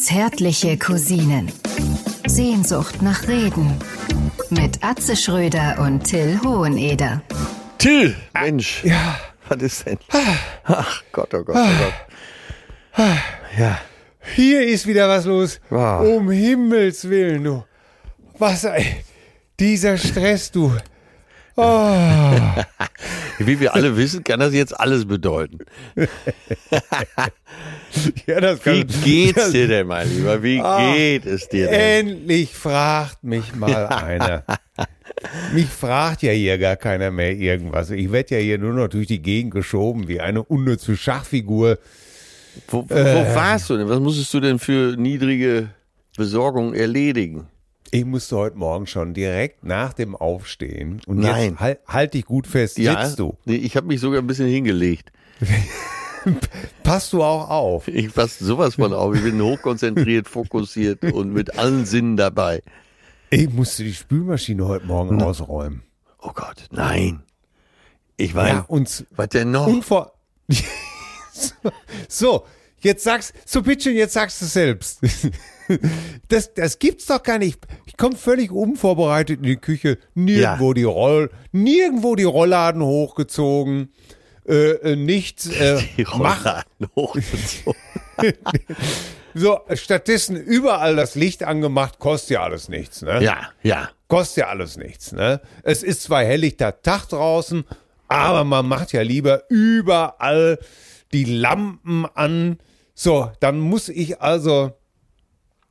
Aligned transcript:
Zärtliche 0.00 0.78
Cousinen. 0.78 1.50
Sehnsucht 2.26 3.02
nach 3.02 3.26
Reden. 3.26 3.78
Mit 4.50 4.82
Atze 4.82 5.16
Schröder 5.16 5.78
und 5.80 6.04
Till 6.04 6.40
Hoheneder. 6.42 7.22
Till, 7.78 8.16
Mensch. 8.32 8.84
Ja. 8.84 9.18
Was 9.48 9.62
ist 9.62 9.86
denn? 9.86 9.98
Ach 10.64 11.02
Gott, 11.12 11.34
oh 11.34 11.42
Gott, 11.42 11.56
oh 11.56 11.82
Gott. 12.96 13.16
Ja. 13.58 13.80
Hier 14.36 14.66
ist 14.66 14.86
wieder 14.86 15.08
was 15.08 15.24
los. 15.24 15.60
Wow. 15.70 16.06
Um 16.06 16.30
Himmels 16.30 17.08
Willen, 17.08 17.44
du. 17.44 17.64
Was, 18.38 18.64
ey. 18.64 19.04
Dieser 19.58 19.96
Stress, 19.96 20.50
du. 20.50 20.72
Oh. 21.56 21.64
Wie 23.38 23.60
wir 23.60 23.74
alle 23.74 23.96
wissen, 23.96 24.24
kann 24.24 24.40
das 24.40 24.52
jetzt 24.52 24.78
alles 24.78 25.06
bedeuten. 25.06 25.58
Ja, 28.26 28.40
das 28.40 28.60
Wie 28.66 28.84
kann, 28.84 28.86
geht's 29.04 29.34
das, 29.42 29.52
dir 29.52 29.66
denn, 29.66 29.86
mein 29.86 30.08
Lieber? 30.08 30.42
Wie 30.42 30.60
Ah, 30.60 30.92
geht 30.94 31.24
es 31.26 31.48
dir 31.48 31.68
denn? 31.68 32.08
Endlich 32.08 32.54
fragt 32.54 33.24
mich 33.24 33.54
mal 33.54 33.86
einer. 33.88 34.44
Mich 35.52 35.66
fragt 35.66 36.22
ja 36.22 36.32
hier 36.32 36.58
gar 36.58 36.76
keiner 36.76 37.10
mehr 37.10 37.32
irgendwas. 37.34 37.90
Ich 37.90 38.12
werde 38.12 38.36
ja 38.36 38.40
hier 38.40 38.58
nur 38.58 38.74
noch 38.74 38.88
durch 38.88 39.06
die 39.06 39.22
Gegend 39.22 39.52
geschoben 39.54 40.06
wie 40.08 40.20
eine 40.20 40.42
unnütze 40.44 40.96
Schachfigur. 40.96 41.78
Wo, 42.68 42.84
wo, 42.88 42.94
äh. 42.94 43.14
wo 43.30 43.34
warst 43.34 43.70
du 43.70 43.76
denn? 43.78 43.88
Was 43.88 44.00
musstest 44.00 44.32
du 44.34 44.40
denn 44.40 44.58
für 44.58 44.94
niedrige 44.96 45.70
Besorgung 46.16 46.74
erledigen? 46.74 47.46
Ich 47.90 48.04
musste 48.04 48.36
heute 48.36 48.56
Morgen 48.58 48.86
schon 48.86 49.14
direkt 49.14 49.64
nach 49.64 49.92
dem 49.94 50.14
Aufstehen. 50.14 51.00
Und 51.06 51.20
Nein. 51.20 51.50
jetzt 51.52 51.60
halt, 51.60 51.80
halt 51.86 52.14
dich 52.14 52.26
gut 52.26 52.46
fest. 52.46 52.74
Sitzt 52.74 53.18
du? 53.18 53.36
Nee, 53.44 53.56
ich 53.56 53.76
habe 53.76 53.86
mich 53.86 54.00
sogar 54.00 54.20
ein 54.20 54.26
bisschen 54.26 54.48
hingelegt. 54.48 55.10
Passt 56.82 57.12
du 57.12 57.22
auch 57.22 57.48
auf? 57.48 57.88
Ich 57.88 58.12
passe 58.12 58.44
sowas 58.44 58.74
von 58.74 58.92
auf. 58.92 59.14
Ich 59.14 59.22
bin 59.22 59.40
hochkonzentriert, 59.40 60.28
fokussiert 60.28 61.02
und 61.12 61.32
mit 61.32 61.58
allen 61.58 61.86
Sinnen 61.86 62.16
dabei. 62.16 62.62
Ich 63.30 63.48
musste 63.50 63.84
die 63.84 63.94
Spülmaschine 63.94 64.66
heute 64.66 64.86
Morgen 64.86 65.22
ausräumen. 65.22 65.82
Oh 66.20 66.32
Gott, 66.34 66.66
nein. 66.70 67.22
Ich 68.16 68.34
meine, 68.34 68.58
Ja, 68.58 68.64
und 68.68 69.06
was 69.12 69.28
denn 69.28 69.50
noch? 69.52 69.66
unvor... 69.66 70.12
so, 72.08 72.44
jetzt 72.80 73.04
sagst 73.04 73.32
so 73.46 73.62
bitte, 73.62 73.90
jetzt 73.90 74.14
sagst 74.14 74.42
du 74.42 74.46
selbst. 74.46 75.00
Das, 76.28 76.52
das 76.54 76.78
gibt's 76.78 77.06
doch 77.06 77.22
gar 77.22 77.38
nicht. 77.38 77.60
Ich 77.86 77.96
komme 77.96 78.16
völlig 78.16 78.50
unvorbereitet 78.50 79.38
in 79.38 79.44
die 79.44 79.56
Küche. 79.56 79.98
Nirgendwo 80.14 80.68
Ja. 80.70 80.74
die 80.74 80.82
Roll, 80.84 81.30
nirgendwo 81.52 82.14
die 82.16 82.24
Rollladen 82.24 82.82
hochgezogen. 82.82 83.92
Äh, 84.46 84.70
äh, 84.92 84.96
nichts. 84.96 85.48
Äh, 85.60 85.78
die 85.96 86.02
Rollladen 86.02 86.88
hochgezogen. 86.96 87.80
so, 89.34 89.60
stattdessen 89.74 90.36
überall 90.36 90.96
das 90.96 91.14
Licht 91.14 91.42
angemacht, 91.44 91.98
kostet 91.98 92.30
ja 92.30 92.42
alles 92.42 92.68
nichts, 92.68 93.02
ne? 93.02 93.22
Ja, 93.22 93.48
ja. 93.62 93.90
Kostet 94.08 94.38
ja 94.38 94.48
alles 94.48 94.76
nichts, 94.76 95.12
ne? 95.12 95.40
Es 95.62 95.82
ist 95.82 96.02
zwar 96.02 96.24
helllichter 96.24 96.80
Tag 96.82 97.08
draußen, 97.08 97.64
aber 98.08 98.44
man 98.44 98.66
macht 98.66 98.92
ja 98.92 99.02
lieber 99.02 99.42
überall 99.50 100.58
die 101.12 101.24
Lampen 101.24 102.06
an. 102.14 102.58
So, 102.94 103.30
dann 103.40 103.60
muss 103.60 103.88
ich 103.88 104.20
also 104.20 104.72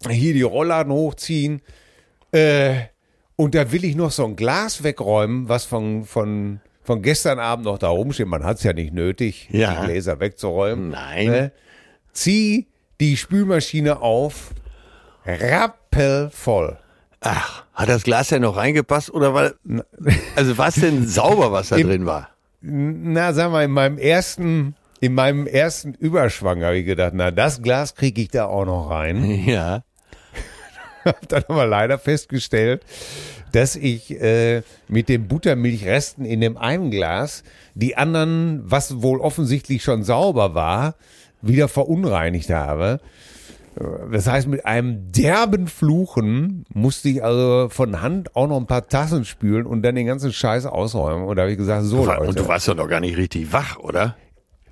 hier 0.09 0.33
die 0.33 0.41
Rollladen 0.43 0.91
hochziehen. 0.91 1.61
Äh, 2.31 2.75
und 3.35 3.55
da 3.55 3.71
will 3.71 3.83
ich 3.85 3.95
noch 3.95 4.11
so 4.11 4.25
ein 4.25 4.35
Glas 4.35 4.83
wegräumen, 4.83 5.47
was 5.49 5.65
von, 5.65 6.05
von, 6.05 6.59
von 6.83 7.01
gestern 7.01 7.39
Abend 7.39 7.65
noch 7.65 7.77
da 7.77 7.89
rumsteht. 7.89 8.27
Man 8.27 8.43
hat 8.43 8.57
es 8.57 8.63
ja 8.63 8.73
nicht 8.73 8.93
nötig, 8.93 9.47
Ja. 9.51 9.79
die 9.81 9.85
Gläser 9.87 10.19
wegzuräumen. 10.19 10.89
Nein. 10.89 11.27
Ne? 11.27 11.51
Zieh 12.13 12.67
die 12.99 13.15
Spülmaschine 13.17 14.01
auf, 14.01 14.51
rappelvoll. 15.25 16.77
Ach, 17.21 17.63
hat 17.73 17.89
das 17.89 18.03
Glas 18.03 18.29
ja 18.29 18.39
noch 18.39 18.57
reingepasst 18.57 19.11
oder 19.11 19.33
war, 19.33 19.51
also 20.35 20.57
war 20.57 20.67
es 20.69 20.75
denn 20.75 21.05
sauber, 21.07 21.51
was 21.51 21.69
da 21.69 21.75
Im- 21.77 21.87
drin 21.87 22.05
war? 22.05 22.29
Na, 22.61 23.33
sag 23.33 23.51
mal, 23.51 23.63
in 23.65 23.71
meinem 23.71 23.97
ersten, 23.99 24.75
in 24.99 25.13
meinem 25.13 25.45
ersten 25.45 25.93
Überschwang 25.93 26.63
habe 26.63 26.77
ich 26.79 26.85
gedacht, 26.87 27.13
na, 27.15 27.29
das 27.29 27.61
Glas 27.61 27.93
kriege 27.93 28.21
ich 28.21 28.29
da 28.29 28.45
auch 28.45 28.65
noch 28.65 28.89
rein. 28.89 29.23
Ja. 29.45 29.83
Hab 31.15 31.27
dann 31.29 31.43
aber 31.47 31.65
leider 31.65 31.97
festgestellt, 31.97 32.83
dass 33.51 33.75
ich 33.75 34.11
äh, 34.21 34.61
mit 34.87 35.09
den 35.09 35.27
Buttermilchresten 35.27 36.25
in 36.25 36.41
dem 36.41 36.57
einen 36.57 36.91
Glas 36.91 37.43
die 37.75 37.95
anderen, 37.95 38.61
was 38.65 39.01
wohl 39.01 39.19
offensichtlich 39.19 39.83
schon 39.83 40.03
sauber 40.03 40.53
war, 40.53 40.95
wieder 41.41 41.67
verunreinigt 41.67 42.49
habe. 42.49 42.99
Das 44.11 44.27
heißt, 44.27 44.47
mit 44.47 44.65
einem 44.65 45.11
derben 45.11 45.67
Fluchen 45.67 46.65
musste 46.73 47.09
ich 47.09 47.23
also 47.23 47.69
von 47.69 48.01
Hand 48.01 48.35
auch 48.35 48.47
noch 48.47 48.57
ein 48.57 48.65
paar 48.65 48.87
Tassen 48.87 49.23
spülen 49.23 49.67
und 49.67 49.83
dann 49.83 49.93
den 49.93 50.07
ganzen 50.07 50.33
Scheiß 50.33 50.65
ausräumen. 50.65 51.27
Und 51.27 51.35
da 51.35 51.43
habe 51.43 51.51
ich 51.51 51.59
gesagt, 51.59 51.85
so 51.85 52.05
Leute. 52.05 52.23
Und 52.23 52.39
du 52.39 52.47
warst 52.47 52.67
doch 52.67 52.75
noch 52.75 52.87
gar 52.87 52.99
nicht 52.99 53.17
richtig 53.17 53.53
wach, 53.53 53.77
oder? 53.77 54.15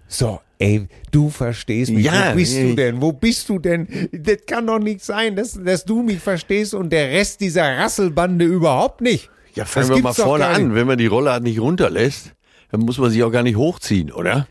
So, 0.08 0.40
ey, 0.60 0.88
du 1.12 1.30
verstehst 1.30 1.92
mich. 1.92 2.06
Ja, 2.06 2.32
Wo 2.32 2.36
bist 2.36 2.58
du 2.58 2.76
denn? 2.76 3.02
Wo 3.02 3.12
bist 3.12 3.50
du 3.50 3.60
denn? 3.60 4.10
Das 4.12 4.38
kann 4.48 4.68
doch 4.68 4.80
nicht 4.80 5.04
sein, 5.04 5.36
dass, 5.36 5.60
dass 5.62 5.86
du 5.86 6.02
mich 6.02 6.20
verstehst 6.20 6.74
und 6.74 6.92
der 6.92 7.10
Rest 7.10 7.42
dieser 7.42 7.78
Rasselbande 7.78 8.46
überhaupt 8.46 9.02
nicht. 9.02 9.30
Ja, 9.54 9.66
fangen 9.66 9.90
Das 9.90 9.98
wir 9.98 10.04
mal 10.04 10.14
vorne 10.14 10.46
an. 10.48 10.76
Wenn 10.76 10.88
man 10.88 10.98
die 10.98 11.08
Rollladen 11.08 11.44
nicht 11.44 11.60
runterlässt, 11.60 12.34
dann 12.72 12.82
muss 12.82 12.98
man 12.98 13.10
sich 13.10 13.24
auch 13.24 13.32
gar 13.32 13.44
nicht 13.44 13.56
hochziehen, 13.56 14.12
oder? 14.12 14.48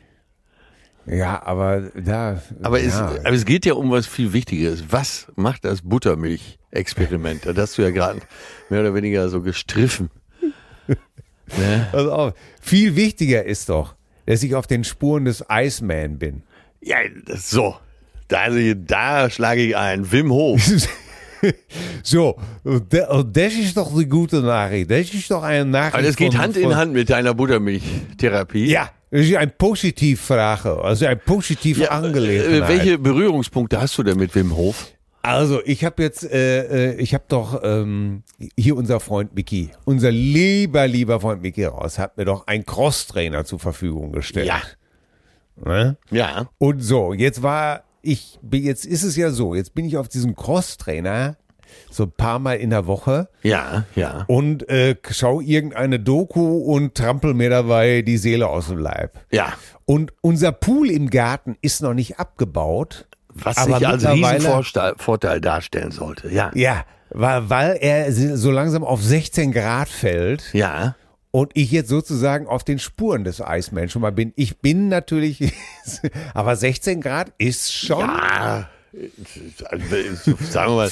Ja, 1.06 1.42
aber 1.44 1.90
da. 1.94 2.40
Aber, 2.62 2.80
es, 2.80 2.94
ja. 2.94 3.08
aber 3.24 3.32
es 3.32 3.44
geht 3.44 3.66
ja 3.66 3.74
um 3.74 3.90
was 3.90 4.06
viel 4.06 4.32
Wichtigeres. 4.32 4.84
Was 4.88 5.26
macht 5.36 5.64
das 5.64 5.82
Buttermilch-Experiment? 5.82 7.44
Das 7.44 7.56
hast 7.56 7.78
du 7.78 7.82
ja 7.82 7.90
gerade 7.90 8.20
mehr 8.70 8.80
oder 8.80 8.94
weniger 8.94 9.28
so 9.28 9.42
gestriffen. 9.42 10.10
ne? 10.86 11.88
Pass 11.92 12.06
auf. 12.06 12.34
Viel 12.62 12.96
wichtiger 12.96 13.44
ist 13.44 13.68
doch, 13.68 13.94
dass 14.26 14.42
ich 14.42 14.54
auf 14.54 14.66
den 14.66 14.84
Spuren 14.84 15.24
des 15.24 15.44
Iceman 15.50 16.18
bin. 16.18 16.42
Ja, 16.80 16.96
das, 17.26 17.50
so. 17.50 17.76
Da, 18.28 18.40
also, 18.42 18.58
da 18.74 19.28
schlage 19.30 19.62
ich 19.62 19.76
ein. 19.76 20.10
Wim 20.10 20.30
Hof. 20.32 20.60
so, 22.02 22.36
das 22.64 23.52
ist 23.54 23.76
doch 23.76 23.96
die 23.96 24.08
gute 24.08 24.40
Nachricht. 24.40 24.90
Das 24.90 25.12
ist 25.12 25.30
doch 25.30 25.42
eine 25.42 25.64
Nachricht. 25.64 25.94
Aber 25.94 26.02
das 26.02 26.16
geht 26.16 26.32
von- 26.32 26.40
Hand 26.42 26.56
in 26.56 26.74
Hand 26.74 26.92
mit 26.92 27.10
deiner 27.10 27.34
Buttermilchtherapie. 27.34 28.66
Ja, 28.66 28.90
das 29.10 29.22
ist 29.26 29.36
eine 29.36 29.50
Positivfrage, 29.50 30.82
also 30.82 31.06
eine 31.06 31.16
positive 31.16 31.82
Ja, 31.82 31.90
Angelegenheit. 31.90 32.62
äh, 32.62 32.68
welche 32.68 32.98
Berührungspunkte 32.98 33.80
hast 33.80 33.96
du 33.98 34.02
denn 34.02 34.16
mit 34.18 34.34
Wim 34.34 34.56
Hof? 34.56 34.92
Also, 35.24 35.60
ich 35.64 35.84
habe 35.84 36.02
jetzt, 36.02 36.22
äh, 36.30 36.90
äh, 36.92 36.94
ich 36.96 37.14
habe 37.14 37.24
doch 37.28 37.60
ähm, 37.64 38.22
hier 38.58 38.76
unser 38.76 39.00
Freund 39.00 39.34
Mickey, 39.34 39.70
unser 39.86 40.10
lieber, 40.10 40.86
lieber 40.86 41.18
Freund 41.20 41.40
Mickey 41.40 41.64
raus, 41.64 41.98
hat 41.98 42.18
mir 42.18 42.26
doch 42.26 42.46
einen 42.46 42.66
Crosstrainer 42.66 43.44
zur 43.46 43.58
Verfügung 43.58 44.12
gestellt. 44.12 44.46
Ja. 44.48 44.60
Ne? 45.64 45.96
Ja. 46.10 46.50
Und 46.58 46.80
so, 46.80 47.14
jetzt 47.14 47.42
war 47.42 47.84
ich, 48.02 48.38
bin- 48.42 48.64
jetzt 48.64 48.84
ist 48.84 49.02
es 49.02 49.16
ja 49.16 49.30
so, 49.30 49.54
jetzt 49.54 49.74
bin 49.74 49.86
ich 49.86 49.96
auf 49.96 50.08
diesem 50.08 50.36
Crosstrainer 50.36 51.36
so 51.90 52.02
ein 52.04 52.12
paar 52.12 52.38
Mal 52.38 52.54
in 52.58 52.68
der 52.70 52.86
Woche 52.86 53.28
Ja, 53.42 53.84
ja. 53.96 54.24
und 54.28 54.68
äh, 54.68 54.94
schau 55.10 55.40
irgendeine 55.40 55.98
Doku 56.00 56.58
und 56.58 56.94
trampel 56.94 57.32
mir 57.34 57.48
dabei 57.50 58.02
die 58.02 58.18
Seele 58.18 58.46
aus 58.48 58.68
dem 58.68 58.78
Leib. 58.78 59.18
Ja. 59.32 59.54
Und 59.86 60.12
unser 60.20 60.52
Pool 60.52 60.90
im 60.90 61.08
Garten 61.08 61.56
ist 61.62 61.80
noch 61.82 61.94
nicht 61.94 62.18
abgebaut. 62.20 63.06
Was 63.34 63.56
Aber 63.58 63.78
sich 63.78 63.86
als 63.86 64.06
Riesenvorteil 64.06 64.94
Vorteil 64.96 65.40
darstellen 65.40 65.90
sollte. 65.90 66.30
Ja. 66.30 66.50
Ja, 66.54 66.84
weil, 67.10 67.50
weil 67.50 67.76
er 67.80 68.12
so 68.12 68.50
langsam 68.50 68.84
auf 68.84 69.02
16 69.02 69.52
Grad 69.52 69.88
fällt 69.88 70.52
Ja. 70.52 70.94
und 71.30 71.50
ich 71.54 71.70
jetzt 71.70 71.88
sozusagen 71.88 72.46
auf 72.46 72.64
den 72.64 72.78
Spuren 72.78 73.24
des 73.24 73.40
Eisman 73.40 73.88
schon 73.88 74.02
mal 74.02 74.12
bin. 74.12 74.32
Ich 74.36 74.58
bin 74.58 74.88
natürlich, 74.88 75.52
aber 76.34 76.56
16 76.56 77.00
Grad 77.00 77.32
ist 77.38 77.72
schon. 77.72 78.00
Ja. 78.00 78.68
Sagen 80.50 80.72
wir 80.72 80.76
mal, 80.76 80.90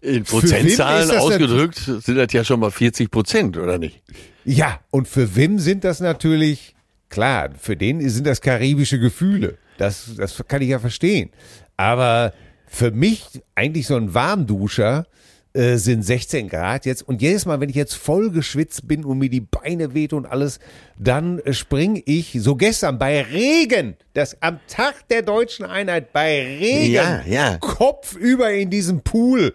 in 0.00 0.24
Prozentzahlen 0.24 1.10
ausgedrückt 1.12 1.78
sind 1.78 2.16
das 2.16 2.32
ja 2.32 2.44
schon 2.44 2.60
mal 2.60 2.70
40 2.70 3.10
Prozent, 3.10 3.56
oder 3.56 3.78
nicht? 3.78 4.02
Ja, 4.44 4.80
und 4.90 5.08
für 5.08 5.34
Wim 5.36 5.58
sind 5.58 5.84
das 5.84 6.00
natürlich, 6.00 6.74
klar, 7.08 7.50
für 7.58 7.76
den 7.76 8.08
sind 8.08 8.26
das 8.26 8.40
karibische 8.40 8.98
Gefühle. 8.98 9.58
Das, 9.78 10.10
das 10.16 10.42
kann 10.48 10.62
ich 10.62 10.68
ja 10.68 10.78
verstehen. 10.78 11.30
Aber 11.76 12.32
für 12.66 12.90
mich, 12.90 13.24
eigentlich 13.54 13.86
so 13.86 13.96
ein 13.96 14.14
Warmduscher, 14.14 15.06
äh, 15.52 15.76
sind 15.76 16.02
16 16.02 16.48
Grad 16.48 16.84
jetzt. 16.84 17.02
Und 17.08 17.22
jedes 17.22 17.46
Mal, 17.46 17.60
wenn 17.60 17.70
ich 17.70 17.76
jetzt 17.76 17.94
voll 17.94 18.30
geschwitzt 18.30 18.86
bin 18.86 19.04
und 19.06 19.18
mir 19.18 19.30
die 19.30 19.40
Beine 19.40 19.94
weht 19.94 20.12
und 20.12 20.26
alles, 20.26 20.58
dann 20.98 21.38
äh, 21.40 21.54
spring 21.54 22.02
ich, 22.04 22.36
so 22.40 22.56
gestern 22.56 22.98
bei 22.98 23.22
Regen, 23.22 23.96
das 24.12 24.36
am 24.42 24.60
Tag 24.68 25.08
der 25.08 25.22
deutschen 25.22 25.64
Einheit 25.64 26.12
bei 26.12 26.42
Regen, 26.44 26.92
Ja, 26.92 27.22
ja. 27.26 27.56
kopfüber 27.58 28.52
in 28.52 28.68
diesem 28.68 29.00
Pool. 29.00 29.54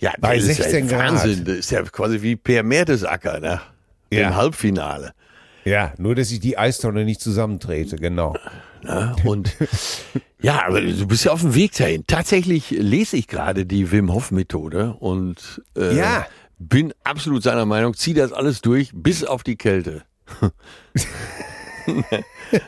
Ja, 0.00 0.12
Bei 0.18 0.34
das 0.34 0.46
ist 0.46 0.56
16 0.56 0.88
ja 0.88 0.96
Grad. 0.98 1.12
Wahnsinn. 1.12 1.44
Das 1.44 1.56
ist 1.58 1.70
ja 1.70 1.82
quasi 1.82 2.20
wie 2.22 2.34
Per 2.34 2.64
Mertesacker, 2.64 3.38
ne? 3.38 3.60
Ja. 4.10 4.28
Im 4.30 4.36
Halbfinale. 4.36 5.12
Ja, 5.64 5.92
nur 5.96 6.16
dass 6.16 6.32
ich 6.32 6.40
die 6.40 6.58
Eistonne 6.58 7.04
nicht 7.04 7.20
zusammentrete, 7.20 7.94
genau. 7.96 8.34
Ne? 8.82 9.14
Und 9.24 9.52
Ja, 10.42 10.66
aber 10.66 10.80
du 10.80 11.06
bist 11.06 11.24
ja 11.24 11.32
auf 11.32 11.40
dem 11.42 11.54
Weg 11.54 11.72
dahin. 11.76 12.04
Tatsächlich 12.06 12.70
lese 12.70 13.16
ich 13.16 13.28
gerade 13.28 13.64
die 13.66 13.90
Wim 13.92 14.12
Hof 14.12 14.30
Methode 14.30 14.94
und 14.98 15.62
äh, 15.76 15.96
Ja. 15.96 16.26
bin 16.58 16.92
absolut 17.04 17.42
seiner 17.42 17.64
Meinung, 17.66 17.94
zieh 17.94 18.14
das 18.14 18.32
alles 18.32 18.60
durch 18.60 18.90
bis 18.94 19.24
auf 19.24 19.42
die 19.42 19.56
Kälte. 19.56 20.02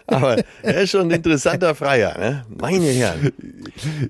aber 0.07 0.43
er 0.63 0.83
ist 0.83 0.91
schon 0.91 1.03
ein 1.03 1.11
interessanter 1.11 1.75
Freier, 1.75 2.17
ne? 2.19 2.47
Meine 2.61 2.87
Herren. 2.87 3.33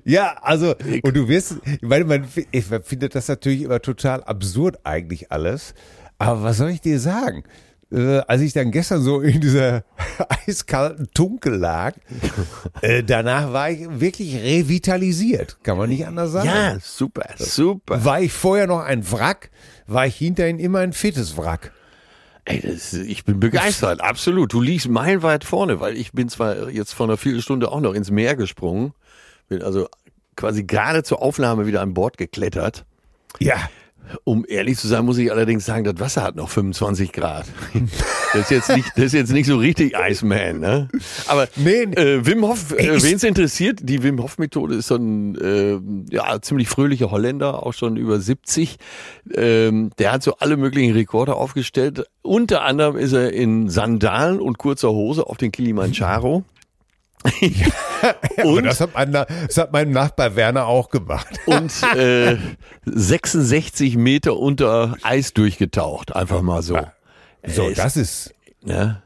Ja, 0.03 0.37
also, 0.41 0.75
und 1.03 1.15
du 1.15 1.27
wirst, 1.27 1.55
ich 1.65 1.81
meine, 1.81 2.05
man 2.05 2.27
ich 2.51 2.65
findet 2.83 3.15
das 3.15 3.27
natürlich 3.27 3.61
immer 3.63 3.81
total 3.81 4.23
absurd 4.23 4.77
eigentlich 4.83 5.31
alles. 5.31 5.73
Aber 6.17 6.43
was 6.43 6.57
soll 6.57 6.69
ich 6.69 6.81
dir 6.81 6.99
sagen? 6.99 7.43
Äh, 7.91 8.19
als 8.27 8.41
ich 8.41 8.53
dann 8.53 8.71
gestern 8.71 9.01
so 9.01 9.21
in 9.21 9.39
dieser 9.41 9.83
eiskalten 10.47 11.09
Tunke 11.13 11.51
lag, 11.51 11.95
äh, 12.81 13.03
danach 13.03 13.53
war 13.53 13.69
ich 13.69 13.87
wirklich 13.99 14.35
revitalisiert. 14.37 15.57
Kann 15.63 15.77
man 15.77 15.89
nicht 15.89 16.07
anders 16.07 16.31
sagen. 16.31 16.47
Ja, 16.47 16.77
super, 16.81 17.29
super. 17.37 18.03
War 18.03 18.21
ich 18.21 18.33
vorher 18.33 18.67
noch 18.67 18.81
ein 18.81 19.09
Wrack, 19.11 19.51
war 19.87 20.07
ich 20.07 20.15
hinterhin 20.15 20.59
immer 20.59 20.79
ein 20.79 20.93
fittes 20.93 21.37
Wrack. 21.37 21.71
Ey, 22.45 22.61
das, 22.61 22.93
ich 22.93 23.25
bin 23.25 23.39
begeistert, 23.39 24.01
absolut. 24.01 24.53
Du 24.53 24.61
liegst 24.61 24.87
meilenweit 24.87 25.43
vorne, 25.43 25.79
weil 25.79 25.97
ich 25.97 26.11
bin 26.11 26.29
zwar 26.29 26.69
jetzt 26.69 26.93
vor 26.93 27.07
einer 27.07 27.17
Viertelstunde 27.17 27.71
auch 27.71 27.81
noch 27.81 27.93
ins 27.93 28.11
Meer 28.11 28.35
gesprungen, 28.35 28.93
bin 29.47 29.63
also 29.63 29.87
quasi 30.35 30.63
gerade 30.63 31.03
zur 31.03 31.21
Aufnahme 31.21 31.65
wieder 31.65 31.81
an 31.81 31.93
Bord 31.93 32.17
geklettert. 32.17 32.85
Ja. 33.39 33.69
Um 34.23 34.45
ehrlich 34.47 34.77
zu 34.77 34.87
sein, 34.87 35.05
muss 35.05 35.17
ich 35.17 35.31
allerdings 35.31 35.65
sagen, 35.65 35.83
das 35.83 35.99
Wasser 35.99 36.23
hat 36.23 36.35
noch 36.35 36.49
25 36.49 37.11
Grad. 37.11 37.45
Das 38.33 38.41
ist 38.43 38.51
jetzt 38.51 38.75
nicht, 38.75 38.91
das 38.95 39.05
ist 39.05 39.13
jetzt 39.13 39.31
nicht 39.31 39.47
so 39.47 39.57
richtig 39.57 39.95
Iceman, 39.97 40.59
ne? 40.59 40.89
Aber 41.27 41.47
Nee, 41.55 41.83
äh, 41.83 42.25
Wim 42.25 42.43
Hof, 42.43 42.71
äh, 42.73 43.01
wen 43.01 43.15
es 43.15 43.23
interessiert, 43.23 43.79
die 43.83 44.03
Wim 44.03 44.21
Hof 44.21 44.37
Methode 44.37 44.75
ist 44.75 44.87
so 44.87 44.95
ein 44.95 45.35
äh, 45.35 45.79
ja 46.13 46.41
ziemlich 46.41 46.67
fröhlicher 46.67 47.11
Holländer, 47.11 47.65
auch 47.65 47.73
schon 47.73 47.95
über 47.97 48.19
70. 48.19 48.77
Ähm, 49.33 49.91
der 49.97 50.11
hat 50.11 50.23
so 50.23 50.35
alle 50.37 50.57
möglichen 50.57 50.93
Rekorde 50.93 51.35
aufgestellt. 51.35 52.05
Unter 52.21 52.63
anderem 52.63 52.97
ist 52.97 53.13
er 53.13 53.31
in 53.33 53.69
Sandalen 53.69 54.39
und 54.39 54.57
kurzer 54.57 54.89
Hose 54.89 55.27
auf 55.27 55.37
den 55.37 55.51
Kilimanjaro. 55.51 56.43
Aber 58.37 58.49
und 58.49 58.63
das 58.65 58.79
hat, 58.81 58.93
mein, 58.93 59.11
das 59.11 59.57
hat 59.57 59.71
mein 59.73 59.91
Nachbar 59.91 60.35
Werner 60.35 60.67
auch 60.67 60.89
gemacht. 60.89 61.39
und 61.45 61.71
äh, 61.95 62.37
66 62.85 63.97
Meter 63.97 64.37
unter 64.37 64.95
Eis 65.03 65.33
durchgetaucht, 65.33 66.15
einfach 66.15 66.41
mal 66.41 66.61
so. 66.61 66.77
So, 67.45 67.63
Äh, 67.63 67.71
ist- 67.71 67.77
das 67.79 67.97
ist, 67.97 68.33
Ne? 68.63 69.01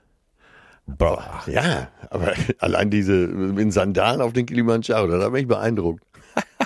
boah. 0.85 1.41
Ja, 1.47 1.89
aber 2.09 2.33
allein 2.59 2.89
diese 2.89 3.13
in 3.25 3.71
Sandalen 3.71 4.21
auf 4.21 4.33
den 4.33 4.45
Kilimanjaro, 4.45 5.07
das 5.07 5.23
hat 5.23 5.31
mich 5.31 5.47
beeindruckt. 5.47 6.03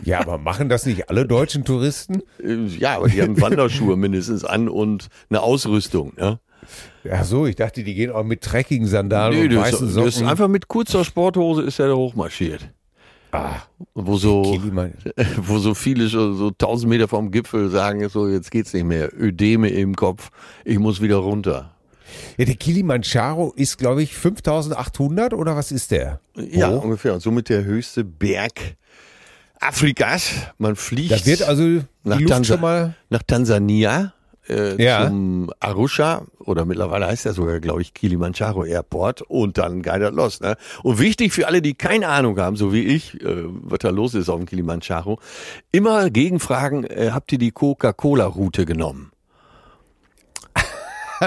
Ja, 0.03 0.19
aber 0.19 0.37
machen 0.37 0.69
das 0.69 0.85
nicht 0.85 1.09
alle 1.09 1.25
deutschen 1.25 1.65
Touristen? 1.65 2.21
Äh, 2.43 2.65
Ja, 2.77 2.97
aber 2.97 3.07
die 3.09 3.21
haben 3.21 3.39
Wanderschuhe 3.41 3.97
mindestens 3.97 4.43
an 4.43 4.69
und 4.69 5.07
eine 5.29 5.41
Ausrüstung. 5.41 6.13
Ne? 6.17 6.39
Ach 7.11 7.23
so, 7.23 7.45
ich 7.45 7.55
dachte, 7.55 7.83
die 7.83 7.93
gehen 7.93 8.11
auch 8.11 8.23
mit 8.23 8.41
Trekking-Sandalen 8.41 9.43
und 9.43 9.53
das, 9.53 9.61
weißen 9.73 9.85
das 9.87 9.93
Socken. 9.93 10.07
ist 10.09 10.21
einfach 10.23 10.47
mit 10.47 10.67
kurzer 10.67 11.03
Sporthose 11.05 11.61
ist 11.63 11.79
er 11.79 11.87
da 11.89 11.93
hochmarschiert. 11.95 12.69
ah, 13.31 13.55
Wo 13.93 14.17
so, 14.17 14.43
wo 15.37 15.57
so 15.59 15.73
viele 15.73 16.09
schon 16.09 16.35
so 16.37 16.47
1000 16.49 16.89
Meter 16.89 17.07
vom 17.07 17.31
Gipfel 17.31 17.69
sagen, 17.69 18.07
so 18.09 18.27
jetzt 18.27 18.51
geht's 18.51 18.73
nicht 18.73 18.85
mehr. 18.85 19.09
Ödeme 19.13 19.69
im 19.69 19.95
Kopf, 19.95 20.29
ich 20.65 20.79
muss 20.79 21.01
wieder 21.01 21.17
runter. 21.17 21.71
ja, 22.37 22.45
der 22.45 22.55
Kilimanjaro 22.55 23.53
ist, 23.55 23.77
glaube 23.77 24.03
ich, 24.03 24.13
5800 24.15 25.33
oder 25.33 25.55
was 25.55 25.71
ist 25.71 25.91
der? 25.91 26.19
Ja, 26.35 26.69
ungefähr. 26.69 27.13
Und 27.15 27.21
somit 27.21 27.49
der 27.49 27.63
höchste 27.63 28.03
Berg 28.03 28.75
Afrikas. 29.59 30.31
Man 30.57 30.75
fliegt. 30.75 31.11
Da 31.11 31.25
wird 31.25 31.41
also 31.43 31.63
die 31.63 31.81
nach, 32.03 32.19
Luft 32.19 32.29
Tansa 32.33 32.53
schon 32.55 32.61
mal. 32.61 32.95
nach 33.09 33.23
Tansania 33.23 34.13
äh, 34.49 34.81
Ja. 34.83 35.07
zum 35.07 35.51
Arusha 35.59 36.23
oder 36.39 36.65
mittlerweile 36.65 37.07
heißt 37.07 37.25
er 37.25 37.33
sogar, 37.33 37.59
glaube 37.59 37.81
ich, 37.81 37.93
Kilimanjaro 37.93 38.65
Airport 38.65 39.21
und 39.21 39.57
dann 39.57 39.81
geidert 39.81 40.13
los. 40.13 40.41
Ne? 40.41 40.57
Und 40.83 40.99
wichtig 40.99 41.31
für 41.33 41.47
alle, 41.47 41.61
die 41.61 41.73
keine 41.73 42.09
Ahnung 42.09 42.37
haben, 42.39 42.55
so 42.57 42.73
wie 42.73 42.83
ich, 42.83 43.21
äh, 43.21 43.43
was 43.45 43.79
da 43.79 43.89
los 43.89 44.13
ist 44.13 44.29
auf 44.29 44.37
dem 44.37 44.45
Kilimanjaro, 44.45 45.19
immer 45.71 46.09
gegenfragen, 46.09 46.83
äh, 46.83 47.11
habt 47.13 47.31
ihr 47.31 47.37
die 47.37 47.51
Coca-Cola-Route 47.51 48.65
genommen? 48.65 49.12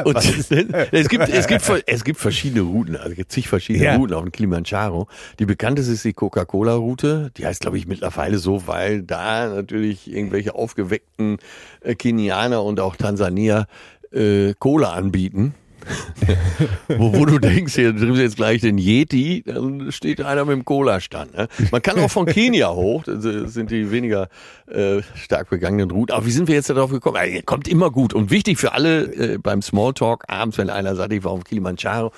Und 0.05 0.17
es 0.17 1.09
gibt, 1.09 1.29
es 1.29 1.47
gibt, 1.47 1.71
es 1.87 2.05
gibt 2.05 2.19
verschiedene 2.21 2.63
Routen, 2.63 2.97
also 2.97 3.11
es 3.11 3.17
gibt 3.17 3.33
zig 3.33 3.49
verschiedene 3.49 3.85
Ja. 3.85 3.97
Routen 3.97 4.15
auf 4.15 4.23
dem 4.23 4.33
Kilimanjaro. 4.33 5.09
Die 5.39 5.47
bekannteste 5.47 5.93
ist 5.93 6.05
die 6.05 6.13
Coca-Cola-Route. 6.13 7.31
Die 7.37 7.47
heißt, 7.47 7.61
glaube 7.61 7.79
ich, 7.79 7.87
mittlerweile 7.87 8.39
so, 8.39 8.67
weil 8.67 9.03
da 9.03 9.49
natürlich 9.49 10.13
irgendwelche 10.13 10.55
aufgeweckten 10.55 11.39
äh, 11.81 11.95
Kenianer 11.95 12.63
und 12.63 12.81
auch 12.81 12.97
Tansanier 12.97 13.67
äh, 14.13 14.55
Cola 14.59 14.93
anbieten. 14.93 15.55
wo, 16.89 17.15
wo 17.15 17.25
du 17.27 17.39
denkst, 17.39 17.75
hier 17.75 17.93
du 17.93 18.15
jetzt 18.15 18.37
gleich 18.37 18.61
den 18.61 18.79
Yeti, 18.79 19.43
dann 19.47 19.91
steht 19.93 20.21
einer 20.21 20.45
mit 20.45 20.55
dem 20.55 20.65
Cola-Stand. 20.65 21.37
Ne? 21.37 21.49
Man 21.71 21.83
kann 21.83 21.99
auch 21.99 22.11
von 22.11 22.27
Kenia 22.27 22.71
hoch, 22.73 23.05
das 23.05 23.23
sind 23.23 23.71
die 23.71 23.91
weniger 23.91 24.29
äh, 24.67 25.03
stark 25.15 25.51
begangenen 25.51 25.91
Routen. 25.91 26.15
Aber 26.15 26.27
wie 26.27 26.31
sind 26.31 26.49
wir 26.49 26.55
jetzt 26.55 26.71
darauf 26.71 26.91
gekommen? 26.91 27.17
Ja, 27.17 27.43
kommt 27.43 27.69
immer 27.69 27.91
gut. 27.91 28.15
Und 28.15 28.31
wichtig 28.31 28.59
für 28.59 28.73
alle 28.73 29.05
äh, 29.05 29.39
beim 29.39 29.63
Smalltalk 29.63 30.25
abends, 30.29 30.59
wenn 30.59 30.71
einer 30.71 30.95
sagt, 30.95 31.13
ich 31.13 31.25
war 31.25 31.33
auf 31.33 31.45
Kilimanjaro, 31.45 32.13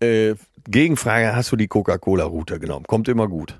äh, 0.00 0.34
Gegenfrage, 0.68 1.34
hast 1.34 1.52
du 1.52 1.56
die 1.56 1.68
Coca-Cola-Route 1.68 2.58
genommen? 2.58 2.86
Kommt 2.86 3.08
immer 3.08 3.28
gut. 3.28 3.58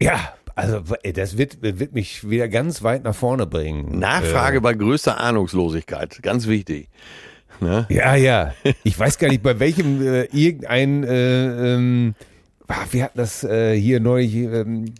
Ja, 0.00 0.34
also 0.54 0.80
das 1.14 1.36
wird, 1.36 1.60
wird 1.60 1.92
mich 1.92 2.28
wieder 2.28 2.48
ganz 2.48 2.82
weit 2.82 3.04
nach 3.04 3.14
vorne 3.14 3.46
bringen. 3.46 3.98
Nachfrage 3.98 4.60
bei 4.62 4.72
größter 4.72 5.20
Ahnungslosigkeit, 5.20 6.22
ganz 6.22 6.46
wichtig. 6.46 6.88
Ne? 7.60 7.86
Ja, 7.88 8.14
ja. 8.14 8.54
Ich 8.84 8.98
weiß 8.98 9.18
gar 9.18 9.28
nicht, 9.28 9.42
bei 9.42 9.58
welchem 9.58 10.02
äh, 10.02 10.24
irgendein, 10.24 11.04
äh, 11.04 11.74
ähm, 11.74 12.14
ah, 12.68 12.84
wir 12.90 13.04
hatten 13.04 13.18
das 13.18 13.44
äh, 13.44 13.78
hier 13.78 14.00
neulich, 14.00 14.34
ähm, 14.34 14.94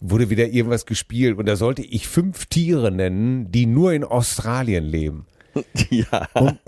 wurde 0.00 0.30
wieder 0.30 0.48
irgendwas 0.48 0.86
gespielt 0.86 1.38
und 1.38 1.46
da 1.46 1.56
sollte 1.56 1.82
ich 1.82 2.08
fünf 2.08 2.46
Tiere 2.46 2.90
nennen, 2.90 3.50
die 3.50 3.66
nur 3.66 3.92
in 3.92 4.04
Australien 4.04 4.84
leben. 4.84 5.26
Ja. 5.90 6.26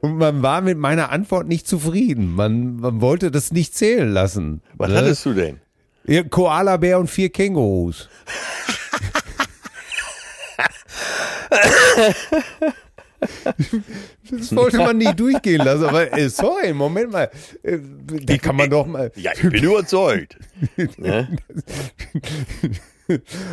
Und 0.00 0.16
man 0.16 0.42
war 0.42 0.60
mit 0.60 0.76
meiner 0.76 1.12
Antwort 1.12 1.46
nicht 1.46 1.68
zufrieden. 1.68 2.34
Man, 2.34 2.76
man 2.76 3.00
wollte 3.00 3.30
das 3.30 3.52
nicht 3.52 3.76
zählen 3.76 4.10
lassen. 4.10 4.60
Was 4.74 4.90
ne? 4.90 4.96
hattest 4.96 5.24
du 5.24 5.34
denn? 5.34 5.60
Ja, 6.04 6.24
Koala-Bär 6.24 6.98
und 6.98 7.08
vier 7.08 7.28
Kängurus. 7.28 8.08
Das 14.30 14.54
wollte 14.54 14.76
man 14.78 14.98
nicht 14.98 15.18
durchgehen 15.18 15.64
lassen, 15.64 15.84
aber 15.84 16.12
äh, 16.16 16.28
sorry, 16.28 16.72
Moment 16.72 17.10
mal. 17.12 17.30
Äh, 17.62 17.78
Da 18.24 18.36
kann 18.36 18.56
man 18.56 18.68
doch 18.70 18.86
mal. 18.86 19.10
Ja, 19.16 19.32
ich 19.34 19.40
bin 19.40 19.64
überzeugt. 19.64 20.36
ne? 20.98 21.28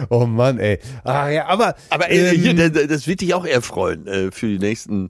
Oh 0.10 0.26
Mann, 0.26 0.60
ey. 0.60 0.80
Ah 1.04 1.30
ja, 1.30 1.46
aber. 1.48 1.76
Aber 1.90 2.12
äh, 2.12 2.32
ähm, 2.36 2.42
hier, 2.42 2.54
da- 2.56 2.70
da- 2.70 2.88
das 2.88 3.08
wird 3.08 3.22
dich 3.22 3.34
auch 3.34 3.46
erfreuen 3.46 4.06
äh, 4.08 4.32
für 4.32 4.48
die 4.48 4.60
nächsten 4.60 5.10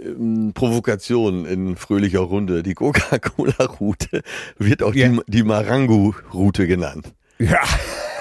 ähm, 0.00 0.52
Provokationen 0.54 1.46
in 1.46 1.76
fröhlicher 1.76 2.20
Runde. 2.20 2.62
Die 2.62 2.74
Coca-Cola-Route 2.74 4.22
wird 4.58 4.82
auch 4.84 4.94
Ja. 4.94 5.08
die, 5.08 5.20
die 5.26 5.42
Marangu-Route 5.42 6.66
genannt. 6.68 7.12
Ja. 7.40 7.58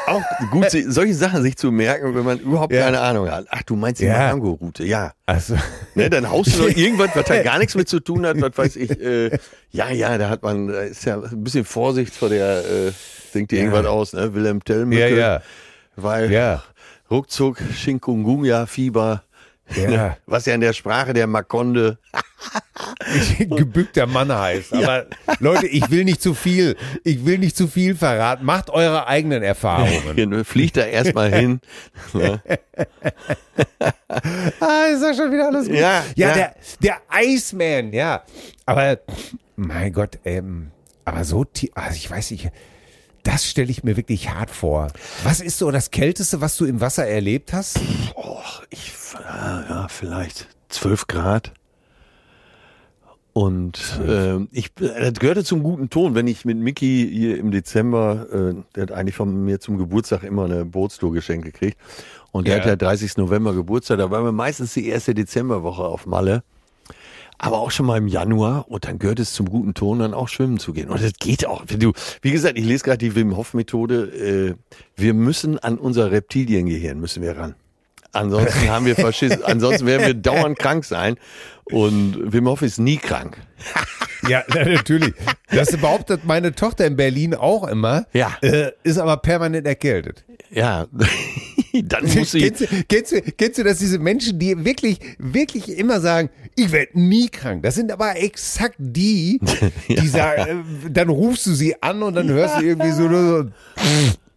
Auch 0.07 0.21
gut, 0.51 0.69
si- 0.71 0.89
solche 0.89 1.13
Sachen 1.13 1.41
sich 1.43 1.55
zu 1.55 1.71
merken, 1.71 2.15
wenn 2.15 2.23
man 2.25 2.39
überhaupt 2.39 2.73
Ja. 2.73 2.85
keine 2.85 2.99
Ahnung 3.01 3.29
hat. 3.29 3.45
Ach, 3.49 3.61
du 3.63 3.75
meinst 3.75 4.01
die 4.01 4.05
Ja. 4.05 4.17
Marangu-Route, 4.17 4.83
ja. 4.83 5.13
Also. 5.25 5.55
Ne, 5.95 6.09
dann 6.09 6.29
haust 6.29 6.55
du 6.57 6.63
noch 6.63 6.69
irgendwas, 6.75 7.09
was 7.13 7.25
da 7.25 7.41
gar 7.43 7.59
nichts 7.59 7.75
mit 7.75 7.87
zu 7.87 7.99
tun 7.99 8.25
hat, 8.25 8.39
was 8.41 8.57
weiß 8.57 8.75
ich. 8.77 8.91
Äh, 8.99 9.37
ja, 9.71 9.89
ja, 9.91 10.17
da 10.17 10.29
hat 10.29 10.43
man, 10.43 10.67
da 10.67 10.81
ist 10.81 11.05
ja 11.05 11.21
ein 11.21 11.43
bisschen 11.43 11.65
Vorsicht 11.65 12.13
vor 12.15 12.29
der, 12.29 12.59
äh, 12.59 12.91
denkt 13.33 13.51
dir 13.51 13.57
Ja. 13.59 13.63
irgendwas 13.65 13.85
aus, 13.85 14.13
ne? 14.13 14.33
Wilhelm 14.33 14.63
Tellmücke. 14.63 15.09
Ja, 15.09 15.15
ja. 15.35 15.41
Weil 15.95 16.31
Ja. 16.31 16.63
ruckzuck 17.09 17.57
Chikungunya-Fieber, 17.75 19.23
Ja. 19.75 20.17
was 20.25 20.45
ja 20.45 20.53
in 20.55 20.61
der 20.61 20.73
Sprache 20.73 21.13
der 21.13 21.27
Makonde, 21.27 21.97
gebückter 23.39 24.05
Mann 24.07 24.31
heißt. 24.31 24.73
Aber 24.73 25.05
Leute, 25.39 25.67
ich 25.67 25.89
will 25.91 26.03
nicht 26.03 26.21
zu 26.21 26.33
viel, 26.33 26.75
ich 27.03 27.25
will 27.25 27.37
nicht 27.37 27.55
zu 27.55 27.67
viel 27.67 27.95
verraten. 27.95 28.45
Macht 28.45 28.69
eure 28.69 29.07
eigenen 29.07 29.43
Erfahrungen. 29.43 30.29
ne, 30.29 30.43
fliegt 30.43 30.77
da 30.77 30.85
erstmal 30.85 31.33
hin. 31.33 31.61
Ne? 32.13 32.41
ah, 34.59 34.83
ist 34.91 35.01
doch 35.03 35.13
schon 35.15 35.31
wieder 35.31 35.47
alles 35.47 35.67
gut. 35.67 35.75
Ja, 35.75 36.03
ja, 36.15 36.27
ja. 36.29 36.33
der, 36.33 36.55
der 36.81 36.97
Iceman, 37.23 37.93
ja. 37.93 38.23
Aber, 38.65 38.99
mein 39.55 39.93
Gott, 39.93 40.19
ähm, 40.25 40.71
aber 41.05 41.23
so, 41.23 41.43
tie- 41.45 41.71
also 41.73 41.95
ich 41.95 42.09
weiß 42.09 42.31
nicht, 42.31 42.49
das 43.23 43.45
stelle 43.45 43.69
ich 43.71 43.83
mir 43.83 43.97
wirklich 43.97 44.29
hart 44.29 44.49
vor. 44.49 44.87
Was 45.23 45.39
ist 45.41 45.57
so 45.57 45.71
das 45.71 45.91
Kälteste, 45.91 46.41
was 46.41 46.57
du 46.57 46.65
im 46.65 46.81
Wasser 46.81 47.05
erlebt 47.07 47.53
hast? 47.53 47.79
Oh, 48.15 48.37
ich, 48.69 48.91
ja, 49.13 49.65
ja, 49.69 49.87
vielleicht 49.87 50.47
12 50.69 51.07
Grad. 51.07 51.53
Und 53.33 53.79
äh, 54.05 54.39
ich, 54.51 54.73
das 54.73 55.13
gehörte 55.13 55.45
zum 55.45 55.63
guten 55.63 55.89
Ton, 55.89 56.15
wenn 56.15 56.27
ich 56.27 56.43
mit 56.43 56.57
Mickey 56.57 57.09
hier 57.09 57.37
im 57.37 57.51
Dezember, 57.51 58.27
äh, 58.29 58.55
der 58.75 58.81
hat 58.83 58.91
eigentlich 58.91 59.15
von 59.15 59.45
mir 59.45 59.61
zum 59.61 59.77
Geburtstag 59.77 60.23
immer 60.23 60.43
eine 60.45 60.65
Bootstour 60.65 61.13
geschenkt 61.13 61.45
gekriegt. 61.45 61.77
Und 62.33 62.47
der 62.47 62.55
Ja. 62.57 62.61
hat 62.61 62.67
ja 62.67 62.75
30. 62.75 63.15
November 63.17 63.53
Geburtstag, 63.53 63.99
da 63.99 64.11
waren 64.11 64.25
wir 64.25 64.33
meistens 64.33 64.73
die 64.73 64.87
erste 64.89 65.13
Dezemberwoche 65.13 65.83
auf 65.83 66.05
Malle. 66.05 66.43
Aber 67.43 67.57
auch 67.57 67.71
schon 67.71 67.87
mal 67.87 67.97
im 67.97 68.07
Januar 68.07 68.69
und 68.69 68.85
dann 68.85 68.99
gehört 68.99 69.19
es 69.19 69.33
zum 69.33 69.49
guten 69.49 69.73
Ton, 69.73 69.97
dann 69.97 70.13
auch 70.13 70.29
schwimmen 70.29 70.59
zu 70.59 70.73
gehen. 70.73 70.89
Und 70.89 71.01
das 71.01 71.13
geht 71.19 71.47
auch. 71.47 71.63
Wenn 71.65 71.79
du, 71.79 71.91
wie 72.21 72.29
gesagt, 72.29 72.55
ich 72.55 72.63
lese 72.63 72.83
gerade 72.83 72.99
die 72.99 73.15
Wim 73.15 73.35
Hof 73.35 73.55
Methode. 73.55 74.55
Äh, 74.55 74.55
wir 74.95 75.15
müssen 75.15 75.57
an 75.57 75.79
unser 75.79 76.11
Reptiliengehirn 76.11 76.99
müssen 76.99 77.23
wir 77.23 77.35
ran. 77.35 77.55
Ansonsten 78.11 78.69
haben 78.69 78.85
wir 78.85 78.95
Faschismus, 78.95 79.41
ansonsten 79.45 79.87
werden 79.87 80.05
wir 80.05 80.13
dauernd 80.13 80.59
krank 80.59 80.85
sein. 80.85 81.15
Und 81.63 82.31
Wim 82.31 82.47
Hof 82.47 82.61
ist 82.61 82.77
nie 82.77 82.97
krank. 82.97 83.37
Ja, 84.29 84.43
na, 84.53 84.63
natürlich. 84.65 85.15
Das 85.49 85.75
behauptet 85.77 86.25
meine 86.25 86.53
Tochter 86.53 86.85
in 86.85 86.95
Berlin 86.95 87.33
auch 87.33 87.67
immer. 87.67 88.05
Ja. 88.13 88.37
Äh, 88.41 88.71
ist 88.83 88.99
aber 88.99 89.17
permanent 89.17 89.65
erkältet. 89.65 90.25
Ja, 90.51 90.85
dann 91.83 92.03
muss 92.03 92.31
sie. 92.31 92.41
Kennst 92.41 92.61
du, 92.61 92.67
kennst, 92.87 93.11
du, 93.11 93.21
kennst 93.21 93.57
du 93.57 93.63
das, 93.63 93.79
diese 93.79 93.99
Menschen, 93.99 94.37
die 94.37 94.63
wirklich, 94.63 94.99
wirklich 95.17 95.69
immer 95.69 95.99
sagen, 96.01 96.29
ich 96.55 96.71
werde 96.71 96.99
nie 96.99 97.29
krank. 97.29 97.63
Das 97.63 97.75
sind 97.75 97.91
aber 97.91 98.15
exakt 98.17 98.75
die, 98.77 99.39
die 99.89 100.07
sagen, 100.07 100.65
äh, 100.85 100.89
dann 100.89 101.09
rufst 101.09 101.45
du 101.47 101.53
sie 101.53 101.81
an 101.81 102.03
und 102.03 102.15
dann 102.15 102.29
hörst 102.29 102.59
du 102.59 102.63
irgendwie 102.63 102.91
so, 102.91 103.07
so 103.09 103.49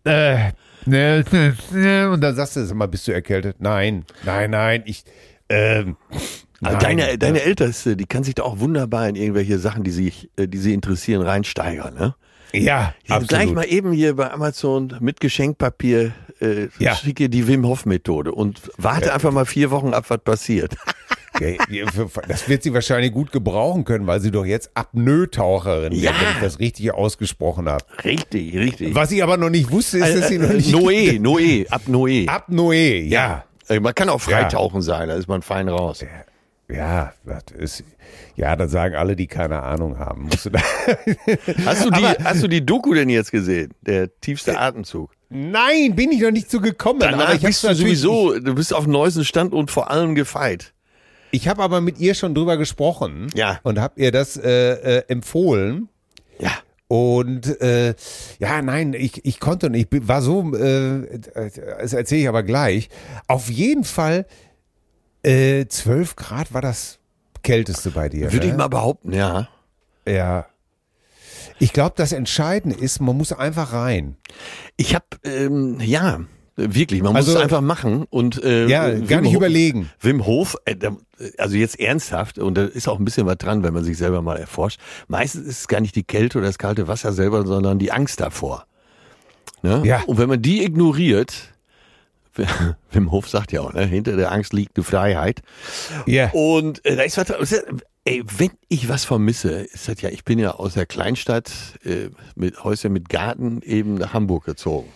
äh, 0.04 0.52
ne, 0.86 1.24
ne, 1.30 1.56
ne, 1.72 2.10
und 2.10 2.20
dann 2.20 2.34
sagst 2.34 2.56
du, 2.56 2.64
sag 2.66 2.76
mal, 2.76 2.86
bist 2.86 3.06
du 3.08 3.12
erkältet? 3.12 3.56
Nein, 3.60 4.04
nein, 4.24 4.50
nein, 4.50 4.82
ich, 4.86 5.04
ähm, 5.48 5.96
Also 6.62 6.78
nein. 6.78 6.98
deine, 6.98 7.18
deine 7.18 7.42
Älteste, 7.42 7.96
die 7.96 8.06
kann 8.06 8.24
sich 8.24 8.34
da 8.34 8.42
auch 8.44 8.58
wunderbar 8.60 9.08
in 9.08 9.16
irgendwelche 9.16 9.58
Sachen, 9.58 9.82
die 9.84 9.90
sich, 9.90 10.30
äh, 10.36 10.46
die 10.48 10.58
sie 10.58 10.72
interessieren, 10.74 11.22
reinsteigern. 11.22 11.94
Ne? 11.94 12.14
ja, 12.52 12.60
Ja, 12.62 12.94
absolut. 13.16 13.28
Gleich 13.28 13.52
mal 13.52 13.64
eben 13.64 13.92
hier 13.92 14.14
bei 14.16 14.30
Amazon 14.30 14.96
mit 15.00 15.20
Geschenkpapier 15.20 16.12
äh, 16.40 16.68
Ja. 16.78 16.94
schicke 16.94 17.28
die 17.28 17.46
Wim 17.48 17.66
Hof 17.66 17.86
Methode 17.86 18.32
und 18.32 18.60
warte 18.76 19.12
einfach 19.14 19.32
mal 19.32 19.46
vier 19.46 19.70
Wochen 19.70 19.92
ab, 19.94 20.04
was 20.08 20.18
passiert. 20.18 20.74
Ja, 21.40 21.48
ja, 21.68 21.84
Das 22.28 22.48
wird 22.48 22.62
sie 22.62 22.72
wahrscheinlich 22.72 23.12
gut 23.12 23.32
gebrauchen 23.32 23.84
können, 23.84 24.06
weil 24.06 24.20
sie 24.20 24.30
doch 24.30 24.44
jetzt 24.44 24.70
Apnoe-Taucherin 24.74 25.92
Ja. 25.92 26.10
wird, 26.12 26.20
wenn 26.20 26.28
ich 26.36 26.40
das 26.42 26.58
richtig 26.58 26.92
ausgesprochen 26.94 27.68
habe. 27.68 27.84
richtig, 28.04 28.54
richtig. 28.56 28.94
Was 28.94 29.10
ich 29.10 29.22
aber 29.22 29.36
noch 29.36 29.50
nicht 29.50 29.70
wusste, 29.70 29.98
ist, 29.98 30.16
dass 30.16 30.28
sie 30.28 30.38
noch 30.38 30.50
äh, 30.50 30.54
nicht... 30.54 30.74
Noé, 30.74 31.20
Noé, 31.20 31.68
ab 31.68 31.82
Noé. 31.88 32.28
Apnoe, 32.28 33.00
ja. 33.02 33.44
Äh, 33.68 33.80
Man 33.80 33.94
kann 33.94 34.08
auch 34.08 34.20
freitauchen 34.20 34.82
sein, 34.82 35.08
da 35.08 35.14
ist 35.14 35.26
man 35.28 35.42
fein 35.42 35.68
raus. 35.68 36.04
Ja, 36.68 37.12
das 37.26 37.42
ist, 37.58 37.84
ja, 38.36 38.56
dann 38.56 38.68
sagen 38.70 38.94
alle, 38.94 39.16
die 39.16 39.26
keine 39.26 39.62
Ahnung 39.62 39.98
haben. 39.98 40.28
Du 40.30 40.36
Hast 41.66 41.84
du 41.84 41.90
die, 41.90 42.04
Aber- 42.04 42.16
hast 42.24 42.42
du 42.42 42.48
die 42.48 42.64
Doku 42.64 42.94
denn 42.94 43.08
jetzt 43.10 43.30
gesehen? 43.32 43.72
Der 43.82 44.08
tiefste 44.20 44.58
Atemzug. 44.58 45.10
Nein, 45.28 45.94
bin 45.96 46.10
ich 46.12 46.20
noch 46.20 46.30
nicht 46.30 46.50
so 46.50 46.60
gekommen. 46.60 47.00
Danach 47.00 47.26
aber 47.26 47.34
ich 47.34 47.42
bist 47.42 47.64
du 47.64 47.74
sowieso, 47.74 48.38
du 48.38 48.54
bist 48.54 48.72
auf 48.72 48.84
dem 48.84 48.92
neuesten 48.92 49.24
Stand 49.24 49.52
und 49.52 49.70
vor 49.70 49.90
allem 49.90 50.14
gefeit. 50.14 50.72
Ich 51.34 51.48
habe 51.48 51.64
aber 51.64 51.80
mit 51.80 51.98
ihr 51.98 52.14
schon 52.14 52.32
drüber 52.32 52.56
gesprochen. 52.56 53.26
Ja. 53.34 53.58
Und 53.64 53.80
habe 53.80 54.00
ihr 54.00 54.12
das 54.12 54.36
äh, 54.36 54.98
äh, 54.98 55.02
empfohlen. 55.08 55.88
Ja. 56.38 56.52
Und 56.86 57.60
äh, 57.60 57.96
ja, 58.38 58.62
nein, 58.62 58.94
ich, 58.94 59.24
ich 59.24 59.40
konnte 59.40 59.68
nicht. 59.68 59.92
Ich 59.92 60.06
war 60.06 60.22
so, 60.22 60.54
äh, 60.54 61.18
das 61.80 61.92
erzähle 61.92 62.20
ich 62.20 62.28
aber 62.28 62.44
gleich. 62.44 62.88
Auf 63.26 63.50
jeden 63.50 63.82
Fall 63.82 64.26
äh, 65.24 65.66
12 65.66 66.14
Grad 66.14 66.54
war 66.54 66.62
das 66.62 67.00
kälteste 67.42 67.90
bei 67.90 68.08
dir. 68.08 68.32
Würde 68.32 68.46
ne? 68.46 68.52
ich 68.52 68.56
mal 68.56 68.68
behaupten, 68.68 69.12
ja. 69.12 69.48
Ja. 70.06 70.46
Ich 71.58 71.72
glaube, 71.72 71.94
das 71.96 72.12
Entscheidende 72.12 72.78
ist, 72.78 73.00
man 73.00 73.16
muss 73.16 73.32
einfach 73.32 73.72
rein. 73.72 74.16
Ich 74.76 74.94
habe, 74.94 75.06
ähm, 75.24 75.80
ja, 75.80 76.20
wirklich, 76.56 77.02
man 77.02 77.12
muss 77.12 77.26
Also- 77.26 77.36
es 77.36 77.42
einfach 77.42 77.60
machen 77.60 78.04
und 78.10 78.42
äh, 78.42 78.66
Ja, 78.66 78.92
Wim 78.92 79.06
gar 79.06 79.20
nicht 79.20 79.30
Hof- 79.30 79.36
überlegen. 79.36 79.90
Wim 80.00 80.24
Hof, 80.26 80.56
äh, 80.64 80.76
also 81.38 81.56
jetzt 81.56 81.78
ernsthaft, 81.80 82.38
und 82.38 82.54
da 82.56 82.64
ist 82.64 82.88
auch 82.88 82.98
ein 82.98 83.04
bisschen 83.04 83.26
was 83.26 83.38
dran, 83.38 83.62
wenn 83.62 83.74
man 83.74 83.84
sich 83.84 83.96
selber 83.98 84.22
mal 84.22 84.36
erforscht. 84.36 84.80
Meistens 85.08 85.46
ist 85.46 85.60
es 85.60 85.68
gar 85.68 85.80
nicht 85.80 85.96
die 85.96 86.04
Kälte 86.04 86.38
oder 86.38 86.46
das 86.46 86.58
kalte 86.58 86.86
Wasser 86.88 87.12
selber, 87.12 87.46
sondern 87.46 87.78
die 87.78 87.90
Angst 87.92 88.20
davor. 88.20 88.66
Ne? 89.62 89.82
Ja. 89.84 90.02
Und 90.06 90.18
wenn 90.18 90.28
man 90.28 90.42
die 90.42 90.62
ignoriert, 90.64 91.32
Wim 92.90 93.10
Hof 93.12 93.28
sagt 93.28 93.52
ja 93.52 93.60
auch, 93.60 93.72
ne, 93.72 93.86
hinter 93.86 94.16
der 94.16 94.32
Angst 94.32 94.52
liegt 94.52 94.76
die 94.76 94.82
Freiheit. 94.82 95.42
Ja. 96.06 96.30
Und 96.32 96.84
äh, 96.84 96.96
da 96.96 97.02
ist 97.02 97.16
was. 97.16 97.32
Ey, 98.06 98.22
wenn 98.36 98.50
ich 98.68 98.88
was 98.90 99.04
vermisse, 99.06 99.50
ist 99.62 99.88
das 99.88 100.02
ja, 100.02 100.10
ich 100.10 100.24
bin 100.24 100.38
ja 100.38 100.50
aus 100.56 100.74
der 100.74 100.84
Kleinstadt 100.84 101.50
äh, 101.84 102.10
mit 102.34 102.62
Häuschen 102.62 102.92
mit 102.92 103.08
Garten 103.08 103.62
eben 103.62 103.94
nach 103.94 104.12
Hamburg 104.12 104.44
gezogen. 104.44 104.90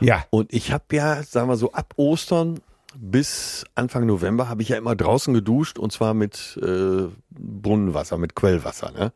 Ja. 0.00 0.24
Und 0.30 0.52
ich 0.52 0.72
habe 0.72 0.84
ja, 0.92 1.22
sagen 1.22 1.48
wir 1.48 1.56
so, 1.56 1.72
ab 1.72 1.94
Ostern 1.96 2.60
bis 2.96 3.64
Anfang 3.74 4.06
November 4.06 4.48
habe 4.48 4.62
ich 4.62 4.68
ja 4.68 4.76
immer 4.76 4.94
draußen 4.94 5.34
geduscht 5.34 5.78
und 5.78 5.92
zwar 5.92 6.14
mit 6.14 6.58
äh, 6.62 7.08
Brunnenwasser, 7.30 8.18
mit 8.18 8.36
Quellwasser, 8.36 8.92
ne? 8.92 9.12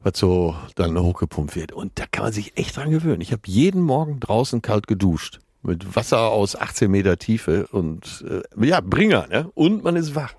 Was 0.00 0.18
so 0.18 0.54
dann 0.74 0.98
hochgepumpt 0.98 1.56
wird. 1.56 1.72
Und 1.72 1.98
da 1.98 2.04
kann 2.10 2.24
man 2.24 2.32
sich 2.32 2.56
echt 2.56 2.76
dran 2.76 2.90
gewöhnen. 2.90 3.20
Ich 3.20 3.32
habe 3.32 3.42
jeden 3.46 3.80
Morgen 3.80 4.20
draußen 4.20 4.60
kalt 4.62 4.86
geduscht. 4.86 5.40
Mit 5.62 5.96
Wasser 5.96 6.30
aus 6.30 6.54
18 6.54 6.90
Meter 6.90 7.18
Tiefe 7.18 7.66
und 7.72 8.24
äh, 8.28 8.66
ja, 8.66 8.80
Bringer, 8.80 9.26
ne? 9.28 9.50
Und 9.54 9.82
man 9.82 9.96
ist 9.96 10.14
wach. 10.14 10.34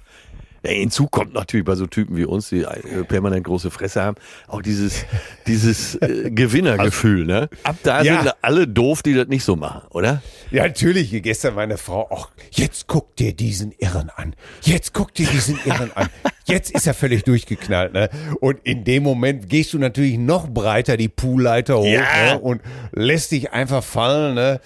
Ja, 0.67 0.73
hinzu 0.73 1.07
kommt 1.07 1.33
natürlich 1.33 1.65
bei 1.65 1.75
so 1.75 1.87
Typen 1.87 2.17
wie 2.17 2.25
uns, 2.25 2.49
die 2.49 2.63
äh, 2.63 3.03
permanent 3.03 3.45
große 3.45 3.71
Fresse 3.71 4.01
haben, 4.01 4.17
auch 4.47 4.61
dieses, 4.61 5.05
dieses 5.47 5.95
äh, 5.95 6.29
Gewinnergefühl, 6.31 7.25
ne? 7.25 7.49
Ab 7.63 7.77
da 7.83 8.01
Ja. 8.01 8.21
sind 8.23 8.33
alle 8.41 8.67
doof, 8.67 9.01
die 9.03 9.13
das 9.13 9.27
nicht 9.27 9.43
so 9.43 9.55
machen, 9.55 9.81
oder? 9.91 10.21
Ja, 10.51 10.63
natürlich. 10.63 11.11
Gestern 11.23 11.55
meine 11.55 11.77
Frau, 11.77 12.09
ach, 12.13 12.29
jetzt 12.51 12.87
guck 12.87 13.15
dir 13.15 13.33
diesen 13.33 13.71
Irren 13.77 14.09
an. 14.15 14.35
Jetzt 14.61 14.93
guck 14.93 15.13
dir 15.13 15.27
diesen 15.27 15.57
Irren 15.65 15.91
an. 15.93 16.09
Jetzt 16.45 16.71
ist 16.71 16.87
er 16.87 16.93
völlig 16.93 17.23
durchgeknallt, 17.23 17.93
ne? 17.93 18.09
Und 18.41 18.59
in 18.63 18.83
dem 18.83 19.03
Moment 19.03 19.49
gehst 19.49 19.73
du 19.73 19.79
natürlich 19.79 20.17
noch 20.17 20.47
breiter 20.49 20.97
die 20.97 21.09
Poolleiter 21.09 21.77
hoch 21.77 21.85
Ja. 21.85 22.33
ne? 22.35 22.39
und 22.39 22.61
lässt 22.91 23.31
dich 23.31 23.51
einfach 23.51 23.83
fallen, 23.83 24.35
ne? 24.35 24.59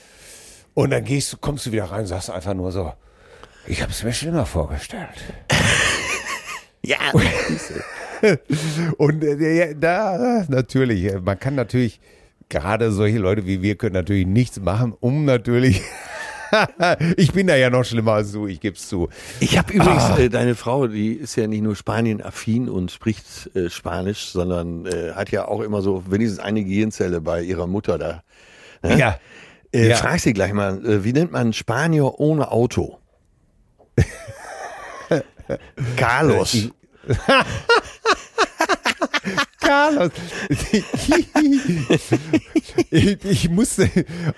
Und 0.74 0.92
dann 0.92 1.04
gehst 1.04 1.42
kommst 1.42 1.66
du 1.66 1.72
wieder 1.72 1.86
rein 1.86 2.02
und 2.02 2.08
sagst 2.08 2.30
einfach 2.30 2.54
nur 2.54 2.72
so, 2.72 2.94
ich 3.68 3.82
habe 3.82 3.92
es 3.92 4.04
mir 4.04 4.14
schlimmer 4.14 4.46
vorgestellt. 4.46 5.10
Ja. 6.84 6.98
Und 8.98 9.24
äh, 9.24 9.76
da 9.76 10.46
natürlich, 10.48 11.12
man 11.24 11.40
kann 11.40 11.56
natürlich, 11.56 12.00
gerade 12.50 12.92
solche 12.92 13.18
Leute 13.18 13.46
wie 13.46 13.62
wir 13.62 13.76
können 13.76 13.96
natürlich 13.96 14.28
nichts 14.28 14.60
machen, 14.60 14.94
um 15.00 15.26
natürlich. 15.26 15.82
ich 17.18 17.32
bin 17.32 17.48
da 17.48 17.56
ja 17.56 17.70
noch 17.70 17.86
schlimmer 17.86 18.14
als 18.14 18.32
du, 18.34 18.46
ich 18.46 18.60
geb's 18.60 18.88
zu. 18.88 19.10
Ich 19.40 19.58
habe 19.58 19.74
übrigens, 19.74 20.18
äh, 20.18 20.30
deine 20.30 20.56
Frau, 20.56 20.88
die 20.88 21.14
ist 21.14 21.36
ja 21.36 21.48
nicht 21.48 21.62
nur 21.62 21.76
Spanien-affin 21.76 22.70
und 22.70 22.92
spricht 22.92 23.56
äh, 23.56 23.70
Spanisch, 23.70 24.28
sondern 24.28 24.86
äh, 24.86 25.14
hat 25.14 25.32
ja 25.32 25.48
auch 25.48 25.62
immer 25.62 25.82
so 25.82 26.04
wenigstens 26.10 26.40
eine 26.40 26.64
Gehirnzelle 26.64 27.22
bei 27.22 27.42
ihrer 27.42 27.68
Mutter 27.68 27.98
da. 27.98 28.24
Ne? 28.84 28.98
Ja. 28.98 29.18
Äh, 29.74 29.90
ja. 29.90 29.96
Frag 29.96 30.20
sie 30.20 30.34
gleich 30.34 30.54
mal, 30.54 30.86
äh, 30.86 31.04
wie 31.04 31.14
nennt 31.14 31.32
man 31.32 31.54
Spanier 31.54 32.20
ohne 32.20 32.52
Auto? 32.52 32.98
Carlos. 35.96 36.70
Carlos. 39.60 40.12
ich, 42.90 43.26
ich 43.26 43.50
musste. 43.50 43.90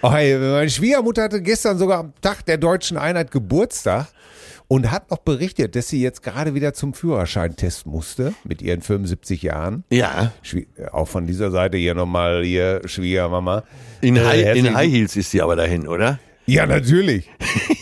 Oh, 0.02 0.10
meine 0.10 0.70
Schwiegermutter 0.70 1.24
hatte 1.24 1.42
gestern 1.42 1.78
sogar 1.78 2.00
am 2.00 2.14
Tag 2.22 2.46
der 2.46 2.58
deutschen 2.58 2.98
Einheit 2.98 3.32
Geburtstag 3.32 4.08
und 4.68 4.92
hat 4.92 5.12
noch 5.12 5.20
berichtet, 5.20 5.76
dass 5.76 5.88
sie 5.90 6.02
jetzt 6.02 6.24
gerade 6.24 6.54
wieder 6.56 6.74
zum 6.74 6.94
Führerscheintest 6.94 7.86
musste 7.86 8.34
mit 8.44 8.62
ihren 8.62 8.82
75 8.82 9.42
Jahren. 9.44 9.84
Ja, 9.90 10.32
Auch 10.92 11.08
von 11.08 11.28
dieser 11.28 11.52
Seite 11.52 11.78
hier 11.78 11.96
nochmal 11.96 12.44
hier 12.44 12.82
Schwiegermama. 12.86 13.64
in, 14.02 14.16
Äh, 14.16 14.24
High, 14.26 14.56
in 14.58 14.74
High 14.76 14.92
Heels 14.92 15.16
ist 15.16 15.32
sie 15.32 15.42
aber 15.42 15.56
dahin, 15.56 15.88
oder? 15.88 16.20
Ja, 16.46 16.66
natürlich. 16.66 17.30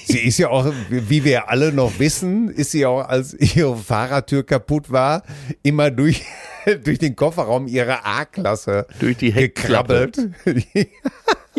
sie 0.06 0.20
ist 0.20 0.38
ja 0.38 0.50
auch, 0.50 0.72
wie 0.89 1.24
wir 1.24 1.50
alle 1.50 1.72
noch 1.74 1.98
wissen, 2.00 2.50
ist 2.50 2.72
sie 2.72 2.86
auch, 2.86 3.08
als 3.08 3.34
ihre 3.34 3.75
Fahrradtür 3.75 4.44
kaputt 4.46 4.91
war, 4.91 5.24
immer 5.63 5.89
durch, 5.89 6.24
durch 6.84 7.00
den 7.00 7.15
Kofferraum 7.15 7.68
ihrer 7.68 8.06
A-Klasse 8.06 8.86
Durch 9.00 9.18
die 9.18 9.32
Heckklappe. 9.34 10.12
gekrabbelt. 10.12 10.32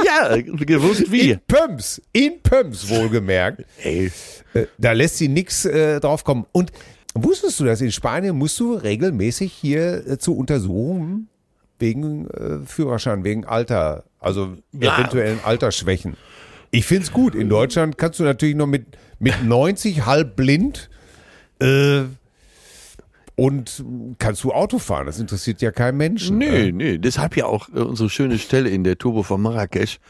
Ja, 0.04 0.37
gewusst 0.40 1.12
wie. 1.12 1.32
In 1.32 1.40
Pumps, 1.47 2.00
in 2.12 2.40
Pumps 2.42 2.88
wohlgemerkt. 2.88 3.64
Ey, 3.82 4.11
Äh, 4.54 4.64
Da 4.78 4.92
lässt 4.92 5.18
sie 5.18 5.28
nichts 5.28 5.66
äh, 5.66 6.00
drauf 6.00 6.25
kommen. 6.25 6.47
Und 6.50 6.73
wusstest 7.14 7.61
du, 7.61 7.64
dass 7.64 7.82
in 7.82 7.92
Spanien 7.92 8.37
musst 8.37 8.59
du 8.59 8.73
regelmäßig 8.75 9.52
hier 9.52 10.06
äh, 10.06 10.18
zu 10.18 10.35
Untersuchungen 10.37 11.28
wegen 11.78 12.26
äh, 12.30 12.64
Führerschein, 12.66 13.23
wegen 13.23 13.44
Alter, 13.44 14.04
also 14.18 14.56
Ja. 14.73 14.97
eventuellen 14.99 15.40
Altersschwächen. 15.44 16.16
Ich 16.75 16.87
find's 16.87 17.12
gut. 17.12 17.35
In 17.35 17.50
Deutschland 17.50 17.99
kannst 17.99 18.19
du 18.19 18.25
natürlich 18.25 18.57
noch 18.57 18.67
mit, 18.67 18.87
mit 19.19 19.45
90 19.45 20.07
halb 20.07 20.37
blind 20.37 20.88
äh, 21.61 22.05
und 23.37 23.85
kannst 24.19 24.43
du 24.43 24.52
Auto 24.52 24.79
fahren. 24.79 25.05
Das 25.05 25.21
interessiert 25.21 25.61
ja 25.61 25.71
keinen 25.71 25.99
Menschen. 25.99 26.38
Nee, 26.38 26.73
ne? 26.73 26.73
nee. 26.73 26.99
Deshalb 26.99 27.37
ja 27.37 27.45
auch 27.45 27.69
äh, 27.69 27.81
unsere 27.81 28.09
schöne 28.09 28.38
Stelle 28.38 28.71
in 28.71 28.85
der 28.85 28.97
Turbo 28.97 29.23
von 29.23 29.43
Marrakesch, 29.43 30.00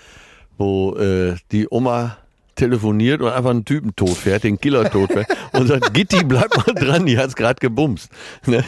wo 0.57 0.95
äh, 0.95 1.35
die 1.51 1.67
Oma 1.69 2.17
telefoniert 2.55 3.23
und 3.23 3.31
einfach 3.31 3.51
einen 3.51 3.65
Typen 3.65 3.97
tot 3.97 4.17
fährt, 4.17 4.45
den 4.45 4.61
Killer 4.61 4.89
tot 4.89 5.13
fährt 5.13 5.27
und 5.53 5.67
sagt, 5.67 5.93
Gitti, 5.93 6.23
bleib 6.23 6.57
mal 6.57 6.75
dran, 6.75 7.07
die 7.07 7.19
hat's 7.19 7.35
gerade 7.35 7.59
gebumst. 7.59 8.09
Ne? 8.47 8.63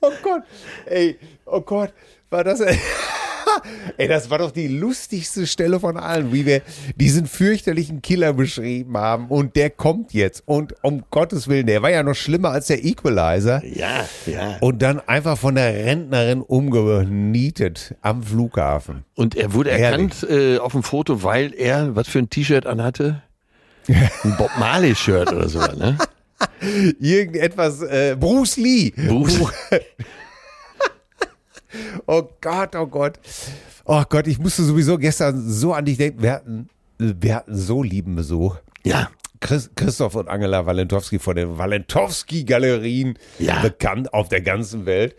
Oh 0.00 0.12
Gott, 0.22 0.44
ey, 0.86 1.18
oh 1.44 1.60
Gott, 1.60 1.92
war 2.30 2.44
das. 2.44 2.62
Ey, 3.96 4.08
das 4.08 4.30
war 4.30 4.38
doch 4.38 4.50
die 4.50 4.68
lustigste 4.68 5.46
Stelle 5.46 5.80
von 5.80 5.96
allen, 5.96 6.32
wie 6.32 6.46
wir 6.46 6.62
diesen 6.96 7.26
fürchterlichen 7.26 8.02
Killer 8.02 8.32
beschrieben 8.32 8.96
haben. 8.96 9.26
Und 9.28 9.56
der 9.56 9.70
kommt 9.70 10.12
jetzt. 10.12 10.42
Und 10.46 10.74
um 10.82 11.04
Gottes 11.10 11.48
Willen, 11.48 11.66
der 11.66 11.82
war 11.82 11.90
ja 11.90 12.02
noch 12.02 12.14
schlimmer 12.14 12.50
als 12.50 12.66
der 12.66 12.84
Equalizer. 12.84 13.62
Ja, 13.64 14.06
ja. 14.26 14.56
Und 14.60 14.82
dann 14.82 15.00
einfach 15.06 15.38
von 15.38 15.54
der 15.54 15.74
Rentnerin 15.74 16.42
umgenietet 16.42 17.94
am 18.02 18.22
Flughafen. 18.22 19.04
Und 19.14 19.34
er 19.34 19.52
wurde 19.54 19.70
Herrlich. 19.70 20.22
erkannt 20.22 20.26
äh, 20.30 20.58
auf 20.58 20.72
dem 20.72 20.82
Foto, 20.82 21.22
weil 21.22 21.54
er 21.54 21.94
was 21.96 22.08
für 22.08 22.18
ein 22.18 22.30
T-Shirt 22.30 22.66
anhatte? 22.66 23.22
Ein 23.88 24.36
Bob 24.36 24.50
Marley-Shirt 24.58 25.32
oder 25.32 25.48
so, 25.48 25.60
ne? 25.60 25.96
Irgendetwas, 27.00 27.82
äh, 27.82 28.16
Bruce 28.18 28.56
Lee. 28.58 28.90
Bruce. 28.90 29.40
Oh 32.06 32.22
Gott, 32.40 32.74
oh 32.76 32.86
Gott. 32.86 33.18
Oh 33.84 34.02
Gott, 34.08 34.26
ich 34.26 34.38
musste 34.38 34.62
sowieso 34.62 34.98
gestern 34.98 35.48
so 35.48 35.72
an 35.74 35.84
dich 35.84 35.98
denken. 35.98 36.22
Wir 36.22 36.32
hatten, 36.32 36.68
wir 36.98 37.34
hatten 37.34 37.56
so 37.56 37.82
lieben 37.82 38.16
Besuch. 38.16 38.56
Ja, 38.84 39.08
Chris, 39.40 39.70
Christoph 39.76 40.14
und 40.16 40.28
Angela 40.28 40.66
Walentowski 40.66 41.18
von 41.18 41.36
den 41.36 41.58
Walentowski-Galerien, 41.58 43.18
Ja. 43.38 43.60
bekannt 43.60 44.12
auf 44.12 44.28
der 44.28 44.40
ganzen 44.40 44.84
Welt, 44.86 45.14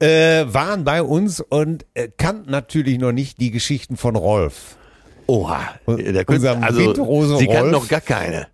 äh, 0.00 0.44
waren 0.48 0.84
bei 0.84 1.02
uns 1.02 1.40
und 1.40 1.86
äh, 1.94 2.08
kannten 2.16 2.50
natürlich 2.50 2.98
noch 2.98 3.12
nicht 3.12 3.40
die 3.40 3.50
Geschichten 3.50 3.96
von 3.96 4.16
Rolf. 4.16 4.76
oha. 5.26 5.60
Der 5.86 6.24
Künstler, 6.24 6.60
also, 6.60 6.80
Windrose 6.80 7.36
sie 7.38 7.46
Rolf. 7.46 7.70
noch 7.70 7.88
gar 7.88 8.00
keine. 8.00 8.48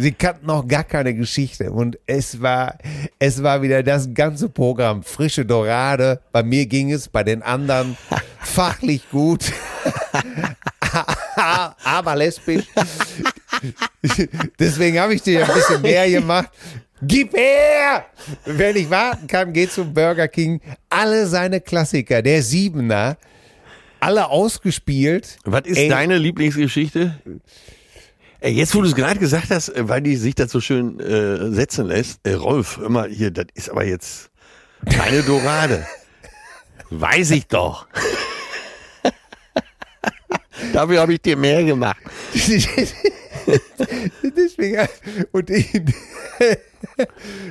Sie 0.00 0.12
kannten 0.12 0.46
noch 0.46 0.66
gar 0.66 0.84
keine 0.84 1.12
Geschichte 1.12 1.72
und 1.72 1.98
es 2.06 2.40
war, 2.40 2.78
es 3.18 3.42
war 3.42 3.62
wieder 3.62 3.82
das 3.82 4.14
ganze 4.14 4.48
Programm. 4.48 5.02
Frische 5.02 5.44
Dorade. 5.44 6.20
Bei 6.30 6.44
mir 6.44 6.66
ging 6.66 6.92
es, 6.92 7.08
bei 7.08 7.24
den 7.24 7.42
anderen 7.42 7.96
fachlich 8.38 9.10
gut, 9.10 9.52
aber 11.84 12.14
lesbisch. 12.14 12.66
Deswegen 14.56 15.00
habe 15.00 15.14
ich 15.14 15.22
dir 15.22 15.44
ein 15.44 15.52
bisschen 15.52 15.82
mehr 15.82 16.08
gemacht. 16.08 16.50
Gib 17.02 17.36
her! 17.36 18.06
Wer 18.44 18.72
nicht 18.74 18.90
warten 18.90 19.26
kann, 19.26 19.52
geht 19.52 19.72
zum 19.72 19.92
Burger 19.92 20.28
King. 20.28 20.60
Alle 20.88 21.26
seine 21.26 21.60
Klassiker, 21.60 22.22
der 22.22 22.42
Siebener, 22.44 23.16
alle 23.98 24.28
ausgespielt. 24.28 25.38
Was 25.44 25.62
ist 25.66 25.78
Ey. 25.78 25.88
deine 25.88 26.18
Lieblingsgeschichte? 26.18 27.18
Ey, 28.40 28.52
jetzt, 28.52 28.72
wo 28.76 28.82
du 28.82 28.86
es 28.86 28.94
gerade 28.94 29.18
gesagt 29.18 29.50
hast, 29.50 29.70
äh, 29.70 29.88
weil 29.88 30.00
die 30.00 30.14
sich 30.14 30.36
das 30.36 30.52
so 30.52 30.60
schön 30.60 31.00
äh, 31.00 31.50
setzen 31.50 31.86
lässt, 31.86 32.20
äh, 32.24 32.34
Rolf, 32.34 32.78
immer 32.78 33.06
hier, 33.06 33.32
das 33.32 33.46
ist 33.54 33.68
aber 33.68 33.84
jetzt 33.84 34.30
keine 34.88 35.22
Dorade. 35.22 35.84
Weiß 36.90 37.32
ich 37.32 37.48
doch. 37.48 37.88
Dafür 40.72 41.00
habe 41.00 41.14
ich 41.14 41.20
dir 41.20 41.36
mehr 41.36 41.64
gemacht. 41.64 42.00
Deswegen, 44.22 44.88
und 45.32 45.50
ich, 45.50 45.72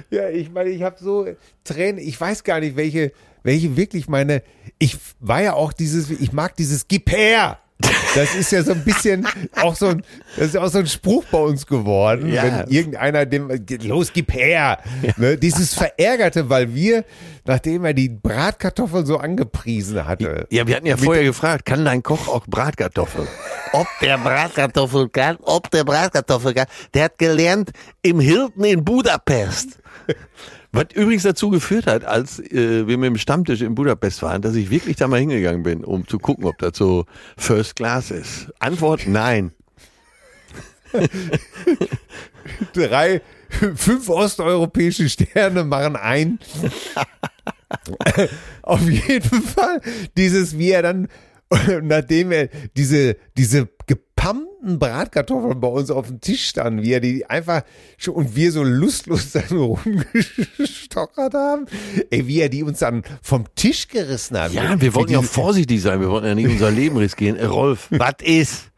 ja, 0.10 0.30
ich 0.30 0.50
meine, 0.52 0.70
ich 0.70 0.84
habe 0.84 0.96
so 1.02 1.28
Tränen, 1.66 2.00
ich 2.00 2.20
weiß 2.20 2.46
gar 2.46 2.62
nicht, 2.62 2.78
welche, 2.78 3.12
welche 3.44 3.76
wirklich 3.76 4.08
meine, 4.08 4.42
ich 4.80 4.98
war 5.20 5.42
ja 5.42 5.54
auch 5.54 5.74
dieses, 5.74 6.10
ich 6.10 6.32
mag 6.32 6.56
dieses 6.56 6.88
Gib 6.88 7.12
her! 7.12 7.60
Das 8.16 8.34
ist 8.34 8.52
ja 8.52 8.64
so 8.64 8.72
ein 8.72 8.84
bisschen 8.84 9.28
auch 9.62 9.76
so 9.76 9.90
ein, 9.90 10.04
das 10.36 10.48
ist 10.48 10.58
auch 10.58 10.70
so 10.70 10.80
ein 10.80 10.88
Spruch 10.88 11.24
bei 11.32 11.38
uns 11.38 11.68
geworden, 11.68 12.34
Ja. 12.34 12.44
wenn 12.44 12.68
irgendeiner 12.70 13.26
dem, 13.28 13.52
los, 13.84 14.12
gib 14.14 14.34
her! 14.34 14.80
Ne, 15.18 15.38
dieses 15.38 15.76
Verärgerte, 15.76 16.50
weil 16.50 16.74
wir, 16.74 17.06
nachdem 17.46 17.86
er 17.86 17.94
die 17.94 18.10
Bratkartoffeln 18.10 19.06
so 19.06 19.18
angepriesen 19.18 20.08
hatte, 20.08 20.48
Ja, 20.50 20.66
wir 20.66 20.76
hatten 20.76 20.88
ja 20.88 20.98
vorher 20.98 21.24
gefragt, 21.24 21.66
kann 21.66 21.86
dein 21.86 22.02
Koch 22.02 22.28
auch 22.28 22.48
Bratkartoffeln? 22.48 23.28
Ob 23.74 23.88
der 24.02 24.18
Bratkartoffel 24.18 25.10
kann, 25.10 25.38
ob 25.44 25.70
der 25.70 25.84
Bratkartoffel 25.84 26.54
kann. 26.56 26.68
Der 26.96 27.04
hat 27.06 27.18
gelernt 27.20 27.72
im 28.02 28.20
Hilton 28.20 28.64
in 28.64 28.84
Budapest. 28.84 29.78
Was 30.78 30.94
übrigens 30.94 31.24
dazu 31.24 31.50
geführt 31.50 31.88
hat, 31.88 32.06
als 32.06 32.40
äh, 32.40 32.88
wir 32.88 33.00
mit 33.00 33.08
dem 33.08 33.18
Stammtisch 33.18 33.62
in 33.62 33.74
Budapest 33.74 34.22
waren, 34.22 34.44
dass 34.44 34.54
ich 34.54 34.70
wirklich 34.70 34.96
da 34.96 35.08
mal 35.08 35.20
hingegangen 35.20 35.64
bin, 35.64 35.84
um 35.84 36.08
zu 36.08 36.20
gucken, 36.20 36.46
ob 36.46 36.60
das 36.60 36.78
so 36.78 37.06
First 37.36 37.78
Class 37.78 38.12
ist. 38.12 38.54
Antwort 38.60 39.08
nein. 39.08 39.54
drei, 42.74 43.24
fünf 43.50 44.08
osteuropäische 44.08 45.10
Sterne 45.10 45.64
machen 45.64 45.96
ein. 45.96 46.38
Auf 48.62 48.88
jeden 48.88 49.42
Fall 49.42 49.82
dieses, 50.16 50.60
wie 50.60 50.70
er 50.70 50.84
dann, 50.84 51.08
nachdem 51.82 52.32
er 52.32 52.50
diese, 52.76 53.18
diese 53.36 53.68
gepammten 54.68 54.80
Bratkartoffeln 54.80 55.60
bei 55.60 55.68
uns 55.68 55.90
auf 55.90 56.08
dem 56.08 56.20
Tisch 56.22 56.48
standen, 56.48 56.84
wie 56.84 56.94
er 56.94 57.00
die 57.00 57.26
einfach 57.26 57.64
schon, 57.98 58.16
und 58.16 58.36
wir 58.36 58.52
so 58.52 58.64
lustlos 58.64 59.32
dann 59.34 59.58
rumgestochert 59.58 61.34
haben, 61.34 61.66
ey, 62.10 62.28
wie 62.28 62.42
er 62.42 62.50
die 62.50 62.64
uns 62.64 62.80
dann 62.80 63.04
vom 63.22 63.46
Tisch 63.56 63.88
gerissen 63.88 64.38
hat. 64.38 64.54
Ja, 64.54 64.80
wir 64.80 64.94
wollten 64.94 65.14
ja 65.14 65.20
auch 65.20 65.24
vorsichtig 65.24 65.82
sein, 65.82 66.02
wir 66.02 66.10
wollten 66.10 66.28
ja 66.28 66.36
nicht 66.36 66.50
unser 66.50 66.72
Leben 66.72 66.98
riskieren. 66.98 67.38
Äh, 67.38 67.46
Rolf, 67.46 67.88
was 67.92 68.16
ist? 68.22 68.72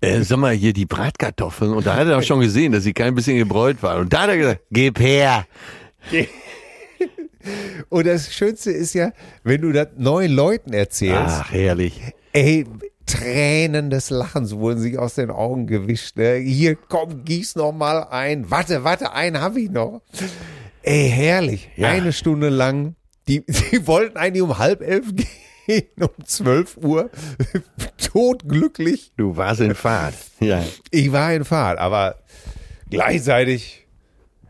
Äh, 0.00 0.22
sag 0.22 0.38
mal, 0.38 0.54
hier 0.54 0.72
die 0.72 0.86
Bratkartoffeln. 0.86 1.72
Und 1.72 1.86
da 1.86 1.96
hat 1.96 2.06
er 2.06 2.18
auch 2.18 2.22
schon 2.22 2.40
gesehen, 2.40 2.72
dass 2.72 2.84
sie 2.84 2.92
kein 2.92 3.14
bisschen 3.14 3.38
gebräut 3.38 3.82
waren. 3.82 4.02
Und 4.02 4.12
da 4.12 4.22
hat 4.22 4.30
er 4.30 4.36
gesagt, 4.36 4.60
gib 4.70 5.00
her. 5.00 5.46
Und 7.88 8.06
das 8.06 8.32
Schönste 8.34 8.72
ist 8.72 8.92
ja, 8.94 9.12
wenn 9.44 9.62
du 9.62 9.72
das 9.72 9.88
neuen 9.96 10.32
Leuten 10.32 10.72
erzählst, 10.72 11.42
Ach, 11.42 11.52
herrlich. 11.52 12.00
Ey, 12.32 12.66
Tränen 13.06 13.90
des 13.90 14.10
Lachens 14.10 14.56
wurden 14.56 14.80
sich 14.80 14.98
aus 14.98 15.14
den 15.14 15.30
Augen 15.30 15.66
gewischt. 15.66 16.16
Ne? 16.16 16.36
Hier, 16.36 16.76
komm, 16.76 17.24
gieß 17.24 17.56
noch 17.56 17.72
mal 17.72 18.02
ein. 18.04 18.50
Warte, 18.50 18.84
warte, 18.84 19.12
einen 19.12 19.40
habe 19.40 19.60
ich 19.60 19.70
noch. 19.70 20.02
Ey, 20.82 21.08
herrlich. 21.08 21.70
Ja. 21.76 21.88
Eine 21.88 22.12
Stunde 22.12 22.48
lang. 22.48 22.96
Die, 23.28 23.44
die 23.72 23.86
wollten 23.86 24.16
eigentlich 24.16 24.42
um 24.42 24.58
halb 24.58 24.82
elf 24.82 25.06
gehen, 25.66 25.88
um 26.00 26.24
zwölf 26.24 26.76
Uhr. 26.76 27.10
Todglücklich. 28.12 29.12
Du 29.16 29.36
warst 29.36 29.60
in 29.60 29.74
Fahrt. 29.74 30.14
Ja. 30.40 30.64
Ich 30.90 31.12
war 31.12 31.32
in 31.32 31.44
Fahrt, 31.44 31.78
aber 31.78 32.16
gleichzeitig 32.90 33.86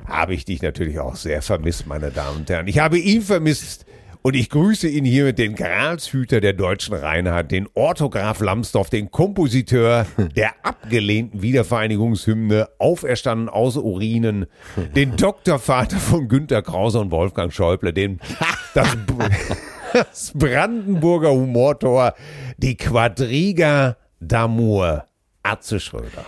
habe 0.07 0.35
ich 0.35 0.45
dich 0.45 0.63
natürlich 0.63 0.99
auch 0.99 1.17
sehr 1.17 1.43
vermisst, 1.43 1.87
meine 1.87 2.11
Damen 2.11 2.39
und 2.39 2.51
Herren. 2.51 2.69
Ich 2.69 2.79
habe 2.79 2.99
ihn 2.99 3.23
vermisst. 3.23 3.86
Und 4.27 4.35
ich 4.35 4.51
grüße 4.51 4.89
ihn 4.89 5.05
hier 5.05 5.23
mit 5.23 5.39
den 5.39 5.55
Gralshüter 5.55 6.41
der 6.41 6.53
deutschen 6.53 6.97
Reinheit, 6.97 7.53
den 7.53 7.69
Orthograph 7.75 8.41
Lambsdorff, 8.41 8.91
den 8.91 9.13
Kompositeur 9.13 10.05
der 10.35 10.51
abgelehnten 10.65 11.43
Wiedervereinigungshymne, 11.43 12.69
auferstanden 12.81 13.49
aus 13.49 13.77
Urinen, 13.77 14.47
den 14.97 15.17
Doktorvater 15.17 15.99
von 15.99 16.27
Günter 16.27 16.63
Krause 16.63 16.99
und 16.99 17.13
Wolfgang 17.13 17.53
Schäuble, 17.53 17.93
den, 17.93 18.19
das, 18.75 18.97
das 19.93 20.33
Brandenburger 20.35 21.31
Humortor, 21.31 22.15
die 22.57 22.77
Quadriga 22.77 23.97
d'Amour, 24.21 25.05
Atze 25.45 25.79
Schröder. 25.79 26.25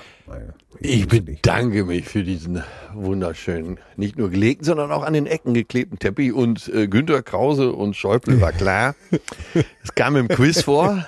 Ich 0.80 1.08
bedanke 1.08 1.84
mich 1.84 2.06
für 2.08 2.22
diesen 2.22 2.62
wunderschönen, 2.94 3.78
nicht 3.96 4.16
nur 4.18 4.30
gelegten, 4.30 4.64
sondern 4.64 4.92
auch 4.92 5.02
an 5.02 5.12
den 5.12 5.26
Ecken 5.26 5.54
geklebten 5.54 5.98
Teppich. 5.98 6.32
Und 6.32 6.68
äh, 6.68 6.86
Günter 6.88 7.22
Krause 7.22 7.72
und 7.72 7.96
Schäuble 7.96 8.40
war 8.40 8.52
klar. 8.52 8.94
Es 9.82 9.94
kam 9.94 10.16
im 10.16 10.28
Quiz 10.28 10.62
vor. 10.62 11.06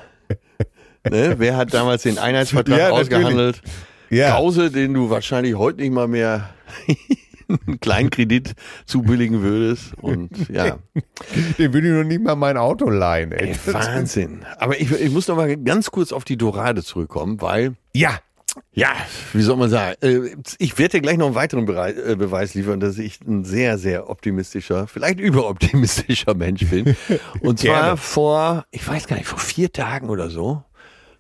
Ne? 1.09 1.35
Wer 1.39 1.57
hat 1.57 1.73
damals 1.73 2.03
den 2.03 2.19
Einheitsvertrag 2.19 2.79
Ja, 2.79 2.91
ausgehandelt? 2.91 3.63
Ja. 4.11 4.33
Krause, 4.33 4.71
den 4.71 4.93
du 4.93 5.09
wahrscheinlich 5.09 5.55
heute 5.55 5.81
nicht 5.81 5.93
mal 5.93 6.09
mehr 6.09 6.51
einen 7.67 7.81
kleinen 7.81 8.11
Kredit 8.11 8.55
zubilligen 8.87 9.41
würdest. 9.43 9.95
Und 10.01 10.49
ja, 10.51 10.79
Den 11.59 11.73
würde 11.73 11.89
ich 11.89 11.95
noch 11.95 12.05
nicht 12.05 12.23
mal 12.23 12.35
mein 12.37 12.57
Auto 12.57 12.91
leihen, 12.91 13.33
ey. 13.33 13.51
ey, 13.51 13.73
Wahnsinn. 13.73 14.41
Aber 14.59 14.81
ich, 14.81 14.91
ich 14.91 15.11
muss 15.11 15.29
noch 15.29 15.37
mal 15.37 15.57
ganz 15.57 15.91
kurz 15.91 16.13
auf 16.13 16.25
die 16.25 16.37
Dorade 16.37 16.83
zurückkommen, 16.83 17.41
weil 17.41 17.75
Ja, 17.95 18.19
ja, 18.73 18.89
wie 19.33 19.43
soll 19.43 19.57
man 19.57 19.71
sagen? 19.71 19.97
Äh, 20.03 20.37
Ich 20.59 20.79
werde 20.79 20.93
dir 20.99 21.01
gleich 21.03 21.19
noch 21.19 21.27
einen 21.27 21.35
weiteren 21.35 21.69
äh, 21.69 22.17
Beweis 22.17 22.55
liefern, 22.55 22.81
dass 22.81 22.99
ich 22.99 23.21
ein 23.23 23.45
sehr, 23.45 23.79
sehr 23.79 24.09
optimistischer, 24.11 24.87
vielleicht 24.87 25.21
überoptimistischer 25.21 26.35
Mensch 26.35 26.67
bin. 26.69 26.97
Und 27.41 27.61
zwar 27.61 27.97
vor, 27.97 28.65
ich 28.71 28.87
weiß 28.87 29.07
gar 29.07 29.17
nicht, 29.17 29.27
vor 29.29 29.39
vier 29.39 29.73
Tagen 29.73 30.09
oder 30.09 30.31
so, 30.31 30.63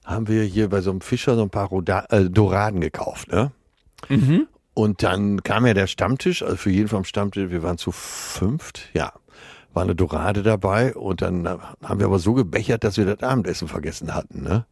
haben 0.04 0.28
wir 0.28 0.42
hier 0.44 0.68
bei 0.68 0.80
so 0.80 0.90
einem 0.90 1.00
Fischer 1.02 1.36
so 1.36 1.42
ein 1.42 1.50
paar 1.50 1.68
Roda 1.68 2.06
äh, 2.10 2.24
Doraden 2.30 2.80
gekauft. 2.80 3.30
Ne? 3.32 3.52
Und 4.74 5.02
dann 5.02 5.42
kam 5.42 5.66
ja 5.66 5.74
der 5.74 5.86
Stammtisch, 5.86 6.42
also 6.42 6.56
für 6.56 6.70
jeden 6.70 6.88
vom 6.88 7.04
Stammtisch, 7.04 7.50
wir 7.50 7.62
waren 7.62 7.76
zu 7.78 7.92
fünft, 7.92 8.88
ja, 8.94 9.12
war 9.74 9.82
eine 9.84 9.94
Dorade 9.94 10.42
dabei 10.42 10.94
und 10.94 11.22
dann 11.22 11.46
haben 11.48 11.98
wir 12.00 12.06
aber 12.06 12.18
so 12.18 12.32
gebechert, 12.34 12.82
dass 12.82 12.96
wir 12.96 13.04
das 13.04 13.22
Abendessen 13.22 13.68
vergessen 13.68 14.14
hatten, 14.14 14.42
ne? 14.42 14.64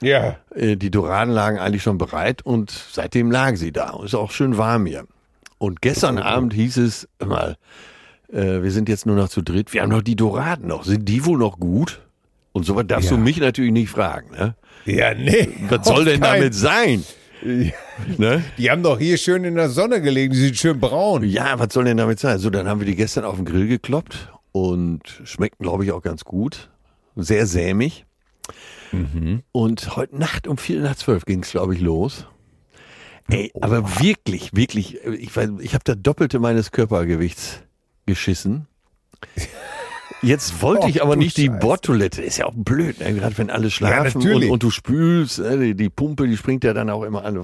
Ja. 0.00 0.36
Äh, 0.54 0.76
Die 0.76 0.90
Doraden 0.90 1.32
lagen 1.32 1.58
eigentlich 1.58 1.82
schon 1.82 1.98
bereit 1.98 2.42
und 2.42 2.70
seitdem 2.70 3.30
lagen 3.30 3.56
sie 3.56 3.72
da. 3.72 3.98
Ist 4.04 4.14
auch 4.14 4.30
schön 4.30 4.58
warm 4.58 4.86
hier. 4.86 5.06
Und 5.58 5.80
gestern 5.80 6.18
Abend 6.18 6.52
hieß 6.52 6.76
es 6.78 7.08
mal, 7.24 7.56
äh, 8.30 8.62
wir 8.62 8.70
sind 8.70 8.88
jetzt 8.88 9.06
nur 9.06 9.16
noch 9.16 9.28
zu 9.28 9.40
dritt. 9.42 9.72
Wir 9.72 9.82
haben 9.82 9.90
noch 9.90 10.02
die 10.02 10.16
Doraden 10.16 10.68
noch. 10.68 10.84
Sind 10.84 11.08
die 11.08 11.24
wohl 11.24 11.38
noch 11.38 11.58
gut? 11.58 12.00
Und 12.52 12.64
so 12.64 12.74
was 12.76 12.86
darfst 12.86 13.10
Ja. 13.10 13.16
du 13.16 13.22
mich 13.22 13.38
natürlich 13.38 13.72
nicht 13.72 13.90
fragen. 13.90 14.30
Ne? 14.32 14.54
Ja, 14.84 15.14
nee. 15.14 15.48
Was 15.68 15.86
soll 15.86 16.04
denn 16.04 16.20
keinen- 16.20 16.40
damit 16.40 16.54
sein? 16.54 17.02
Ne? 18.16 18.42
Die 18.56 18.70
haben 18.70 18.82
doch 18.82 18.98
hier 18.98 19.18
schön 19.18 19.44
in 19.44 19.56
der 19.56 19.68
Sonne 19.68 20.00
gelegen, 20.00 20.32
die 20.32 20.38
sind 20.40 20.56
schön 20.56 20.80
braun. 20.80 21.22
Ja, 21.22 21.58
was 21.58 21.68
soll 21.74 21.84
denn 21.84 21.98
damit 21.98 22.18
sein? 22.18 22.38
So, 22.38 22.48
dann 22.50 22.66
haben 22.66 22.80
wir 22.80 22.86
die 22.86 22.96
gestern 22.96 23.24
auf 23.24 23.36
den 23.36 23.44
Grill 23.44 23.68
gekloppt 23.68 24.32
und 24.52 25.02
schmeckten, 25.24 25.62
glaube 25.64 25.84
ich, 25.84 25.92
auch 25.92 26.00
ganz 26.02 26.24
gut. 26.24 26.70
Sehr 27.14 27.46
sämig. 27.46 28.05
Und 29.52 29.96
heute 29.96 30.16
Nacht 30.16 30.46
um 30.46 30.58
vier 30.58 30.80
nach 30.80 30.96
zwölf 30.96 31.24
ging 31.24 31.42
es, 31.42 31.50
glaube 31.50 31.74
ich, 31.74 31.80
los. 31.80 32.26
Ey, 33.28 33.50
aber 33.60 34.00
wirklich, 34.00 34.54
wirklich, 34.54 35.02
ich, 35.04 35.30
weiß- 35.30 35.60
ich 35.60 35.74
habe 35.74 35.82
das 35.84 35.96
Doppelte 36.00 36.38
meines 36.38 36.70
Körpergewichts 36.70 37.60
geschissen. 38.06 38.66
Jetzt 40.22 40.62
wollte 40.62 40.86
Oh, 40.86 40.88
ich 40.88 41.02
aber 41.02 41.16
nicht 41.16 41.36
die 41.36 41.46
Scheiße. 41.46 41.58
Bordtoilette. 41.58 42.22
Ist 42.22 42.38
ja 42.38 42.46
auch 42.46 42.54
blöd, 42.54 43.00
ne? 43.00 43.14
gerade 43.14 43.36
wenn 43.38 43.50
alle 43.50 43.70
schlafen 43.70 44.18
und, 44.18 44.24
natürlich. 44.24 44.50
und 44.50 44.62
du 44.62 44.70
spülst. 44.70 45.40
Ne? 45.40 45.58
Die, 45.58 45.74
die 45.74 45.90
Pumpe, 45.90 46.26
die 46.28 46.36
springt 46.36 46.62
ja 46.64 46.72
dann 46.72 46.88
auch 46.90 47.02
immer 47.02 47.24
an. 47.24 47.38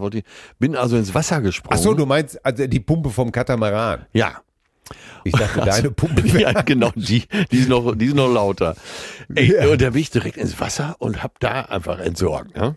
Bin 0.58 0.76
also 0.76 0.96
ins 0.96 1.14
Wasser 1.14 1.40
gesprungen. 1.40 1.76
Ach 1.78 1.82
so, 1.82 1.94
du 1.94 2.06
meinst 2.06 2.44
also 2.46 2.66
die 2.66 2.80
Pumpe 2.80 3.10
vom 3.10 3.32
Katamaran. 3.32 4.06
Ja, 4.12 4.40
Ich 5.24 5.32
dachte, 5.32 5.60
deine 5.60 5.90
Pumpe. 5.90 6.26
ja, 6.38 6.52
genau, 6.62 6.90
die, 6.94 7.24
die 7.50 7.58
ist 7.58 7.68
noch, 7.68 7.94
die 7.96 8.06
ist 8.06 8.14
noch 8.16 8.32
lauter. 8.32 8.74
Ey, 9.34 9.54
Ja. 9.54 9.68
und 9.68 9.80
da 9.80 9.90
bin 9.90 10.00
ich 10.02 10.10
direkt 10.10 10.36
ins 10.36 10.58
Wasser 10.60 10.96
und 10.98 11.22
hab 11.22 11.38
da 11.40 11.62
einfach 11.62 11.98
entsorgt, 11.98 12.56
ne? 12.56 12.76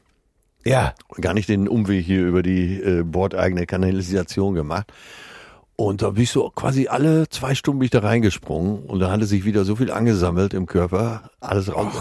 Ja. 0.63 0.95
Gar 1.21 1.35
nicht 1.35 1.47
den 1.47 1.67
Umweg 1.67 2.03
hier 2.05 2.25
über 2.25 2.41
die 2.41 2.81
äh, 2.81 3.03
bordeigene 3.03 3.65
Kanalisation 3.67 4.55
gemacht. 4.55 4.91
Und 5.77 6.01
da 6.01 6.11
bin 6.11 6.23
ich 6.23 6.29
so 6.31 6.49
quasi 6.51 6.87
alle 6.87 7.27
zwei 7.27 7.53
Stunden 7.53 7.79
bin 7.79 7.85
ich 7.85 7.91
da 7.91 7.99
reingesprungen 7.99 8.83
und 8.85 8.99
da 8.99 9.11
hatte 9.11 9.25
sich 9.25 9.43
wieder 9.43 9.65
so 9.65 9.75
viel 9.75 9.91
angesammelt 9.91 10.53
im 10.53 10.67
Körper, 10.67 11.29
alles 11.41 11.73
raus. 11.73 11.93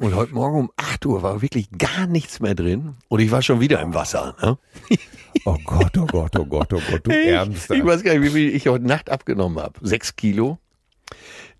und 0.00 0.14
heute 0.16 0.34
Morgen 0.34 0.58
um 0.58 0.70
8 0.76 1.06
Uhr 1.06 1.22
war 1.22 1.40
wirklich 1.40 1.70
gar 1.78 2.08
nichts 2.08 2.40
mehr 2.40 2.56
drin 2.56 2.96
und 3.06 3.20
ich 3.20 3.30
war 3.30 3.40
schon 3.40 3.60
wieder 3.60 3.80
im 3.80 3.94
Wasser. 3.94 4.34
Ne? 4.42 4.58
Oh 5.46 5.56
Gott, 5.64 5.96
oh 5.96 6.04
Gott, 6.06 6.36
oh 6.38 6.44
Gott, 6.44 6.72
oh 6.74 6.80
Gott, 6.90 7.06
du 7.06 7.10
Ich, 7.10 7.26
Ärmster. 7.28 7.74
ich 7.74 7.84
weiß 7.84 8.02
gar 8.04 8.12
nicht, 8.12 8.22
wie 8.22 8.28
viel 8.30 8.54
ich 8.54 8.68
heute 8.68 8.86
Nacht 8.86 9.08
abgenommen 9.08 9.58
habe. 9.60 9.80
Sechs 9.80 10.14
Kilo. 10.14 10.58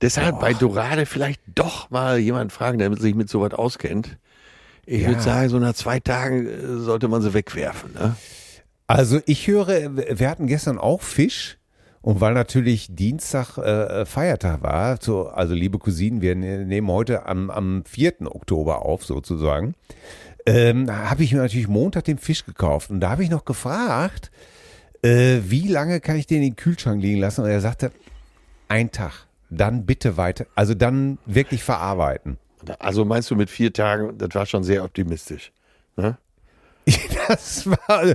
Deshalb 0.02 0.40
bei 0.40 0.52
Dorade 0.52 1.06
vielleicht 1.06 1.40
doch 1.54 1.88
mal 1.90 2.18
jemand 2.18 2.52
fragen, 2.52 2.78
der 2.78 2.94
sich 2.98 3.14
mit 3.14 3.30
sowas 3.30 3.54
auskennt. 3.54 4.18
Ich 4.84 5.02
Ja. 5.02 5.08
würde 5.08 5.22
sagen, 5.22 5.48
so 5.48 5.58
nach 5.58 5.72
zwei 5.74 6.00
Tagen 6.00 6.46
äh, 6.46 6.78
sollte 6.80 7.08
man 7.08 7.22
sie 7.22 7.32
wegwerfen. 7.34 7.94
Ne? 7.94 8.14
Also 8.92 9.20
ich 9.24 9.46
höre, 9.46 9.96
wir 9.96 10.28
hatten 10.28 10.46
gestern 10.46 10.76
auch 10.76 11.00
Fisch. 11.00 11.56
Und 12.02 12.20
weil 12.20 12.34
natürlich 12.34 12.88
Dienstag 12.94 13.56
äh, 13.56 14.04
Feiertag 14.04 14.62
war, 14.62 14.98
so, 15.00 15.28
also 15.28 15.54
liebe 15.54 15.78
Cousinen, 15.78 16.20
wir 16.20 16.34
ne- 16.34 16.66
nehmen 16.66 16.88
heute 16.88 17.24
am, 17.24 17.48
am 17.48 17.84
4. 17.86 18.26
Oktober 18.26 18.84
auf 18.84 19.04
sozusagen, 19.04 19.74
ähm, 20.44 20.90
habe 20.90 21.22
ich 21.22 21.32
mir 21.32 21.40
natürlich 21.40 21.68
Montag 21.68 22.04
den 22.04 22.18
Fisch 22.18 22.44
gekauft. 22.44 22.90
Und 22.90 23.00
da 23.00 23.10
habe 23.10 23.22
ich 23.22 23.30
noch 23.30 23.46
gefragt, 23.46 24.30
äh, 25.02 25.38
wie 25.44 25.68
lange 25.68 26.00
kann 26.00 26.16
ich 26.16 26.26
den 26.26 26.42
in 26.42 26.50
den 26.50 26.56
Kühlschrank 26.56 27.00
liegen 27.00 27.20
lassen? 27.20 27.44
Und 27.44 27.48
er 27.50 27.60
sagte, 27.62 27.92
ein 28.68 28.90
Tag, 28.90 29.26
dann 29.48 29.86
bitte 29.86 30.18
weiter, 30.18 30.44
also 30.54 30.74
dann 30.74 31.16
wirklich 31.24 31.62
verarbeiten. 31.62 32.36
Also 32.78 33.06
meinst 33.06 33.30
du 33.30 33.36
mit 33.36 33.48
vier 33.48 33.72
Tagen, 33.72 34.18
das 34.18 34.34
war 34.34 34.44
schon 34.44 34.64
sehr 34.64 34.84
optimistisch. 34.84 35.50
Ne? 35.96 36.18
Das 37.28 37.66
war 37.66 38.14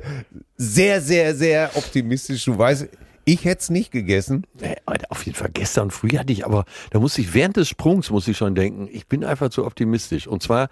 sehr, 0.57 1.01
sehr, 1.01 1.33
sehr 1.35 1.71
optimistisch. 1.75 2.45
Du 2.45 2.57
weißt, 2.57 2.87
ich 3.25 3.45
hätte 3.45 3.61
es 3.61 3.69
nicht 3.69 3.91
gegessen. 3.91 4.45
Aber 4.85 4.97
auf 5.09 5.25
jeden 5.25 5.37
Fall 5.37 5.49
gestern 5.53 5.91
früh 5.91 6.09
hatte 6.17 6.31
ich, 6.33 6.45
aber 6.45 6.65
da 6.91 6.99
musste 6.99 7.21
ich 7.21 7.33
während 7.33 7.57
des 7.57 7.69
Sprungs 7.69 8.09
muss 8.09 8.27
ich 8.27 8.37
schon 8.37 8.53
denken, 8.55 8.87
ich 8.91 9.07
bin 9.07 9.23
einfach 9.23 9.49
zu 9.49 9.65
optimistisch. 9.65 10.27
Und 10.27 10.43
zwar 10.43 10.69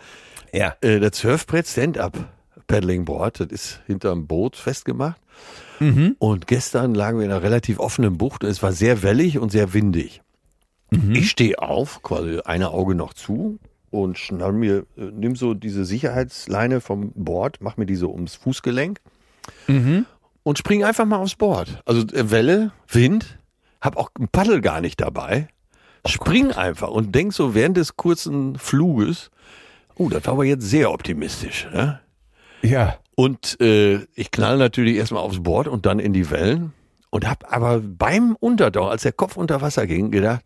Ja. 0.54 0.76
äh, 0.82 1.00
das 1.00 1.18
Surfbrett 1.18 1.68
Stand-Up 1.68 2.18
Paddling 2.68 3.06
Board, 3.06 3.40
das 3.40 3.48
ist 3.50 3.82
hinterm 3.88 4.28
Boot 4.28 4.56
festgemacht. 4.56 5.22
Und 6.20 6.48
gestern 6.48 6.96
lagen 6.96 7.18
wir 7.20 7.26
in 7.26 7.32
einer 7.32 7.44
relativ 7.44 7.80
offenen 7.80 8.18
Bucht 8.18 8.44
und 8.46 8.50
es 8.50 8.64
war 8.64 8.72
sehr 8.72 9.04
wellig 9.04 9.38
und 9.40 9.52
sehr 9.52 9.74
windig. 9.74 10.22
Ich 11.12 11.30
stehe 11.30 11.60
auf, 11.60 12.02
quasi 12.04 12.40
eine 12.46 12.70
Auge 12.70 12.96
noch 12.96 13.14
zu 13.14 13.60
und 13.90 14.18
schnall 14.18 14.54
mir, 14.54 14.86
äh, 14.98 15.12
nimm 15.14 15.36
so 15.36 15.54
diese 15.54 15.86
Sicherheitsleine 15.86 16.82
vom 16.82 17.12
Board, 17.16 17.58
mach 17.62 17.78
mir 17.78 17.86
die 17.86 17.96
so 17.96 18.12
ums 18.12 18.36
Fußgelenk 18.36 19.00
und 20.44 20.58
spring 20.58 20.84
einfach 20.84 21.06
mal 21.06 21.18
aufs 21.18 21.36
Board. 21.36 21.82
Also 21.86 22.02
äh, 22.08 22.32
Welle, 22.32 22.72
Wind, 22.88 23.40
hab 23.82 23.98
auch 23.98 24.10
ein 24.20 24.28
Paddel 24.28 24.62
gar 24.62 24.82
nicht 24.82 25.02
dabei. 25.02 25.48
Spring 26.08 26.52
einfach 26.52 26.90
und 26.90 27.16
denk 27.16 27.34
so 27.34 27.56
während 27.56 27.78
des 27.78 27.98
kurzen 27.98 28.58
Fluges, 28.60 29.32
oh, 29.96 30.10
das 30.10 30.26
war 30.26 30.34
aber 30.34 30.46
jetzt 30.46 30.64
sehr 30.70 30.92
optimistisch. 30.92 31.68
Ne? 31.74 32.00
Ja. 32.62 32.98
Und 33.16 33.60
äh, 33.62 34.06
ich 34.14 34.30
knall 34.30 34.58
natürlich 34.58 34.98
erstmal 34.98 35.24
aufs 35.24 35.42
Board 35.42 35.68
und 35.68 35.86
dann 35.86 36.00
in 36.00 36.14
die 36.14 36.30
Wellen 36.30 36.74
und 37.10 37.28
hab 37.28 37.52
aber 37.52 37.80
beim 37.80 38.36
Untertauchen, 38.40 38.92
als 38.92 39.04
der 39.04 39.14
Kopf 39.14 39.38
unter 39.38 39.62
Wasser 39.62 39.88
ging, 39.88 40.12
gedacht, 40.12 40.42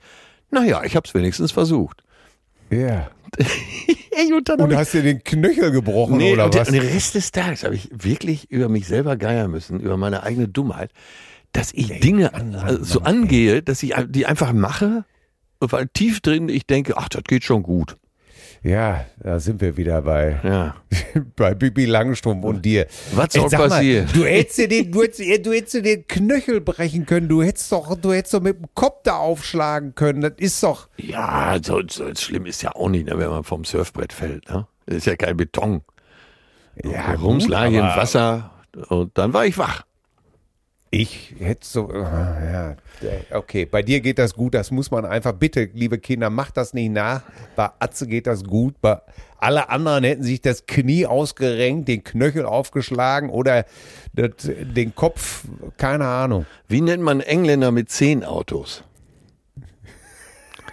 naja, 0.51 0.83
ich 0.83 0.95
hab's 0.95 1.13
wenigstens 1.13 1.51
versucht. 1.51 2.03
Ja. 2.71 3.09
Ey, 4.11 4.33
und 4.33 4.49
Und 4.49 4.75
hast 4.75 4.93
dir 4.93 5.03
den 5.03 5.23
Knöchel 5.23 5.71
gebrochen 5.71 6.17
Nee, 6.17 6.33
oder 6.33 6.45
und 6.45 6.55
was? 6.55 6.67
und 6.67 6.73
den 6.73 6.83
Rest 6.83 7.15
des 7.15 7.31
Tages 7.31 7.63
habe 7.63 7.75
ich 7.75 7.89
wirklich 7.91 8.49
über 8.51 8.67
mich 8.69 8.87
selber 8.87 9.15
geiern 9.17 9.51
müssen, 9.51 9.79
über 9.79 9.97
meine 9.97 10.23
eigene 10.23 10.47
Dummheit, 10.47 10.91
dass 11.51 11.73
ich 11.73 11.99
Dinge 11.99 12.31
äh, 12.33 12.77
so 12.81 13.01
angehe, 13.01 13.61
dass 13.61 13.81
ich 13.83 13.93
die 14.07 14.25
einfach 14.25 14.51
mache, 14.53 15.05
weil 15.59 15.87
tief 15.93 16.21
drin 16.21 16.49
ich 16.49 16.65
denke, 16.65 16.97
ach, 16.97 17.09
das 17.09 17.23
geht 17.23 17.43
schon 17.43 17.63
gut. 17.63 17.97
Ja, 18.61 19.05
da 19.17 19.39
sind 19.39 19.61
wir 19.61 19.77
wieder 19.77 20.01
bei, 20.01 20.39
Ja. 20.43 20.75
bei 21.35 21.53
Bibi 21.53 21.85
Langstrumpf 21.85 22.43
und 22.43 22.63
dir. 22.63 22.87
Was 23.13 23.33
soll 23.33 23.49
passieren? 23.49 24.09
Du 24.13 24.25
hättest 24.25 24.57
dir 24.57 24.67
den, 24.67 24.91
du 24.91 25.01
hättest, 25.03 25.45
du 25.45 25.53
hättest 25.53 25.85
den 25.85 26.07
Knöchel 26.07 26.59
brechen 26.59 27.05
können. 27.05 27.29
Du 27.29 27.41
hättest 27.41 27.71
doch, 27.71 27.95
du 27.95 28.11
hättest 28.11 28.33
doch 28.33 28.41
mit 28.41 28.57
dem 28.57 28.65
Kopf 28.73 29.03
da 29.03 29.17
aufschlagen 29.17 29.95
können. 29.95 30.21
Das 30.21 30.33
ist 30.37 30.61
doch. 30.61 30.89
Ja, 30.97 31.57
so, 31.63 31.81
so 31.89 32.13
schlimm 32.15 32.45
ist 32.45 32.61
ja 32.61 32.75
auch 32.75 32.89
nicht, 32.89 33.05
ne, 33.07 33.17
wenn 33.17 33.29
man 33.29 33.43
vom 33.43 33.63
Surfbrett 33.63 34.11
fällt. 34.11 34.49
Ne? 34.49 34.67
Das 34.85 34.97
ist 34.97 35.05
ja 35.05 35.15
kein 35.15 35.37
Beton. 35.37 35.81
Ja, 36.83 37.13
Rums 37.13 37.43
gut, 37.43 37.51
lag 37.51 37.67
im 37.67 37.79
Wasser 37.79 38.51
und 38.89 39.17
dann 39.17 39.33
war 39.33 39.45
ich 39.45 39.57
wach. 39.57 39.83
Ich 40.91 41.35
hätte 41.37 41.67
so, 41.67 41.87
ah, 41.89 42.37
ja, 42.51 42.75
okay, 43.37 43.65
bei 43.65 43.83
dir 43.83 43.99
geht 44.01 44.17
das 44.17 44.33
gut, 44.33 44.55
das 44.55 44.71
muss 44.71 44.89
man 44.89 45.05
einfach, 45.05 45.33
bitte, 45.33 45.69
liebe 45.73 45.99
Kinder, 45.99 46.31
macht 46.31 46.57
das 46.57 46.73
nicht 46.73 46.91
nach. 46.91 47.21
Bei 47.55 47.69
Atze 47.77 48.07
geht 48.07 48.25
das 48.25 48.43
gut, 48.43 48.81
bei 48.81 48.99
alle 49.37 49.69
anderen 49.69 50.03
hätten 50.03 50.23
sich 50.23 50.41
das 50.41 50.65
Knie 50.65 51.05
ausgerenkt, 51.05 51.87
den 51.87 52.03
Knöchel 52.03 52.43
aufgeschlagen 52.45 53.29
oder 53.29 53.65
das, 54.13 54.31
den 54.39 54.95
Kopf, 54.95 55.43
keine 55.77 56.07
Ahnung. 56.07 56.47
Wie 56.67 56.81
nennt 56.81 57.03
man 57.03 57.19
Engländer 57.19 57.71
mit 57.71 57.91
zehn 57.91 58.23
Autos? 58.23 58.83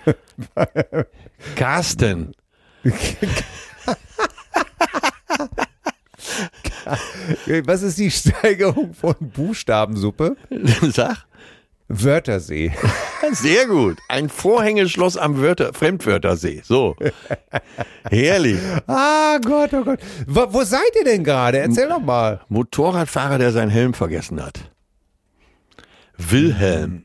Carsten. 1.56 2.32
Was 7.64 7.82
ist 7.82 7.98
die 7.98 8.10
Steigerung 8.10 8.94
von 8.94 9.14
Buchstabensuppe? 9.20 10.36
Sag. 10.92 11.26
Wörtersee. 11.88 12.72
Sehr 13.32 13.66
gut. 13.66 13.98
Ein 14.08 14.28
Vorhängeschloss 14.28 15.16
am 15.16 15.40
Wörter 15.40 15.72
Fremdwörtersee. 15.72 16.62
So. 16.64 16.96
Herrlich. 18.10 18.58
Ah 18.88 19.38
Gott, 19.38 19.72
oh 19.72 19.84
Gott. 19.84 20.00
Wo, 20.26 20.52
wo 20.52 20.64
seid 20.64 20.96
ihr 20.96 21.04
denn 21.04 21.22
gerade? 21.22 21.58
Erzähl 21.58 21.88
doch 21.88 22.00
mal. 22.00 22.40
Motorradfahrer, 22.48 23.38
der 23.38 23.52
seinen 23.52 23.70
Helm 23.70 23.94
vergessen 23.94 24.42
hat. 24.42 24.72
Wilhelm. 26.18 27.04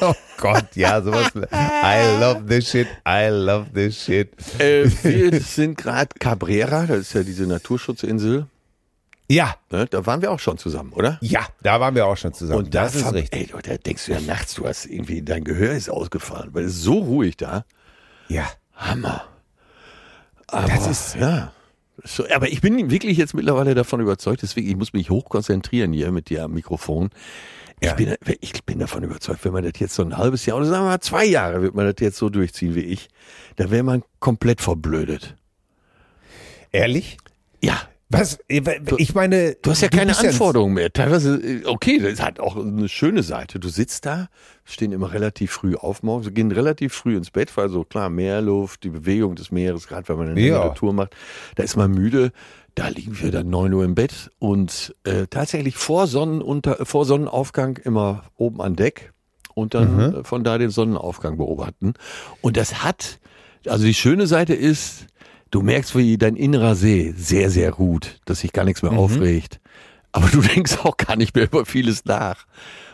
Oh 0.02 0.14
Gott, 0.38 0.74
ja, 0.74 1.02
sowas. 1.02 1.32
I 1.34 2.18
love 2.20 2.46
this 2.46 2.70
shit. 2.70 2.86
I 3.06 3.28
love 3.30 3.66
this 3.74 4.02
shit. 4.04 4.32
Äh, 4.58 4.90
wir 5.02 5.40
sind 5.40 5.76
gerade 5.76 6.08
Cabrera, 6.18 6.86
das 6.86 6.98
ist 7.00 7.12
ja 7.12 7.22
diese 7.22 7.44
Naturschutzinsel. 7.46 8.46
Ja, 9.28 9.54
Ne? 9.70 9.86
Da 9.86 10.06
waren 10.06 10.22
wir 10.22 10.32
auch 10.32 10.40
schon 10.40 10.58
zusammen, 10.58 10.92
oder? 10.92 11.18
ja, 11.20 11.46
da 11.62 11.78
waren 11.80 11.94
wir 11.94 12.06
auch 12.06 12.16
schon 12.16 12.32
zusammen. 12.32 12.64
Und 12.64 12.74
da 12.74 12.84
das 12.84 12.94
ist 12.96 13.12
richtig. 13.12 13.40
Ey, 13.40 13.46
du, 13.46 13.58
da 13.58 13.76
denkst 13.76 14.06
du 14.06 14.12
ja 14.12 14.20
nachts, 14.20 14.54
du 14.54 14.66
hast 14.66 14.86
irgendwie, 14.86 15.22
dein 15.22 15.44
Gehör 15.44 15.72
ist 15.72 15.88
ausgefallen, 15.90 16.50
weil 16.52 16.64
es 16.64 16.72
ist 16.76 16.82
so 16.82 16.98
ruhig 16.98 17.36
da. 17.36 17.64
Ja. 18.28 18.50
Hammer. 18.74 19.24
Aber, 20.48 20.66
Das 20.66 20.86
ist- 20.88 21.14
ja. 21.16 21.52
So, 22.02 22.24
aber 22.34 22.48
ich 22.48 22.62
bin 22.62 22.90
wirklich 22.90 23.18
jetzt 23.18 23.34
mittlerweile 23.34 23.74
davon 23.74 24.00
überzeugt, 24.00 24.40
deswegen, 24.42 24.68
ich 24.70 24.76
muss 24.76 24.94
mich 24.94 25.10
hochkonzentrieren 25.10 25.92
hier 25.92 26.10
mit 26.12 26.30
dir 26.30 26.44
am 26.44 26.52
Mikrofon. 26.52 27.10
Ich, 27.80 27.88
Ja. 27.88 27.94
bin, 27.94 28.14
ich 28.40 28.64
bin 28.64 28.78
davon 28.78 29.02
überzeugt, 29.02 29.44
wenn 29.44 29.52
man 29.52 29.64
das 29.64 29.72
jetzt 29.78 29.94
so 29.94 30.02
ein 30.02 30.16
halbes 30.16 30.44
Jahr 30.46 30.58
oder 30.58 30.66
sagen 30.66 30.84
wir 30.84 30.90
mal 30.90 31.00
zwei 31.00 31.24
Jahre 31.24 31.62
wird 31.62 31.74
man 31.74 31.86
das 31.86 31.94
jetzt 32.00 32.18
so 32.18 32.28
durchziehen 32.28 32.74
wie 32.74 32.80
ich, 32.80 33.08
dann 33.56 33.70
wäre 33.70 33.82
man 33.82 34.02
komplett 34.18 34.60
verblödet. 34.60 35.36
Ehrlich? 36.72 37.16
Ja, 37.62 37.80
Was? 38.12 38.38
Ich 38.48 39.14
meine, 39.14 39.56
Du 39.62 39.70
hast 39.70 39.82
ja 39.82 39.88
keine 39.88 40.08
bist 40.12 40.24
Anforderungen 40.24 40.74
mehr. 40.74 40.92
Teilweise, 40.92 41.36
äh, 41.36 41.64
okay, 41.64 41.98
das 41.98 42.20
hat 42.20 42.40
auch 42.40 42.56
eine 42.56 42.88
schöne 42.88 43.22
Seite. 43.22 43.60
Du 43.60 43.68
sitzt 43.68 44.04
da, 44.04 44.28
stehen 44.64 44.90
immer 44.92 45.12
relativ 45.12 45.52
früh 45.52 45.76
auf 45.76 46.02
morgens, 46.02 46.32
gehen 46.34 46.50
relativ 46.50 46.92
früh 46.92 47.16
ins 47.16 47.30
Bett, 47.30 47.56
weil 47.56 47.68
so 47.68 47.84
klar, 47.84 48.10
Meerluft, 48.10 48.82
die 48.82 48.88
Bewegung 48.90 49.36
des 49.36 49.52
Meeres, 49.52 49.86
gerade 49.86 50.08
wenn 50.08 50.16
man 50.16 50.28
eine 50.30 50.40
Ja. 50.40 50.68
Tour 50.70 50.92
macht, 50.92 51.14
da 51.54 51.62
ist 51.62 51.76
man 51.76 51.92
müde. 51.92 52.32
Da 52.74 52.88
liegen 52.88 53.20
wir 53.20 53.30
dann 53.30 53.50
9 53.50 53.72
Uhr 53.72 53.84
im 53.84 53.94
Bett 53.94 54.30
und 54.38 54.94
äh, 55.04 55.26
tatsächlich 55.28 55.76
vor, 55.76 56.06
Sonnenunter, 56.06 56.84
vor 56.86 57.04
Sonnenaufgang 57.04 57.76
immer 57.78 58.24
oben 58.36 58.60
an 58.60 58.76
Deck 58.76 59.12
und 59.54 59.74
dann 59.74 60.14
äh, 60.14 60.24
von 60.24 60.44
da 60.44 60.58
den 60.58 60.70
Sonnenaufgang 60.70 61.36
beobachten. 61.36 61.94
Und 62.40 62.56
das 62.56 62.82
hat, 62.82 63.18
also 63.66 63.84
die 63.84 63.94
schöne 63.94 64.26
Seite 64.26 64.54
ist, 64.54 65.06
du 65.50 65.62
merkst, 65.62 65.96
wie 65.96 66.16
dein 66.18 66.36
innerer 66.36 66.74
See 66.74 67.12
sehr, 67.16 67.50
sehr 67.50 67.72
ruht, 67.72 68.20
dass 68.24 68.40
sich 68.40 68.52
gar 68.52 68.64
nichts 68.64 68.82
mehr 68.82 68.92
aufregt. 68.92 69.60
Aber 70.12 70.28
du 70.28 70.40
denkst 70.54 70.78
auch 70.84 70.96
gar 70.96 71.16
nicht 71.16 71.34
mehr 71.34 71.44
über 71.44 71.66
vieles 71.66 72.04
nach. 72.04 72.46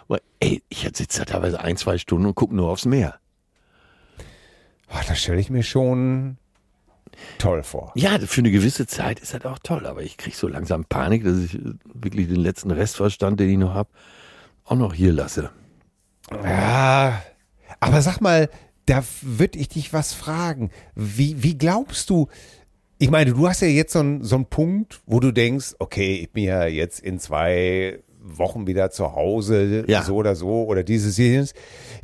Weil, 0.08 0.20
ey, 0.40 0.62
ich 0.68 0.88
sitze 0.94 1.20
da 1.20 1.24
teilweise 1.24 1.60
ein, 1.60 1.76
zwei 1.76 1.98
Stunden 1.98 2.26
und 2.26 2.34
gucke 2.34 2.54
nur 2.54 2.70
aufs 2.70 2.84
Meer. 2.84 3.18
Oh, 4.88 5.00
das 5.06 5.18
stelle 5.18 5.40
ich 5.40 5.50
mir 5.50 5.64
schon 5.64 6.38
toll 7.38 7.62
vor. 7.62 7.92
Ja, 7.94 8.18
für 8.18 8.40
eine 8.40 8.50
gewisse 8.50 8.86
Zeit 8.86 9.20
ist 9.20 9.34
das 9.34 9.44
auch 9.44 9.58
toll, 9.58 9.86
aber 9.86 10.02
ich 10.02 10.16
krieg 10.16 10.34
so 10.34 10.48
langsam 10.48 10.84
Panik, 10.84 11.24
dass 11.24 11.38
ich 11.38 11.58
wirklich 11.92 12.28
den 12.28 12.36
letzten 12.40 12.70
Restverstand, 12.70 13.40
den 13.40 13.50
ich 13.50 13.58
noch 13.58 13.74
hab, 13.74 13.88
auch 14.64 14.76
noch 14.76 14.94
hier 14.94 15.12
lasse. 15.12 15.50
Ja, 16.44 17.22
aber 17.80 18.02
sag 18.02 18.20
mal, 18.20 18.48
da 18.86 19.02
würde 19.22 19.58
ich 19.58 19.68
dich 19.68 19.92
was 19.92 20.12
fragen. 20.12 20.70
Wie, 20.94 21.42
wie 21.42 21.56
glaubst 21.58 22.10
du, 22.10 22.28
ich 22.98 23.10
meine, 23.10 23.32
du 23.32 23.48
hast 23.48 23.60
ja 23.62 23.68
jetzt 23.68 23.92
so 23.92 24.00
einen, 24.00 24.24
so 24.24 24.36
einen 24.36 24.46
Punkt, 24.46 25.00
wo 25.06 25.20
du 25.20 25.32
denkst, 25.32 25.74
okay, 25.78 26.14
ich 26.22 26.30
bin 26.32 26.44
ja 26.44 26.66
jetzt 26.66 27.00
in 27.00 27.18
zwei 27.18 28.00
Wochen 28.20 28.66
wieder 28.66 28.90
zu 28.90 29.14
Hause, 29.14 29.84
Ja. 29.86 30.02
so 30.02 30.16
oder 30.16 30.34
so, 30.34 30.64
oder 30.64 30.82
dieses, 30.82 31.16
jenes. 31.16 31.54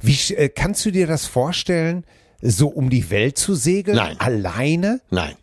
Wie 0.00 0.34
äh, 0.34 0.48
kannst 0.48 0.84
du 0.84 0.92
dir 0.92 1.06
das 1.08 1.26
vorstellen, 1.26 2.04
so 2.42 2.68
um 2.68 2.90
die 2.90 3.10
Welt 3.10 3.38
zu 3.38 3.54
segeln? 3.54 3.96
Nein. 3.96 4.16
Alleine? 4.18 5.00
Nein. 5.10 5.36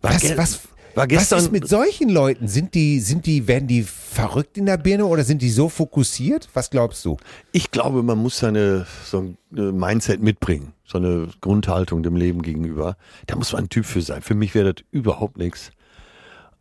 War 0.00 0.14
Was, 0.14 0.36
was, 0.36 0.60
war 0.94 1.08
gestern, 1.08 1.38
was 1.38 1.44
ist 1.46 1.52
mit 1.52 1.68
solchen 1.68 2.08
Leuten? 2.08 2.46
Sind 2.46 2.74
die, 2.74 3.00
sind 3.00 3.26
die, 3.26 3.48
werden 3.48 3.66
die 3.66 3.82
verrückt 3.82 4.56
in 4.56 4.66
der 4.66 4.76
Birne 4.76 5.06
oder 5.06 5.24
sind 5.24 5.42
die 5.42 5.50
so 5.50 5.68
fokussiert? 5.68 6.48
Was 6.54 6.70
glaubst 6.70 7.04
du? 7.04 7.16
Ich 7.52 7.70
glaube, 7.72 8.02
man 8.02 8.18
muss 8.18 8.38
seine 8.38 8.86
so 9.04 9.18
ein 9.18 9.38
äh, 9.56 9.72
Mindset 9.72 10.22
mitbringen, 10.22 10.72
so 10.84 10.98
eine 10.98 11.28
Grundhaltung 11.40 12.02
dem 12.02 12.16
Leben 12.16 12.42
gegenüber. 12.42 12.96
Da 13.26 13.34
muss 13.34 13.52
man 13.52 13.64
ein 13.64 13.68
Typ 13.68 13.86
für 13.86 14.02
sein. 14.02 14.22
Für 14.22 14.34
mich 14.34 14.54
wäre 14.54 14.72
das 14.72 14.84
überhaupt 14.92 15.36
nichts. 15.36 15.72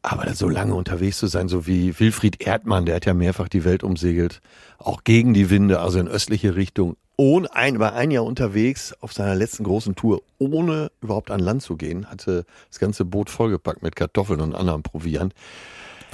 Aber 0.02 0.34
so 0.34 0.50
lange 0.50 0.74
unterwegs 0.74 1.18
zu 1.18 1.28
sein, 1.28 1.48
so 1.48 1.66
wie 1.66 1.98
Wilfried 1.98 2.46
Erdmann, 2.46 2.86
der 2.86 2.96
hat 2.96 3.06
ja 3.06 3.14
mehrfach 3.14 3.48
die 3.48 3.64
Welt 3.64 3.84
umsegelt, 3.84 4.42
auch 4.78 5.06
gegen 5.06 5.34
die 5.34 5.50
Winde, 5.50 5.80
also 5.80 5.98
in 6.00 6.10
östliche 6.10 6.58
Richtung, 6.58 6.98
ohne 7.16 7.54
ein, 7.56 7.80
war 7.80 7.94
ein 7.94 8.12
Jahr 8.12 8.26
unterwegs 8.26 8.94
auf 9.02 9.14
seiner 9.14 9.36
letzten 9.36 9.64
großen 9.64 9.96
Tour, 9.96 10.22
ohne 10.40 10.92
überhaupt 11.02 11.32
an 11.32 11.40
Land 11.40 11.62
zu 11.62 11.78
gehen, 11.78 12.10
hatte 12.10 12.46
das 12.70 12.80
ganze 12.80 13.06
Boot 13.06 13.30
vollgepackt 13.30 13.84
mit 13.84 13.96
Kartoffeln 13.96 14.42
und 14.42 14.56
anderem 14.56 14.84
Proviant. 14.84 15.34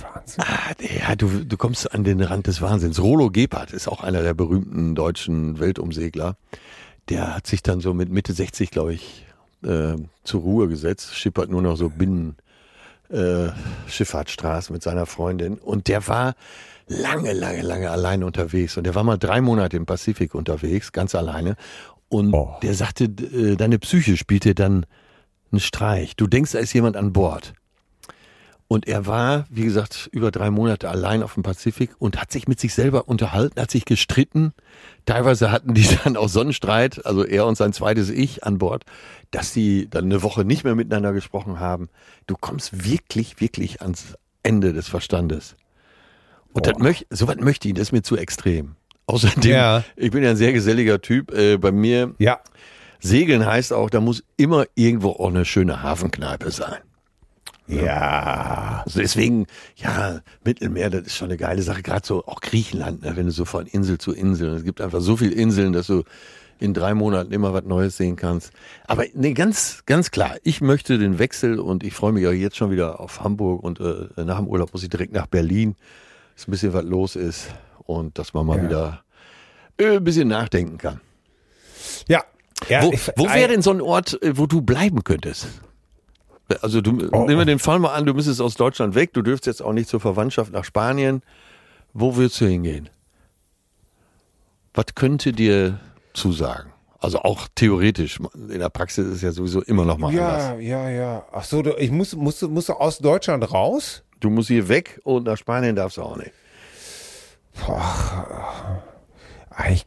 Wahnsinn. 0.01 0.43
Ah, 0.45 0.73
ja, 0.79 1.15
du, 1.15 1.45
du 1.45 1.57
kommst 1.57 1.93
an 1.93 2.03
den 2.03 2.21
Rand 2.21 2.47
des 2.47 2.61
Wahnsinns. 2.61 3.01
Rolo 3.01 3.29
Gebhardt 3.29 3.71
ist 3.71 3.87
auch 3.87 4.01
einer 4.01 4.23
der 4.23 4.33
berühmten 4.33 4.95
deutschen 4.95 5.59
Weltumsegler. 5.59 6.35
Der 7.09 7.35
hat 7.35 7.47
sich 7.47 7.63
dann 7.63 7.81
so 7.81 7.93
mit 7.93 8.09
Mitte 8.09 8.33
60, 8.33 8.71
glaube 8.71 8.93
ich, 8.93 9.25
äh, 9.63 9.95
zur 10.23 10.41
Ruhe 10.41 10.67
gesetzt, 10.67 11.15
schippert 11.15 11.49
nur 11.49 11.61
noch 11.61 11.75
so 11.75 11.89
Binnen 11.89 12.37
äh, 13.09 13.49
Schifffahrtsstraßen 13.87 14.73
mit 14.73 14.83
seiner 14.83 15.05
Freundin. 15.05 15.57
Und 15.57 15.87
der 15.87 16.07
war 16.07 16.35
lange, 16.89 17.33
lange, 17.33 17.61
lange 17.61 17.89
allein 17.89 18.23
unterwegs. 18.23 18.75
Und 18.77 18.83
der 18.83 18.95
war 18.95 19.03
mal 19.03 19.17
drei 19.17 19.39
Monate 19.41 19.77
im 19.77 19.85
Pazifik 19.85 20.35
unterwegs, 20.35 20.91
ganz 20.91 21.15
alleine. 21.15 21.55
Und 22.09 22.33
Oh. 22.33 22.55
der 22.61 22.73
sagte, 22.73 23.05
äh, 23.05 23.55
deine 23.55 23.79
Psyche 23.79 24.17
spielt 24.17 24.43
dir 24.43 24.55
dann 24.55 24.85
einen 25.51 25.59
Streich. 25.59 26.15
Du 26.15 26.27
denkst, 26.27 26.51
da 26.51 26.59
ist 26.59 26.73
jemand 26.73 26.97
an 26.97 27.13
Bord. 27.13 27.53
Und 28.67 28.87
er 28.87 29.07
war, 29.07 29.45
wie 29.49 29.63
gesagt, 29.63 30.09
über 30.11 30.29
drei 30.29 30.51
Monate 30.51 30.89
allein 30.89 31.23
auf 31.23 31.33
dem 31.33 31.41
Pazifik 31.41 31.89
und 31.97 32.21
hat 32.21 32.31
sich 32.31 32.47
mit 32.47 32.59
sich 32.59 32.75
selber 32.75 33.07
unterhalten, 33.07 33.59
hat 33.59 33.71
sich 33.71 33.83
gestritten. 33.83 34.53
Teilweise 35.05 35.51
hatten 35.51 35.73
die 35.73 35.87
dann 36.03 36.15
auch 36.17 36.29
Sonnenstreit, 36.29 37.03
also 37.03 37.25
er 37.25 37.47
und 37.47 37.55
sein 37.55 37.73
zweites 37.73 38.09
Ich 38.11 38.43
an 38.43 38.59
Bord, 38.59 38.83
dass 39.31 39.53
die 39.53 39.89
dann 39.89 40.05
eine 40.05 40.21
Woche 40.21 40.45
nicht 40.45 40.63
mehr 40.65 40.75
miteinander 40.75 41.13
gesprochen 41.13 41.59
haben. 41.59 41.89
Du 42.27 42.35
kommst 42.39 42.85
wirklich, 42.85 43.41
wirklich 43.41 43.81
ans 43.81 44.15
Ende 44.43 44.71
des 44.73 44.87
Verstandes. 44.87 45.55
Und 46.53 46.65
das 46.67 46.77
möcht, 46.79 47.05
so 47.09 47.27
was 47.27 47.37
möchte 47.37 47.67
ich, 47.67 47.73
das 47.75 47.83
ist 47.89 47.91
mir 47.91 48.01
zu 48.01 48.17
extrem. 48.17 48.75
Außerdem, 49.05 49.51
Ja. 49.51 49.83
ich 49.95 50.11
bin 50.11 50.23
ja 50.23 50.31
ein 50.31 50.35
sehr 50.37 50.53
geselliger 50.53 51.01
Typ. 51.01 51.31
Äh, 51.33 51.57
bei 51.57 51.71
mir, 51.71 52.13
Ja, 52.19 52.39
Segeln 52.99 53.45
heißt 53.45 53.71
auch, 53.73 53.89
da 53.89 54.01
muss 54.01 54.23
immer 54.37 54.65
irgendwo 54.75 55.11
auch 55.11 55.29
eine 55.29 55.45
schöne 55.45 55.81
Hafenkneipe 55.83 56.51
sein. 56.51 56.79
ja. 57.67 58.81
Also 58.85 58.99
deswegen, 58.99 59.45
ja, 59.75 60.21
Mittelmeer, 60.43 60.89
das 60.89 61.03
ist 61.03 61.15
schon 61.15 61.27
eine 61.29 61.37
geile 61.37 61.61
Sache. 61.61 61.81
Gerade 61.83 62.05
so 62.05 62.25
auch 62.25 62.41
Griechenland, 62.41 63.03
ne, 63.03 63.15
wenn 63.15 63.25
du 63.27 63.31
so 63.31 63.45
von 63.45 63.67
Insel 63.67 63.97
zu 63.97 64.11
Insel. 64.13 64.55
Es 64.55 64.63
gibt 64.63 64.81
einfach 64.81 65.01
so 65.01 65.17
viele 65.17 65.33
Inseln, 65.35 65.73
dass 65.73 65.87
du 65.87 66.03
in 66.59 66.73
drei 66.73 66.93
Monaten 66.93 67.31
immer 67.31 67.53
was 67.53 67.63
Neues 67.63 67.95
sehen 67.95 68.15
kannst. 68.15 68.51
Aber 68.87 69.05
nee, 69.13 69.33
ganz, 69.33 69.83
ganz 69.85 70.11
klar, 70.11 70.35
ich 70.43 70.59
möchte 70.61 70.97
den 70.97 71.19
Wechsel 71.19 71.59
und 71.59 71.83
ich 71.83 71.93
freue 71.93 72.11
mich 72.11 72.27
auch 72.27 72.31
jetzt 72.31 72.57
schon 72.57 72.71
wieder 72.71 72.99
auf 72.99 73.21
Hamburg 73.23 73.63
und 73.63 73.79
äh, 73.79 74.07
nach 74.25 74.37
dem 74.39 74.47
Urlaub 74.47 74.73
muss 74.73 74.83
ich 74.83 74.89
direkt 74.89 75.13
nach 75.13 75.27
Berlin, 75.27 75.75
dass 76.39 76.47
ein 76.47 76.51
bisschen 76.51 76.73
was 76.73 76.83
los 76.85 77.15
ist 77.17 77.49
und 77.85 78.17
dass 78.17 78.33
man 78.33 78.45
mal 78.45 78.57
Ja. 78.57 78.63
wieder 78.63 79.03
äh, 79.77 79.97
ein 79.97 80.03
bisschen 80.03 80.27
nachdenken 80.29 80.77
kann. 80.77 81.01
Ja. 82.07 82.23
ja 82.69 82.81
Wo, 82.83 82.91
wo 83.17 83.25
wäre 83.29 83.49
denn 83.49 83.61
so 83.61 83.71
ein 83.71 83.81
Ort, 83.81 84.21
äh, 84.23 84.37
wo 84.37 84.45
du 84.45 84.61
bleiben 84.61 85.03
könntest? 85.03 85.47
Also 86.61 86.79
du, 86.81 86.91
Oh. 87.11 87.25
nehmen 87.25 87.39
wir 87.39 87.45
den 87.45 87.59
Fall 87.59 87.79
mal 87.79 87.93
an, 87.93 88.05
du 88.05 88.13
müsstest 88.13 88.41
aus 88.41 88.55
Deutschland 88.55 88.95
weg, 88.95 89.13
du 89.13 89.21
dürftest 89.21 89.47
jetzt 89.59 89.61
auch 89.61 89.73
nicht 89.73 89.89
zur 89.89 89.99
Verwandtschaft 89.99 90.51
nach 90.53 90.63
Spanien. 90.63 91.21
Wo 91.93 92.15
würdest 92.15 92.39
du 92.41 92.45
hingehen? 92.45 92.89
Was 94.73 94.85
könnte 94.95 95.31
dir 95.33 95.79
zusagen? 96.13 96.71
Also 96.99 97.19
auch 97.19 97.47
theoretisch. 97.55 98.19
In 98.49 98.59
der 98.59 98.69
Praxis 98.69 99.07
ist 99.07 99.13
es 99.15 99.21
ja 99.21 99.31
sowieso 99.31 99.61
immer 99.61 99.85
noch 99.85 99.97
mal 99.97 100.13
Ja, 100.13 100.29
anders. 100.51 100.63
ja, 100.65 100.89
ja. 100.89 101.25
Ach 101.31 101.43
so, 101.43 101.61
du- 101.61 101.75
ich 101.77 101.91
muss, 101.91 102.15
musst, 102.15 102.41
du- 102.41 102.49
musst 102.49 102.69
du 102.69 102.73
aus 102.73 102.99
Deutschland 102.99 103.51
raus? 103.53 104.03
Du 104.19 104.29
musst 104.29 104.49
hier 104.49 104.67
weg 104.67 104.99
und 105.03 105.25
nach 105.25 105.37
Spanien 105.37 105.75
darfst 105.75 105.97
du 105.97 106.01
auch 106.03 106.17
nicht. 106.17 106.31
Ah, 107.67 108.81
Ich, 109.71 109.85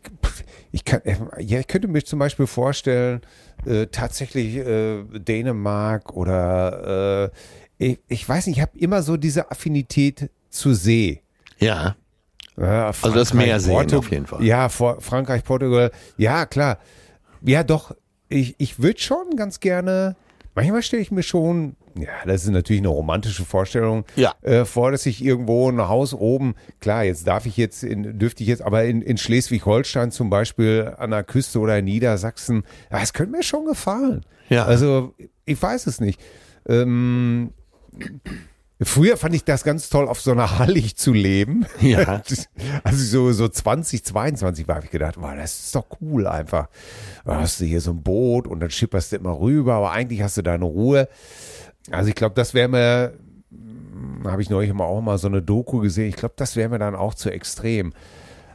ich, 0.72 0.84
kann, 0.84 1.00
ja, 1.38 1.60
ich 1.60 1.66
könnte 1.66 1.88
mir 1.88 2.02
zum 2.04 2.18
Beispiel 2.18 2.46
vorstellen, 2.46 3.22
äh, 3.66 3.86
tatsächlich 3.86 4.56
äh, 4.56 5.02
Dänemark 5.04 6.12
oder 6.14 7.30
äh, 7.78 7.78
ich, 7.78 7.98
ich 8.08 8.28
weiß 8.28 8.46
nicht, 8.46 8.58
ich 8.58 8.62
habe 8.62 8.78
immer 8.78 9.02
so 9.02 9.16
diese 9.16 9.50
Affinität 9.50 10.30
zu 10.50 10.74
See. 10.74 11.22
Ja. 11.58 11.96
Ja, 12.58 12.88
Also 12.88 13.10
das 13.12 13.32
Meer 13.32 13.58
sehen 13.60 13.74
Portu- 13.74 13.98
auf 13.98 14.10
jeden 14.10 14.26
Fall. 14.26 14.44
Ja, 14.44 14.68
vor 14.68 15.00
Frankreich, 15.00 15.42
Portugal. 15.42 15.90
Ja, 16.18 16.44
klar. 16.44 16.78
Ja, 17.40 17.64
doch. 17.64 17.94
Ich, 18.28 18.54
ich 18.58 18.78
würde 18.80 19.00
schon 19.00 19.36
ganz 19.36 19.58
gerne. 19.60 20.16
Manchmal 20.54 20.82
stelle 20.82 21.00
ich 21.02 21.10
mir 21.10 21.22
schon, 21.22 21.76
ja, 21.98 22.08
das 22.26 22.44
ist 22.44 22.50
natürlich 22.50 22.80
eine 22.82 22.88
romantische 22.88 23.44
Vorstellung, 23.44 24.04
Ja. 24.16 24.34
äh, 24.42 24.64
vor, 24.66 24.90
dass 24.92 25.06
ich 25.06 25.24
irgendwo 25.24 25.70
ein 25.70 25.80
Haus 25.88 26.12
oben, 26.12 26.54
klar, 26.80 27.04
jetzt 27.04 27.26
darf 27.26 27.46
ich 27.46 27.56
jetzt, 27.56 27.82
in, 27.82 28.18
dürfte 28.18 28.42
ich 28.42 28.48
jetzt, 28.48 28.60
aber 28.62 28.84
in, 28.84 29.00
in 29.00 29.16
Schleswig-Holstein 29.16 30.10
zum 30.10 30.28
Beispiel 30.30 30.92
an 30.98 31.10
der 31.10 31.24
Küste 31.24 31.58
oder 31.58 31.78
in 31.78 31.86
Niedersachsen, 31.86 32.64
das 32.90 33.12
könnte 33.14 33.32
mir 33.32 33.42
schon 33.42 33.64
gefallen. 33.64 34.26
Ja. 34.50 34.64
Also, 34.66 35.14
ich 35.46 35.60
weiß 35.60 35.86
es 35.86 36.00
nicht. 36.00 36.20
Ähm, 36.68 37.52
Früher 38.84 39.16
fand 39.16 39.34
ich 39.34 39.44
das 39.44 39.64
ganz 39.64 39.88
toll, 39.88 40.08
auf 40.08 40.20
so 40.20 40.32
einer 40.32 40.58
Hallig 40.58 40.96
zu 40.96 41.12
leben. 41.12 41.66
Ja. 41.80 42.22
Also 42.84 43.04
so, 43.04 43.32
so 43.32 43.48
20, 43.48 44.04
22 44.04 44.68
war, 44.68 44.76
habe 44.76 44.86
ich 44.86 44.90
gedacht, 44.90 45.16
wow, 45.18 45.32
das 45.36 45.64
ist 45.64 45.74
doch 45.74 45.86
cool 46.00 46.26
einfach. 46.26 46.68
Da 47.24 47.40
hast 47.40 47.60
du 47.60 47.64
hier 47.64 47.80
so 47.80 47.92
ein 47.92 48.02
Boot 48.02 48.46
und 48.46 48.60
dann 48.60 48.70
schipperst 48.70 49.12
du 49.12 49.16
immer 49.16 49.38
rüber, 49.38 49.74
aber 49.74 49.92
eigentlich 49.92 50.22
hast 50.22 50.36
du 50.36 50.42
deine 50.42 50.64
Ruhe. 50.64 51.08
Also 51.90 52.08
ich 52.08 52.14
glaube, 52.14 52.34
das 52.34 52.54
wäre 52.54 52.68
mir, 52.68 53.14
hm, 53.50 54.30
habe 54.30 54.42
ich 54.42 54.50
neulich 54.50 54.72
auch 54.72 55.00
mal 55.00 55.18
so 55.18 55.28
eine 55.28 55.42
Doku 55.42 55.80
gesehen, 55.80 56.08
ich 56.08 56.16
glaube, 56.16 56.34
das 56.36 56.56
wäre 56.56 56.68
mir 56.68 56.78
dann 56.78 56.94
auch 56.94 57.14
zu 57.14 57.30
extrem. 57.30 57.92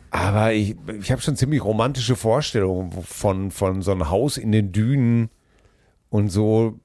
Aber 0.10 0.54
ich, 0.54 0.76
ich 1.00 1.12
habe 1.12 1.22
schon 1.22 1.36
ziemlich 1.36 1.64
romantische 1.64 2.16
Vorstellungen 2.16 2.92
von, 3.04 3.52
von 3.52 3.82
so 3.82 3.92
einem 3.92 4.10
Haus 4.10 4.38
in 4.38 4.52
den 4.52 4.72
Dünen 4.72 5.30
und 6.10 6.30
so. 6.30 6.80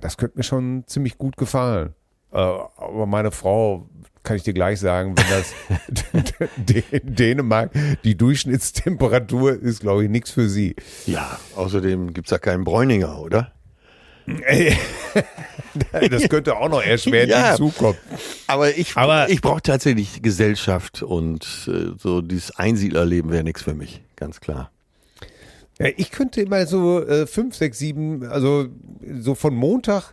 Das 0.00 0.16
könnte 0.16 0.38
mir 0.38 0.44
schon 0.44 0.84
ziemlich 0.86 1.16
gut 1.18 1.36
gefallen. 1.36 1.94
Äh, 2.32 2.36
aber 2.36 3.06
meine 3.06 3.30
Frau, 3.30 3.88
kann 4.22 4.36
ich 4.36 4.42
dir 4.42 4.52
gleich 4.52 4.78
sagen, 4.80 5.14
wenn 5.16 5.24
das 5.30 5.54
in 6.90 7.14
Dänemark 7.14 7.70
die 8.04 8.16
Durchschnittstemperatur 8.16 9.52
ist, 9.60 9.80
glaube 9.80 10.04
ich, 10.04 10.10
nichts 10.10 10.30
für 10.30 10.48
sie. 10.48 10.76
Ja, 11.06 11.38
außerdem 11.56 12.12
gibt's 12.12 12.30
da 12.30 12.38
keinen 12.38 12.64
Bräuninger, 12.64 13.18
oder? 13.20 13.52
das 16.10 16.28
könnte 16.28 16.56
auch 16.56 16.68
noch 16.68 16.82
erschwerend 16.82 17.30
Ja. 17.30 17.48
hinzukommen. 17.48 17.96
Aber 18.46 18.76
ich, 18.76 18.96
Aber- 18.96 19.30
ich 19.30 19.40
brauche 19.40 19.62
tatsächlich 19.62 20.20
Gesellschaft 20.22 21.02
und 21.02 21.68
äh, 21.72 21.92
so 21.98 22.20
dieses 22.20 22.56
Einsiedlerleben 22.58 23.30
wäre 23.30 23.44
nichts 23.44 23.62
für 23.62 23.74
mich, 23.74 24.02
ganz 24.16 24.40
klar. 24.40 24.70
Ja, 25.78 25.86
ich 25.96 26.10
könnte 26.10 26.42
immer 26.42 26.66
so 26.66 27.02
äh, 27.06 27.26
fünf, 27.26 27.54
sechs, 27.54 27.78
sieben, 27.78 28.24
also 28.26 28.66
so 29.20 29.34
von 29.34 29.54
Montag. 29.54 30.12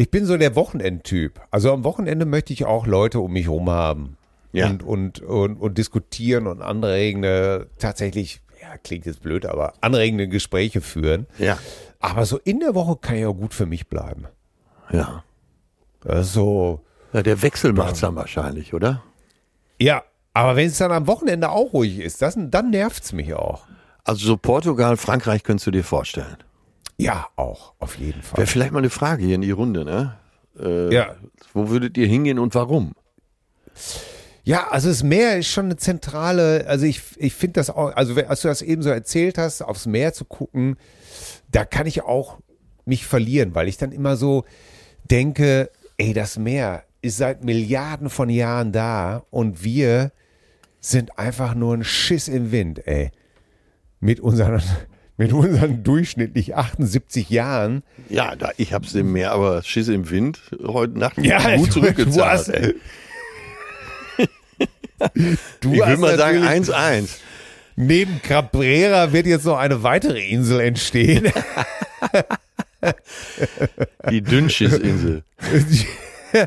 Ich 0.00 0.12
bin 0.12 0.26
so 0.26 0.36
der 0.36 0.54
Wochenendtyp. 0.54 1.40
Also 1.50 1.72
am 1.72 1.82
Wochenende 1.82 2.24
möchte 2.24 2.52
ich 2.52 2.64
auch 2.64 2.86
Leute 2.86 3.18
um 3.18 3.32
mich 3.32 3.46
herum 3.46 3.68
haben. 3.68 4.16
Ja. 4.52 4.68
Und, 4.70 4.84
und, 4.84 5.20
und, 5.20 5.56
und 5.56 5.76
diskutieren 5.76 6.46
und 6.46 6.62
anregende, 6.62 7.66
tatsächlich, 7.78 8.40
ja, 8.62 8.78
klingt 8.78 9.06
jetzt 9.06 9.22
blöd, 9.22 9.44
aber 9.44 9.74
anregende 9.80 10.28
Gespräche 10.28 10.82
führen. 10.82 11.26
Ja. 11.38 11.58
Aber 11.98 12.26
so 12.26 12.38
in 12.38 12.60
der 12.60 12.76
Woche 12.76 12.96
kann 13.00 13.18
ja 13.18 13.26
auch 13.26 13.34
gut 13.34 13.52
für 13.54 13.66
mich 13.66 13.88
bleiben. 13.88 14.26
Ja. 14.92 15.24
So, 16.22 16.80
ja 17.12 17.24
der 17.24 17.42
Wechsel 17.42 17.72
macht's 17.72 17.98
dann 17.98 18.14
wahrscheinlich, 18.14 18.74
oder? 18.74 19.02
ja, 19.80 20.04
aber 20.32 20.54
wenn 20.54 20.68
es 20.68 20.78
dann 20.78 20.92
am 20.92 21.08
Wochenende 21.08 21.50
auch 21.50 21.72
ruhig 21.72 21.98
ist, 21.98 22.22
das, 22.22 22.38
dann 22.38 22.70
nervt's 22.70 23.12
mich 23.12 23.34
auch. 23.34 23.66
Also 24.04 24.24
so 24.24 24.36
Portugal, 24.36 24.96
Frankreich 24.96 25.42
könntest 25.42 25.66
du 25.66 25.72
dir 25.72 25.82
vorstellen. 25.82 26.36
Ja, 26.98 27.28
auch, 27.36 27.74
auf 27.78 27.96
jeden 27.96 28.22
Fall. 28.22 28.38
Wäre 28.38 28.46
vielleicht 28.46 28.72
mal 28.72 28.80
eine 28.80 28.90
Frage 28.90 29.24
hier 29.24 29.36
in 29.36 29.42
die 29.42 29.50
Runde, 29.52 29.84
ne? 29.84 30.18
Äh, 30.58 30.92
Ja. 30.94 31.14
Wo 31.54 31.68
würdet 31.70 31.96
ihr 31.96 32.06
hingehen 32.06 32.38
und 32.38 32.54
warum? 32.54 32.92
Ja, 34.44 34.68
also 34.68 34.88
das 34.88 35.02
Meer 35.02 35.38
ist 35.38 35.48
schon 35.48 35.66
eine 35.66 35.76
zentrale, 35.76 36.66
also 36.66 36.86
ich, 36.86 37.02
ich 37.18 37.34
finde 37.34 37.54
das 37.54 37.70
auch, 37.70 37.94
also 37.94 38.14
als 38.26 38.42
du 38.42 38.48
das 38.48 38.62
eben 38.62 38.82
so 38.82 38.90
erzählt 38.90 39.38
hast, 39.38 39.62
aufs 39.62 39.86
Meer 39.86 40.12
zu 40.12 40.24
gucken, 40.24 40.76
da 41.50 41.64
kann 41.64 41.86
ich 41.86 42.02
auch 42.02 42.38
mich 42.84 43.06
verlieren, 43.06 43.54
weil 43.54 43.68
ich 43.68 43.76
dann 43.76 43.92
immer 43.92 44.16
so 44.16 44.44
denke, 45.10 45.70
ey, 45.98 46.12
das 46.14 46.38
Meer 46.38 46.84
ist 47.02 47.18
seit 47.18 47.44
Milliarden 47.44 48.10
von 48.10 48.28
Jahren 48.30 48.72
da 48.72 49.22
und 49.30 49.62
wir 49.62 50.12
sind 50.80 51.18
einfach 51.18 51.54
nur 51.54 51.74
ein 51.74 51.84
Schiss 51.84 52.26
im 52.28 52.50
Wind, 52.50 52.86
ey. 52.86 53.10
Mit 54.00 54.20
unseren, 54.20 54.62
mit 55.18 55.32
unseren 55.32 55.82
durchschnittlich 55.84 56.56
78 56.56 57.28
Jahren. 57.28 57.82
Ja, 58.08 58.34
da, 58.36 58.50
ich 58.56 58.72
hab's 58.72 58.94
im 58.94 59.12
Meer, 59.12 59.32
aber 59.32 59.62
Schiss 59.62 59.88
im 59.88 60.08
Wind 60.10 60.40
heute 60.64 60.98
Nacht 60.98 61.18
Ja, 61.18 61.56
gut 61.56 61.72
zurückgezahlt. 61.72 62.48
du 62.48 62.54
hast-. 62.54 64.28
Du 65.60 65.72
Ich 65.74 65.86
will 65.86 65.96
mal 65.98 66.16
sagen 66.16 66.40
natürlich- 66.40 66.70
1-1. 66.70 67.08
Neben 67.80 68.20
Cabrera 68.22 69.12
wird 69.12 69.26
jetzt 69.26 69.44
noch 69.44 69.56
eine 69.58 69.84
weitere 69.84 70.26
Insel 70.26 70.58
entstehen. 70.60 71.30
Die 74.10 74.20
Dünnschisinsel. 74.20 75.22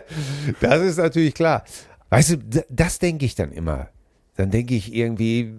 das 0.60 0.82
ist 0.82 0.98
natürlich 0.98 1.34
klar. 1.34 1.64
Weißt 2.10 2.32
du, 2.32 2.38
das 2.70 3.00
denke 3.00 3.26
ich 3.26 3.36
dann 3.36 3.54
immer. 3.54 3.88
Dann 4.36 4.52
denke 4.52 4.76
ich 4.76 4.94
irgendwie, 4.94 5.54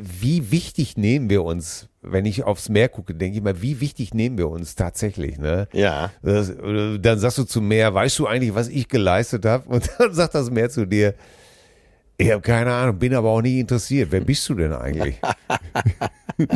wie 0.00 0.50
wichtig 0.50 0.96
nehmen 0.96 1.30
wir 1.30 1.44
uns, 1.44 1.88
wenn 2.02 2.26
ich 2.26 2.44
aufs 2.44 2.68
Meer 2.68 2.88
gucke, 2.88 3.14
denke 3.14 3.38
ich 3.38 3.42
mal, 3.42 3.62
wie 3.62 3.80
wichtig 3.80 4.14
nehmen 4.14 4.38
wir 4.38 4.48
uns 4.48 4.74
tatsächlich, 4.74 5.38
ne? 5.38 5.68
Ja. 5.72 6.10
Das, 6.22 6.52
dann 7.00 7.18
sagst 7.18 7.38
du 7.38 7.44
zum 7.44 7.68
Meer, 7.68 7.94
weißt 7.94 8.18
du 8.18 8.26
eigentlich, 8.26 8.54
was 8.54 8.68
ich 8.68 8.88
geleistet 8.88 9.44
habe? 9.44 9.68
Und 9.68 9.90
dann 9.98 10.12
sagt 10.12 10.34
das 10.34 10.50
Meer 10.50 10.70
zu 10.70 10.86
dir, 10.86 11.14
ich 12.16 12.30
habe 12.30 12.42
keine 12.42 12.72
Ahnung, 12.72 12.98
bin 12.98 13.14
aber 13.14 13.28
auch 13.30 13.42
nicht 13.42 13.56
interessiert. 13.56 14.12
Wer 14.12 14.20
bist 14.20 14.48
du 14.48 14.54
denn 14.54 14.72
eigentlich? 14.72 15.16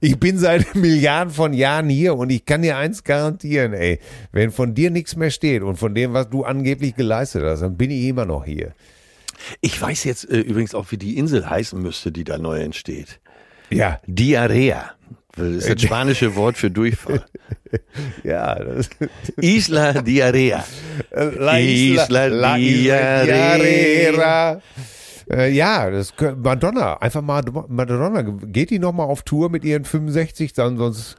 ich 0.00 0.18
bin 0.18 0.38
seit 0.38 0.74
Milliarden 0.74 1.32
von 1.32 1.52
Jahren 1.52 1.88
hier 1.88 2.16
und 2.16 2.30
ich 2.30 2.44
kann 2.44 2.62
dir 2.62 2.76
eins 2.76 3.04
garantieren, 3.04 3.74
ey, 3.74 4.00
wenn 4.32 4.50
von 4.50 4.74
dir 4.74 4.90
nichts 4.90 5.14
mehr 5.14 5.30
steht 5.30 5.62
und 5.62 5.76
von 5.76 5.94
dem, 5.94 6.14
was 6.14 6.30
du 6.30 6.42
angeblich 6.42 6.96
geleistet 6.96 7.44
hast, 7.44 7.60
dann 7.60 7.76
bin 7.76 7.92
ich 7.92 8.06
immer 8.06 8.26
noch 8.26 8.44
hier. 8.44 8.74
Ich 9.60 9.80
weiß 9.80 10.04
jetzt 10.04 10.28
äh, 10.30 10.38
übrigens 10.40 10.74
auch, 10.74 10.86
wie 10.90 10.96
die 10.98 11.16
Insel 11.18 11.48
heißen 11.48 11.80
müsste, 11.80 12.12
die 12.12 12.24
da 12.24 12.38
neu 12.38 12.60
entsteht. 12.60 13.20
Ja, 13.70 14.00
Diarrhea. 14.06 14.90
Das 15.36 15.46
ist 15.46 15.68
das 15.70 15.82
spanische 15.82 16.34
Wort 16.36 16.56
für 16.58 16.70
Durchfall. 16.70 17.24
ja. 18.24 18.56
Das, 18.56 18.90
Isla 19.40 20.02
Diarrhea. 20.02 20.64
La 21.12 21.58
Isla 21.58 22.26
La 22.26 22.56
Isla 22.56 23.24
Diarrera. 23.24 24.62
Äh, 25.30 25.52
ja, 25.52 25.88
das 25.90 26.12
Madonna, 26.42 26.96
einfach 27.00 27.22
mal 27.22 27.42
Madonna, 27.68 28.22
geht 28.46 28.70
die 28.70 28.80
noch 28.80 28.92
mal 28.92 29.04
auf 29.04 29.22
Tour 29.22 29.48
mit 29.48 29.64
ihren 29.64 29.84
65, 29.84 30.52
dann 30.54 30.76
sonst 30.76 31.14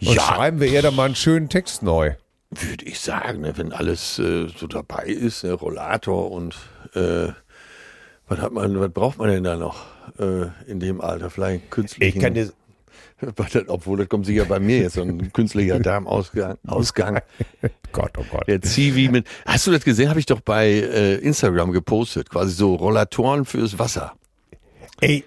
Ja. 0.00 0.20
schreiben 0.20 0.60
wir 0.60 0.68
ihr 0.68 0.82
da 0.82 0.90
mal 0.90 1.06
einen 1.06 1.14
schönen 1.14 1.48
Text 1.48 1.82
neu. 1.82 2.12
Würde 2.50 2.84
ich 2.84 3.00
sagen, 3.00 3.40
ne, 3.40 3.56
wenn 3.56 3.72
alles 3.72 4.18
äh, 4.18 4.48
so 4.54 4.66
dabei 4.66 5.04
ist, 5.04 5.44
ne, 5.44 5.52
Rollator 5.52 6.30
und 6.30 6.56
äh, 6.94 7.28
was 8.28 8.38
hat 8.40 8.52
man, 8.52 8.78
was 8.78 8.90
braucht 8.90 9.18
man 9.18 9.28
denn 9.28 9.44
da 9.44 9.56
noch 9.56 9.86
äh, 10.18 10.46
in 10.70 10.80
dem 10.80 11.00
Alter? 11.00 11.30
Vielleicht 11.30 11.70
künstlichen. 11.70 12.16
Ich 12.16 12.22
kann 12.22 12.34
dir, 12.34 12.50
Obwohl, 13.68 13.98
das 13.98 14.08
kommt 14.08 14.26
sicher 14.26 14.44
bei 14.44 14.60
mir 14.60 14.78
jetzt, 14.78 14.94
so 14.94 15.02
ein 15.02 15.32
künstlicher 15.32 15.80
Darmausgang. 15.80 16.56
Ausgang. 16.66 17.20
Gott, 17.92 18.12
oh 18.16 18.24
Gott. 18.30 18.46
Der 18.46 18.62
Zivi 18.62 19.08
mit. 19.08 19.26
Hast 19.44 19.66
du 19.66 19.72
das 19.72 19.84
gesehen? 19.84 20.08
Habe 20.08 20.20
ich 20.20 20.26
doch 20.26 20.40
bei 20.40 20.68
äh, 20.68 21.16
Instagram 21.16 21.72
gepostet. 21.72 22.30
Quasi 22.30 22.52
so 22.52 22.74
Rollatoren 22.74 23.44
fürs 23.44 23.78
Wasser. 23.78 24.12
Ey, 25.00 25.24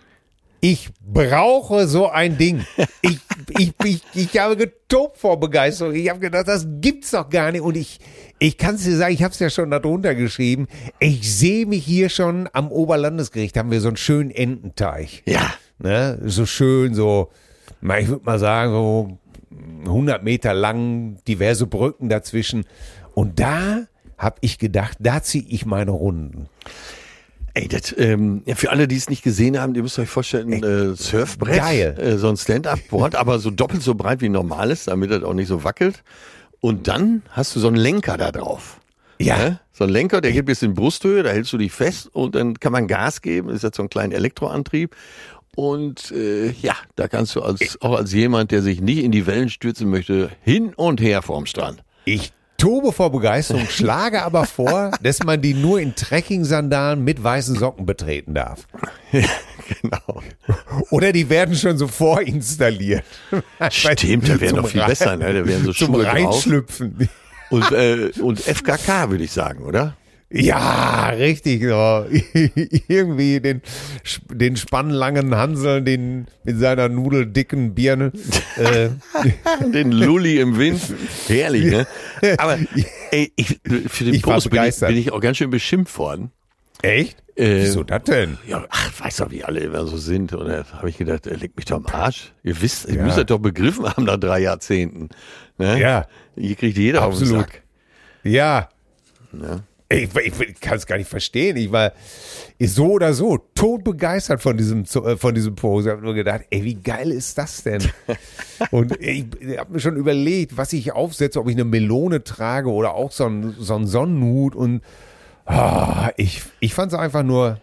ich 0.62 0.90
brauche 1.02 1.88
so 1.88 2.08
ein 2.08 2.38
Ding. 2.38 2.64
Ich, 3.02 3.18
ich, 3.58 3.74
ich, 3.84 4.04
ich 4.14 4.40
habe 4.40 4.56
getobt 4.56 5.18
vor 5.18 5.40
Begeisterung. 5.40 5.96
Ich 5.96 6.08
habe 6.08 6.20
gedacht, 6.20 6.48
das 6.48 6.68
gibt's 6.80 7.12
doch 7.12 7.30
gar 7.30 7.52
nicht. 7.52 7.62
Und 7.62 7.76
ich, 7.76 8.00
ich 8.38 8.60
kann 8.60 8.76
es 8.76 8.84
dir 8.84 8.96
sagen, 8.96 9.12
ich 9.12 9.24
habe 9.24 9.34
es 9.34 9.40
ja 9.40 9.50
schon 9.50 9.72
darunter 9.72 10.14
geschrieben. 10.14 10.68
Ich 11.00 11.36
sehe 11.36 11.66
mich 11.66 11.84
hier 11.84 12.10
schon 12.10 12.48
am 12.54 12.72
Oberlandesgericht. 12.72 13.58
Haben 13.58 13.72
wir 13.72 13.82
so 13.82 13.88
einen 13.88 13.98
schönen 13.98 14.30
Ententeich. 14.30 15.24
Ja. 15.26 15.52
Ne? 15.80 16.20
So 16.26 16.46
schön, 16.46 16.94
so, 16.94 17.32
ich 17.82 18.08
würde 18.08 18.24
mal 18.24 18.38
sagen, 18.38 18.72
so 18.72 19.18
100 19.86 20.24
Meter 20.24 20.54
lang, 20.54 21.18
diverse 21.28 21.66
Brücken 21.66 22.08
dazwischen. 22.08 22.66
Und 23.16 23.40
da 23.40 23.88
habe 24.16 24.36
ich 24.42 24.60
gedacht, 24.60 24.98
da 25.00 25.24
ziehe 25.24 25.46
ich 25.48 25.66
meine 25.66 25.92
Runden. 25.92 26.48
Ey, 27.54 27.68
das, 27.68 27.94
ähm, 27.98 28.44
ja, 28.46 28.56
für 28.56 28.72
alle, 28.72 28.88
die 28.88 28.96
es 28.96 29.10
nicht 29.10 29.24
gesehen 29.24 29.60
haben, 29.60 29.76
ihr 29.76 29.84
müsst 29.84 30.00
euch 30.00 30.10
vorstellen, 30.10 30.64
äh, 30.64 30.96
Surfbrett, 30.96 31.58
Geil. 31.58 31.98
Äh, 32.00 32.18
so 32.18 32.30
ein 32.30 32.38
Stand-Up-Board, 32.38 33.16
aber 33.16 33.40
so 33.40 33.52
doppelt 33.52 33.82
so 33.82 33.94
breit 33.96 34.22
wie 34.22 34.28
ein 34.28 34.32
normales, 34.32 34.86
damit 34.86 35.12
das 35.12 35.24
auch 35.24 35.34
nicht 35.34 35.48
so 35.48 35.64
wackelt. 35.64 36.04
Und 36.62 36.88
dann 36.88 37.24
hast 37.30 37.56
du 37.56 37.60
so 37.60 37.68
einen 37.68 37.76
Lenker 37.76 38.18
da 38.18 38.32
drauf. 38.32 38.80
Ja. 39.20 39.38
Ne? 39.38 39.60
So 39.74 39.84
ein 39.84 39.90
Lenker, 39.90 40.22
der 40.22 40.32
geht 40.32 40.46
bis 40.46 40.62
in 40.62 40.74
Brusthöhe, 40.74 41.24
da 41.24 41.32
hältst 41.32 41.52
du 41.54 41.58
dich 41.58 41.72
fest 41.72 42.10
und 42.14 42.36
dann 42.36 42.60
kann 42.60 42.72
man 42.72 42.88
Gas 42.88 43.22
geben. 43.22 43.50
Ist 43.50 43.64
jetzt 43.64 43.78
so 43.78 43.84
ein 43.84 43.90
kleiner 43.90 44.16
Elektroantrieb. 44.16 44.96
Und 45.56 46.12
äh, 46.12 46.52
ja, 46.52 46.76
da 46.96 47.08
kannst 47.08 47.36
du 47.36 47.42
als, 47.42 47.82
auch 47.82 47.98
als 47.98 48.14
jemand, 48.14 48.52
der 48.52 48.62
sich 48.62 48.80
nicht 48.80 49.04
in 49.04 49.12
die 49.12 49.28
Wellen 49.28 49.50
stürzen 49.50 49.90
möchte, 49.90 50.30
hin 50.42 50.74
und 50.76 51.02
her 51.02 51.22
vorm 51.22 51.46
Strand. 51.46 51.84
Ich 52.06 52.32
tobe 52.62 52.92
vor 52.92 53.12
Begeisterung, 53.12 53.68
schlage 53.68 54.22
aber 54.22 54.46
vor, 54.46 54.92
dass 55.02 55.24
man 55.24 55.42
die 55.42 55.54
nur 55.54 55.80
in 55.80 55.96
Trekking-Sandalen 55.96 57.04
mit 57.04 57.24
weißen 57.24 57.58
Socken 57.58 57.86
betreten 57.86 58.34
darf. 58.36 58.68
genau. 59.12 60.22
Oder 60.92 61.12
die 61.12 61.30
werden 61.30 61.56
schon 61.56 61.78
so 61.78 61.88
vorinstalliert. 61.88 63.04
Stimmt, 63.72 64.30
da 64.30 64.40
wäre 64.40 64.54
Zum 64.54 64.62
noch 64.62 64.68
viel 64.68 64.82
Rein- 64.82 64.90
besser, 64.90 65.18
ne? 65.18 65.34
Da 65.34 65.46
wären 65.48 65.66
so 65.66 65.74
Zum 65.74 65.94
Schuhe 65.96 66.04
drauf. 66.04 66.14
Reinschlüpfen. 66.14 67.10
Und, 67.50 67.72
äh, 67.72 68.12
und 68.22 68.40
FKK, 68.40 69.10
würde 69.10 69.24
ich 69.24 69.32
sagen, 69.32 69.64
oder? 69.66 69.96
Ja, 70.34 71.10
richtig. 71.10 71.62
So. 71.64 72.06
Irgendwie 72.88 73.40
den, 73.42 73.62
den 74.30 74.56
spannlangen 74.56 75.36
Hansel, 75.36 75.82
den 75.82 76.28
mit 76.44 76.58
seiner 76.58 76.88
nudeldicken 76.90 77.74
Birne. 77.76 78.12
Äh, 78.58 78.90
Den 79.74 79.92
Lulli 79.92 80.40
im 80.40 80.58
Wind. 80.58 80.82
Herrlich, 81.28 81.66
ne? 81.66 81.86
Aber 82.38 82.58
ey, 83.12 83.32
ich, 83.36 83.60
für 83.88 84.04
den 84.06 84.14
Ich 84.14 84.22
Post 84.24 84.50
bin 84.50 84.64
ich, 84.64 84.80
bin 84.80 84.98
ich 84.98 85.12
auch 85.12 85.20
ganz 85.20 85.38
schön 85.38 85.50
beschimpft 85.50 85.98
worden. 85.98 86.32
echt? 86.82 87.18
Äh, 87.36 87.64
Wieso 87.64 87.84
das 87.84 88.04
denn? 88.04 88.38
Ja, 88.48 88.66
ach, 88.70 88.92
weiß 89.02 89.18
doch, 89.18 89.32
wie 89.32 89.44
alle 89.44 89.62
immer 89.62 89.86
so 89.88 89.98
sind. 89.98 90.34
Und 90.34 90.48
da 90.50 90.66
habe 90.74 90.90
ich 90.90 90.98
gedacht, 90.98 91.28
äh, 91.28 91.36
leg 91.36 91.56
mich 91.56 91.66
doch 91.66 91.78
am 91.78 91.86
Arsch. 91.88 92.34
Ihr 92.44 92.62
wisst, 92.62 92.88
ihr 92.90 92.96
Ja. 92.96 93.04
müsst 93.04 93.18
das 93.18 93.26
doch 93.26 93.40
begriffen 93.40 93.86
haben 93.86 94.04
nach 94.04 94.18
drei 94.18 94.40
Jahrzehnten. 94.40 95.10
Ne? 95.58 95.80
Ja. 95.80 96.08
Hier 96.36 96.56
kriegt 96.56 96.78
jeder 96.78 97.04
auf 97.06 97.16
den 97.16 97.24
Absolut. 97.24 97.46
Sack. 97.48 97.62
Ja. 98.24 98.70
Ne? 99.32 99.64
Ich, 99.92 100.16
ich, 100.16 100.40
ich 100.40 100.60
kann 100.62 100.78
es 100.78 100.86
gar 100.86 100.98
nicht 100.98 101.10
verstehen. 101.10 101.58
Ich 101.58 101.72
war 101.72 101.92
so 102.60 102.92
oder 102.94 103.14
so 103.14 103.38
todbegeistert 103.56 104.42
von 104.42 104.56
diesem, 104.58 104.84
äh, 104.84 105.18
von 105.18 105.36
diesem 105.36 105.56
Pose. 105.56 105.90
Ich 105.90 105.94
habe 105.96 106.04
nur 106.04 106.14
gedacht, 106.14 106.42
ey, 106.50 106.64
wie 106.64 106.76
geil 106.76 107.12
ist 107.12 107.38
das 107.38 107.64
denn? 107.64 107.84
Und 108.72 109.00
ich, 109.02 109.26
ich 109.40 109.58
habe 109.58 109.74
mir 109.74 109.80
schon 109.80 109.98
überlegt, 109.98 110.56
was 110.58 110.72
ich 110.74 110.92
aufsetze, 110.94 111.40
ob 111.40 111.48
ich 111.50 111.56
eine 111.56 111.66
Melone 111.66 112.24
trage 112.24 112.72
oder 112.72 112.94
auch 112.94 113.12
so 113.12 113.26
einen, 113.26 113.56
so 113.60 113.76
einen 113.76 113.88
Sonnenhut. 113.88 114.56
Und 114.56 114.82
oh, 115.46 116.08
ich, 116.18 116.42
ich 116.60 116.74
fand 116.74 116.94
es 116.94 116.98
einfach 116.98 117.24
nur 117.24 117.60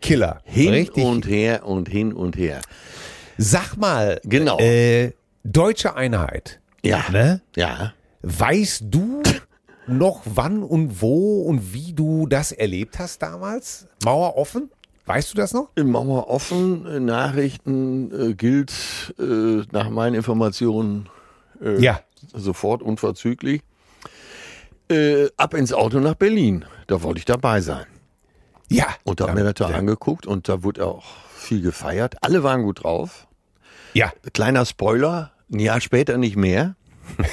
Killer. 0.00 0.40
Hin 0.44 0.70
Richtig. 0.70 1.04
und 1.04 1.26
her 1.26 1.66
und 1.66 1.88
hin 1.88 2.12
und 2.12 2.36
her. 2.36 2.60
Sag 3.38 3.76
mal, 3.76 4.20
Genau. 4.24 4.58
äh, 4.58 5.12
deutsche 5.44 5.94
Einheit. 5.96 6.60
Ja. 6.82 7.04
Ne? 7.10 7.42
Ja. 7.56 7.92
Weißt 8.22 8.84
du 8.86 9.22
noch 9.86 10.22
wann 10.24 10.62
und 10.62 11.00
wo 11.02 11.42
und 11.42 11.72
wie 11.72 11.92
du 11.92 12.26
das 12.26 12.52
erlebt 12.52 12.98
hast 12.98 13.22
damals? 13.22 13.86
Mauer 14.04 14.36
offen? 14.36 14.70
Weißt 15.06 15.32
du 15.32 15.36
das 15.36 15.52
noch? 15.52 15.70
Im 15.76 15.90
Mauer 15.92 16.28
offen, 16.28 16.84
äh, 16.86 16.98
Nachrichten 17.00 18.30
äh, 18.30 18.34
gilt 18.34 18.72
äh, 19.20 19.62
nach 19.70 19.88
meinen 19.90 20.14
Informationen 20.14 21.08
äh, 21.62 21.80
Ja. 21.80 22.00
sofort 22.34 22.82
unverzüglich. 22.82 23.62
Äh, 24.90 25.28
ab 25.36 25.54
ins 25.54 25.72
Auto 25.72 26.00
nach 26.00 26.14
Berlin. 26.14 26.64
Da 26.88 27.02
wollte 27.02 27.18
ich 27.18 27.24
dabei 27.24 27.60
sein. 27.60 27.86
Ja. 28.68 28.86
Und 29.04 29.20
da 29.20 29.28
haben 29.28 29.36
wir 29.36 29.44
das 29.44 29.54
da 29.54 29.66
angeguckt 29.68 30.26
und 30.26 30.48
da 30.48 30.64
wurde 30.64 30.84
auch 30.86 31.04
viel 31.36 31.62
gefeiert. 31.62 32.16
Alle 32.22 32.42
waren 32.42 32.62
gut 32.64 32.82
drauf. 32.82 33.28
Ja. 33.94 34.12
Kleiner 34.32 34.66
Spoiler, 34.66 35.32
ein 35.52 35.60
Jahr 35.60 35.80
später 35.80 36.18
nicht 36.18 36.34
mehr. 36.36 36.74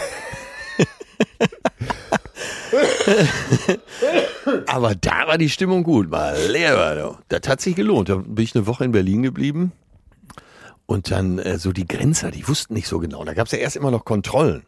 Aber 4.68 4.96
da 4.96 5.28
war 5.28 5.38
die 5.38 5.50
Stimmung 5.50 5.84
gut, 5.84 6.12
war 6.12 6.34
leer. 6.50 7.18
Das 7.30 7.48
hat 7.48 7.62
sich 7.62 7.76
gelohnt. 7.76 8.10
Da 8.10 8.16
bin 8.16 8.44
ich 8.44 8.56
eine 8.56 8.68
Woche 8.68 8.84
in 8.86 8.92
Berlin 8.92 9.24
geblieben. 9.24 9.72
Und 10.86 11.12
dann 11.12 11.40
äh, 11.40 11.58
so 11.58 11.72
die 11.72 11.88
Grenzer, 11.88 12.30
die 12.32 12.48
wussten 12.48 12.74
nicht 12.74 12.88
so 12.88 13.00
genau. 13.00 13.24
Da 13.24 13.34
gab 13.34 13.46
es 13.48 13.54
ja 13.54 13.60
erst 13.60 13.76
immer 13.78 13.90
noch 13.92 14.04
Kontrollen. 14.06 14.64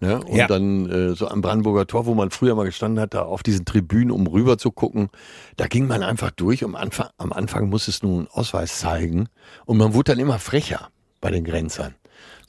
Ne? 0.00 0.20
Und 0.22 0.36
Ja. 0.36 0.46
dann 0.46 0.90
äh, 0.90 1.14
so 1.14 1.28
am 1.28 1.40
Brandenburger 1.40 1.86
Tor, 1.86 2.04
wo 2.06 2.14
man 2.14 2.30
früher 2.30 2.54
mal 2.54 2.64
gestanden 2.66 3.00
hat, 3.00 3.14
da 3.14 3.22
auf 3.22 3.42
diesen 3.42 3.64
Tribünen, 3.64 4.10
um 4.10 4.26
rüber 4.26 4.58
zu 4.58 4.70
gucken, 4.70 5.08
da 5.56 5.66
ging 5.68 5.86
man 5.86 6.02
einfach 6.02 6.30
durch. 6.32 6.64
Am 6.64 6.74
Anfang, 6.74 7.08
am 7.16 7.32
Anfang 7.32 7.68
musstest 7.70 8.02
du 8.02 8.18
einen 8.18 8.28
Ausweis 8.28 8.78
zeigen. 8.80 9.28
Und 9.64 9.78
man 9.78 9.94
wurde 9.94 10.12
dann 10.12 10.18
immer 10.18 10.38
frecher 10.38 10.88
bei 11.20 11.30
den 11.30 11.44
Grenzern. 11.44 11.94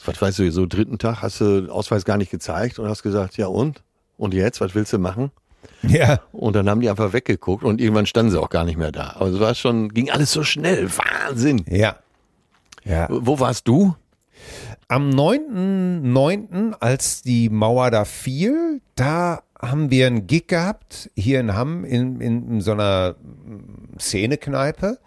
Was 0.03 0.21
weißt 0.21 0.39
du, 0.39 0.51
so 0.51 0.65
dritten 0.65 0.97
Tag 0.97 1.21
hast 1.21 1.39
du 1.41 1.61
den 1.61 1.69
Ausweis 1.69 2.03
gar 2.05 2.17
nicht 2.17 2.31
gezeigt 2.31 2.79
und 2.79 2.87
hast 2.87 3.03
gesagt, 3.03 3.37
ja 3.37 3.47
und? 3.47 3.83
Und 4.17 4.33
jetzt, 4.33 4.59
was 4.61 4.75
willst 4.75 4.93
du 4.93 4.99
machen? 4.99 5.31
Ja. 5.83 6.19
Und 6.31 6.55
dann 6.55 6.69
haben 6.69 6.81
die 6.81 6.89
einfach 6.89 7.13
weggeguckt 7.13 7.63
und 7.63 7.79
irgendwann 7.79 8.05
standen 8.05 8.31
sie 8.31 8.41
auch 8.41 8.49
gar 8.49 8.63
nicht 8.63 8.77
mehr 8.77 8.91
da. 8.91 9.15
Aber 9.15 9.27
es 9.27 9.39
war 9.39 9.53
schon, 9.55 9.89
ging 9.89 10.09
alles 10.09 10.31
so 10.31 10.43
schnell. 10.43 10.89
Wahnsinn. 10.89 11.63
Ja. 11.69 11.97
Ja. 12.83 13.07
Wo 13.09 13.39
warst 13.39 13.67
du? 13.67 13.95
Am 14.87 15.09
9.9., 15.09 16.73
als 16.79 17.21
die 17.21 17.49
Mauer 17.49 17.91
da 17.91 18.05
fiel, 18.05 18.81
da 18.95 19.43
haben 19.59 19.91
wir 19.91 20.07
einen 20.07 20.27
Gig 20.27 20.47
gehabt, 20.47 21.09
hier 21.15 21.39
in 21.39 21.53
Hamm, 21.53 21.83
in, 21.83 22.21
in, 22.21 22.49
in 22.49 22.61
so 22.61 22.71
einer 22.71 23.15
Szenekneipe. 23.99 24.99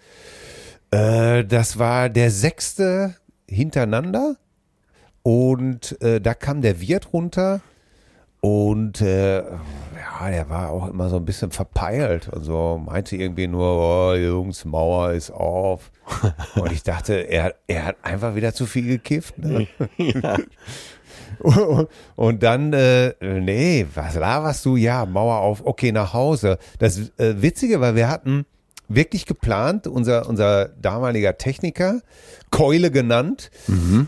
Äh, 0.91 1.45
das 1.45 1.79
war 1.79 2.09
der 2.09 2.31
sechste 2.31 3.17
hintereinander. 3.49 4.37
Und 5.23 6.01
äh, 6.03 6.21
da 6.21 6.35
kam 6.35 6.63
der 6.63 6.81
Wirt 6.81 7.13
runter 7.13 7.61
und 8.41 9.03
äh, 9.03 9.43
ja, 9.43 10.31
der 10.31 10.49
war 10.49 10.71
auch 10.71 10.89
immer 10.89 11.09
so 11.11 11.17
ein 11.17 11.25
bisschen 11.25 11.51
verpeilt 11.51 12.29
und 12.29 12.43
so 12.43 12.81
meinte 12.85 13.17
irgendwie 13.17 13.47
nur, 13.47 14.13
oh, 14.13 14.15
Jungs, 14.15 14.65
Mauer 14.65 15.13
ist 15.13 15.31
auf. 15.31 15.91
Und 16.57 16.73
ich 16.73 16.83
dachte, 16.83 17.15
er, 17.15 17.55
er 17.67 17.87
hat 17.87 17.97
einfach 18.03 18.35
wieder 18.35 18.53
zu 18.53 18.67
viel 18.67 18.87
gekifft. 18.87 19.39
Ne? 19.39 19.69
Und 22.17 22.43
dann, 22.43 22.73
äh, 22.73 23.15
nee, 23.21 23.87
was 23.95 24.15
laberst 24.17 24.65
du? 24.65 24.77
Ja, 24.77 25.07
Mauer 25.07 25.39
auf, 25.39 25.65
okay, 25.65 25.93
nach 25.93 26.13
Hause. 26.13 26.59
Das 26.79 26.99
äh, 27.19 27.41
Witzige 27.41 27.81
war, 27.81 27.95
wir 27.95 28.09
hatten 28.09 28.47
wirklich 28.93 29.25
geplant, 29.25 29.87
unser, 29.87 30.29
unser 30.29 30.69
damaliger 30.69 31.39
Techniker, 31.39 32.01
Keule 32.51 32.91
genannt, 32.91 33.51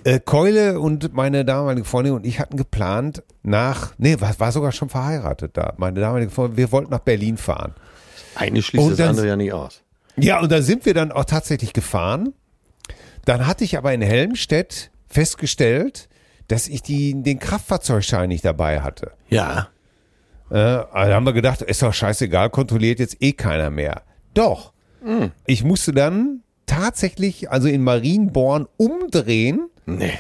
äh, 0.05 0.19
Keule 0.21 0.81
und 0.81 1.15
meine 1.15 1.45
damalige 1.45 1.85
Freundin 1.87 2.15
und 2.15 2.27
ich 2.27 2.41
hatten 2.41 2.57
geplant, 2.57 3.23
nach, 3.43 3.95
nee, 3.99 4.17
war, 4.21 4.39
war 4.41 4.53
sogar 4.53 4.73
schon 4.73 4.89
verheiratet 4.89 5.57
da, 5.57 5.75
meine 5.77 6.01
damalige 6.01 6.31
Freundin, 6.31 6.57
wir 6.57 6.73
wollten 6.73 6.91
nach 6.91 6.99
Berlin 7.01 7.37
fahren. 7.37 7.75
Eine 8.35 8.61
schließt 8.61 8.85
Und 8.85 8.91
das 8.91 8.99
dann- 8.99 9.09
andere 9.11 9.29
ja 9.29 9.37
nicht 9.37 9.53
aus. 9.53 9.83
Ja, 10.17 10.41
und 10.41 10.53
da 10.53 10.61
sind 10.61 10.85
wir 10.85 10.93
dann 10.93 11.11
auch 11.11 11.25
tatsächlich 11.25 11.73
gefahren. 11.73 12.35
Dann 13.25 13.47
hatte 13.47 13.65
ich 13.65 13.79
aber 13.79 13.95
in 13.95 14.03
Helmstedt 14.03 14.91
festgestellt, 15.09 16.09
dass 16.49 16.69
ich 16.69 16.83
die, 16.83 17.23
den 17.23 17.39
Kraftfahrzeugschein 17.39 18.29
nicht 18.29 18.45
dabei 18.45 18.81
hatte. 18.83 19.13
Ja. 19.29 19.69
Äh, 20.51 20.57
also 20.57 20.91
da 20.93 21.15
haben 21.15 21.25
wir 21.25 21.33
gedacht, 21.33 21.63
ist 21.63 21.81
doch 21.83 21.95
scheißegal, 21.95 22.51
kontrolliert 22.51 22.99
jetzt 22.99 23.17
eh 23.23 23.33
keiner 23.33 23.71
mehr. 23.71 24.03
Doch. 24.35 24.73
Ich 25.47 25.65
musste 25.65 25.93
dann 25.93 26.43
tatsächlich, 26.67 27.51
also 27.51 27.67
in 27.69 27.83
Marienborn, 27.83 28.67
umdrehen 28.77 29.69
Nee. 29.85 30.13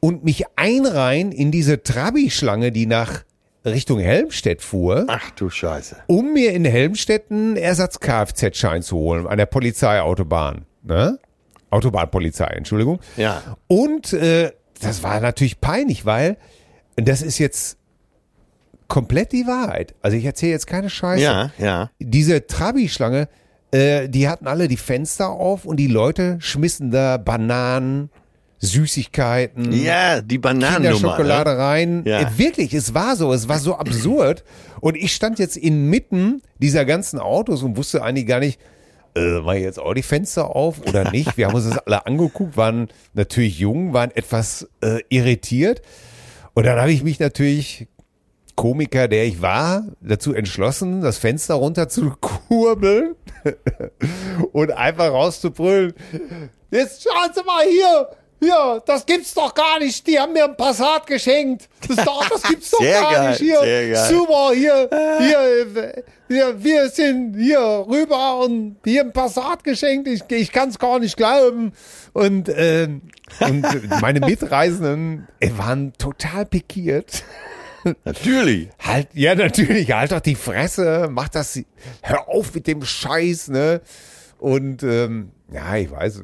und 0.00 0.24
mich 0.24 0.44
einreihen 0.56 1.30
in 1.30 1.50
diese 1.50 1.82
Trabi-Schlange, 1.82 2.72
die 2.72 2.86
nach 2.86 3.22
Richtung 3.66 3.98
Helmstedt 3.98 4.62
fuhr, 4.62 5.04
Ach 5.08 5.30
du 5.32 5.50
Scheiße. 5.50 5.96
um 6.06 6.32
mir 6.32 6.52
in 6.52 6.64
Helmstedt 6.64 7.30
einen 7.30 7.56
Ersatz-Kfz-Schein 7.56 8.82
zu 8.82 8.96
holen 8.96 9.26
an 9.26 9.36
der 9.38 9.46
Polizeiautobahn. 9.46 10.64
Ne? 10.82 11.18
Autobahnpolizei, 11.70 12.46
Entschuldigung. 12.46 13.00
Ja. 13.16 13.42
Und 13.66 14.12
äh, 14.14 14.52
das 14.80 15.02
war 15.02 15.20
natürlich 15.20 15.60
peinlich, 15.60 16.04
weil 16.06 16.36
das 16.96 17.22
ist 17.22 17.38
jetzt 17.38 17.78
komplett 18.88 19.32
die 19.32 19.46
Wahrheit. 19.46 19.94
Also 20.02 20.16
ich 20.16 20.24
erzähle 20.24 20.52
jetzt 20.52 20.66
keine 20.66 20.90
Scheiße. 20.90 21.22
Ja, 21.22 21.50
ja. 21.58 21.90
Diese 21.98 22.46
Trabi-Schlange, 22.46 23.28
äh, 23.74 24.08
die 24.08 24.28
hatten 24.28 24.46
alle 24.46 24.68
die 24.68 24.76
Fenster 24.76 25.30
auf 25.30 25.64
und 25.64 25.76
die 25.78 25.88
Leute 25.88 26.36
schmissen 26.40 26.90
da 26.90 27.16
Bananen, 27.16 28.10
Süßigkeiten, 28.60 29.72
Ja, 29.72 30.20
die. 30.20 30.38
Kinderschokolade 30.40 31.50
Ne? 31.52 31.58
rein. 31.58 32.02
Ja. 32.06 32.20
Äh, 32.20 32.38
wirklich, 32.38 32.72
es 32.74 32.94
war 32.94 33.16
so, 33.16 33.32
es 33.32 33.48
war 33.48 33.58
so 33.58 33.76
absurd. 33.76 34.44
Und 34.80 34.96
ich 34.96 35.14
stand 35.14 35.38
jetzt 35.38 35.56
inmitten 35.56 36.42
dieser 36.58 36.84
ganzen 36.84 37.18
Autos 37.18 37.62
und 37.62 37.76
wusste 37.76 38.02
eigentlich 38.02 38.26
gar 38.26 38.40
nicht, 38.40 38.58
äh, 39.14 39.20
war 39.44 39.56
jetzt 39.56 39.78
auch 39.78 39.94
die 39.94 40.02
Fenster 40.02 40.54
auf 40.54 40.80
oder 40.86 41.10
nicht? 41.12 41.36
Wir 41.36 41.46
haben 41.48 41.54
uns 41.54 41.68
das 41.68 41.78
alle 41.78 42.06
angeguckt, 42.06 42.56
waren 42.56 42.88
natürlich 43.12 43.58
jung, 43.58 43.92
waren 43.92 44.10
etwas 44.12 44.68
äh, 44.82 45.00
irritiert. 45.08 45.82
Und 46.54 46.64
dann 46.66 46.78
habe 46.78 46.92
ich 46.92 47.02
mich 47.02 47.18
natürlich, 47.18 47.86
Komiker, 48.56 49.08
der 49.08 49.24
ich 49.24 49.42
war, 49.42 49.84
dazu 50.00 50.34
entschlossen, 50.34 51.00
das 51.00 51.18
Fenster 51.18 51.54
runter 51.54 51.88
zu 51.88 52.14
kurbeln 52.20 53.16
und 54.52 54.70
einfach 54.72 55.10
rauszubrüllen. 55.10 55.94
Jetzt 56.70 57.02
schauen 57.04 57.30
Sie 57.34 57.42
mal 57.44 57.64
hier, 57.66 58.08
hier, 58.40 58.82
das 58.84 59.06
gibt's 59.06 59.34
doch 59.34 59.54
gar 59.54 59.78
nicht. 59.78 60.06
Die 60.06 60.18
haben 60.18 60.32
mir 60.32 60.44
ein 60.44 60.56
Passat 60.56 61.06
geschenkt. 61.06 61.68
Das, 61.88 62.04
doch, 62.04 62.28
das 62.28 62.42
gibt's 62.42 62.70
doch 62.70 62.80
gar 62.82 63.12
geil, 63.12 63.30
nicht. 63.30 63.40
Hier, 63.40 63.96
super, 63.96 64.52
hier, 64.52 64.88
hier, 65.18 66.04
wir, 66.28 66.62
wir 66.62 66.88
sind 66.90 67.36
hier 67.36 67.84
rüber 67.88 68.40
und 68.40 68.76
hier 68.84 69.02
ein 69.02 69.12
Passat 69.12 69.64
geschenkt. 69.64 70.08
Ich, 70.08 70.22
ich 70.28 70.52
kann 70.52 70.68
es 70.68 70.78
gar 70.78 70.98
nicht 70.98 71.16
glauben. 71.16 71.72
Und, 72.12 72.50
ähm, 72.54 73.02
und 73.40 74.00
meine 74.00 74.20
Mitreisenden 74.20 75.26
äh, 75.40 75.50
waren 75.56 75.92
total 75.94 76.44
pikiert. 76.44 77.24
Natürlich. 78.04 78.68
Halt, 78.78 79.08
ja, 79.14 79.34
natürlich, 79.34 79.92
halt 79.92 80.12
doch 80.12 80.20
die 80.20 80.34
Fresse, 80.34 81.08
mach 81.10 81.28
das, 81.28 81.60
hör 82.02 82.28
auf 82.28 82.54
mit 82.54 82.66
dem 82.66 82.84
Scheiß, 82.84 83.48
ne? 83.48 83.80
Und, 84.38 84.82
ähm, 84.82 85.30
ja, 85.52 85.76
ich 85.76 85.90
weiß, 85.90 86.22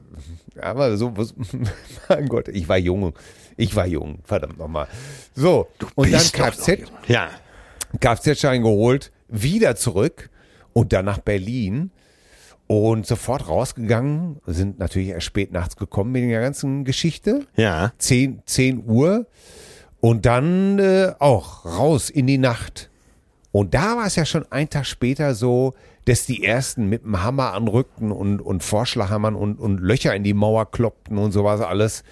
aber 0.60 0.96
so, 0.96 1.16
was, 1.16 1.34
mein 2.08 2.28
Gott, 2.28 2.48
ich 2.48 2.68
war 2.68 2.78
jung, 2.78 3.12
ich 3.56 3.74
war 3.76 3.86
jung, 3.86 4.18
verdammt 4.24 4.58
nochmal. 4.58 4.88
So, 5.34 5.68
und 5.94 6.12
dann 6.12 6.20
Kfz, 6.20 6.78
Ja. 7.06 7.30
Kfz-Schein 7.98 8.62
geholt, 8.62 9.10
wieder 9.28 9.76
zurück 9.76 10.30
und 10.72 10.92
dann 10.92 11.04
nach 11.04 11.18
Berlin 11.18 11.90
und 12.66 13.04
sofort 13.06 13.48
rausgegangen, 13.48 14.40
sind 14.46 14.78
natürlich 14.78 15.08
erst 15.08 15.26
spät 15.26 15.50
nachts 15.52 15.76
gekommen 15.76 16.12
mit 16.12 16.22
der 16.30 16.40
ganzen 16.40 16.84
Geschichte. 16.84 17.46
Ja. 17.56 17.92
10, 17.98 18.42
10 18.46 18.84
Uhr 18.86 19.26
und 20.00 20.26
dann 20.26 20.78
äh, 20.78 21.12
auch 21.18 21.64
raus 21.64 22.10
in 22.10 22.26
die 22.26 22.38
Nacht. 22.38 22.90
Und 23.52 23.74
da 23.74 23.96
war 23.96 24.06
es 24.06 24.16
ja 24.16 24.24
schon 24.24 24.50
ein 24.50 24.70
Tag 24.70 24.86
später 24.86 25.34
so, 25.34 25.74
dass 26.04 26.26
die 26.26 26.44
ersten 26.44 26.86
mit 26.88 27.04
dem 27.04 27.22
Hammer 27.22 27.52
anrückten 27.52 28.10
und, 28.12 28.40
und 28.40 28.62
Vorschlaghammern 28.62 29.34
und, 29.34 29.58
und 29.58 29.78
Löcher 29.78 30.14
in 30.14 30.24
die 30.24 30.34
Mauer 30.34 30.70
kloppten 30.70 31.18
und 31.18 31.32
sowas 31.32 31.60
alles. 31.60 32.04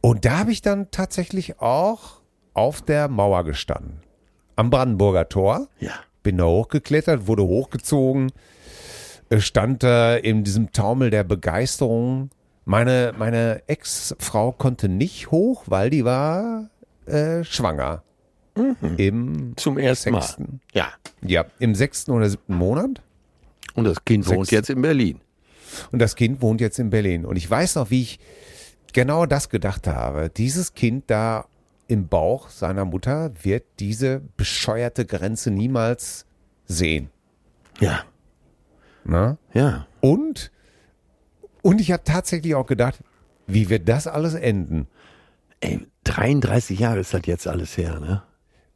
Und 0.00 0.24
da 0.24 0.38
habe 0.38 0.52
ich 0.52 0.62
dann 0.62 0.90
tatsächlich 0.90 1.60
auch 1.60 2.20
auf 2.54 2.82
der 2.82 3.08
Mauer 3.08 3.44
gestanden. 3.44 4.00
Am 4.56 4.70
Brandenburger 4.70 5.28
Tor. 5.28 5.68
Ja. 5.78 5.92
bin 6.22 6.38
da 6.38 6.44
hochgeklettert, 6.44 7.26
wurde 7.26 7.44
hochgezogen, 7.44 8.32
äh, 9.30 9.40
stand 9.40 9.82
da 9.82 10.16
in 10.16 10.44
diesem 10.44 10.72
Taumel 10.72 11.10
der 11.10 11.24
Begeisterung. 11.24 12.30
Meine, 12.64 13.14
meine 13.16 13.62
Ex-Frau 13.66 14.52
konnte 14.52 14.88
nicht 14.88 15.30
hoch, 15.30 15.64
weil 15.66 15.90
die 15.90 16.04
war 16.04 16.68
äh, 17.08 17.44
schwanger. 17.44 18.02
Im 18.96 19.54
Zum 19.56 19.78
ersten 19.78 20.14
sechsten. 20.14 20.42
Mal. 20.42 20.60
Ja. 20.72 20.88
Ja, 21.22 21.44
im 21.58 21.74
sechsten 21.74 22.10
oder 22.10 22.28
siebten 22.28 22.54
Monat. 22.54 23.02
Und 23.74 23.84
das 23.84 24.04
Kind 24.04 24.24
Sechs. 24.24 24.36
wohnt 24.36 24.50
jetzt 24.50 24.70
in 24.70 24.82
Berlin. 24.82 25.20
Und 25.92 26.00
das 26.00 26.16
Kind 26.16 26.42
wohnt 26.42 26.60
jetzt 26.60 26.78
in 26.78 26.90
Berlin. 26.90 27.24
Und 27.24 27.36
ich 27.36 27.48
weiß 27.48 27.76
noch, 27.76 27.90
wie 27.90 28.02
ich 28.02 28.18
genau 28.92 29.26
das 29.26 29.48
gedacht 29.48 29.86
habe. 29.86 30.30
Dieses 30.30 30.74
Kind 30.74 31.04
da 31.08 31.46
im 31.86 32.08
Bauch 32.08 32.50
seiner 32.50 32.84
Mutter 32.84 33.32
wird 33.42 33.64
diese 33.78 34.20
bescheuerte 34.36 35.06
Grenze 35.06 35.50
niemals 35.50 36.26
sehen. 36.66 37.10
Ja. 37.80 38.04
Ne? 39.04 39.38
Ja. 39.54 39.86
Und, 40.00 40.50
und 41.62 41.80
ich 41.80 41.92
habe 41.92 42.02
tatsächlich 42.04 42.54
auch 42.54 42.66
gedacht, 42.66 42.98
wie 43.46 43.70
wird 43.70 43.88
das 43.88 44.06
alles 44.06 44.34
enden? 44.34 44.86
Ey, 45.60 45.86
33 46.04 46.78
Jahre 46.78 47.00
ist 47.00 47.14
das 47.14 47.22
jetzt 47.24 47.46
alles 47.46 47.76
her, 47.76 48.00
ne? 48.00 48.22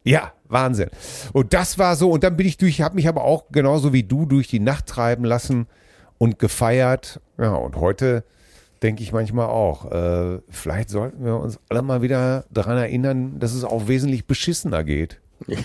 Ja, 0.04 0.32
Wahnsinn. 0.48 0.90
Und 1.32 1.54
das 1.54 1.78
war 1.78 1.96
so, 1.96 2.10
und 2.10 2.24
dann 2.24 2.36
bin 2.36 2.46
ich 2.46 2.56
durch, 2.56 2.80
habe 2.80 2.96
mich 2.96 3.08
aber 3.08 3.22
auch 3.22 3.46
genauso 3.52 3.92
wie 3.92 4.02
du 4.02 4.26
durch 4.26 4.48
die 4.48 4.60
Nacht 4.60 4.86
treiben 4.86 5.24
lassen 5.24 5.66
und 6.18 6.38
gefeiert. 6.38 7.20
Ja, 7.38 7.54
und 7.54 7.76
heute 7.76 8.24
denke 8.82 9.02
ich 9.02 9.12
manchmal 9.12 9.46
auch, 9.46 9.90
äh, 9.92 10.40
vielleicht 10.48 10.90
sollten 10.90 11.24
wir 11.24 11.36
uns 11.36 11.60
alle 11.68 11.82
mal 11.82 12.02
wieder 12.02 12.44
daran 12.50 12.78
erinnern, 12.78 13.38
dass 13.38 13.54
es 13.54 13.64
auch 13.64 13.86
wesentlich 13.86 14.26
beschissener 14.26 14.82
geht. 14.82 15.20
Ja, 15.46 15.58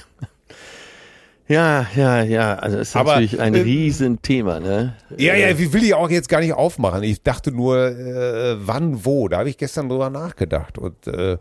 ja, 1.95 2.23
ja. 2.23 2.55
Also 2.55 2.77
es 2.77 2.89
ist 2.89 2.95
Aber, 2.95 3.13
natürlich 3.13 3.39
ein 3.39 3.53
äh, 3.55 3.61
Riesenthema, 3.61 4.59
ne? 4.59 4.95
Ja, 5.17 5.35
ja, 5.35 5.57
wie 5.57 5.71
will 5.71 5.83
ich 5.83 5.93
auch 5.93 6.09
jetzt 6.09 6.29
gar 6.29 6.41
nicht 6.41 6.53
aufmachen. 6.53 7.03
Ich 7.03 7.23
dachte 7.23 7.51
nur, 7.51 7.77
äh, 7.77 8.55
wann, 8.59 9.05
wo. 9.05 9.27
Da 9.27 9.37
habe 9.39 9.49
ich 9.49 9.57
gestern 9.57 9.87
drüber 9.89 10.09
nachgedacht. 10.09 10.77
Und 10.77 11.07
äh, 11.07 11.37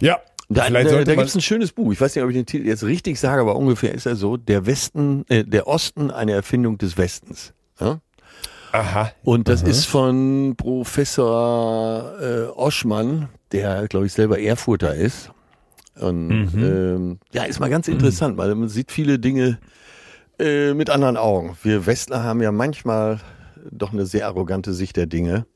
ja, 0.00 0.18
Da, 0.50 0.64
vielleicht 0.64 0.90
da, 0.90 1.04
da 1.04 1.14
gibt 1.14 1.28
es 1.28 1.34
ein 1.34 1.40
schönes 1.40 1.72
Buch. 1.72 1.92
Ich 1.92 2.00
weiß 2.00 2.14
nicht, 2.14 2.24
ob 2.24 2.30
ich 2.30 2.36
den 2.36 2.46
Titel 2.46 2.66
jetzt 2.66 2.84
richtig 2.84 3.18
sage, 3.18 3.40
aber 3.40 3.56
ungefähr 3.56 3.94
ist 3.94 4.06
er 4.06 4.16
so: 4.16 4.36
Der 4.36 4.66
Westen, 4.66 5.24
äh, 5.28 5.44
der 5.44 5.66
Osten, 5.66 6.10
eine 6.10 6.32
Erfindung 6.32 6.78
des 6.78 6.96
Westens. 6.98 7.52
Ja? 7.80 8.00
Aha. 8.72 9.12
Und 9.24 9.48
das 9.48 9.62
ist 9.62 9.86
von 9.86 10.54
Professor 10.56 12.12
äh, 12.20 12.46
Oschmann, 12.54 13.28
der, 13.52 13.88
glaube 13.88 14.06
ich, 14.06 14.12
selber 14.12 14.38
Erfurter 14.38 14.94
ist. 14.94 15.30
Und 16.00 16.50
ähm, 16.54 17.18
ja, 17.32 17.44
ist 17.44 17.60
mal 17.60 17.70
ganz 17.70 17.88
interessant, 17.88 18.36
weil 18.36 18.54
man 18.54 18.68
sieht 18.68 18.92
viele 18.92 19.18
Dinge 19.18 19.58
äh, 20.38 20.74
mit 20.74 20.90
anderen 20.90 21.16
Augen. 21.16 21.56
Wir 21.62 21.86
Westler 21.86 22.22
haben 22.22 22.40
ja 22.40 22.52
manchmal 22.52 23.20
doch 23.70 23.92
eine 23.92 24.06
sehr 24.06 24.26
arrogante 24.26 24.72
Sicht 24.72 24.96
der 24.96 25.06
Dinge. 25.06 25.46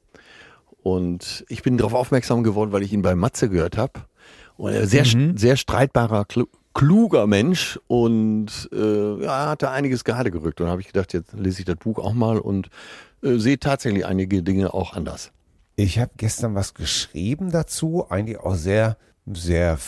Und 0.82 1.44
ich 1.48 1.62
bin 1.62 1.76
darauf 1.76 1.94
aufmerksam 1.94 2.42
geworden, 2.42 2.72
weil 2.72 2.82
ich 2.82 2.92
ihn 2.92 3.02
bei 3.02 3.14
Matze 3.14 3.48
gehört 3.48 3.76
habe. 3.76 3.92
Und 4.56 4.72
er 4.72 4.86
sehr, 4.86 5.04
sehr 5.36 5.56
streitbarer, 5.56 6.24
klu 6.24 6.46
kluger 6.74 7.26
Mensch 7.26 7.78
und 7.86 8.70
äh, 8.72 9.22
ja, 9.22 9.50
hat 9.50 9.62
da 9.62 9.72
einiges 9.72 10.04
gerade 10.04 10.30
gerückt. 10.30 10.58
Und 10.60 10.66
da 10.66 10.70
habe 10.70 10.80
ich 10.80 10.86
gedacht, 10.86 11.12
jetzt 11.12 11.34
lese 11.34 11.60
ich 11.60 11.64
das 11.66 11.76
Buch 11.76 11.98
auch 11.98 12.14
mal 12.14 12.38
und 12.38 12.68
äh, 13.22 13.36
sehe 13.36 13.58
tatsächlich 13.58 14.06
einige 14.06 14.42
Dinge 14.42 14.72
auch 14.72 14.94
anders. 14.94 15.32
Ich 15.76 15.98
habe 15.98 16.12
gestern 16.16 16.54
was 16.54 16.72
geschrieben 16.72 17.50
dazu, 17.50 18.06
eigentlich 18.08 18.38
auch 18.38 18.54
sehr, 18.54 18.96
sehr, 19.26 19.78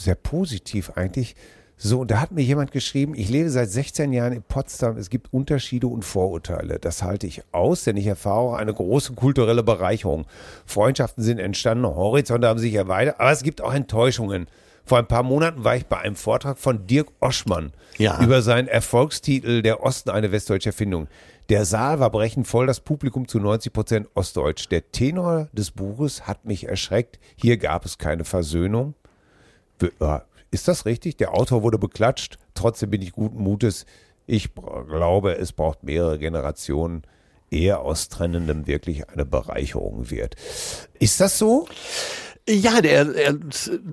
sehr 0.00 0.14
positiv 0.14 0.92
eigentlich. 0.96 1.34
So, 1.82 2.00
und 2.00 2.10
da 2.10 2.20
hat 2.20 2.30
mir 2.30 2.42
jemand 2.42 2.72
geschrieben, 2.72 3.14
ich 3.16 3.30
lebe 3.30 3.48
seit 3.48 3.70
16 3.70 4.12
Jahren 4.12 4.34
in 4.34 4.42
Potsdam, 4.42 4.98
es 4.98 5.08
gibt 5.08 5.32
Unterschiede 5.32 5.86
und 5.86 6.04
Vorurteile. 6.04 6.78
Das 6.78 7.02
halte 7.02 7.26
ich 7.26 7.42
aus, 7.52 7.84
denn 7.84 7.96
ich 7.96 8.06
erfahre 8.06 8.58
eine 8.58 8.74
große 8.74 9.14
kulturelle 9.14 9.62
Bereicherung. 9.62 10.26
Freundschaften 10.66 11.24
sind 11.24 11.38
entstanden, 11.38 11.86
Horizonte 11.86 12.48
haben 12.48 12.58
sich 12.58 12.74
erweitert, 12.74 13.18
aber 13.18 13.32
es 13.32 13.42
gibt 13.42 13.62
auch 13.62 13.72
Enttäuschungen. 13.72 14.46
Vor 14.84 14.98
ein 14.98 15.06
paar 15.06 15.22
Monaten 15.22 15.64
war 15.64 15.74
ich 15.76 15.86
bei 15.86 15.98
einem 15.98 16.16
Vortrag 16.16 16.58
von 16.58 16.86
Dirk 16.86 17.08
Oschmann 17.20 17.72
Ja. 17.96 18.22
über 18.22 18.42
seinen 18.42 18.68
Erfolgstitel 18.68 19.62
Der 19.62 19.82
Osten 19.82 20.10
eine 20.10 20.32
westdeutsche 20.32 20.70
Erfindung. 20.70 21.08
Der 21.48 21.64
Saal 21.64 21.98
war 21.98 22.10
brechend 22.10 22.46
voll, 22.46 22.66
das 22.66 22.80
Publikum 22.80 23.26
zu 23.26 23.40
90 23.40 23.72
Prozent 23.72 24.08
Ostdeutsch. 24.14 24.68
Der 24.70 24.90
Tenor 24.92 25.48
des 25.52 25.70
Buches 25.70 26.26
hat 26.26 26.44
mich 26.44 26.68
erschreckt. 26.68 27.18
Hier 27.36 27.56
gab 27.56 27.84
es 27.86 27.98
keine 27.98 28.24
Versöhnung. 28.24 28.94
Äh, 29.82 30.20
Ist 30.50 30.68
das 30.68 30.86
richtig? 30.86 31.16
Der 31.16 31.34
Autor 31.34 31.62
wurde 31.62 31.78
beklatscht. 31.78 32.38
Trotzdem 32.54 32.90
bin 32.90 33.02
ich 33.02 33.12
guten 33.12 33.42
Mutes. 33.42 33.86
Ich 34.26 34.50
glaube, 34.54 35.36
es 35.38 35.52
braucht 35.52 35.82
mehrere 35.82 36.18
Generationen, 36.18 37.02
ehe 37.50 37.78
aus 37.78 38.08
Trennendem 38.08 38.66
wirklich 38.66 39.08
eine 39.08 39.24
Bereicherung 39.24 40.10
wird. 40.10 40.36
Ist 40.98 41.20
das 41.20 41.38
so? 41.38 41.66
Ja, 42.48 42.80
der 42.80 43.14
er 43.14 43.36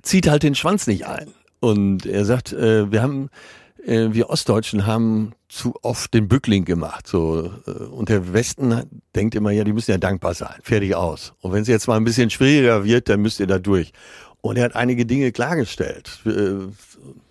zieht 0.04 0.28
halt 0.28 0.44
den 0.44 0.56
Schwanz 0.56 0.88
nicht 0.88 1.06
ein. 1.06 1.34
Und 1.60 2.06
er 2.06 2.26
sagt, 2.26 2.54
äh, 2.54 2.92
wir 2.92 3.02
haben, 3.02 3.30
äh, 3.86 4.10
wir 4.12 4.30
Ostdeutschen 4.30 4.86
haben 4.86 5.34
zu 5.50 5.74
oft 5.82 6.14
den 6.14 6.28
Bückling 6.28 6.66
gemacht. 6.66 7.08
So, 7.08 7.52
äh, 7.66 7.72
und 7.72 8.10
der 8.10 8.34
Westen 8.34 8.84
denkt 9.16 9.34
immer, 9.34 9.52
ja, 9.52 9.64
die 9.64 9.74
müssen 9.74 9.92
ja 9.92 9.98
dankbar 9.98 10.34
sein. 10.34 10.56
Fertig 10.62 10.96
aus. 10.96 11.34
Und 11.42 11.54
wenn 11.54 11.64
es 11.64 11.68
jetzt 11.68 11.88
mal 11.88 11.98
ein 11.98 12.04
bisschen 12.04 12.30
schwieriger 12.30 12.84
wird, 12.84 13.10
dann 13.10 13.22
müsst 13.22 13.40
ihr 13.40 13.48
da 13.48 13.58
durch. 13.60 13.92
Und 14.48 14.58
er 14.58 14.64
hat 14.66 14.76
einige 14.76 15.06
Dinge 15.06 15.32
klargestellt. 15.32 16.20
Äh, 16.26 16.72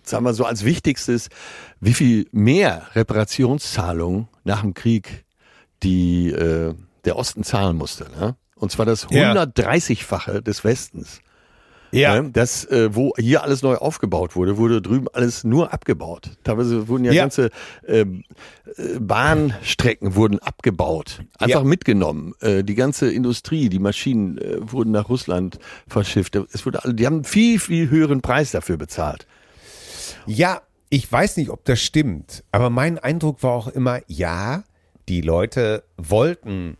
sagen 0.03 0.23
wir 0.25 0.33
so 0.33 0.45
als 0.45 0.63
wichtigstes, 0.63 1.29
wie 1.79 1.93
viel 1.93 2.27
mehr 2.31 2.87
Reparationszahlungen 2.95 4.27
nach 4.43 4.61
dem 4.61 4.73
Krieg 4.73 5.25
die 5.83 6.29
äh, 6.31 6.73
der 7.05 7.15
Osten 7.15 7.43
zahlen 7.43 7.77
musste. 7.77 8.07
Ne? 8.19 8.35
Und 8.55 8.71
zwar 8.71 8.85
das 8.85 9.07
Ja. 9.09 9.33
130-fache 9.33 10.41
des 10.41 10.63
Westens. 10.63 11.19
Ne? 11.91 12.29
Das, 12.31 12.65
äh, 12.65 12.93
wo 12.95 13.13
hier 13.17 13.43
alles 13.43 13.61
neu 13.61 13.75
aufgebaut 13.75 14.35
wurde, 14.35 14.57
wurde 14.57 14.81
drüben 14.81 15.07
alles 15.13 15.43
nur 15.43 15.73
abgebaut. 15.73 16.31
Teilweise 16.43 16.87
wurden 16.87 17.05
ja, 17.05 17.11
Ja. 17.13 17.23
ganze 17.23 17.49
ähm, 17.87 18.23
äh, 18.77 18.99
Bahnstrecken 18.99 20.15
wurden 20.15 20.39
abgebaut, 20.39 21.21
einfach 21.39 21.61
Ja. 21.61 21.63
mitgenommen. 21.67 22.33
Äh, 22.41 22.63
die 22.63 22.75
ganze 22.75 23.11
Industrie, 23.11 23.69
die 23.69 23.79
Maschinen 23.79 24.37
äh, 24.37 24.57
wurden 24.71 24.91
nach 24.91 25.09
Russland 25.09 25.59
verschifft. 25.87 26.35
Es 26.35 26.65
wurde, 26.65 26.79
die 26.93 27.05
haben 27.05 27.15
einen 27.15 27.23
viel 27.23 27.59
viel 27.59 27.89
höheren 27.89 28.21
Preis 28.21 28.51
dafür 28.51 28.77
bezahlt. 28.77 29.25
Ja, 30.25 30.61
ich 30.89 31.11
weiß 31.11 31.37
nicht, 31.37 31.49
ob 31.49 31.65
das 31.65 31.81
stimmt, 31.81 32.43
aber 32.51 32.69
mein 32.69 32.97
Eindruck 32.97 33.43
war 33.43 33.51
auch 33.51 33.67
immer, 33.67 33.99
ja, 34.07 34.63
die 35.09 35.21
Leute 35.21 35.83
wollten 35.97 36.77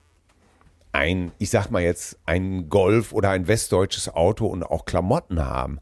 ein, 0.98 1.32
ich 1.38 1.52
sag 1.52 1.70
mal 1.70 1.84
jetzt, 1.84 2.18
ein 2.26 2.70
Golf 2.70 3.14
oder 3.14 3.30
ein 3.30 3.48
westdeutsches 3.48 4.10
Auto 4.10 4.48
und 4.48 4.64
auch 4.64 4.86
Klamotten 4.86 5.46
haben. 5.46 5.80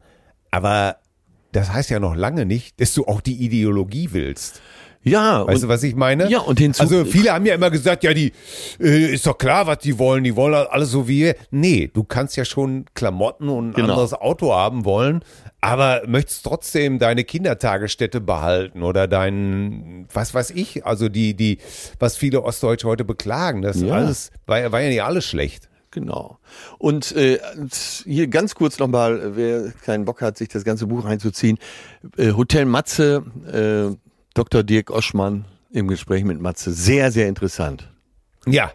Aber 0.50 0.98
das 1.52 1.72
heißt 1.72 1.88
ja 1.88 1.98
noch 2.00 2.14
lange 2.14 2.44
nicht, 2.44 2.80
dass 2.82 2.92
du 2.92 3.06
auch 3.06 3.22
die 3.22 3.42
Ideologie 3.42 4.10
willst. 4.12 4.60
Ja, 5.08 5.46
Weißt 5.46 5.56
und, 5.56 5.62
du, 5.62 5.68
was 5.68 5.82
ich 5.84 5.94
meine? 5.94 6.28
Ja, 6.28 6.40
und 6.40 6.58
hinzu- 6.58 6.80
Also 6.80 7.04
viele 7.04 7.32
haben 7.32 7.46
ja 7.46 7.54
immer 7.54 7.70
gesagt, 7.70 8.02
ja, 8.02 8.12
die 8.12 8.32
äh, 8.80 9.12
ist 9.14 9.24
doch 9.26 9.38
klar, 9.38 9.66
was 9.68 9.78
die 9.78 9.98
wollen. 9.98 10.24
Die 10.24 10.34
wollen 10.34 10.54
alles 10.54 10.90
so 10.90 11.06
wie 11.06 11.16
wir. 11.20 11.36
Nee, 11.50 11.88
du 11.92 12.02
kannst 12.02 12.36
ja 12.36 12.44
schon 12.44 12.86
Klamotten 12.94 13.48
und 13.48 13.68
ein 13.68 13.72
Genau. 13.74 13.90
anderes 13.92 14.12
Auto 14.14 14.52
haben 14.52 14.84
wollen, 14.84 15.20
aber 15.60 16.02
möchtest 16.06 16.44
trotzdem 16.44 16.98
deine 16.98 17.22
Kindertagesstätte 17.24 18.20
behalten 18.20 18.82
oder 18.82 19.06
dein, 19.06 20.06
was 20.12 20.34
weiß 20.34 20.50
ich, 20.50 20.84
also 20.84 21.08
die, 21.08 21.34
die, 21.34 21.58
was 22.00 22.16
viele 22.16 22.42
Ostdeutsche 22.42 22.88
heute 22.88 23.04
beklagen. 23.04 23.62
Das 23.62 23.80
Ja. 23.80 23.94
alles 23.94 24.30
war, 24.46 24.58
ja- 24.58 24.72
war 24.72 24.80
ja 24.80 24.88
nicht 24.88 25.02
alles 25.04 25.24
schlecht. 25.24 25.68
Genau. 25.92 26.38
Und 26.78 27.16
äh, 27.16 27.38
hier 28.04 28.26
ganz 28.26 28.54
kurz 28.54 28.78
nochmal, 28.78 29.36
wer 29.36 29.72
keinen 29.84 30.04
Bock 30.04 30.20
hat, 30.20 30.36
sich 30.36 30.48
das 30.48 30.64
ganze 30.64 30.86
Buch 30.88 31.04
reinzuziehen. 31.06 31.58
Äh, 32.18 32.32
Hotel 32.32 32.66
Matze, 32.66 33.22
äh, 33.50 33.96
Dr. 34.36 34.62
Dirk 34.62 34.90
Oschmann 34.90 35.46
im 35.72 35.88
Gespräch 35.88 36.22
mit 36.22 36.38
Matze. 36.38 36.70
Sehr, 36.70 37.10
sehr 37.10 37.26
interessant. 37.26 37.90
Ja. 38.46 38.70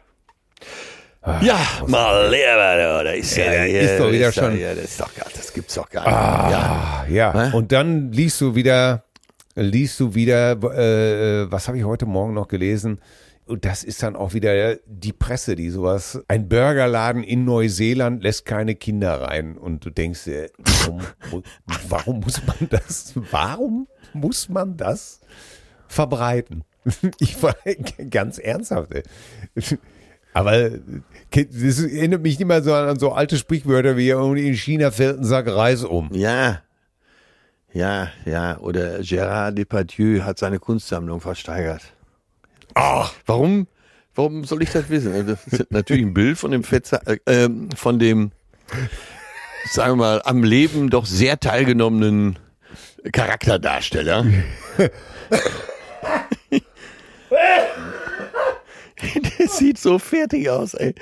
ja, 1.41 1.59
mal 1.85 2.25
lieber, 2.31 3.03
da 3.03 3.11
ist 3.11 3.37
ja, 3.37 3.43
Ey, 3.43 3.57
da 3.57 3.63
hier, 3.65 3.81
ist 3.81 3.99
doch 3.99 4.11
wieder 4.11 4.29
ist 4.29 4.35
ja 4.37 4.43
schon- 4.43 4.55
hier, 4.57 4.73
das 4.73 4.85
ist 4.85 4.99
doch 4.99 5.13
gar, 5.13 5.27
das 5.35 5.53
gibt's 5.53 5.75
doch 5.75 5.87
gar 5.87 6.01
nicht. 6.03 6.11
Ja. 6.51 6.59
Ah, 6.59 7.05
ja. 7.07 7.33
Hä? 7.51 7.55
Und 7.55 7.71
dann 7.71 8.11
liest 8.11 8.41
du 8.41 8.55
wieder, 8.55 9.03
liest 9.53 9.99
du 9.99 10.15
wieder, 10.15 10.53
äh, 10.53 11.51
was 11.51 11.67
habe 11.67 11.77
ich 11.77 11.83
heute 11.83 12.07
Morgen 12.07 12.33
noch 12.33 12.47
gelesen? 12.47 12.99
Und 13.45 13.63
das 13.65 13.83
ist 13.83 14.01
dann 14.01 14.15
auch 14.15 14.33
wieder 14.33 14.77
die 14.87 15.13
Presse, 15.13 15.55
die 15.55 15.69
sowas. 15.69 16.19
Ein 16.27 16.49
Burgerladen 16.49 17.23
in 17.23 17.45
Neuseeland 17.45 18.23
lässt 18.23 18.45
keine 18.45 18.73
Kinder 18.73 19.21
rein. 19.21 19.57
Und 19.57 19.85
du 19.85 19.91
denkst 19.91 20.23
dir, 20.23 20.49
warum, 20.57 21.01
warum 21.89 22.19
muss 22.21 22.41
man 22.47 22.67
das? 22.69 23.13
Warum 23.29 23.87
muss 24.13 24.49
man 24.49 24.77
das 24.77 25.21
verbreiten? 25.87 26.63
Ich 27.19 27.41
war 27.43 27.55
ganz 28.09 28.39
ernsthaft. 28.39 28.91
ey. 28.91 29.03
Aber 30.33 30.69
das 31.29 31.79
erinnert 31.79 32.23
mich 32.23 32.39
immer 32.39 32.61
so 32.63 32.73
an 32.73 32.97
so 32.97 33.11
alte 33.11 33.37
Sprichwörter 33.37 33.97
wie 33.97 34.09
in 34.09 34.55
China 34.55 34.89
fällt 34.91 35.19
ein 35.19 35.23
Sack 35.23 35.47
Reis 35.47 35.83
um. 35.83 36.09
ja. 36.13 36.61
Ja, 37.73 38.09
ja. 38.25 38.57
Oder 38.57 38.99
Gérard 38.99 39.51
Depardieu 39.51 40.23
hat 40.23 40.37
seine 40.37 40.59
Kunstsammlung 40.59 41.21
versteigert. 41.21 41.93
Ach, 42.73 43.13
Warum? 43.25 43.67
Warum 44.13 44.43
soll 44.43 44.61
ich 44.63 44.71
das 44.71 44.89
wissen? 44.89 45.25
Das 45.25 45.47
ist 45.47 45.71
natürlich 45.71 46.03
ein 46.03 46.13
Bild 46.13 46.37
von 46.37 46.51
dem 46.51 46.63
Fetzer, 46.65 47.01
äh, 47.07 47.17
ähm, 47.27 47.69
von 47.75 47.97
dem, 47.97 48.31
sagen 49.69 49.93
wir 49.93 49.95
mal, 49.95 50.21
am 50.25 50.43
Leben 50.43 50.89
doch 50.89 51.05
sehr 51.05 51.39
teilgenommenen 51.39 52.37
Charakterdarsteller. 53.11 54.25
Der 59.39 59.47
sieht 59.47 59.77
so 59.77 59.99
fertig 59.99 60.49
aus, 60.49 60.73
ey. 60.73 60.93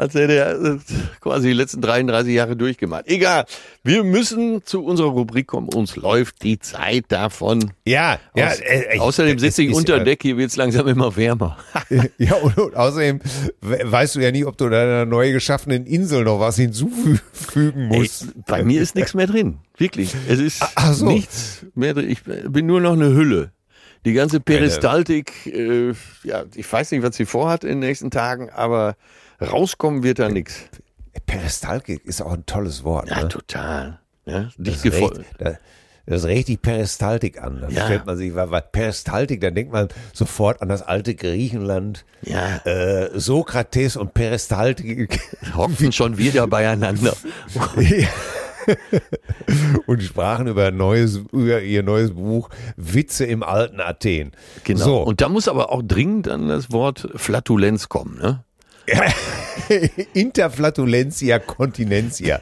Als 0.00 0.14
hätte 0.14 0.34
er 0.34 0.52
äh, 0.62 0.78
quasi 1.20 1.48
die 1.48 1.54
letzten 1.54 1.80
33 1.80 2.32
Jahre 2.32 2.56
durchgemacht. 2.56 3.08
Egal. 3.08 3.46
Wir 3.82 4.04
müssen 4.04 4.62
zu 4.64 4.84
unserer 4.84 5.08
Rubrik 5.08 5.48
kommen. 5.48 5.68
Uns 5.74 5.96
läuft 5.96 6.44
die 6.44 6.60
Zeit 6.60 7.06
davon. 7.08 7.72
ja, 7.84 8.20
ja. 8.36 8.46
Aus, 8.46 8.60
äh, 8.60 8.94
äh, 8.94 8.98
außerdem 9.00 9.36
das 9.38 9.42
sitze 9.42 9.62
ich 9.64 9.74
unter 9.74 9.96
äh, 9.96 10.04
Deck, 10.04 10.22
hier 10.22 10.36
wird's 10.36 10.54
langsam 10.54 10.86
immer 10.86 11.16
wärmer. 11.16 11.56
Ja, 12.18 12.34
und, 12.36 12.56
und 12.58 12.76
außerdem 12.76 13.20
we- 13.60 13.80
weißt 13.84 14.14
du 14.14 14.20
ja 14.20 14.30
nie, 14.30 14.44
ob 14.44 14.56
du 14.56 14.68
deiner 14.68 15.04
neu 15.04 15.32
geschaffenen 15.32 15.84
Insel 15.84 16.22
noch 16.22 16.38
was 16.38 16.54
hinzufügen 16.56 17.90
Ey, 17.90 17.98
musst. 17.98 18.26
bei 18.46 18.62
mir 18.62 18.80
ist 18.80 18.94
nichts 18.94 19.14
mehr 19.14 19.26
drin. 19.26 19.58
Wirklich. 19.76 20.14
Es 20.28 20.38
ist 20.38 20.62
Ach 20.76 20.92
so. 20.94 21.06
nichts 21.06 21.66
mehr 21.74 21.94
drin. 21.94 22.08
Ich 22.08 22.22
bin 22.24 22.66
nur 22.66 22.80
noch 22.80 22.92
eine 22.92 23.14
Hülle. 23.14 23.50
Die 24.04 24.12
ganze 24.12 24.38
Peristaltik, 24.38 25.32
äh, 25.46 25.92
ja, 26.22 26.44
ich 26.54 26.72
weiß 26.72 26.92
nicht, 26.92 27.02
was 27.02 27.16
sie 27.16 27.26
vorhat 27.26 27.64
in 27.64 27.70
den 27.70 27.78
nächsten 27.80 28.10
Tagen, 28.12 28.48
aber 28.50 28.94
rauskommen 29.40 30.02
wird 30.02 30.18
da 30.18 30.28
nichts. 30.28 30.54
Peristaltik 31.26 32.04
ist 32.04 32.22
auch 32.22 32.32
ein 32.32 32.46
tolles 32.46 32.84
Wort. 32.84 33.10
Ja, 33.10 33.22
ne? 33.22 33.28
total. 33.28 33.98
Ja, 34.24 34.44
Das 34.44 34.54
dicht 34.56 34.84
regt, 34.84 34.94
gefolgt. 34.94 35.24
da- 35.38 35.58
das 36.06 36.24
regt 36.24 36.48
die 36.48 36.56
Peristaltik 36.56 37.42
an. 37.42 37.60
Da 37.60 37.68
Ja. 37.68 37.84
stellt 37.84 38.06
man 38.06 38.16
sich, 38.16 38.34
weil, 38.34 38.50
weil 38.50 38.62
Peristaltik, 38.62 39.42
da 39.42 39.50
denkt 39.50 39.72
man 39.72 39.88
sofort 40.14 40.62
an 40.62 40.70
das 40.70 40.80
alte 40.80 41.14
Griechenland. 41.14 42.06
Ja. 42.22 42.56
Äh, 42.64 43.10
Sokrates 43.18 43.96
und 43.96 44.14
Peristaltik 44.14 45.20
Hocken 45.56 45.92
schon 45.92 46.16
wieder 46.16 46.46
beieinander. 46.46 47.14
und 49.86 50.02
sprachen 50.02 50.46
über, 50.46 50.70
neues, 50.70 51.20
über 51.32 51.62
ihr 51.62 51.82
neues 51.82 52.12
Buch 52.12 52.48
Witze 52.76 53.24
im 53.26 53.42
alten 53.42 53.80
Athen. 53.80 54.32
Genau. 54.64 54.84
So. 54.84 55.02
Und 55.02 55.20
da 55.20 55.28
muss 55.28 55.48
aber 55.48 55.70
auch 55.72 55.82
dringend 55.82 56.26
dann 56.26 56.48
das 56.48 56.70
Wort 56.72 57.08
Flatulenz 57.16 57.88
kommen, 57.88 58.18
ne? 58.18 58.44
Interflatulentia 60.14 61.38
continentia. 61.38 62.40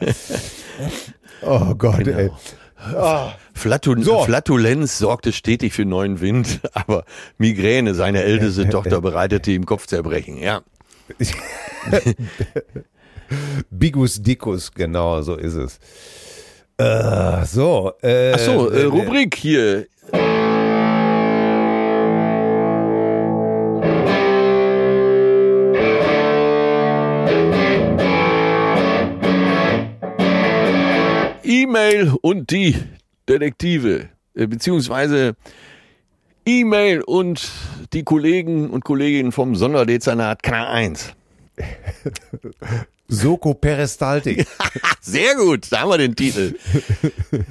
Oh 1.42 1.74
Gott, 1.74 2.06
ey. 2.06 2.30
Flatu 3.54 4.00
So. 4.02 4.24
Flatulenz 4.24 4.98
sorgte 4.98 5.32
stetig 5.32 5.72
für 5.72 5.84
neuen 5.84 6.20
Wind, 6.20 6.60
aber 6.72 7.04
Migräne, 7.38 7.94
seine 7.94 8.22
älteste 8.22 8.68
Tochter, 8.70 9.00
bereitete 9.00 9.50
ihm 9.50 9.66
Kopfzerbrechen. 9.66 10.36
Ja, 10.36 10.62
Bigus 13.70 14.22
Dicus, 14.22 14.72
genau, 14.72 15.22
so 15.22 15.36
ist 15.36 15.54
es. 15.54 15.78
Äh, 16.78 17.44
so, 17.46 17.92
äh, 18.02 18.32
Ach 18.34 18.38
so, 18.38 18.70
äh, 18.70 18.84
Rubrik 18.84 19.34
hier. 19.34 19.86
E-Mail 31.76 32.14
und 32.22 32.50
die 32.52 32.74
Detektive, 33.28 34.08
äh, 34.34 34.46
beziehungsweise 34.46 35.36
E-Mail 36.46 37.02
und 37.02 37.50
die 37.92 38.02
Kollegen 38.02 38.70
und 38.70 38.82
Kolleginnen 38.82 39.30
vom 39.30 39.54
Sonderdezernat 39.54 40.42
K1. 40.42 41.12
Soko 43.08 43.52
Peristaltik. 43.52 44.46
Sehr 45.02 45.34
gut, 45.34 45.70
da 45.70 45.80
haben 45.80 45.90
wir 45.90 45.98
den 45.98 46.16
Titel. 46.16 46.54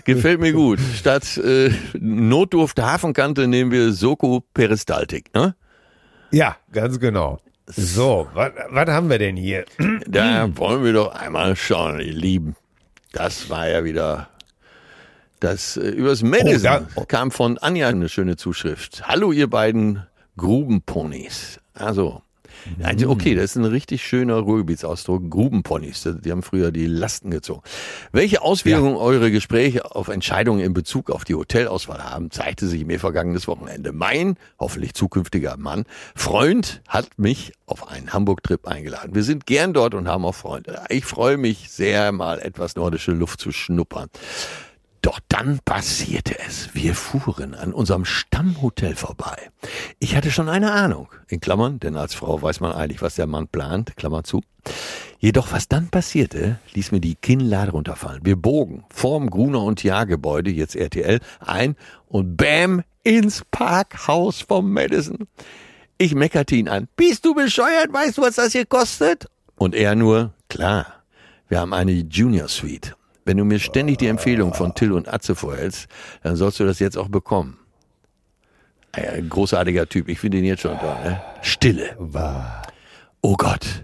Gefällt 0.05 0.41
mir 0.41 0.53
gut. 0.53 0.80
Statt 0.97 1.38
äh, 1.38 1.69
Notdurft 1.93 2.82
Hafenkante 2.82 3.47
nehmen 3.47 3.69
wir 3.69 3.91
Soko 3.91 4.43
Peristaltik. 4.55 5.32
Ne? 5.36 5.55
ja, 6.32 6.57
ganz 6.71 6.99
genau. 6.99 7.38
So, 7.67 8.28
was 8.34 8.51
was 8.71 8.89
haben 8.89 9.07
wir 9.07 9.19
denn 9.19 9.38
hier? 9.38 9.65
Da 10.07 10.49
wollen 10.57 10.84
wir 10.84 10.93
doch 10.93 11.13
einmal 11.13 11.55
schauen, 11.55 11.99
ihr 11.99 12.13
Lieben. 12.13 12.55
Das 13.16 13.49
war 13.49 13.70
ja 13.70 13.86
wieder 13.86 14.28
das 15.39 15.78
äh, 15.78 15.88
übers 15.88 16.22
Madison 16.22 16.86
Oh, 16.95 17.05
kam 17.07 17.32
von 17.32 17.57
Anja 17.57 17.88
eine 17.88 18.09
schöne 18.09 18.36
Zuschrift. 18.36 19.07
Hallo 19.07 19.32
ihr 19.32 19.49
beiden 19.49 20.05
Grubenponys. 20.36 21.61
Also 21.74 22.22
also 22.84 23.09
okay, 23.09 23.36
das 23.36 23.51
ist 23.51 23.55
ein 23.57 23.66
richtig 23.66 24.05
schöner 24.05 24.36
Ruhrgebietsausdruck. 24.36 25.30
Grubenponys, 25.30 26.07
die 26.24 26.32
haben 26.32 26.43
früher 26.43 26.72
die 26.72 26.88
Lasten 26.88 27.32
gezogen. 27.32 27.61
Welche 28.11 28.41
Auswirkungen 28.41 28.95
eure 28.95 29.32
Gespräche 29.32 29.95
auf 29.95 30.07
Entscheidungen 30.07 30.61
in 30.61 30.74
Bezug 30.74 31.09
auf 31.09 31.24
die 31.24 31.36
Hotelauswahl 31.36 32.03
haben, 32.03 32.32
zeigte 32.32 32.68
sich 32.68 32.86
mir 32.86 32.99
vergangenes 32.99 33.47
Wochenende. 33.47 33.91
Mein, 33.91 34.38
hoffentlich 34.59 34.93
zukünftiger 34.93 35.57
Mann, 35.57 35.86
Freund 36.16 36.82
hat 36.88 37.18
mich 37.18 37.53
auf 37.66 37.88
einen 37.88 38.13
Hamburg-Trip 38.13 38.68
eingeladen. 38.68 39.16
Wir 39.16 39.24
sind 39.24 39.45
gern 39.45 39.74
dort 39.74 39.93
und 39.93 40.07
haben 40.07 40.26
auch 40.26 40.36
Freunde. 40.36 40.82
Ich 40.89 41.05
freue 41.05 41.38
mich 41.38 41.70
sehr, 41.72 42.11
mal 42.11 42.39
etwas 42.39 42.76
nordische 42.76 43.11
Luft 43.11 43.39
zu 43.39 43.51
schnuppern. 43.51 44.09
Doch 45.06 45.20
dann 45.30 45.60
passierte 45.64 46.36
es. 46.47 46.74
Wir 46.74 46.95
fuhren 46.95 47.53
an 47.53 47.74
unserem 47.74 48.06
Stammhotel 48.06 48.95
vorbei. 48.95 49.51
Ich 49.99 50.16
hatte 50.16 50.32
schon 50.32 50.49
eine 50.49 50.72
Ahnung, 50.72 51.10
in 51.28 51.39
Klammern, 51.39 51.80
denn 51.80 51.95
als 51.95 52.16
Frau 52.16 52.41
weiß 52.41 52.60
man 52.60 52.72
eigentlich, 52.72 53.03
was 53.03 53.14
der 53.14 53.28
Mann 53.28 53.47
plant, 53.47 53.95
Klammer 53.97 54.24
zu. 54.24 54.41
Jedoch, 55.20 55.51
was 55.51 55.68
dann 55.68 55.89
passierte, 55.89 56.58
ließ 56.74 56.91
mir 56.91 57.01
die 57.01 57.14
Kinnlade 57.14 57.74
runterfallen. 57.74 58.26
Wir 58.26 58.36
bogen 58.36 58.84
vorm 58.89 59.30
Gruner 59.30 59.62
und 59.62 59.84
Jahr 59.84 60.08
Gebäude, 60.08 60.49
jetzt 60.49 60.76
RTL, 60.76 61.20
ein 61.39 61.76
und 62.08 62.36
bam, 62.36 62.82
ins 63.03 63.43
Parkhaus 63.51 64.41
vom 64.41 64.74
Madison. 64.74 65.28
Ich 65.99 66.16
meckerte 66.16 66.56
ihn 66.56 66.68
an. 66.68 66.88
Bist 66.95 67.26
du 67.26 67.36
bescheuert? 67.36 67.93
Weißt 67.93 68.18
du, 68.18 68.24
was 68.24 68.38
das 68.38 68.53
hier 68.53 68.66
kostet? 68.66 69.28
Und 69.56 69.76
er 69.76 69.93
nur, 69.93 70.34
klar, 70.49 70.88
wir 71.47 71.60
haben 71.60 71.76
eine 71.76 71.91
Junior 71.91 72.47
Suite. 72.47 72.95
Wenn 73.26 73.38
du 73.38 73.43
mir 73.43 73.59
ständig 73.59 73.97
die 73.97 74.07
Empfehlung 74.07 74.53
von 74.53 74.76
Till 74.76 74.91
und 74.91 75.11
Atze 75.11 75.36
vorhältst, 75.36 75.88
dann 76.21 76.36
sollst 76.36 76.59
du 76.59 76.65
das 76.65 76.80
jetzt 76.80 76.97
auch 76.97 77.09
bekommen. 77.09 77.57
Ein 78.91 79.28
großartiger 79.28 79.89
Typ, 79.89 80.07
ich 80.07 80.19
finde 80.19 80.38
ihn 80.38 80.45
jetzt 80.45 80.61
schon 80.61 80.80
toll. 80.80 80.95
Ne? 81.03 81.21
Stille. 81.41 81.97
Oh 83.21 83.36
Gott, 83.36 83.84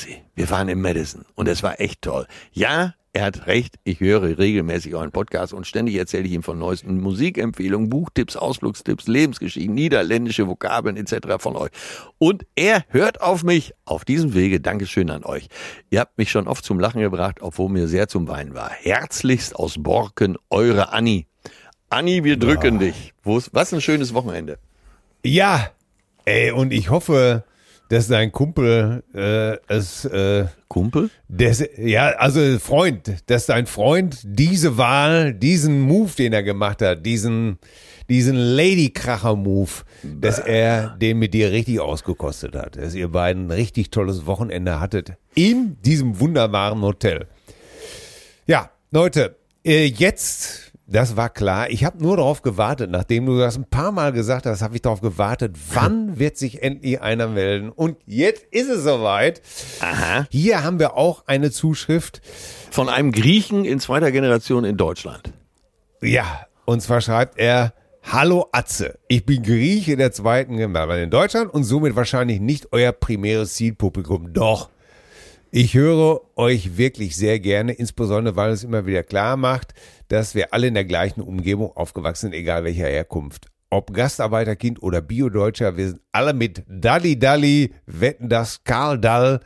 sie. 0.00 0.16
Wir 0.34 0.50
waren 0.50 0.68
im 0.68 0.80
Madison 0.80 1.24
und 1.34 1.48
es 1.48 1.62
war 1.62 1.80
echt 1.80 2.02
toll. 2.02 2.26
Ja, 2.52 2.94
er 3.12 3.24
hat 3.24 3.46
recht. 3.48 3.74
Ich 3.82 3.98
höre 3.98 4.38
regelmäßig 4.38 4.94
euren 4.94 5.10
Podcast 5.10 5.52
und 5.52 5.66
ständig 5.66 5.96
erzähle 5.96 6.24
ich 6.26 6.32
ihm 6.32 6.44
von 6.44 6.58
neuesten 6.60 7.00
Musikempfehlungen, 7.00 7.88
Buchtipps, 7.90 8.36
Ausflugstipps, 8.36 9.08
Lebensgeschichten, 9.08 9.74
niederländische 9.74 10.46
Vokabeln 10.46 10.96
etc. 10.96 11.36
von 11.38 11.56
euch. 11.56 11.70
Und 12.18 12.46
er 12.54 12.84
hört 12.88 13.20
auf 13.20 13.42
mich. 13.42 13.72
Auf 13.84 14.04
diesem 14.04 14.34
Wege 14.34 14.60
Dankeschön 14.60 15.10
an 15.10 15.24
euch. 15.24 15.48
Ihr 15.90 15.98
habt 16.00 16.18
mich 16.18 16.30
schon 16.30 16.46
oft 16.46 16.64
zum 16.64 16.78
Lachen 16.78 17.00
gebracht, 17.00 17.38
obwohl 17.40 17.68
mir 17.68 17.88
sehr 17.88 18.06
zum 18.06 18.28
Weinen 18.28 18.54
war. 18.54 18.70
Herzlichst 18.70 19.56
aus 19.56 19.82
Borken, 19.82 20.36
eure 20.48 20.92
Anni. 20.92 21.26
Anni, 21.88 22.22
wir 22.22 22.36
drücken 22.36 22.78
dich. 22.78 23.12
Wo's- 23.24 23.50
Was 23.52 23.72
ein 23.74 23.80
schönes 23.80 24.14
Wochenende. 24.14 24.58
Ja, 25.24 25.70
ey, 26.24 26.52
und 26.52 26.72
ich 26.72 26.90
hoffe, 26.90 27.42
dass 27.90 28.06
dein 28.06 28.30
Kumpel 28.30 29.02
äh, 29.14 29.56
es, 29.66 30.04
äh, 30.04 30.46
Kumpel? 30.68 31.10
des, 31.28 31.68
ja, 31.76 32.10
also 32.10 32.58
Freund, 32.60 33.16
dass 33.26 33.46
dein 33.46 33.66
Freund 33.66 34.20
diese 34.24 34.78
Wahl, 34.78 35.34
diesen 35.34 35.80
Move, 35.80 36.12
den 36.16 36.32
er 36.32 36.44
gemacht 36.44 36.82
hat, 36.82 37.04
diesen, 37.04 37.58
diesen 38.08 38.36
Ladykracher-Move, 38.36 39.70
dass 40.04 40.38
er 40.38 40.96
den 41.00 41.18
mit 41.18 41.34
dir 41.34 41.50
richtig 41.50 41.80
ausgekostet 41.80 42.54
hat, 42.54 42.76
dass 42.76 42.94
ihr 42.94 43.08
beiden 43.08 43.48
ein 43.48 43.50
richtig 43.50 43.90
tolles 43.90 44.24
Wochenende 44.24 44.78
hattet 44.78 45.14
in 45.34 45.76
diesem 45.82 46.20
wunderbaren 46.20 46.82
Hotel. 46.82 47.26
Ja, 48.46 48.70
Leute, 48.92 49.36
äh, 49.64 49.86
jetzt, 49.86 50.69
das 50.90 51.16
war 51.16 51.30
klar. 51.30 51.70
Ich 51.70 51.84
habe 51.84 52.02
nur 52.02 52.16
darauf 52.16 52.42
gewartet, 52.42 52.90
nachdem 52.90 53.26
du 53.26 53.38
das 53.38 53.56
ein 53.56 53.64
paar 53.64 53.92
Mal 53.92 54.12
gesagt 54.12 54.44
hast, 54.44 54.60
habe 54.60 54.74
ich 54.74 54.82
darauf 54.82 55.00
gewartet, 55.00 55.56
wann 55.72 56.18
wird 56.18 56.36
sich 56.36 56.62
endlich 56.62 57.00
einer 57.00 57.28
melden? 57.28 57.70
Und 57.70 57.96
jetzt 58.06 58.44
ist 58.50 58.68
es 58.68 58.82
soweit. 58.82 59.40
Aha. 59.80 60.26
Hier 60.30 60.64
haben 60.64 60.80
wir 60.80 60.96
auch 60.96 61.26
eine 61.26 61.52
Zuschrift. 61.52 62.20
Von 62.72 62.88
einem 62.88 63.12
Griechen 63.12 63.64
in 63.64 63.78
zweiter 63.80 64.10
Generation 64.12 64.64
in 64.64 64.76
Deutschland. 64.76 65.32
Ja, 66.02 66.46
und 66.64 66.80
zwar 66.80 67.00
schreibt 67.00 67.38
er, 67.38 67.72
Hallo 68.02 68.48
Atze, 68.50 68.98
ich 69.08 69.26
bin 69.26 69.42
Grieche 69.42 69.96
der 69.96 70.10
zweiten 70.10 70.56
Generation 70.56 71.04
in 71.04 71.10
Deutschland 71.10 71.52
und 71.52 71.64
somit 71.64 71.94
wahrscheinlich 71.96 72.40
nicht 72.40 72.72
euer 72.72 72.92
primäres 72.92 73.54
Zielpublikum. 73.54 74.32
Doch, 74.32 74.70
Ich 75.52 75.74
höre 75.74 76.20
euch 76.36 76.76
wirklich 76.76 77.16
sehr 77.16 77.40
gerne, 77.40 77.72
insbesondere 77.72 78.36
weil 78.36 78.52
es 78.52 78.62
immer 78.62 78.86
wieder 78.86 79.02
klar 79.02 79.36
macht, 79.36 79.74
dass 80.06 80.36
wir 80.36 80.54
alle 80.54 80.68
in 80.68 80.74
der 80.74 80.84
gleichen 80.84 81.20
Umgebung 81.22 81.72
aufgewachsen 81.76 82.26
sind, 82.30 82.34
egal 82.34 82.62
welcher 82.62 82.86
Herkunft. 82.86 83.48
Ob 83.68 83.92
Gastarbeiterkind 83.92 84.80
oder 84.80 85.00
Bio-Deutscher, 85.00 85.76
wir 85.76 85.88
sind 85.88 86.00
alle 86.12 86.34
mit 86.34 86.62
Dalli 86.68 87.18
Dalli, 87.18 87.72
Wetten 87.86 88.28
das, 88.28 88.62
Karl 88.62 89.00
Dall, 89.00 89.40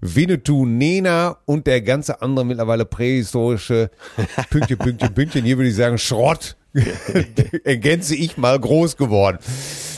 Winnetou, 0.00 0.64
Nena 0.64 1.38
und 1.44 1.66
der 1.66 1.82
ganze 1.82 2.22
andere 2.22 2.46
mittlerweile 2.46 2.84
prähistorische 2.84 3.90
Pünktchen, 4.50 4.78
Pünktchen, 4.78 5.12
Pünktchen, 5.12 5.44
hier 5.44 5.58
würde 5.58 5.70
ich 5.70 5.76
sagen 5.76 5.98
Schrott, 5.98 6.56
ergänze 7.64 8.14
ich 8.14 8.36
mal 8.36 8.60
groß 8.60 8.96
geworden. 8.96 9.38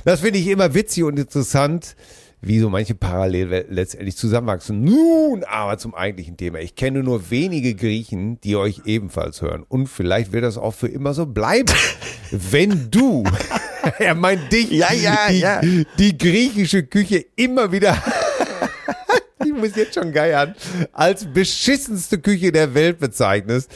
Das 0.07 0.21
finde 0.21 0.39
ich 0.39 0.47
immer 0.47 0.73
witzig 0.73 1.05
und 1.05 1.19
interessant 1.19 1.97
wie 2.43 2.59
so 2.59 2.71
manche 2.71 2.95
Parallelwelten 2.95 3.75
letztendlich 3.75 4.17
zusammenwachsen. 4.17 4.83
Nun 4.83 5.45
aber 5.45 5.79
zum 5.79 5.95
eigentlichen 5.95 6.37
Thema. 6.37 6.59
Ich 6.61 6.75
kenne 6.75 7.03
nur 7.03 7.31
wenige 7.31 7.75
Griechen, 7.75 8.41
die 8.41 8.57
euch 8.57 8.83
ebenfalls 8.87 9.43
hören. 9.43 9.65
Und 9.69 9.89
vielleicht 9.89 10.33
wird 10.33 10.45
das 10.45 10.57
auch 10.57 10.75
für 10.75 10.89
immer 10.89 11.15
so 11.15 11.27
bleiben. 11.27 11.73
Wenn 12.31 12.91
du, 12.91 13.25
er 13.99 14.15
meint 14.15 14.51
dich, 14.53 14.71
Ja, 14.71 14.93
ja, 14.93 15.29
die, 15.29 15.39
ja. 15.39 15.61
die 15.99 16.17
griechische 16.17 16.83
Küche 16.85 17.25
immer 17.37 17.73
wieder 17.73 18.01
ich 19.45 19.53
muss 19.53 19.77
jetzt 19.77 19.95
schon 19.95 20.13
geiern, 20.13 20.55
als 20.93 21.25
beschissenste 21.25 22.19
Küche 22.19 22.53
der 22.53 22.75
Welt 22.75 22.99
bezeichnest, 22.99 23.71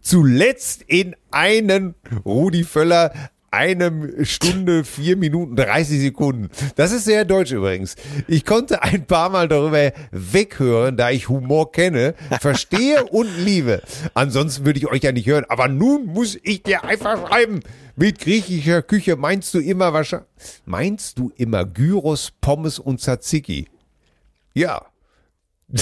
zuletzt 0.00 0.82
in 0.86 1.14
einen 1.30 1.94
Rudi 2.24 2.64
Völler 2.64 3.12
einem 3.54 4.24
Stunde, 4.24 4.84
vier 4.84 5.16
Minuten, 5.16 5.56
30 5.56 6.00
Sekunden. 6.00 6.50
Das 6.76 6.92
ist 6.92 7.04
sehr 7.04 7.24
deutsch 7.24 7.52
übrigens. 7.52 7.94
Ich 8.26 8.44
konnte 8.44 8.82
ein 8.82 9.06
paar 9.06 9.30
Mal 9.30 9.48
darüber 9.48 9.92
weghören, 10.10 10.96
da 10.96 11.10
ich 11.10 11.28
Humor 11.28 11.72
kenne, 11.72 12.14
verstehe 12.40 13.04
und 13.10 13.28
liebe. 13.38 13.82
Ansonsten 14.14 14.66
würde 14.66 14.78
ich 14.78 14.86
euch 14.88 15.02
ja 15.02 15.12
nicht 15.12 15.26
hören. 15.26 15.44
Aber 15.48 15.68
nun 15.68 16.06
muss 16.06 16.38
ich 16.42 16.62
dir 16.62 16.84
einfach 16.84 17.28
schreiben. 17.28 17.60
Mit 17.96 18.18
griechischer 18.18 18.82
Küche 18.82 19.14
meinst 19.14 19.54
du 19.54 19.60
immer 19.60 19.92
wahrscheinlich, 19.92 20.28
meinst 20.66 21.18
du 21.18 21.30
immer 21.36 21.64
Gyros, 21.64 22.32
Pommes 22.40 22.80
und 22.80 23.00
Tzatziki? 23.00 23.68
Ja. 24.52 24.84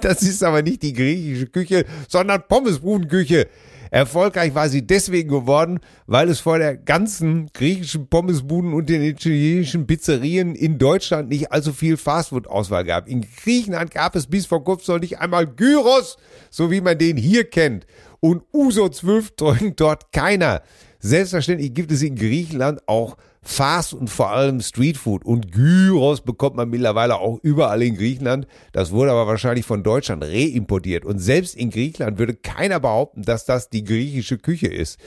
Das 0.00 0.24
ist 0.24 0.42
aber 0.42 0.60
nicht 0.60 0.82
die 0.82 0.92
griechische 0.92 1.46
Küche, 1.46 1.84
sondern 2.08 2.42
Pommesbudenküche. 2.48 3.46
Erfolgreich 3.94 4.56
war 4.56 4.68
sie 4.68 4.84
deswegen 4.84 5.28
geworden, 5.28 5.78
weil 6.08 6.28
es 6.28 6.40
vor 6.40 6.58
der 6.58 6.76
ganzen 6.76 7.48
griechischen 7.52 8.08
Pommesbuden 8.08 8.74
und 8.74 8.88
den 8.88 9.02
italienischen 9.02 9.86
Pizzerien 9.86 10.56
in 10.56 10.78
Deutschland 10.78 11.28
nicht 11.28 11.52
allzu 11.52 11.72
viel 11.72 11.96
Fastfood-Auswahl 11.96 12.82
gab. 12.82 13.06
In 13.06 13.20
Griechenland 13.20 13.92
gab 13.92 14.16
es 14.16 14.26
bis 14.26 14.46
vor 14.46 14.64
kurzem 14.64 14.96
noch 14.96 15.00
nicht 15.00 15.20
einmal 15.20 15.46
Gyros, 15.46 16.16
so 16.50 16.72
wie 16.72 16.80
man 16.80 16.98
den 16.98 17.16
hier 17.16 17.44
kennt. 17.44 17.86
Und 18.18 18.42
Uso 18.52 18.88
12 18.88 19.36
drückt 19.36 19.80
dort 19.80 20.10
keiner. 20.12 20.62
Selbstverständlich 20.98 21.72
gibt 21.72 21.92
es 21.92 22.02
in 22.02 22.16
Griechenland 22.16 22.80
auch 22.88 23.16
Fast 23.44 23.92
und 23.92 24.08
vor 24.08 24.30
allem 24.30 24.60
Streetfood. 24.60 25.24
Und 25.24 25.52
Gyros 25.52 26.22
bekommt 26.22 26.56
man 26.56 26.70
mittlerweile 26.70 27.16
auch 27.16 27.38
überall 27.42 27.82
in 27.82 27.96
Griechenland. 27.96 28.46
Das 28.72 28.90
wurde 28.90 29.12
aber 29.12 29.26
wahrscheinlich 29.26 29.66
von 29.66 29.82
Deutschland 29.82 30.24
reimportiert. 30.24 31.04
Und 31.04 31.18
selbst 31.18 31.54
in 31.54 31.70
Griechenland 31.70 32.18
würde 32.18 32.34
keiner 32.34 32.80
behaupten, 32.80 33.22
dass 33.22 33.44
das 33.44 33.68
die 33.68 33.84
griechische 33.84 34.38
Küche 34.38 34.68
ist. 34.68 34.98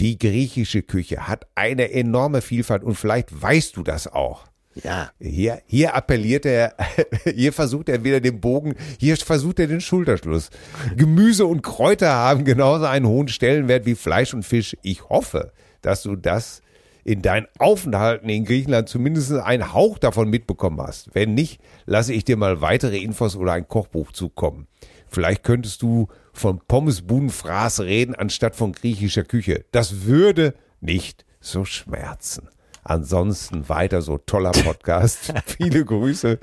Die 0.00 0.18
griechische 0.18 0.82
Küche 0.82 1.28
hat 1.28 1.46
eine 1.54 1.92
enorme 1.92 2.42
Vielfalt 2.42 2.82
und 2.82 2.96
vielleicht 2.96 3.40
weißt 3.40 3.76
du 3.76 3.82
das 3.82 4.08
auch. 4.08 4.46
Ja. 4.82 5.10
Hier, 5.20 5.60
hier 5.66 5.94
appelliert 5.94 6.46
er, 6.46 6.74
hier 7.34 7.52
versucht 7.52 7.88
er 7.88 8.02
wieder 8.04 8.20
den 8.20 8.40
Bogen, 8.40 8.74
hier 8.98 9.16
versucht 9.16 9.60
er 9.60 9.66
den 9.66 9.80
Schulterschluss. 9.80 10.50
Gemüse 10.96 11.46
und 11.46 11.62
Kräuter 11.62 12.10
haben 12.10 12.44
genauso 12.44 12.86
einen 12.86 13.06
hohen 13.06 13.28
Stellenwert 13.28 13.86
wie 13.86 13.94
Fleisch 13.94 14.32
und 14.32 14.44
Fisch. 14.44 14.76
Ich 14.82 15.08
hoffe, 15.08 15.52
dass 15.82 16.02
du 16.02 16.16
das 16.16 16.61
in 17.04 17.22
deinen 17.22 17.46
Aufenthalten 17.58 18.28
in 18.28 18.44
Griechenland 18.44 18.88
zumindest 18.88 19.32
einen 19.32 19.72
Hauch 19.72 19.98
davon 19.98 20.30
mitbekommen 20.30 20.80
hast. 20.80 21.14
Wenn 21.14 21.34
nicht, 21.34 21.60
lasse 21.86 22.12
ich 22.12 22.24
dir 22.24 22.36
mal 22.36 22.60
weitere 22.60 22.98
Infos 22.98 23.36
oder 23.36 23.52
ein 23.52 23.66
Kochbuch 23.68 24.12
zukommen. 24.12 24.66
Vielleicht 25.08 25.42
könntest 25.42 25.82
du 25.82 26.08
von 26.32 26.60
Pommesbudenfraß 26.66 27.80
reden 27.80 28.14
anstatt 28.14 28.56
von 28.56 28.72
griechischer 28.72 29.24
Küche. 29.24 29.64
Das 29.72 30.04
würde 30.04 30.54
nicht 30.80 31.24
so 31.40 31.64
schmerzen. 31.64 32.48
Ansonsten 32.84 33.68
weiter 33.68 34.02
so 34.02 34.18
toller 34.18 34.50
Podcast. 34.52 35.32
Viele 35.46 35.84
Grüße, 35.84 36.38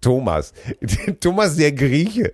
Thomas. 0.00 0.52
Thomas 1.20 1.56
der 1.56 1.70
Grieche. 1.72 2.32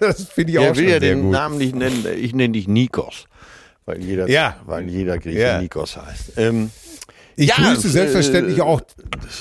Das 0.00 0.24
finde 0.24 0.52
ich 0.52 0.58
auch 0.58 0.64
Er 0.64 0.76
will 0.76 0.82
schon 0.84 0.84
ja 0.84 1.00
sehr 1.00 1.14
den 1.14 1.22
gut. 1.22 1.32
Namen 1.32 1.58
nicht 1.58 1.74
nennen. 1.76 2.04
Ich 2.18 2.34
nenne 2.34 2.52
dich 2.54 2.66
Nikos. 2.66 3.26
Weil 3.84 4.02
jeder, 4.02 4.28
Ja. 4.28 4.56
weil 4.66 4.88
jeder 4.88 5.18
Grieche 5.18 5.38
Ja. 5.38 5.60
Nikos 5.60 5.96
heißt. 5.96 6.32
Ähm, 6.36 6.70
Ich 7.40 7.48
Ja, 7.48 7.56
grüße 7.56 7.88
äh, 7.88 7.90
selbstverständlich 7.90 8.60
auch. 8.60 8.82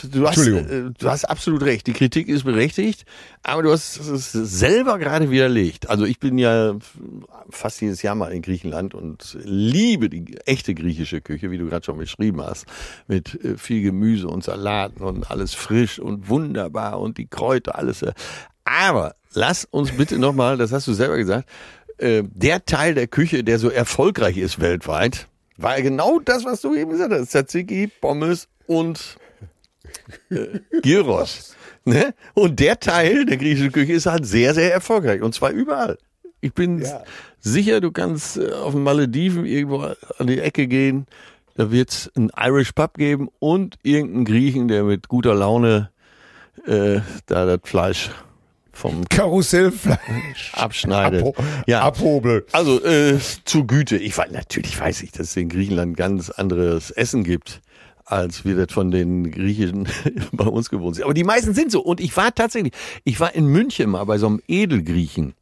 Du 0.10 0.26
hast, 0.26 0.38
Entschuldigung. 0.38 0.88
äh, 0.88 0.92
du 0.98 1.10
hast 1.10 1.26
absolut 1.26 1.64
recht. 1.64 1.86
Die 1.86 1.92
Kritik 1.92 2.30
ist 2.30 2.46
berechtigt, 2.46 3.04
aber 3.44 3.62
du 3.62 3.72
hast 3.74 3.98
es 4.00 4.32
selber 4.32 4.98
gerade 5.00 5.30
widerlegt. 5.32 5.90
Also 5.90 6.06
ich 6.06 6.18
bin 6.18 6.38
ja 6.38 6.76
fast 7.50 7.82
jedes 7.82 8.02
Jahr 8.02 8.16
mal 8.16 8.32
in 8.32 8.42
Griechenland 8.42 8.96
und 8.96 9.38
liebe 9.44 10.10
die 10.10 10.38
echte 10.46 10.74
griechische 10.76 11.20
Küche, 11.20 11.52
wie 11.52 11.58
du 11.58 11.66
gerade 11.66 11.84
schon 11.84 11.98
beschrieben 11.98 12.42
hast, 12.42 12.68
mit 13.10 13.44
äh, 13.44 13.58
viel 13.58 13.82
Gemüse 13.82 14.30
und 14.30 14.46
Salaten 14.46 15.04
und 15.04 15.30
alles 15.30 15.54
frisch 15.54 16.00
und 16.00 16.30
wunderbar 16.30 17.02
und 17.02 17.18
die 17.18 17.28
Kräuter, 17.28 17.78
alles. 17.78 18.02
äh. 18.02 18.14
Aber 18.64 19.16
lass 19.34 19.66
uns 19.66 19.92
bitte 19.92 20.18
nochmal, 20.20 20.56
das 20.56 20.72
hast 20.72 20.88
du 20.88 20.94
selber 20.94 21.18
gesagt, 21.18 21.50
äh, 21.98 22.24
der 22.24 22.64
Teil 22.64 22.94
der 22.94 23.08
Küche, 23.08 23.44
der 23.44 23.60
so 23.60 23.70
erfolgreich 23.70 24.38
ist 24.38 24.62
weltweit, 24.62 25.28
war 25.62 25.82
genau 25.82 26.20
das, 26.20 26.46
was 26.46 26.62
du 26.62 26.76
eben 26.76 26.92
gesagt 26.92 27.12
hast. 27.14 27.30
Tzatziki, 27.30 27.88
Pommes 28.02 28.48
und 28.68 29.18
äh, 30.30 30.60
Gyros. 30.82 31.56
Ne? 31.86 32.14
Und 32.34 32.60
der 32.60 32.80
Teil 32.80 33.26
der 33.26 33.38
griechischen 33.38 33.72
Küche 33.72 33.94
ist 33.94 34.06
halt 34.06 34.26
sehr, 34.26 34.54
sehr 34.54 34.72
erfolgreich. 34.74 35.22
Und 35.22 35.34
zwar 35.34 35.52
überall. 35.52 35.98
Ich 36.42 36.54
bin 36.54 36.80
Ja. 36.82 37.04
sicher, 37.40 37.82
du 37.82 37.92
kannst 37.92 38.38
äh, 38.38 38.52
auf 38.52 38.74
den 38.74 38.84
Malediven 38.84 39.46
irgendwo 39.46 39.80
an 40.18 40.28
die 40.28 40.40
Ecke 40.40 40.68
gehen. 40.68 41.06
Da 41.56 41.72
wird 41.72 41.90
es 41.90 42.12
einen 42.16 42.32
Irish 42.40 42.72
Pub 42.72 42.94
geben 42.94 43.28
und 43.40 43.78
irgendeinen 43.84 44.26
Griechen, 44.26 44.68
der 44.70 44.84
mit 44.84 45.10
guter 45.10 45.36
Laune 45.36 45.90
äh, 46.66 47.00
da 47.26 47.46
das 47.46 47.60
Fleisch 47.64 48.12
vom 48.80 49.08
Karussellfleisch. 49.10 50.54
abschneidet. 50.54 51.22
Abho 51.22 51.36
ja. 51.68 51.82
Abhobel. 51.82 52.46
Also 52.54 52.84
äh, 52.84 53.20
zur 53.44 53.68
Güte. 53.68 53.98
Ich 53.98 54.18
weiß 54.18 54.32
natürlich 54.32 54.80
weiß 54.80 55.04
ich, 55.04 55.12
dass 55.12 55.28
es 55.28 55.38
in 55.38 55.50
Griechenland 55.50 55.98
ganz 55.98 56.30
anderes 56.30 56.90
Essen 56.90 57.24
gibt, 57.24 57.62
als 58.06 58.46
wir 58.46 58.56
das 58.56 58.74
von 58.74 58.90
den 58.90 59.32
Griechen 59.32 59.88
bei 60.32 60.46
uns 60.46 60.70
gewohnt 60.70 60.96
sind. 60.96 61.04
Aber 61.04 61.14
die 61.14 61.26
meisten 61.26 61.54
sind 61.54 61.72
so. 61.72 61.82
Und 61.82 62.00
ich 62.00 62.16
war 62.16 62.34
tatsächlich, 62.34 62.74
ich 63.04 63.20
war 63.20 63.36
in 63.36 63.48
München 63.48 63.90
mal 63.90 64.06
bei 64.06 64.18
so 64.18 64.28
einem 64.28 64.42
Edelgriechen. 64.48 65.34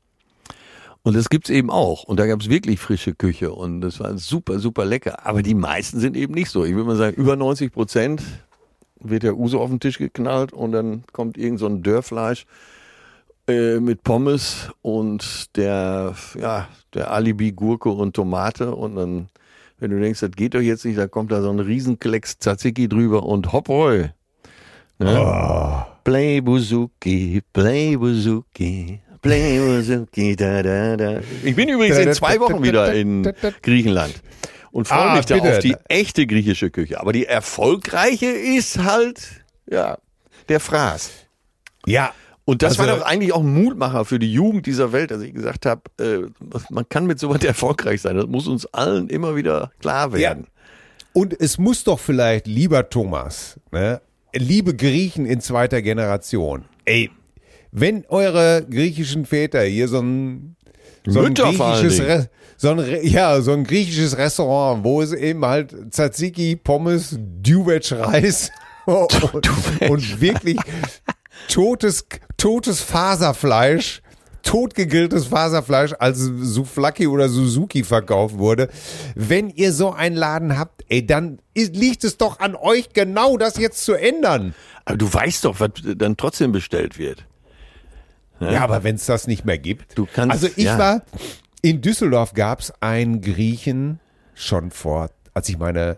Und 1.04 1.16
das 1.16 1.30
gibt's 1.30 1.52
eben 1.52 1.70
auch. 1.70 2.04
Und 2.04 2.20
da 2.20 2.26
gab's 2.26 2.50
wirklich 2.50 2.80
frische 2.80 3.14
Küche 3.14 3.54
und 3.54 3.82
das 3.82 4.00
war 4.00 4.18
super, 4.18 4.60
super 4.60 4.84
lecker. 4.84 5.26
Aber 5.26 5.44
die 5.44 5.54
meisten 5.54 6.00
sind 6.00 6.18
eben 6.18 6.34
nicht 6.34 6.50
so. 6.50 6.66
Ich 6.66 6.74
würde 6.74 6.88
mal 6.88 6.98
sagen, 6.98 7.16
über 7.16 7.36
90 7.36 7.72
Prozent 7.72 8.24
wird 9.00 9.22
der 9.22 9.38
Uso 9.38 9.62
auf 9.62 9.70
den 9.70 9.80
Tisch 9.80 10.00
geknallt 10.00 10.54
und 10.54 10.72
dann 10.72 11.04
kommt 11.14 11.38
irgend 11.38 11.60
so 11.60 11.68
ein 11.68 11.84
Dörrfleisch 11.84 12.48
äh, 13.48 13.80
mit 13.80 14.04
Pommes 14.04 14.70
und 14.82 15.56
der, 15.56 16.14
ja, 16.40 16.68
der 16.94 17.12
Alibi 17.12 17.52
Gurke 17.52 17.90
und 17.90 18.16
Tomate 18.16 18.74
und 18.76 18.96
dann, 18.96 19.30
wenn 19.80 19.92
du 19.92 20.00
denkst, 20.00 20.20
das 20.20 20.32
geht 20.32 20.54
doch 20.54 20.60
jetzt 20.62 20.86
nicht, 20.86 20.98
da 20.98 21.08
kommt 21.08 21.32
da 21.32 21.42
so 21.42 21.50
ein 21.50 21.60
Riesenklecks 21.60 22.40
Tzatziki 22.40 22.88
drüber 22.90 23.24
und 23.24 23.52
hopp 23.54 23.70
roll. 23.70 24.14
Ne? 25.00 25.20
Oh. 25.22 25.82
Play 26.04 26.42
Buzuki, 26.42 27.42
Play 27.54 27.96
Buzuki, 27.98 29.00
Play 29.22 29.60
Buzuki, 29.82 30.36
da, 30.36 30.64
da, 30.64 30.98
da. 30.98 31.20
Ich 31.44 31.56
bin 31.56 31.70
übrigens 31.70 31.98
in 32.00 32.14
zwei 32.14 32.40
Wochen 32.40 32.64
wieder 32.64 32.94
in 32.94 33.32
Griechenland 33.62 34.16
und 34.72 34.88
freue 34.88 35.00
Ah, 35.12 35.16
mich 35.18 35.26
da 35.26 35.36
bitte. 35.36 35.50
auf 35.50 35.60
die 35.60 35.76
echte 35.90 36.26
griechische 36.26 36.70
Küche. 36.72 37.00
Aber 37.00 37.14
die 37.14 37.26
erfolgreiche 37.26 38.28
ist 38.28 38.84
halt, 38.84 39.44
ja, 39.70 39.98
der 40.50 40.60
Fraß. 40.60 41.12
Ja. 41.86 42.12
Und 42.50 42.62
das 42.62 42.80
Also- 42.80 42.90
war 42.90 42.98
doch 42.98 43.06
eigentlich 43.06 43.34
auch 43.34 43.42
ein 43.42 43.54
Mutmacher 43.54 44.06
für 44.06 44.20
die 44.20 44.32
Jugend 44.32 44.68
dieser 44.68 44.94
Welt, 44.94 45.12
dass 45.12 45.22
ich 45.22 45.34
gesagt 45.34 45.66
habe, 45.66 45.82
äh, 46.00 46.20
man 46.70 46.88
kann 46.88 47.06
mit 47.06 47.20
sowas 47.20 47.44
erfolgreich 47.44 48.02
sein. 48.02 48.16
Das 48.16 48.28
muss 48.28 48.48
uns 48.48 48.66
allen 48.68 49.10
immer 49.10 49.36
wieder 49.36 49.70
klar 49.82 50.14
werden. 50.14 50.48
Und 51.12 51.38
es 51.38 51.58
muss 51.58 51.84
doch 51.84 52.00
vielleicht, 52.00 52.48
lieber 52.48 52.90
Thomas, 52.90 53.60
ne, 53.74 54.00
liebe 54.34 54.74
Griechen 54.74 55.26
in 55.26 55.42
zweiter 55.42 55.82
Generation, 55.82 56.64
ey, 56.86 57.10
wenn 57.74 58.06
eure 58.08 58.66
griechischen 58.70 59.26
Väter 59.26 59.64
hier 59.64 59.90
so 59.90 60.00
ein, 60.00 60.56
so 61.06 61.24
ein 61.24 61.34
griechisches. 61.34 62.00
Re 62.00 62.30
so 62.56 62.70
ein, 62.70 63.06
ja, 63.06 63.42
so 63.42 63.52
ein 63.52 63.66
griechisches 63.66 64.18
Restaurant, 64.18 64.86
wo 64.86 65.02
es 65.02 65.12
eben 65.12 65.46
halt 65.46 65.76
Tzatziki, 65.92 66.56
Pommes, 66.56 67.18
Duvetsch 67.20 67.92
Reis 67.92 68.52
und, 68.86 69.90
und 69.90 70.22
wirklich 70.22 70.58
totes, 71.48 72.06
totes 72.38 72.82
Faserfleisch 72.82 74.02
totgegrilltes 74.48 75.26
Faserfleisch 75.28 75.94
als 76.00 76.20
Souflaki 76.20 77.08
oder 77.08 77.28
Suzuki 77.28 77.84
verkauft 77.84 78.38
wurde. 78.38 78.70
Wenn 79.14 79.50
ihr 79.50 79.74
so 79.74 79.92
einen 79.92 80.16
Laden 80.16 80.58
habt, 80.58 80.86
ey, 80.88 81.06
dann 81.06 81.40
ist, 81.54 81.76
liegt 81.76 82.06
es 82.06 82.18
doch 82.18 82.40
an 82.40 82.56
euch, 82.56 82.94
genau 82.94 83.38
das 83.38 83.58
jetzt 83.58 83.84
zu 83.84 83.94
ändern. 83.94 84.56
Aber 84.86 84.98
du 84.98 85.14
weißt 85.14 85.44
doch, 85.44 85.60
was 85.60 85.72
dann 85.84 86.16
trotzdem 86.16 86.54
bestellt 86.54 86.98
wird. 86.98 87.26
Ja, 88.40 88.62
aber 88.62 88.84
wenn 88.84 88.96
es 88.96 89.06
das 89.06 89.28
nicht 89.28 89.44
mehr 89.44 89.58
gibt. 89.58 89.98
Du 89.98 90.08
kannst- 90.12 90.32
also 90.32 90.48
ich 90.56 90.66
ja. 90.66 90.78
war, 90.78 91.02
in 91.62 91.82
Düsseldorf 91.82 92.34
gab 92.34 92.62
es 92.62 92.72
einen 92.82 93.20
Griechen 93.22 94.00
schon 94.34 94.72
vor, 94.72 95.10
als 95.34 95.50
ich 95.50 95.58
meine, 95.58 95.98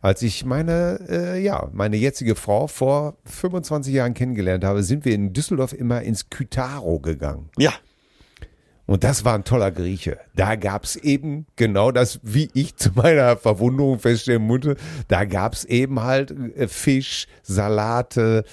als 0.00 0.22
ich 0.22 0.44
meine, 0.44 1.00
äh, 1.08 1.42
ja, 1.42 1.68
meine 1.72 1.96
jetzige 1.96 2.34
Frau 2.34 2.66
vor 2.66 3.16
25 3.24 3.92
Jahren 3.92 4.14
kennengelernt 4.14 4.64
habe, 4.64 4.82
sind 4.82 5.04
wir 5.04 5.14
in 5.14 5.32
Düsseldorf 5.32 5.72
immer 5.72 6.02
ins 6.02 6.30
Kytaro 6.30 7.00
gegangen. 7.00 7.50
Ja. 7.58 7.72
Und 8.86 9.04
das 9.04 9.22
war 9.22 9.34
ein 9.34 9.44
toller 9.44 9.70
Grieche. 9.70 10.18
Da 10.34 10.56
gab's 10.56 10.96
eben 10.96 11.44
genau 11.56 11.92
das, 11.92 12.20
wie 12.22 12.48
ich 12.54 12.74
zu 12.76 12.90
meiner 12.94 13.36
Verwunderung 13.36 13.98
feststellen 13.98 14.42
musste. 14.42 14.76
Da 15.08 15.26
gab's 15.26 15.64
eben 15.64 16.00
halt 16.00 16.30
äh, 16.30 16.68
Fisch, 16.68 17.26
Salate, 17.42 18.44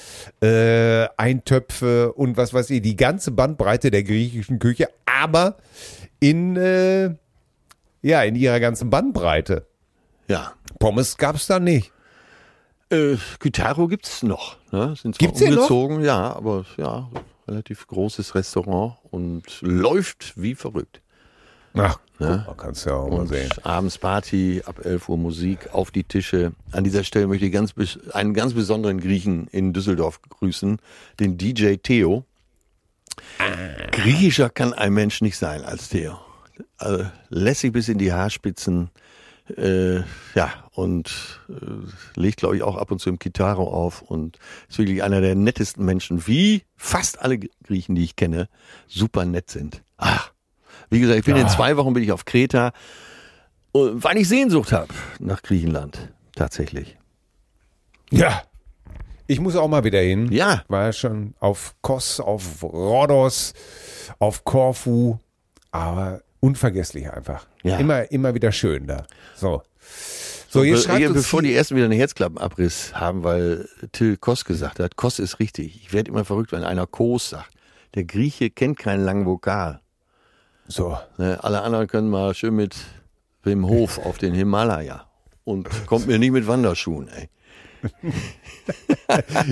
äh, 0.42 1.08
Eintöpfe 1.16 2.12
und 2.12 2.36
was 2.36 2.54
weiß 2.54 2.70
ich, 2.72 2.82
die 2.82 2.98
ganze 2.98 3.32
Bandbreite 3.32 3.92
der 3.92 4.04
griechischen 4.04 4.60
Küche, 4.60 4.90
aber 5.06 5.56
in, 6.20 6.58
äh, 6.58 7.16
ja, 8.02 8.24
in 8.24 8.36
ihrer 8.36 8.60
ganzen 8.60 8.90
Bandbreite. 8.90 9.68
Ja. 10.28 10.54
Pommes 10.80 11.18
gab's 11.18 11.48
da 11.48 11.60
nicht. 11.60 11.92
Äh, 12.90 13.16
Kytaro 13.40 13.88
gibt's 13.88 14.22
noch. 14.24 14.58
Ne? 14.72 14.96
Sind 14.96 15.16
zwar 15.16 15.28
Gibt's 15.28 15.40
den 15.40 15.50
noch? 15.56 15.70
umgezogen, 15.70 16.04
ja, 16.04 16.34
aber 16.34 16.66
ja, 16.78 17.10
relativ 17.48 17.88
großes 17.88 18.36
Restaurant 18.36 18.96
und 19.12 19.44
läuft 19.62 20.34
wie 20.36 20.56
verrückt. 20.56 21.02
Ach, 21.78 22.00
guck 22.18 22.28
mal, 22.28 22.56
kannst 22.58 22.86
du 22.86 22.92
ja 22.92 22.96
auch 22.96 23.10
mal 23.10 23.20
Und 23.22 23.28
sehen. 23.28 23.50
abends 23.64 23.98
Party, 23.98 24.62
ab 24.66 24.86
11 24.86 25.10
Uhr 25.10 25.18
Musik, 25.18 25.74
auf 25.74 25.92
die 25.92 26.04
Tische. 26.06 26.54
An 26.72 26.84
dieser 26.86 27.04
Stelle 27.04 27.28
möchte 27.28 27.46
ich 27.48 27.52
ganz, 27.52 27.74
einen 28.14 28.34
ganz 28.34 28.54
besonderen 28.54 29.02
Griechen 29.02 29.48
in 29.48 29.74
Düsseldorf 29.74 30.22
grüßen, 30.22 30.80
den 31.20 31.38
DJ 31.38 31.76
Theo. 31.76 32.24
Griechischer 33.92 34.50
kann 34.50 34.74
ein 34.74 34.94
Mensch 34.94 35.22
nicht 35.22 35.38
sein 35.38 35.64
als 35.64 35.90
Theo. 35.90 36.18
Also 36.78 37.06
lässig 37.30 37.74
bis 37.74 37.90
in 37.90 37.98
die 37.98 38.14
Haarspitzen. 38.14 38.90
Äh, 39.56 39.98
ja, 40.34 40.52
und 40.72 41.40
äh, 41.50 42.20
legt, 42.20 42.38
glaube 42.38 42.56
ich, 42.58 42.64
auch 42.64 42.78
ab 42.78 42.92
und 42.92 43.00
zu 43.00 43.10
im 43.10 43.20
Kitaro 43.20 43.72
auf 43.72 44.02
und 44.02 44.40
ist 44.68 44.80
wirklich 44.80 45.04
einer 45.04 45.22
der 45.22 45.36
nettesten 45.36 45.86
Menschen, 45.86 46.26
wie 46.26 46.64
fast 46.76 47.22
alle 47.22 47.38
Griechen, 47.64 47.94
die 47.96 48.04
ich 48.04 48.16
kenne, 48.16 48.50
super 48.88 49.26
nett 49.26 49.52
sind. 49.52 49.84
Ach, 49.98 50.32
wie 50.90 51.00
gesagt, 51.00 51.20
ich 51.20 51.26
bin 51.26 51.36
in 51.36 51.48
zwei 51.50 51.78
Wochen 51.78 51.94
bin 51.94 52.04
ich 52.04 52.12
auf 52.12 52.26
Kreta, 52.26 52.68
äh, 52.68 52.72
weil 53.74 54.18
ich 54.18 54.28
Sehnsucht 54.28 54.72
habe 54.72 54.94
nach 55.20 55.44
Griechenland. 55.44 56.12
Tatsächlich. 56.36 56.98
Ja. 58.12 58.44
Ich 59.28 59.40
muss 59.40 59.56
auch 59.56 59.68
mal 59.68 59.84
wieder 59.84 60.02
hin. 60.02 60.32
Ja. 60.32 60.64
War 60.68 60.86
ja 60.86 60.94
schon 60.94 61.34
auf 61.40 61.76
Kos, 61.82 62.20
auf 62.20 62.62
Rhodos, 62.62 63.54
auf 64.20 64.44
Korfu. 64.44 65.18
Aber 65.72 66.22
unvergesslich 66.46 67.12
einfach. 67.12 67.48
Ja. 67.64 67.78
Immer, 67.78 68.12
immer 68.12 68.36
wieder 68.36 68.52
schön 68.52 68.86
da. 68.86 69.06
So. 69.36 69.64
So, 70.48 70.64
ihr 70.64 70.78
schreibt 70.78 71.00
hier, 71.00 71.10
uns 71.10 71.18
bevor 71.18 71.42
die 71.42 71.54
ersten 71.54 71.76
wieder 71.76 71.86
einen 71.86 71.98
Herzklappenabriss 71.98 72.94
haben, 72.94 73.24
weil 73.24 73.68
Till 73.92 74.16
Kos 74.16 74.46
gesagt 74.46 74.80
hat, 74.80 74.96
Kos 74.96 75.20
ist 75.20 75.40
richtig. 75.40 75.76
Ich 75.84 75.92
werde 75.92 76.12
immer 76.12 76.24
verrückt, 76.24 76.52
wenn 76.52 76.64
einer 76.64 76.88
Kos 76.88 77.32
sagt. 77.32 77.52
Der 77.96 78.06
Grieche 78.06 78.50
kennt 78.52 78.78
keinen 78.78 79.04
langen 79.04 79.26
Vokal. 79.26 79.82
So. 80.68 80.98
Ne, 81.18 81.44
alle 81.44 81.62
anderen 81.62 81.88
können 81.88 82.10
mal 82.10 82.34
schön 82.36 82.56
mit 82.56 82.76
Wim 83.44 83.68
Hof 83.68 83.98
auf 84.06 84.18
den 84.18 84.34
Himalaya. 84.34 85.08
Und 85.44 85.68
kommt 85.88 86.08
mir 86.08 86.20
nicht 86.20 86.32
mit 86.32 86.48
Wanderschuhen, 86.48 87.10
ey. 87.10 87.30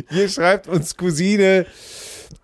Hier 0.09 0.29
schreibt 0.29 0.67
uns 0.67 0.95
Cousine 0.95 1.65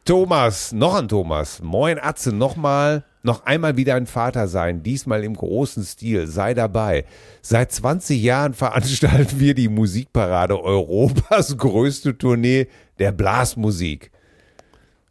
Thomas, 0.05 0.71
noch 0.71 0.95
ein 0.95 1.07
Thomas. 1.07 1.61
Moin 1.61 1.99
Atze, 1.99 2.31
nochmal, 2.31 3.05
noch 3.21 3.45
einmal 3.45 3.77
wieder 3.77 3.95
ein 3.95 4.05
Vater 4.07 4.47
sein, 4.47 4.83
diesmal 4.83 5.23
im 5.23 5.35
großen 5.35 5.83
Stil, 5.83 6.27
sei 6.27 6.53
dabei. 6.53 7.05
Seit 7.41 7.71
20 7.71 8.21
Jahren 8.21 8.53
veranstalten 8.53 9.39
wir 9.39 9.53
die 9.53 9.69
Musikparade 9.69 10.61
Europas 10.61 11.57
größte 11.57 12.17
Tournee 12.17 12.67
der 12.99 13.11
Blasmusik. 13.11 14.11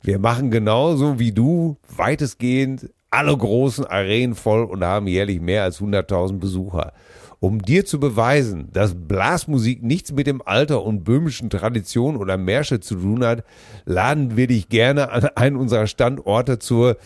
Wir 0.02 0.18
machen 0.18 0.50
genauso 0.50 1.18
wie 1.18 1.32
du 1.32 1.76
weitestgehend 1.96 2.90
alle 3.10 3.36
großen 3.36 3.86
Arenen 3.86 4.34
voll 4.34 4.64
und 4.64 4.84
haben 4.84 5.06
jährlich 5.06 5.40
mehr 5.40 5.64
als 5.64 5.80
100.000 5.80 6.38
Besucher. 6.38 6.92
Um 7.40 7.62
dir 7.62 7.86
zu 7.86 8.00
beweisen, 8.00 8.68
dass 8.72 8.96
Blasmusik 8.96 9.82
nichts 9.82 10.12
mit 10.12 10.26
dem 10.26 10.42
Alter 10.44 10.82
und 10.82 11.04
böhmischen 11.04 11.50
Traditionen 11.50 12.20
oder 12.20 12.36
Märsche 12.36 12.80
zu 12.80 12.96
tun 12.96 13.24
hat, 13.24 13.44
laden 13.84 14.36
wir 14.36 14.48
dich 14.48 14.68
gerne 14.68 15.10
an 15.10 15.24
einen 15.36 15.56
unserer 15.56 15.86
Standorte 15.86 16.58
zur 16.58 16.96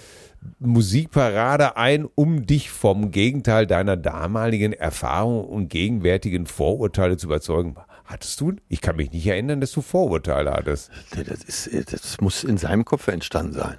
Musikparade 0.59 1.77
ein, 1.77 2.07
um 2.15 2.47
dich 2.47 2.71
vom 2.71 3.11
Gegenteil 3.11 3.67
deiner 3.67 3.97
damaligen 3.97 4.73
Erfahrung 4.73 5.45
und 5.45 5.69
gegenwärtigen 5.69 6.47
Vorurteile 6.47 7.17
zu 7.17 7.27
überzeugen. 7.27 7.77
Hattest 8.05 8.41
du? 8.41 8.53
Ich 8.69 8.81
kann 8.81 8.97
mich 8.97 9.11
nicht 9.13 9.27
erinnern, 9.27 9.61
dass 9.61 9.73
du 9.73 9.81
Vorurteile 9.83 10.53
hattest. 10.53 10.91
Das, 11.11 11.45
ist, 11.45 11.93
das 11.93 12.21
muss 12.21 12.45
in 12.45 12.59
seinem 12.59 12.85
Kopf 12.85 13.09
entstanden 13.09 13.55
sein. 13.55 13.79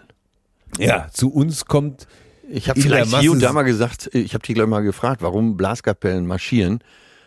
Ja, 0.80 1.08
zu 1.12 1.32
uns 1.32 1.66
kommt 1.66 2.08
Ich 2.50 2.70
habe 2.70 2.82
vielleicht 2.82 3.16
hier 3.20 3.32
und 3.32 3.42
da 3.42 3.54
mal 3.54 3.64
gesagt, 3.64 4.10
ich 4.14 4.34
habe 4.34 4.44
dich 4.46 4.56
gleich 4.56 4.68
mal 4.68 4.82
gefragt, 4.82 5.22
warum 5.22 5.56
Blaskapellen 5.56 6.26
marschieren. 6.26 6.80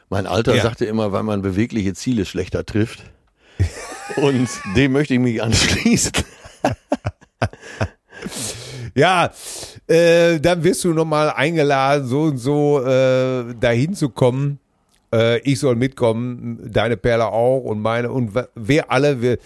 Mein 0.09 0.27
Alter 0.27 0.55
Ja. 0.55 0.63
sagte 0.63 0.85
immer, 0.87 1.13
weil 1.13 1.23
man 1.23 1.43
bewegliche 1.43 1.95
Ziele 1.95 2.25
schlechter 2.25 2.65
trifft. 2.65 3.03
Und 4.17 4.49
dem 4.77 4.93
möchte 4.93 5.15
ich 5.15 5.21
mich 5.21 5.43
anschließen. 5.43 6.13
Ja, 8.95 9.31
äh, 9.87 10.39
dann 10.41 10.63
wirst 10.65 10.85
du 10.85 10.93
nochmal 10.93 11.31
eingeladen, 11.31 12.07
so 12.07 12.23
und 12.23 12.39
so 12.39 12.85
äh, 12.85 13.55
dahin 13.59 13.95
zu 13.95 14.09
kommen. 14.11 14.59
Äh, 15.13 15.39
ich 15.41 15.59
soll 15.61 15.77
mitkommen, 15.77 16.59
deine 16.71 16.97
Perle 16.97 17.27
auch 17.27 17.61
und 17.61 17.81
meine 17.81 18.11
und 18.11 18.35
w- 18.35 18.45
wir 18.55 18.91
alle, 18.91 19.23
wir 19.23 19.39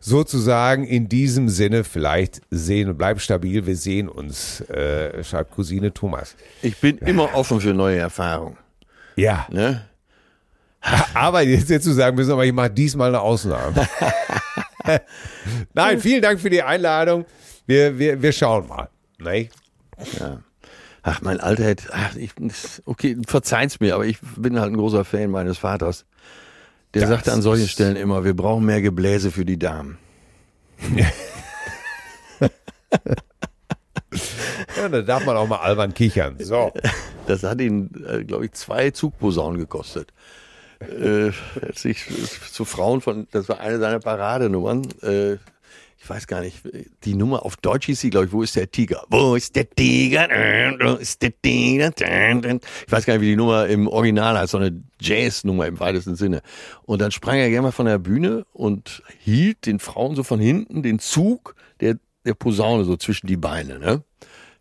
sozusagen 0.00 0.84
in 0.84 1.08
diesem 1.08 1.48
Sinne 1.48 1.82
vielleicht 1.84 2.40
sehen 2.50 2.88
und 2.88 2.98
bleib 2.98 3.20
stabil, 3.20 3.66
wir 3.66 3.76
sehen 3.76 4.08
uns, 4.08 4.60
äh, 4.70 5.22
schreibt 5.24 5.50
Cousine 5.50 5.92
Thomas. 5.92 6.36
Ich 6.62 6.76
bin 6.76 6.98
immer 6.98 7.34
offen 7.34 7.60
für 7.60 7.74
neue 7.74 7.98
Erfahrungen. 7.98 8.56
Ja, 9.16 9.46
Ne? 9.50 9.82
aber 11.12 11.42
jetzt, 11.42 11.68
jetzt 11.70 11.82
zu 11.84 11.92
sagen 11.92 12.14
müssen, 12.14 12.30
aber 12.30 12.46
ich 12.46 12.52
mache 12.52 12.70
diesmal 12.70 13.08
eine 13.08 13.20
Ausnahme. 13.20 13.74
Nein, 15.74 16.00
vielen 16.00 16.22
Dank 16.22 16.40
für 16.40 16.50
die 16.50 16.62
Einladung. 16.62 17.24
Wir, 17.68 17.98
wir, 17.98 18.22
wir 18.22 18.32
schauen 18.32 18.66
mal. 18.66 18.88
Ne? 19.18 19.50
Ach, 21.02 21.20
mein 21.20 21.38
Alter 21.38 21.64
hätte, 21.64 21.88
ach, 21.92 22.16
ich, 22.16 22.30
okay, 22.86 23.18
verzeiht's 23.26 23.78
mir, 23.78 23.94
aber 23.94 24.06
ich 24.06 24.18
bin 24.36 24.58
halt 24.58 24.72
ein 24.72 24.78
großer 24.78 25.04
Fan 25.04 25.30
meines 25.30 25.58
Vaters. 25.58 26.06
Der 26.94 27.02
Das 27.02 27.10
sagte 27.10 27.30
an 27.30 27.42
solchen 27.42 27.68
Stellen 27.68 27.96
immer, 27.96 28.24
wir 28.24 28.34
brauchen 28.34 28.64
mehr 28.64 28.80
Gebläse 28.80 29.30
für 29.30 29.44
die 29.44 29.58
Damen. 29.58 29.98
Ja, 34.76 34.88
da 34.88 35.02
darf 35.02 35.26
man 35.26 35.36
auch 35.36 35.48
mal 35.48 35.58
albern 35.58 35.92
kichern. 35.92 36.36
So. 36.38 36.72
Das 37.26 37.42
hat 37.42 37.60
ihn, 37.60 37.90
äh, 38.06 38.24
glaube 38.24 38.46
ich, 38.46 38.52
zwei 38.52 38.90
Zugposaunen 38.90 39.58
gekostet. 39.58 40.12
Äh, 40.80 41.32
als 41.60 41.84
ich 41.84 42.06
zu 42.52 42.64
Frauen 42.64 43.00
von, 43.00 43.26
das 43.32 43.48
war 43.48 43.58
eine 43.58 43.78
seiner 43.80 43.98
Paradenummern. 43.98 44.86
Äh, 45.02 45.36
ich 46.00 46.08
weiß 46.08 46.26
gar 46.26 46.40
nicht, 46.40 46.62
die 47.04 47.14
Nummer 47.14 47.44
auf 47.44 47.56
Deutsch 47.56 47.86
hieß 47.86 48.00
sie, 48.00 48.10
glaube 48.10 48.26
ich, 48.26 48.32
wo 48.32 48.42
ist 48.42 48.54
der 48.54 48.70
Tiger? 48.70 49.04
Wo 49.10 49.34
ist 49.34 49.56
der 49.56 49.68
Tiger? 49.68 50.28
Wo 50.80 50.94
ist 50.94 51.20
der 51.22 51.32
Tiger? 51.42 51.90
Ich 52.86 52.92
weiß 52.92 53.04
gar 53.04 53.14
nicht, 53.14 53.22
wie 53.22 53.30
die 53.30 53.36
Nummer 53.36 53.66
im 53.66 53.88
Original 53.88 54.38
heißt, 54.38 54.52
so 54.52 54.58
eine 54.58 54.82
Jazz-Nummer 55.00 55.66
im 55.66 55.80
weitesten 55.80 56.14
Sinne. 56.14 56.42
Und 56.84 57.00
dann 57.00 57.10
sprang 57.10 57.38
er 57.38 57.50
gerne 57.50 57.62
mal 57.62 57.72
von 57.72 57.86
der 57.86 57.98
Bühne 57.98 58.46
und 58.52 59.02
hielt 59.18 59.66
den 59.66 59.80
Frauen 59.80 60.14
so 60.14 60.22
von 60.22 60.38
hinten 60.38 60.82
den 60.82 61.00
Zug 61.00 61.56
der, 61.80 61.98
der 62.24 62.34
Posaune 62.34 62.84
so 62.84 62.96
zwischen 62.96 63.26
die 63.26 63.36
Beine, 63.36 63.78
ne? 63.78 64.02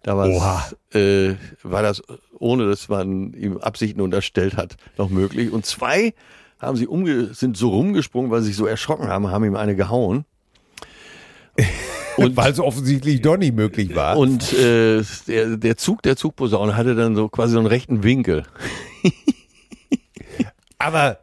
Damals 0.03 0.35
Oha. 0.35 0.71
äh, 0.93 1.35
war 1.63 1.81
das, 1.81 2.01
ohne 2.39 2.67
dass 2.67 2.87
man 2.87 3.33
ihm 3.33 3.57
Absichten 3.57 4.01
unterstellt 4.01 4.55
hat, 4.55 4.77
noch 4.97 5.09
möglich. 5.09 5.51
Und 5.51 5.65
zwei 5.65 6.13
haben 6.59 6.77
sie 6.77 6.87
umge 6.87 7.33
sind 7.33 7.57
so 7.57 7.69
rumgesprungen, 7.69 8.31
weil 8.31 8.41
sie 8.41 8.47
sich 8.47 8.55
so 8.55 8.65
erschrocken 8.65 9.07
haben, 9.07 9.29
haben 9.29 9.43
ihm 9.43 9.55
eine 9.55 9.75
gehauen. 9.75 10.25
Und 12.17 12.35
weil 12.35 12.51
es 12.51 12.59
offensichtlich 12.59 13.21
doch 13.21 13.37
nicht 13.37 13.53
möglich 13.55 13.95
war. 13.95 14.17
Und 14.17 14.51
äh, 14.53 15.03
der, 15.27 15.57
der 15.57 15.77
Zug 15.77 16.01
der 16.01 16.15
Zugposaune 16.15 16.75
hatte 16.75 16.95
dann 16.95 17.15
so 17.15 17.29
quasi 17.29 17.53
so 17.53 17.59
einen 17.59 17.67
rechten 17.67 18.01
Winkel. 18.03 18.43
Aber 20.79 21.19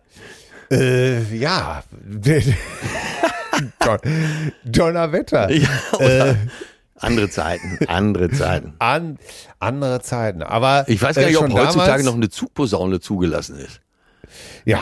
äh, 0.71 1.23
ja, 1.37 1.83
Don- 3.81 3.99
Donnerwetter. 4.65 5.51
Ja, 5.53 5.69
Äh, 5.99 6.35
Andere 6.97 7.29
Zeiten, 7.29 7.79
andere 7.89 8.31
Zeiten. 8.31 8.75
An, 8.79 9.19
andere 9.59 10.01
Zeiten. 10.01 10.43
Aber 10.43 10.85
Ich 10.89 11.03
weiß 11.03 11.17
gar 11.17 11.25
äh, 11.25 11.27
nicht, 11.29 11.37
ob 11.39 11.53
heutzutage 11.53 11.87
damals- 11.87 12.05
noch 12.05 12.15
eine 12.15 12.31
Zugposaune 12.31 13.01
zugelassen 13.01 13.59
ist. 13.59 13.81
Ja. 14.65 14.81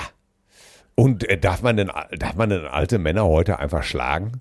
Und 0.94 1.28
äh, 1.28 1.38
darf 1.38 1.62
man 1.62 1.76
denn, 1.78 1.90
darf 2.18 2.34
man 2.36 2.50
denn 2.50 2.66
alte 2.66 2.98
Männer 2.98 3.24
heute 3.24 3.58
einfach 3.58 3.82
schlagen? 3.82 4.40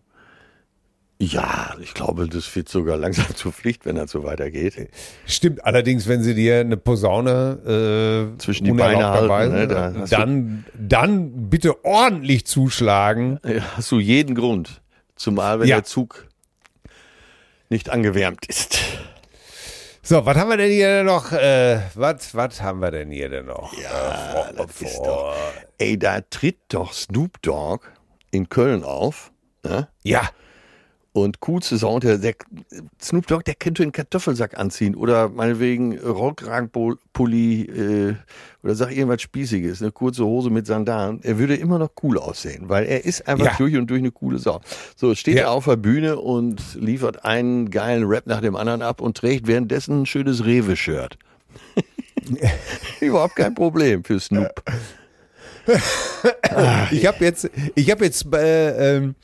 Ja, 1.24 1.76
ich 1.80 1.94
glaube, 1.94 2.28
das 2.28 2.54
wird 2.56 2.68
sogar 2.68 2.98
langsam 2.98 3.28
zur 3.36 3.54
Pflicht, 3.54 3.86
wenn 3.86 3.96
das 3.96 4.10
so 4.10 4.24
weitergeht. 4.24 4.90
Stimmt, 5.28 5.64
allerdings, 5.64 6.08
wenn 6.08 6.24
sie 6.24 6.34
dir 6.34 6.62
eine 6.62 6.78
Posaune 6.78 8.34
äh, 8.36 8.38
Zwischen 8.40 8.66
die 8.66 8.72
Beine 8.72 9.08
halten, 9.08 9.54
ne, 9.54 9.68
da 9.68 9.92
dann, 10.10 10.66
dann 10.74 11.50
bitte 11.50 11.86
ordentlich 11.86 12.46
zuschlagen. 12.48 13.40
Ja, 13.46 13.62
Hast 13.78 13.92
du 13.92 14.00
jeden 14.00 14.34
Grund. 14.34 14.82
Zumal, 15.16 15.60
wenn 15.60 15.68
Ja. 15.68 15.76
der 15.78 15.84
Zug 15.84 16.28
nicht 17.70 17.90
angewärmt 17.92 18.46
ist. 18.48 18.80
So, 20.02 20.26
was 20.26 20.36
haben 20.36 20.50
wir 20.50 20.58
denn 20.58 20.72
hier 20.72 20.88
denn 20.88 21.06
noch? 21.06 21.32
Äh, 21.32 21.82
was, 21.94 22.34
was 22.34 22.62
haben 22.64 22.80
wir 22.82 22.90
denn 22.90 23.12
hier 23.12 23.30
denn 23.30 23.46
noch? 23.46 23.72
Ja, 23.80 24.50
äh, 24.50 24.54
das 24.58 24.82
ist 24.82 24.96
vor- 24.96 25.06
doch. 25.06 25.36
Ey, 25.78 26.00
da 26.00 26.22
tritt 26.22 26.58
doch 26.70 26.92
Snoop 26.94 27.40
Dogg 27.44 27.86
in 28.32 28.50
Köln 28.50 28.84
auf. 28.84 29.32
Ne? 29.64 29.88
Ja, 30.04 30.28
Und 31.14 31.42
coolste 31.42 31.78
Sound, 31.78 32.06
der, 32.06 32.18
der 32.20 32.36
Snoop 33.02 33.28
Dogg, 33.28 33.44
der 33.44 33.56
könnte 33.56 33.84
einen 33.84 33.92
Kartoffelsack 33.92 34.58
anziehen 34.58 34.96
oder 34.96 35.28
meinetwegen 35.28 36.00
Rollkragenpulli 36.00 37.62
äh, 37.64 38.16
oder 38.64 38.76
sag 38.76 38.92
irgendwas 38.96 39.22
Spießiges, 39.22 39.82
eine 39.82 39.92
kurze 39.92 40.24
Hose 40.24 40.50
mit 40.50 40.68
Sandalen. 40.68 41.20
Er 41.24 41.38
würde 41.38 41.56
immer 41.58 41.80
noch 41.80 41.90
cool 42.02 42.18
aussehen, 42.18 42.70
weil 42.70 42.86
er 42.86 43.04
ist 43.04 43.28
einfach 43.28 43.46
Ja. 43.46 43.54
durch 43.58 43.76
und 43.76 43.88
durch 43.90 44.00
eine 44.00 44.12
coole 44.12 44.40
Sau. 44.40 44.62
So, 44.96 45.14
steht 45.14 45.36
Ja. 45.36 45.42
er 45.44 45.52
auf 45.52 45.66
der 45.66 45.76
Bühne 45.76 46.18
und 46.18 46.62
liefert 46.76 47.26
einen 47.26 47.70
geilen 47.72 48.06
Rap 48.06 48.26
nach 48.28 48.40
dem 48.40 48.56
anderen 48.56 48.82
ab 48.82 49.02
und 49.02 49.18
trägt 49.18 49.48
währenddessen 49.48 50.04
ein 50.04 50.06
schönes 50.06 50.46
Rewe-Shirt. 50.46 51.18
Überhaupt 53.02 53.36
kein 53.36 53.54
Problem 53.54 54.06
für 54.06 54.18
Snoop. 54.20 54.64
ich 56.92 57.06
habe 57.06 57.24
jetzt, 57.26 57.50
ich 57.76 57.92
habe 57.92 58.06
jetzt 58.06 58.26
äh, 58.34 58.98
ähm, 58.98 59.16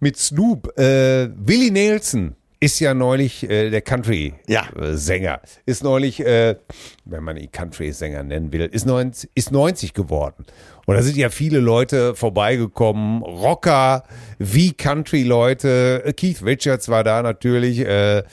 mit 0.00 0.16
Snoop, 0.16 0.76
äh, 0.78 1.28
Willie 1.36 1.70
Nelson 1.70 2.34
ist 2.60 2.80
ja 2.80 2.92
neulich 2.92 3.44
äh, 3.44 3.70
der 3.70 3.78
Ja. 3.78 3.80
Country-Sänger, 3.82 5.40
ist 5.64 5.84
neulich, 5.84 6.18
äh, 6.20 6.56
wenn 7.04 7.22
man 7.22 7.36
ihn 7.36 7.52
Country-Sänger 7.52 8.24
nennen 8.24 8.52
will, 8.52 8.62
ist 8.62 8.84
90, 8.86 9.30
ist 9.34 9.52
90 9.52 9.94
geworden. 9.94 10.44
Und 10.86 10.96
da 10.96 11.02
sind 11.02 11.16
ja 11.16 11.28
viele 11.28 11.60
Leute 11.60 12.14
vorbeigekommen, 12.16 13.22
Rocker 13.22 14.02
wie 14.38 14.72
Country-Leute. 14.72 16.02
Äh, 16.04 16.12
Keith 16.14 16.42
Richards 16.44 16.88
war 16.88 17.04
da 17.04 17.22
natürlich. 17.22 17.78
Äh, 17.80 18.24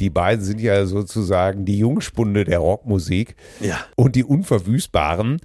die 0.00 0.08
beiden 0.10 0.42
sind 0.44 0.60
ja 0.60 0.86
sozusagen 0.86 1.64
die 1.66 1.78
Jungspunde 1.78 2.44
der 2.44 2.60
Rockmusik 2.60 3.36
Ja. 3.60 3.80
und 3.96 4.16
die 4.16 4.24
Unverwüstbaren. 4.24 5.38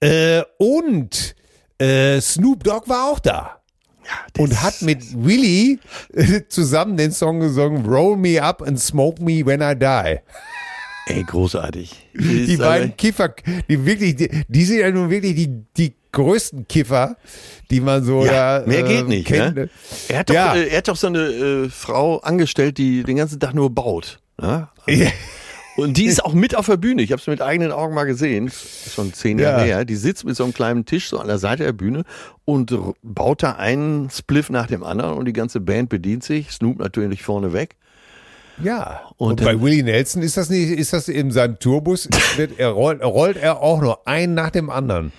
Äh, 0.00 0.42
und 0.58 1.36
äh, 1.80 2.20
Snoop 2.20 2.64
Dogg 2.64 2.88
war 2.88 3.10
auch 3.10 3.18
da 3.20 3.57
Ja, 4.08 4.42
und 4.42 4.62
hat 4.62 4.80
mit 4.82 5.02
Willie 5.22 5.78
äh, 6.14 6.42
zusammen 6.48 6.96
den 6.96 7.12
Song 7.12 7.40
gesungen 7.40 7.84
Roll 7.86 8.16
Me 8.16 8.42
Up 8.42 8.62
and 8.62 8.80
Smoke 8.80 9.22
Me 9.22 9.44
When 9.44 9.60
I 9.60 9.74
Die. 9.78 10.20
Ey, 11.14 11.24
großartig. 11.24 12.08
Die 12.14 12.52
Ist 12.54 12.58
beiden 12.58 12.96
Kiffer, 12.96 13.34
die 13.68 13.84
wirklich, 13.86 14.16
die, 14.16 14.30
die 14.48 14.64
sind 14.64 14.78
ja 14.80 14.90
nun 14.90 15.08
wirklich 15.10 15.34
die, 15.34 15.48
die 15.76 15.94
größten 16.12 16.68
Kiffer, 16.68 17.16
die 17.70 17.80
man 17.80 18.02
so 18.04 18.24
Ja, 18.24 18.60
da, 18.60 18.66
mehr 18.66 18.80
äh, 18.84 18.88
geht 18.96 19.08
nicht. 19.08 19.26
kennt. 19.26 19.56
Ne? 19.56 19.70
Er, 20.08 20.18
hat 20.18 20.28
doch, 20.30 20.34
Ja. 20.34 20.54
äh, 20.54 20.68
er 20.68 20.78
hat 20.78 20.88
doch 20.88 20.96
so 20.96 21.06
eine 21.06 21.20
äh, 21.20 21.68
Frau 21.70 22.18
angestellt, 22.18 22.76
die 22.78 23.02
den 23.04 23.16
ganzen 23.16 23.40
Tag 23.40 23.54
nur 23.54 23.70
baut. 23.74 24.20
Ne? 24.40 24.68
Ja. 24.86 25.06
Und 25.78 25.96
die 25.96 26.06
ist 26.06 26.24
auch 26.24 26.34
mit 26.34 26.56
auf 26.56 26.66
der 26.66 26.76
Bühne. 26.76 27.02
Ich 27.02 27.12
habe 27.12 27.20
es 27.20 27.26
mit 27.28 27.40
eigenen 27.40 27.70
Augen 27.70 27.94
mal 27.94 28.04
gesehen. 28.04 28.48
Ist 28.48 28.94
schon 28.94 29.12
zehn 29.12 29.38
Jahre 29.38 29.60
Ja. 29.60 29.76
her. 29.76 29.84
Die 29.84 29.94
sitzt 29.94 30.24
mit 30.24 30.34
so 30.34 30.42
einem 30.42 30.52
kleinen 30.52 30.84
Tisch 30.86 31.08
so 31.08 31.18
an 31.20 31.28
der 31.28 31.38
Seite 31.38 31.62
der 31.62 31.72
Bühne 31.72 32.02
und 32.44 32.76
baut 33.02 33.42
da 33.44 33.52
einen 33.52 34.10
Spliff 34.10 34.50
nach 34.50 34.66
dem 34.66 34.82
anderen 34.82 35.16
und 35.16 35.26
die 35.26 35.32
ganze 35.32 35.60
Band 35.60 35.88
bedient 35.88 36.24
sich. 36.24 36.50
Snoop 36.50 36.78
natürlich 36.80 37.22
vorne 37.22 37.52
weg. 37.52 37.76
Ja. 38.60 39.02
Und 39.18 39.40
Und, 39.40 39.44
bei 39.44 39.60
Willie 39.60 39.84
Nelson 39.84 40.20
ist 40.22 40.36
das 40.36 40.50
nicht, 40.50 40.70
ist 40.70 40.92
das 40.92 41.06
in 41.08 41.30
seinem 41.30 41.60
Tourbus, 41.60 42.08
wird, 42.36 42.58
er 42.58 42.70
rollt, 42.70 43.00
rollt 43.04 43.36
er 43.36 43.60
auch 43.62 43.80
nur 43.80 44.08
einen 44.08 44.34
nach 44.34 44.50
dem 44.50 44.70
anderen. 44.70 45.12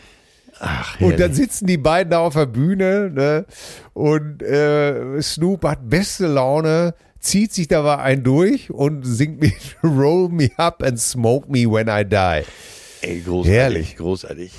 Ach, 0.59 0.99
Und 0.99 1.17
dann 1.21 1.33
sitzen 1.33 1.67
die 1.67 1.77
beiden 1.77 2.11
da 2.11 2.19
auf 2.19 2.33
der 2.33 2.47
Bühne 2.47 3.09
ne? 3.09 3.45
und 3.93 4.43
äh, 4.43 5.21
Snoop 5.21 5.63
hat 5.63 5.89
beste 5.89 6.27
Laune, 6.27 6.95
zieht 7.19 7.53
sich 7.53 7.67
dabei 7.67 7.97
ein 7.97 8.23
durch 8.23 8.69
und 8.71 9.03
singt 9.03 9.41
mit 9.41 9.53
Roll 9.83 10.29
Me 10.29 10.49
Up 10.57 10.83
and 10.83 10.99
Smoke 10.99 11.51
Me 11.51 11.65
When 11.71 11.87
I 11.87 12.03
Die. 12.05 12.45
Ey, 13.07 13.21
großartig. 13.21 13.51
Herrlich. 13.53 13.95
Großartig. 13.97 14.51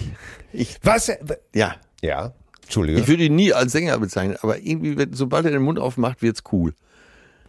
Ich, 0.53 0.79
Was? 0.83 1.13
ja. 1.55 1.77
Ja, 2.03 2.33
Entschuldige. 2.63 3.01
Ich 3.01 3.09
würde 3.09 3.25
ihn 3.25 3.37
nie 3.37 3.53
als 3.53 3.73
Sänger 3.73 3.99
bezeichnen, 3.99 4.37
aber 4.41 4.59
irgendwie, 4.59 4.97
wenn, 4.97 5.13
sobald 5.13 5.45
er 5.45 5.51
den 5.51 5.63
Mund 5.63 5.79
aufmacht, 5.79 6.23
wird's 6.23 6.43
cool. 6.53 6.73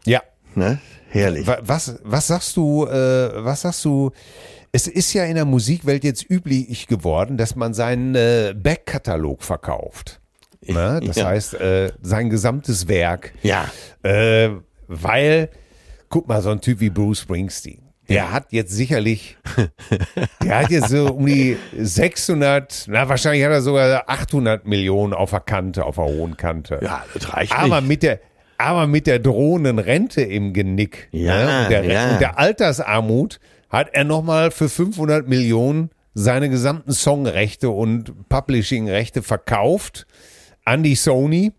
ja. 0.05 0.22
Ne? 0.53 0.80
Herrlich. 1.09 1.47
Wa- 1.47 1.59
Was, 1.62 1.95
was 2.03 2.28
sagst 2.28 2.57
du, 2.57 2.86
äh, 2.86 2.91
was 3.45 3.62
sagst 3.62 3.86
du? 3.86 4.12
Es 4.74 4.86
ist 4.88 5.14
ja 5.14 5.24
in 5.24 5.36
der 5.36 5.45
Musikwelt 5.45 6.03
jetzt 6.03 6.30
üblich 6.30 6.88
geworden, 6.88 7.38
dass 7.38 7.55
man 7.55 7.74
seinen 7.74 8.16
äh, 8.16 8.53
Backkatalog 8.57 9.43
verkauft. 9.43 10.20
Ne? 10.66 10.99
Das 11.05 11.16
Ja. 11.16 11.28
heißt, 11.28 11.53
äh, 11.53 11.93
sein 12.01 12.30
gesamtes 12.30 12.89
Werk. 12.89 13.32
Ja. 13.43 13.72
Äh, 14.03 14.49
weil, 14.91 15.49
guck 16.09 16.27
mal, 16.27 16.41
so 16.41 16.49
ein 16.49 16.61
Typ 16.61 16.79
wie 16.81 16.89
Bruce 16.89 17.21
Springsteen, 17.21 17.81
der 18.09 18.31
hat 18.33 18.47
jetzt 18.51 18.71
sicherlich, 18.73 19.37
der 20.43 20.59
hat 20.59 20.69
jetzt 20.69 20.89
so 20.89 21.13
um 21.13 21.25
die 21.25 21.55
600, 21.77 22.85
na 22.89 23.07
wahrscheinlich 23.07 23.43
hat 23.45 23.51
er 23.51 23.61
sogar 23.61 24.03
800 24.07 24.65
Millionen 24.67 25.13
auf 25.13 25.29
der 25.29 25.39
Kante, 25.39 25.85
auf 25.85 25.95
der 25.95 26.05
hohen 26.05 26.35
Kante. 26.35 26.79
Ja, 26.81 27.03
das 27.13 27.33
reicht 27.33 27.53
Aber 27.53 27.79
nicht. 27.79 27.87
mit 27.87 28.03
der, 28.03 28.19
aber 28.57 28.85
mit 28.87 29.07
der 29.07 29.19
drohenden 29.19 29.79
Rente 29.79 30.21
im 30.21 30.51
Genick 30.53 31.07
Ja, 31.11 31.45
ne, 31.45 31.63
und, 31.63 31.71
der, 31.71 31.83
ja. 31.85 32.11
und 32.11 32.21
der 32.21 32.37
Altersarmut 32.37 33.39
hat 33.69 33.89
er 33.93 34.03
nochmal 34.03 34.51
für 34.51 34.67
500 34.67 35.27
Millionen 35.27 35.89
seine 36.13 36.49
gesamten 36.49 36.91
Songrechte 36.91 37.69
und 37.69 38.27
Publishing-Rechte 38.27 39.23
verkauft 39.23 40.05
an 40.65 40.83
die 40.83 40.95
Sony, 40.95 41.53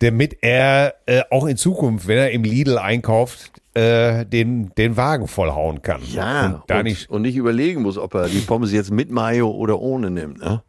damit 0.00 0.38
er 0.42 0.94
äh, 1.06 1.22
auch 1.30 1.46
in 1.46 1.56
Zukunft, 1.56 2.06
wenn 2.06 2.18
er 2.18 2.30
im 2.30 2.44
Lidl 2.44 2.78
einkauft, 2.78 3.52
äh, 3.74 4.24
den, 4.26 4.70
den 4.76 4.96
Wagen 4.96 5.28
vollhauen 5.28 5.82
kann. 5.82 6.02
Ja, 6.12 6.46
und 6.46 6.62
da 6.66 6.78
und, 6.78 6.84
nicht 6.84 7.10
und 7.10 7.22
nicht 7.22 7.36
überlegen 7.36 7.82
muss, 7.82 7.98
ob 7.98 8.14
er 8.14 8.28
die 8.28 8.40
Pommes 8.40 8.72
jetzt 8.72 8.90
mit 8.90 9.10
Mayo 9.10 9.50
oder 9.50 9.80
ohne 9.80 10.10
nimmt. 10.10 10.38
Ne? 10.38 10.62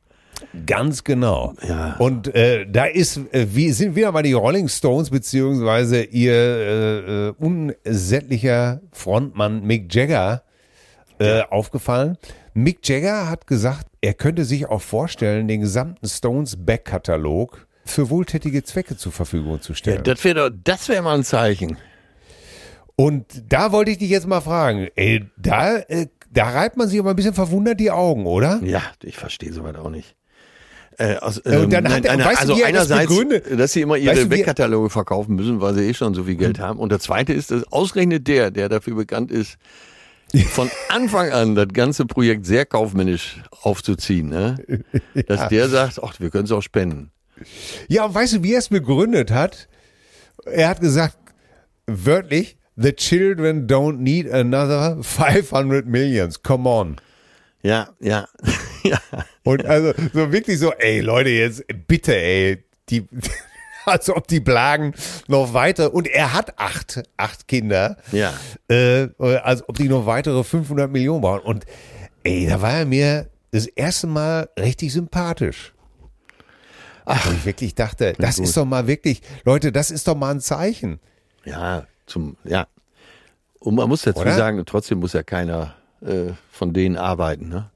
Ganz 0.66 1.04
genau. 1.04 1.54
Ja. 1.68 1.96
Und 2.00 2.34
äh, 2.34 2.66
da 2.70 2.86
ist, 2.86 3.18
äh, 3.34 3.48
wie 3.54 3.72
sind 3.72 3.96
wieder 3.96 4.12
mal 4.12 4.24
die 4.24 4.34
Rolling 4.34 4.68
Stones 4.68 5.10
beziehungsweise 5.10 6.04
ihr 6.04 6.34
äh, 6.34 7.28
äh, 7.28 7.34
unsättlicher 7.38 8.82
Frontmann 8.92 9.64
Mick 9.64 9.94
Jagger 9.94 10.44
äh, 11.20 11.42
aufgefallen. 11.50 12.18
Mick 12.54 12.88
Jagger 12.88 13.30
hat 13.30 13.48
gesagt, 13.48 13.88
er 14.02 14.14
könnte 14.14 14.46
sich 14.46 14.68
auch 14.68 14.82
vorstellen, 14.82 15.48
den 15.48 15.62
gesamten 15.62 16.08
Stones 16.08 16.58
Backkatalog 16.66 17.68
für 17.86 18.10
wohltätige 18.10 18.64
Zwecke 18.64 18.98
zur 18.98 19.12
Verfügung 19.12 19.62
zu 19.62 19.72
Ja, 19.74 19.78
stellen. 19.78 20.04
das 20.04 20.24
wäre 20.24 20.52
das 20.52 20.88
wäre 20.90 21.02
mal 21.02 21.16
ein 21.18 21.24
Zeichen. 21.24 21.78
Und 22.96 23.26
da 23.48 23.72
wollte 23.72 23.92
ich 23.92 23.98
dich 23.98 24.10
jetzt 24.10 24.28
mal 24.28 24.42
fragen, 24.42 24.90
ey, 24.96 25.26
da, 25.38 25.78
äh, 25.78 26.08
da 26.32 26.50
reibt 26.50 26.76
man 26.78 26.88
sich 26.90 27.00
aber 27.00 27.12
ein 27.12 27.16
bisschen 27.16 27.34
verwundert 27.34 27.80
die 27.80 27.92
Augen, 27.92 28.26
oder? 28.26 28.60
Ja, 28.64 28.82
ich 29.04 29.16
verstehe 29.18 29.54
soweit 29.54 29.78
auch 29.78 29.90
nicht. 29.90 30.16
Äh, 30.98 31.16
aus, 31.16 31.38
und 31.38 31.72
dann 31.72 31.88
hat 31.90 32.04
er- 32.04 32.18
weißt 32.20 32.26
du, 32.26 32.54
also 32.54 32.56
das 32.56 32.64
einerseits, 32.64 33.08
begründet? 33.08 33.58
dass 33.58 33.72
sie 33.72 33.82
immer 33.82 33.96
ihre 33.96 34.12
Weißt 34.30 34.62
du, 34.62 34.90
verkaufen 34.90 35.36
müssen, 35.36 35.62
weil 35.62 35.74
sie 35.76 35.88
eh 35.88 35.94
schon 35.94 36.14
so 36.14 36.26
viel 36.26 36.36
Geld 36.36 36.60
haben. 36.60 36.78
Und 36.78 36.92
der 36.92 37.00
zweite 37.00 37.32
ist, 37.32 37.52
dass 37.52 37.64
ausgerechnet 37.72 38.28
der, 38.28 38.52
der 38.52 38.68
dafür 38.68 38.96
bekannt 38.96 39.32
ist, 39.32 39.58
von 40.50 40.70
Anfang 40.90 41.32
an 41.32 41.56
das 41.56 41.70
ganze 41.70 42.06
Projekt 42.06 42.46
sehr 42.46 42.66
kaufmännisch 42.66 43.38
aufzuziehen, 43.62 44.28
ne? 44.28 44.58
dass 45.28 45.48
der 45.48 45.70
sagt, 45.70 46.02
ach, 46.04 46.20
wir 46.20 46.30
können 46.32 46.44
es 46.44 46.52
auch 46.52 46.62
spenden. 46.62 47.12
Ja, 47.88 48.06
und 48.06 48.14
weißt 48.16 48.34
du, 48.34 48.44
wie 48.44 48.54
er 48.54 48.60
es 48.60 48.70
begründet 48.70 49.32
hat? 49.32 49.68
Er 50.46 50.70
hat 50.70 50.80
gesagt, 50.82 51.18
wörtlich, 51.88 52.58
the 52.76 52.94
children 52.94 53.68
don't 53.68 53.98
need 53.98 54.32
another 54.32 54.98
500 55.02 55.86
millions. 55.86 56.42
Come 56.44 56.70
on. 56.70 56.96
Ja, 57.62 57.90
ja, 58.00 58.26
ja. 58.84 59.00
Und 59.44 59.66
also 59.66 59.94
so 60.14 60.32
wirklich 60.32 60.60
so, 60.60 60.72
ey 60.74 61.02
Leute, 61.02 61.30
jetzt 61.30 61.64
bitte, 61.88 62.16
ey, 62.16 62.64
die, 62.90 63.06
als 63.86 64.10
ob 64.10 64.28
die 64.30 64.40
Blagen 64.40 64.94
noch 65.28 65.54
weiter, 65.54 65.94
und 65.94 66.08
er 66.08 66.34
hat 66.34 66.58
acht, 66.58 67.04
acht 67.18 67.48
Kinder, 67.50 67.98
Ja. 68.14 68.34
äh, 68.70 69.10
als 69.20 69.68
ob 69.68 69.76
die 69.78 69.90
noch 69.90 70.06
weitere 70.06 70.44
500 70.44 70.90
Millionen 70.90 71.22
brauchen. 71.22 71.42
Und 71.46 71.66
ey, 72.24 72.48
da 72.48 72.62
war 72.62 72.74
er 72.80 72.86
mir 72.86 73.28
das 73.52 73.66
erste 73.66 74.08
Mal 74.08 74.48
richtig 74.58 74.94
sympathisch. 74.94 75.74
Ach, 77.10 77.28
und 77.28 77.38
ich 77.38 77.45
wirklich 77.45 77.76
dachte, 77.76 78.14
das 78.20 78.38
gut. 78.38 78.45
ist 78.45 78.57
doch 78.57 78.66
mal 78.66 78.88
wirklich, 78.88 79.22
Leute, 79.43 79.72
das 79.72 79.89
ist 79.89 80.07
doch 80.07 80.16
mal 80.16 80.32
ein 80.32 80.41
Zeichen. 80.41 80.99
Ja, 81.43 81.88
zum, 82.05 82.38
ja. 82.43 82.68
Und 83.60 83.76
man 83.76 83.89
muss 83.89 84.03
dazu 84.03 84.22
Oder? 84.22 84.36
sagen, 84.36 84.64
trotzdem 84.66 84.99
muss 84.99 85.14
ja 85.14 85.24
keiner 85.24 85.76
äh, 86.01 86.34
von 86.51 86.74
denen 86.74 86.97
arbeiten, 86.97 87.49
ne? 87.49 87.72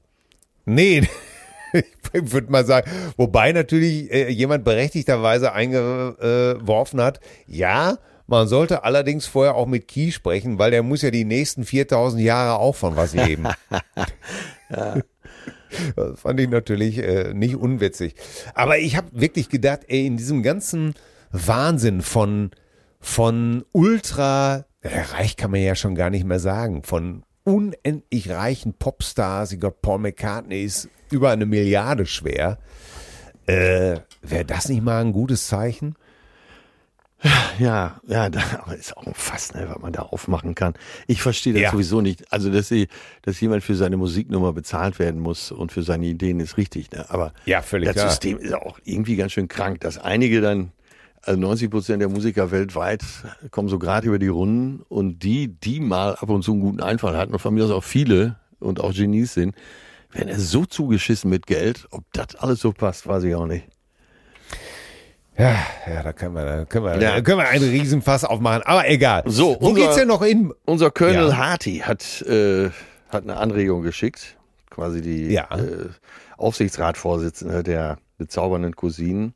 Nee, 0.66 1.06
ich 1.72 1.84
würde 2.12 2.50
mal 2.50 2.64
sagen, 2.64 2.90
wobei 3.16 3.52
natürlich 3.52 4.10
äh, 4.12 4.30
jemand 4.30 4.64
berechtigterweise 4.64 5.52
eingeworfen 5.52 7.00
hat, 7.00 7.20
ja, 7.46 7.98
man 8.26 8.48
sollte 8.48 8.84
allerdings 8.84 9.26
vorher 9.26 9.56
auch 9.56 9.66
mit 9.66 9.88
Key 9.88 10.10
sprechen, 10.10 10.58
weil 10.58 10.70
der 10.70 10.82
muss 10.82 11.02
ja 11.02 11.10
die 11.10 11.24
nächsten 11.24 11.64
4000 11.64 12.22
Jahre 12.22 12.58
auch 12.58 12.74
von 12.74 12.96
was 12.96 13.14
leben. 13.14 13.48
Das 15.96 16.20
fand 16.20 16.40
ich 16.40 16.48
natürlich 16.48 16.98
äh, 16.98 17.34
nicht 17.34 17.56
unwitzig. 17.56 18.14
Aber 18.54 18.78
ich 18.78 18.96
habe 18.96 19.08
wirklich 19.12 19.48
gedacht, 19.48 19.80
ey, 19.88 20.06
in 20.06 20.16
diesem 20.16 20.42
ganzen 20.42 20.94
Wahnsinn 21.32 22.00
von, 22.00 22.50
von 23.00 23.64
ultra, 23.72 24.66
reich 24.82 25.36
kann 25.36 25.50
man 25.50 25.60
ja 25.60 25.74
schon 25.74 25.94
gar 25.94 26.10
nicht 26.10 26.24
mehr 26.24 26.38
sagen, 26.38 26.82
von 26.82 27.24
unendlich 27.44 28.30
reichen 28.30 28.74
Popstars, 28.74 29.52
ich 29.52 29.60
glaube, 29.60 29.76
Paul 29.82 29.98
McCartney 29.98 30.62
ist 30.62 30.88
über 31.10 31.30
eine 31.30 31.46
Milliarde 31.46 32.06
schwer. 32.06 32.58
Äh, 33.46 34.00
Wäre 34.22 34.44
das 34.46 34.68
nicht 34.68 34.82
mal 34.82 35.00
ein 35.00 35.12
gutes 35.12 35.46
Zeichen? 35.46 35.96
Ja, 37.58 38.00
ja, 38.06 38.28
da, 38.28 38.40
aber 38.62 38.76
ist 38.76 38.96
auch 38.96 39.04
Fass, 39.14 39.54
ne, 39.54 39.66
was 39.68 39.80
man 39.80 39.92
da 39.92 40.02
aufmachen 40.02 40.54
kann. 40.54 40.74
Ich 41.06 41.22
verstehe 41.22 41.52
das 41.54 41.62
Ja. 41.62 41.70
sowieso 41.70 42.00
nicht. 42.00 42.30
Also, 42.32 42.50
dass, 42.50 42.68
sie, 42.68 42.88
dass 43.22 43.40
jemand 43.40 43.62
für 43.64 43.74
seine 43.74 43.96
Musiknummer 43.96 44.52
bezahlt 44.52 44.98
werden 44.98 45.20
muss 45.20 45.50
und 45.50 45.72
für 45.72 45.82
seine 45.82 46.06
Ideen 46.06 46.40
ist 46.40 46.56
richtig, 46.58 46.90
ne? 46.90 47.06
Aber 47.08 47.32
Ja, 47.46 47.62
völlig 47.62 47.86
das 47.86 47.94
klar. 47.96 48.10
System 48.10 48.38
ist 48.38 48.52
auch 48.54 48.78
irgendwie 48.84 49.16
ganz 49.16 49.32
schön 49.32 49.48
krank, 49.48 49.80
dass 49.80 49.96
einige 49.98 50.40
dann, 50.40 50.72
also 51.22 51.40
90 51.40 51.70
Prozent 51.70 52.02
der 52.02 52.08
Musiker 52.10 52.50
weltweit 52.50 53.02
kommen 53.50 53.68
so 53.68 53.78
gerade 53.78 54.06
über 54.08 54.18
die 54.18 54.28
Runden 54.28 54.82
und 54.88 55.20
die, 55.22 55.48
die 55.48 55.80
mal 55.80 56.16
ab 56.16 56.28
und 56.28 56.42
zu 56.42 56.52
einen 56.52 56.60
guten 56.60 56.80
Einfall 56.82 57.16
hatten 57.16 57.32
und 57.32 57.38
von 57.38 57.54
mir 57.54 57.64
aus 57.64 57.70
auch 57.70 57.84
viele 57.84 58.36
und 58.60 58.80
auch 58.80 58.92
Genies 58.92 59.32
sind, 59.34 59.54
werden 60.12 60.38
so 60.38 60.66
zugeschissen 60.66 61.30
mit 61.30 61.46
Geld. 61.46 61.86
Ob 61.90 62.04
das 62.12 62.34
alles 62.36 62.60
so 62.60 62.72
passt, 62.72 63.06
weiß 63.06 63.24
ich 63.24 63.34
auch 63.34 63.46
nicht. 63.46 63.64
Ja, 65.36 65.56
ja, 65.88 66.02
da 66.02 66.12
können 66.12 66.34
wir, 66.34 66.44
da 66.44 66.64
können 66.64 66.84
wir, 66.84 67.00
Ja. 67.00 67.14
da 67.16 67.20
können 67.20 67.38
wir 67.38 67.48
einen 67.48 67.68
Riesenfass 67.68 68.24
aufmachen. 68.24 68.62
Aber 68.64 68.88
egal. 68.88 69.22
So, 69.26 69.56
wo 69.60 69.68
unser- 69.70 69.80
geht's 69.80 69.96
denn 69.96 70.08
noch 70.08 70.22
in? 70.22 70.52
Unser 70.64 70.90
Colonel 70.92 71.28
Ja. 71.30 71.36
Harty 71.36 71.78
hat, 71.84 72.22
äh, 72.22 72.70
hat 73.08 73.24
eine 73.24 73.36
Anregung 73.36 73.82
geschickt, 73.82 74.36
quasi 74.70 75.00
die 75.02 75.26
Ja. 75.32 75.48
äh, 75.56 75.88
Aufsichtsratsvorsitzende 76.36 77.62
der 77.64 77.98
bezaubernden 78.18 78.76
Cousinen. 78.76 79.34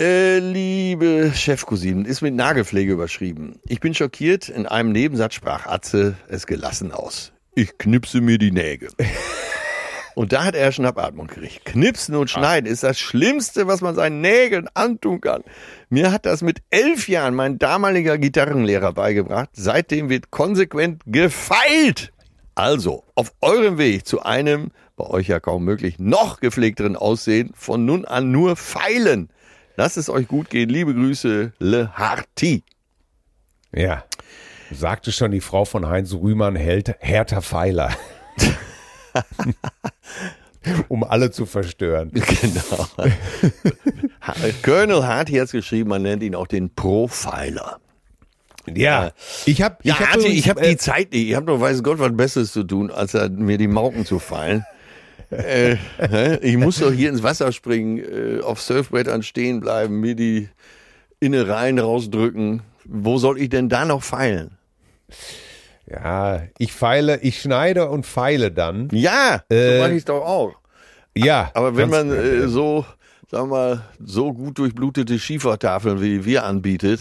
Äh, 0.00 0.38
liebe 0.38 1.32
Chefcousinen, 1.34 2.04
ist 2.06 2.22
mit 2.22 2.34
Nagelpflege 2.34 2.92
überschrieben. 2.92 3.58
Ich 3.66 3.80
bin 3.80 3.92
schockiert, 3.92 4.48
in 4.48 4.66
einem 4.66 4.92
Nebensatz 4.92 5.34
sprach 5.34 5.66
Atze 5.66 6.14
es 6.28 6.46
gelassen 6.46 6.92
aus. 6.92 7.32
Ich 7.54 7.76
knipse 7.76 8.20
mir 8.20 8.38
die 8.38 8.52
Nägel. 8.52 8.88
Und 10.20 10.34
da 10.34 10.44
hat 10.44 10.54
er 10.54 10.70
Schnappatmung 10.70 11.28
gekriegt. 11.28 11.64
Knipsen 11.64 12.14
und 12.14 12.28
Schneiden 12.28 12.70
ist 12.70 12.82
das 12.82 12.98
Schlimmste, 12.98 13.66
was 13.66 13.80
man 13.80 13.94
seinen 13.94 14.20
Nägeln 14.20 14.68
antun 14.74 15.22
kann. 15.22 15.42
Mir 15.88 16.12
hat 16.12 16.26
das 16.26 16.42
mit 16.42 16.58
elf 16.68 17.08
Jahren 17.08 17.34
mein 17.34 17.58
damaliger 17.58 18.18
Gitarrenlehrer 18.18 18.92
beigebracht. 18.92 19.48
Seitdem 19.54 20.10
wird 20.10 20.30
konsequent 20.30 21.00
gefeilt. 21.06 22.12
Also, 22.54 23.04
auf 23.14 23.32
eurem 23.40 23.78
Weg 23.78 24.06
zu 24.06 24.20
einem, 24.20 24.72
bei 24.94 25.06
euch 25.06 25.26
ja 25.26 25.40
kaum 25.40 25.64
möglich, 25.64 25.98
noch 25.98 26.40
gepflegteren 26.40 26.96
Aussehen, 26.96 27.52
von 27.54 27.86
nun 27.86 28.04
an 28.04 28.30
nur 28.30 28.56
feilen. 28.56 29.30
Lasst 29.76 29.96
es 29.96 30.10
euch 30.10 30.28
gut 30.28 30.50
gehen. 30.50 30.68
Liebe 30.68 30.92
Grüße, 30.92 31.54
Le 31.60 31.94
Harty. 31.94 32.62
Ja. 33.74 34.04
Sagte 34.70 35.12
schon 35.12 35.30
die 35.30 35.40
Frau 35.40 35.64
von 35.64 35.88
Heinz 35.88 36.12
Rühmann, 36.12 36.56
hält 36.56 36.94
Hertha 36.98 37.40
Pfeiler. 37.40 37.96
um 40.88 41.04
alle 41.04 41.30
zu 41.30 41.46
verstören. 41.46 42.10
Genau. 42.40 42.88
Colonel 44.62 45.06
Harty 45.06 45.34
hat 45.34 45.46
es 45.46 45.52
geschrieben, 45.52 45.90
man 45.90 46.02
nennt 46.02 46.22
ihn 46.22 46.34
auch 46.34 46.46
den 46.46 46.74
Profiler. 46.74 47.80
Ja, 48.66 49.12
ich 49.46 49.62
habe 49.62 49.76
Ja, 49.82 49.94
ich 49.94 50.00
hab 50.00 50.16
übrigens, 50.16 50.38
ich 50.38 50.48
habe 50.48 50.60
äh, 50.60 50.70
die 50.70 50.76
Zeit 50.76 51.12
nicht. 51.12 51.28
Ich 51.28 51.34
habe 51.34 51.46
doch 51.46 51.60
weiß 51.60 51.82
Gott 51.82 51.98
was 51.98 52.14
Besseres 52.14 52.52
zu 52.52 52.62
tun, 52.62 52.90
als 52.90 53.14
er 53.14 53.28
mir 53.30 53.58
die 53.58 53.68
Mauken 53.68 54.04
zu 54.04 54.18
fallen. 54.18 54.64
äh, 55.30 55.76
ich 56.42 56.56
muss 56.56 56.78
doch 56.78 56.92
hier 56.92 57.08
ins 57.08 57.22
Wasser 57.22 57.52
springen, 57.52 57.98
äh, 57.98 58.40
auf 58.42 58.60
Surfbrettern 58.60 59.22
stehen 59.22 59.60
bleiben, 59.60 60.00
mir 60.00 60.14
die 60.14 60.48
Innereien 61.20 61.78
rausdrücken. 61.78 62.62
Wo 62.84 63.18
soll 63.18 63.40
ich 63.40 63.48
denn 63.48 63.68
da 63.68 63.84
noch 63.84 64.02
feilen? 64.02 64.58
Ja, 65.90 66.42
ich 66.58 66.72
feile, 66.72 67.20
ich 67.20 67.40
schneide 67.40 67.88
und 67.88 68.06
feile 68.06 68.50
dann. 68.52 68.88
Ja, 68.92 69.42
Äh, 69.48 69.76
so 69.76 69.82
mache 69.82 69.92
ich 69.94 70.04
doch 70.04 70.24
auch. 70.24 70.52
Ja. 71.16 71.50
Aber 71.54 71.76
wenn 71.76 71.90
man 71.90 72.10
äh, 72.12 72.46
so, 72.48 72.84
sagen 73.30 73.50
wir 73.50 73.56
mal, 73.56 73.80
so 74.04 74.32
gut 74.32 74.58
durchblutete 74.58 75.18
Schiefertafeln 75.18 76.00
wie 76.00 76.24
wir 76.24 76.44
anbietet, 76.44 77.00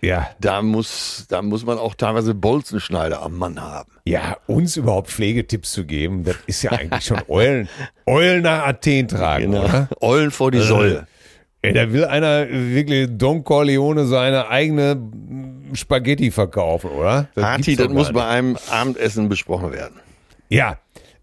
ja, 0.00 0.28
da 0.38 0.60
muss, 0.60 1.24
da 1.30 1.40
muss 1.40 1.64
man 1.64 1.78
auch 1.78 1.94
teilweise 1.94 2.34
Bolzenschneider 2.34 3.22
am 3.22 3.38
Mann 3.38 3.58
haben. 3.60 3.90
ja, 4.04 4.36
uns 4.46 4.76
überhaupt 4.76 5.08
Pflegetipps 5.10 5.72
zu 5.72 5.86
geben, 5.86 6.24
das 6.24 6.36
ist 6.46 6.62
ja 6.62 6.72
eigentlich 6.72 7.06
schon 7.06 7.22
Eulen, 7.28 7.68
Eulen 8.06 8.42
nach 8.42 8.66
Athen 8.66 9.08
tragen, 9.08 9.52
Genau. 9.52 9.64
oder? 9.64 9.88
Eulen 10.02 10.30
vor 10.30 10.50
die 10.50 10.60
Säule. 10.60 11.06
Ey, 11.64 11.72
da 11.72 11.90
will 11.90 12.04
einer 12.04 12.46
wirklich 12.50 13.08
Don 13.12 13.42
Corleone 13.42 14.04
seine 14.04 14.48
eigene 14.48 15.00
Spaghetti 15.72 16.30
verkaufen, 16.30 16.90
oder? 16.90 17.28
Das 17.34 17.44
Harti, 17.44 17.74
doch 17.74 17.84
das 17.86 17.92
muss 17.94 18.12
bei 18.12 18.26
einem 18.26 18.58
Abendessen 18.70 19.30
besprochen 19.30 19.72
werden. 19.72 19.94
Ja. 20.50 20.76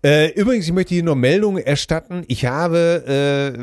Äh, 0.04 0.32
übrigens, 0.32 0.66
ich 0.66 0.74
möchte 0.74 0.96
hier 0.96 1.04
noch 1.04 1.14
Meldungen 1.14 1.64
erstatten. 1.64 2.24
Ich 2.28 2.46
habe 2.46 3.54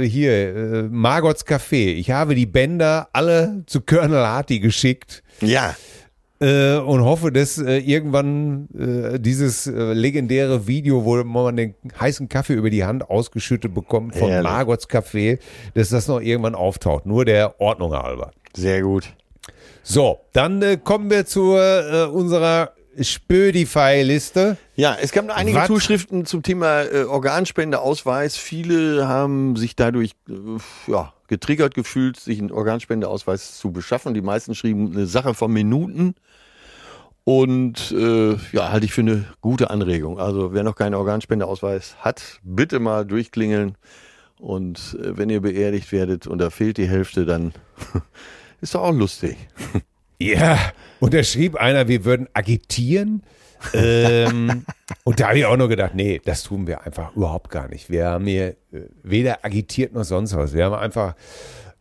äh, 0.00 0.06
hier 0.06 0.32
äh, 0.32 0.82
Margots 0.84 1.44
Café. 1.44 1.94
Ich 1.94 2.12
habe 2.12 2.36
die 2.36 2.46
Bänder 2.46 3.08
alle 3.12 3.64
zu 3.66 3.80
Colonel 3.80 4.24
Harty 4.24 4.60
geschickt 4.60 5.24
Ja, 5.40 5.74
äh, 6.40 6.76
und 6.76 7.04
hoffe, 7.04 7.32
dass 7.32 7.58
äh, 7.58 7.78
irgendwann 7.78 8.68
äh, 8.78 9.18
dieses 9.18 9.66
äh, 9.66 9.92
legendäre 9.92 10.66
Video, 10.66 11.04
wo 11.04 11.22
man 11.24 11.56
den 11.56 11.74
heißen 11.98 12.28
Kaffee 12.28 12.54
über 12.54 12.70
die 12.70 12.84
Hand 12.84 13.10
ausgeschüttet 13.10 13.74
bekommt 13.74 14.16
von 14.16 14.28
Herrlich. 14.28 14.50
Margots 14.50 14.88
Café, 14.88 15.38
dass 15.74 15.88
das 15.90 16.08
noch 16.08 16.20
irgendwann 16.20 16.54
auftaucht. 16.54 17.06
Nur 17.06 17.24
der 17.24 17.60
Ordnung 17.60 17.92
halber. 17.92 18.30
sehr 18.54 18.82
gut. 18.82 19.12
So, 19.82 20.18
dann 20.32 20.60
äh, 20.62 20.76
kommen 20.82 21.10
wir 21.10 21.24
zu 21.24 21.54
äh, 21.56 22.04
unserer 22.04 22.72
Spödify-Liste. 23.00 24.56
Ja, 24.76 24.96
es 25.00 25.12
gab 25.12 25.30
einige 25.30 25.58
Was? 25.58 25.66
Zuschriften 25.66 26.26
zum 26.26 26.42
Thema 26.42 26.82
äh, 26.82 27.04
Organspendeausweis. 27.04 28.36
Viele 28.36 29.08
haben 29.08 29.56
sich 29.56 29.76
dadurch 29.76 30.12
äh, 30.28 30.32
ja, 30.90 31.12
getriggert 31.28 31.74
gefühlt, 31.74 32.18
sich 32.18 32.38
einen 32.38 32.50
Organspendeausweis 32.50 33.58
zu 33.58 33.70
beschaffen. 33.70 34.14
Die 34.14 34.22
meisten 34.22 34.54
schrieben 34.54 34.92
eine 34.92 35.06
Sache 35.06 35.34
von 35.34 35.52
Minuten. 35.52 36.14
Und 37.24 37.92
äh, 37.92 38.36
ja, 38.52 38.72
halte 38.72 38.86
ich 38.86 38.92
für 38.92 39.02
eine 39.02 39.26
gute 39.42 39.68
Anregung. 39.68 40.18
Also 40.18 40.54
wer 40.54 40.64
noch 40.64 40.74
keinen 40.74 40.94
Organspendeausweis 40.94 41.96
hat, 42.00 42.40
bitte 42.42 42.80
mal 42.80 43.04
durchklingeln. 43.04 43.76
Und 44.38 44.96
äh, 45.00 45.16
wenn 45.18 45.28
ihr 45.28 45.42
beerdigt 45.42 45.92
werdet 45.92 46.26
und 46.26 46.38
da 46.38 46.48
fehlt 46.48 46.78
die 46.78 46.88
Hälfte, 46.88 47.26
dann 47.26 47.52
ist 48.60 48.74
doch 48.74 48.82
auch 48.82 48.94
lustig. 48.94 49.36
Ja, 50.20 50.58
und 51.00 51.14
da 51.14 51.22
schrieb 51.22 51.54
einer, 51.56 51.86
wir 51.86 52.04
würden 52.04 52.28
agitieren. 52.32 53.22
Ähm, 53.74 54.64
und 55.04 55.20
da 55.20 55.28
habe 55.28 55.38
ich 55.38 55.46
auch 55.46 55.56
nur 55.56 55.68
gedacht, 55.68 55.94
nee, 55.94 56.20
das 56.24 56.42
tun 56.42 56.66
wir 56.66 56.84
einfach 56.84 57.14
überhaupt 57.16 57.50
gar 57.50 57.68
nicht. 57.68 57.90
Wir 57.90 58.06
haben 58.06 58.26
hier 58.26 58.48
äh, 58.72 58.82
weder 59.02 59.44
agitiert 59.44 59.92
noch 59.92 60.04
sonst 60.04 60.36
was. 60.36 60.52
Wir 60.52 60.64
haben 60.64 60.74
einfach 60.74 61.14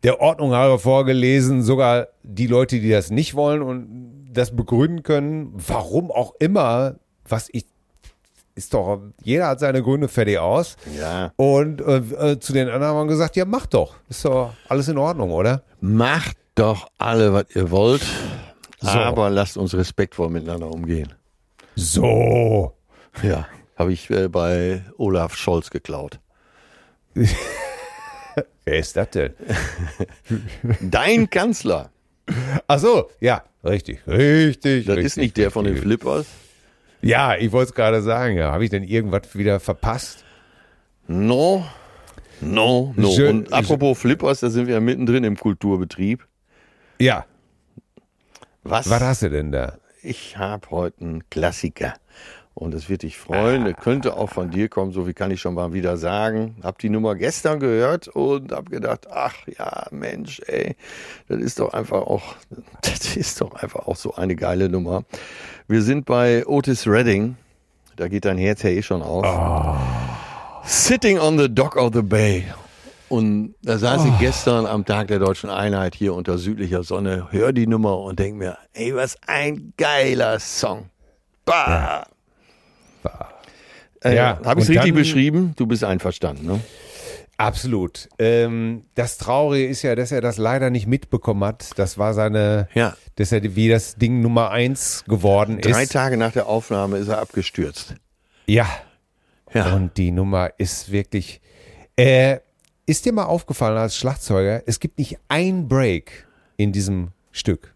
der 0.03 0.21
Ordnung 0.21 0.53
halber 0.53 0.79
vorgelesen, 0.79 1.63
sogar 1.63 2.07
die 2.23 2.47
Leute, 2.47 2.79
die 2.79 2.89
das 2.89 3.09
nicht 3.09 3.35
wollen 3.35 3.61
und 3.61 4.27
das 4.31 4.55
begründen 4.55 5.03
können, 5.03 5.53
warum 5.55 6.11
auch 6.11 6.33
immer, 6.39 6.95
was 7.27 7.49
ich, 7.51 7.65
ist 8.55 8.73
doch, 8.73 9.01
jeder 9.23 9.47
hat 9.47 9.59
seine 9.59 9.81
Gründe 9.81 10.07
fertig 10.07 10.37
aus. 10.37 10.77
Ja. 10.97 11.31
Und 11.35 11.81
äh, 11.81 11.97
äh, 11.97 12.39
zu 12.39 12.53
den 12.53 12.67
anderen 12.69 12.95
haben 12.95 13.07
wir 13.07 13.13
gesagt, 13.13 13.35
ja, 13.35 13.45
mach 13.45 13.65
doch. 13.65 13.95
Ist 14.09 14.25
doch 14.25 14.53
alles 14.69 14.87
in 14.87 14.97
Ordnung, 14.97 15.31
oder? 15.31 15.63
Macht 15.81 16.37
doch 16.55 16.87
alle, 16.97 17.33
was 17.33 17.45
ihr 17.55 17.69
wollt, 17.71 18.05
aber 18.81 19.29
lasst 19.29 19.57
uns 19.57 19.75
respektvoll 19.75 20.29
miteinander 20.29 20.71
umgehen. 20.71 21.13
So. 21.79 22.73
Ja, 23.21 23.47
habe 23.75 23.93
ich 23.93 24.09
äh, 24.09 24.27
bei 24.29 24.81
Olaf 24.97 25.35
Scholz 25.35 25.69
geklaut. 25.69 26.19
Wer 28.65 28.79
ist 28.79 28.97
das 28.97 29.09
denn? 29.11 29.33
Dein 30.81 31.29
Kanzler, 31.29 31.91
Ach 32.67 32.79
so, 32.79 33.09
ja, 33.21 33.43
richtig, 33.63 33.99
richtig. 34.07 34.85
das 34.85 34.97
richtig, 34.97 35.05
ist 35.05 35.17
nicht 35.17 35.37
der 35.37 35.49
von 35.51 35.63
den 35.65 35.75
richtig. 35.75 35.87
Flippers. 36.01 36.25
Ja, 37.01 37.35
ich 37.37 37.51
wollte 37.53 37.69
es 37.69 37.75
gerade 37.75 38.01
sagen, 38.01 38.35
ja. 38.37 38.51
Habe 38.51 38.63
ich 38.65 38.69
denn 38.69 38.83
irgendwas 38.83 39.35
wieder 39.35 39.59
verpasst? 39.59 40.25
No, 41.07 41.63
no, 42.41 42.91
no. 42.97 43.09
Je- 43.09 43.27
Und 43.29 43.53
apropos 43.53 43.97
Flippers, 43.99 44.39
da 44.41 44.49
sind 44.49 44.65
wir 44.67 44.73
ja 44.73 44.79
mittendrin 44.81 45.23
im 45.23 45.37
Kulturbetrieb. 45.37 46.27
Ja. 46.99 47.25
Was? 48.63 48.89
Was 48.89 49.01
hast 49.01 49.21
du 49.21 49.29
denn 49.29 49.51
da? 49.53 49.77
Ich 50.07 50.37
habe 50.37 50.71
heute 50.71 51.01
einen 51.01 51.29
Klassiker. 51.29 51.93
Und 52.53 52.73
es 52.73 52.87
wird 52.87 53.03
dich 53.03 53.17
freuen. 53.17 53.67
Ah. 53.67 53.73
könnte 53.73 54.15
auch 54.15 54.29
von 54.29 54.49
dir 54.49 54.69
kommen, 54.69 54.93
so 54.93 55.05
wie 55.05 55.13
kann 55.13 55.31
ich 55.31 55.41
schon 55.41 55.53
mal 55.53 55.73
wieder 55.73 55.97
sagen. 55.97 56.55
Hab 56.63 56.79
die 56.79 56.89
Nummer 56.89 57.13
gestern 57.13 57.59
gehört 57.59 58.07
und 58.07 58.53
hab 58.53 58.69
gedacht, 58.69 59.07
ach 59.11 59.35
ja, 59.59 59.85
Mensch, 59.91 60.41
ey, 60.47 60.77
das 61.27 61.41
ist 61.41 61.59
doch 61.59 61.73
einfach 61.73 62.03
auch, 62.03 62.35
das 62.83 63.17
ist 63.17 63.41
doch 63.41 63.53
einfach 63.55 63.85
auch 63.85 63.97
so 63.97 64.15
eine 64.15 64.37
geile 64.37 64.69
Nummer. 64.69 65.03
Wir 65.67 65.81
sind 65.81 66.05
bei 66.05 66.47
Otis 66.47 66.87
Redding. 66.87 67.35
Da 67.97 68.07
geht 68.07 68.23
dein 68.23 68.37
Herz 68.37 68.63
ja 68.63 68.69
eh 68.69 68.81
schon 68.81 69.01
auf. 69.01 69.25
Oh. 69.25 69.75
Sitting 70.63 71.19
on 71.19 71.37
the 71.37 71.53
Dock 71.53 71.75
of 71.75 71.91
the 71.93 72.01
Bay. 72.01 72.45
Und 73.09 73.55
da 73.61 73.77
saß 73.77 74.01
oh. 74.03 74.07
ich 74.07 74.19
gestern 74.19 74.65
am 74.65 74.85
Tag 74.85 75.07
der 75.07 75.19
deutschen 75.19 75.49
Einheit 75.49 75.95
hier 75.95 76.13
unter 76.13 76.37
südlicher 76.37 76.83
Sonne, 76.83 77.27
hör 77.31 77.53
die 77.53 77.67
Nummer 77.67 77.99
und 77.99 78.19
denk 78.19 78.35
mir, 78.35 78.57
ey, 78.73 78.93
was 78.95 79.17
ein 79.27 79.73
geiler 79.77 80.39
Song. 80.39 80.89
Bah. 81.45 82.05
Ja. 83.03 83.29
Äh, 84.03 84.15
ja, 84.15 84.39
Habe 84.43 84.59
ich 84.59 84.65
es 84.65 84.69
richtig 84.69 84.93
beschrieben? 84.93 85.53
Du 85.55 85.65
bist 85.65 85.83
einverstanden, 85.83 86.45
ne? 86.45 86.59
Absolut. 87.37 88.09
Ähm, 88.17 88.85
das 88.95 89.17
Traurige 89.17 89.67
ist 89.67 89.83
ja, 89.83 89.95
dass 89.95 90.11
er 90.11 90.21
das 90.21 90.37
leider 90.37 90.71
nicht 90.71 90.87
mitbekommen 90.87 91.43
hat. 91.43 91.69
Das 91.77 91.97
war 91.99 92.15
seine, 92.15 92.67
ja. 92.73 92.95
dass 93.15 93.31
er 93.31 93.55
wie 93.55 93.69
das 93.69 93.95
Ding 93.95 94.21
Nummer 94.21 94.49
eins 94.49 95.03
geworden 95.07 95.61
Drei 95.61 95.69
ist. 95.69 95.75
Drei 95.75 95.85
Tage 95.85 96.17
nach 96.17 96.31
der 96.31 96.47
Aufnahme 96.47 96.97
ist 96.97 97.09
er 97.09 97.19
abgestürzt. 97.19 97.95
Ja. 98.47 98.67
ja. 99.53 99.73
Und 99.73 99.97
die 99.97 100.11
Nummer 100.11 100.51
ist 100.57 100.91
wirklich. 100.91 101.41
Äh, 101.95 102.39
ist 102.87 103.05
dir 103.05 103.13
mal 103.13 103.25
aufgefallen 103.25 103.77
als 103.77 103.95
Schlagzeuger, 103.95 104.63
es 104.65 104.79
gibt 104.79 104.97
nicht 104.97 105.19
ein 105.27 105.67
Break 105.67 106.25
in 106.55 106.71
diesem 106.71 107.09
Stück. 107.31 107.75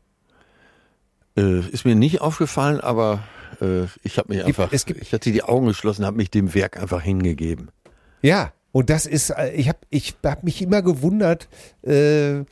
Äh, 1.37 1.59
ist 1.59 1.85
mir 1.85 1.95
nicht 1.95 2.21
aufgefallen, 2.21 2.81
aber 2.81 3.23
äh, 3.61 3.83
ich 4.03 4.17
habe 4.17 4.33
mich 4.33 4.43
einfach, 4.43 4.71
es 4.71 4.85
gibt, 4.85 5.01
ich 5.01 5.13
hatte 5.13 5.31
die 5.31 5.43
Augen 5.43 5.67
geschlossen, 5.67 6.05
habe 6.05 6.17
mich 6.17 6.31
dem 6.31 6.53
Werk 6.55 6.81
einfach 6.81 7.01
hingegeben. 7.01 7.69
Ja, 8.21 8.53
und 8.71 8.89
das 8.89 9.05
ist, 9.05 9.29
äh, 9.31 9.51
ich 9.51 9.69
habe 9.69 9.79
ich 9.89 10.15
hab 10.23 10.43
mich 10.43 10.61
immer 10.61 10.81
gewundert, 10.81 11.47
äh, 11.83 12.43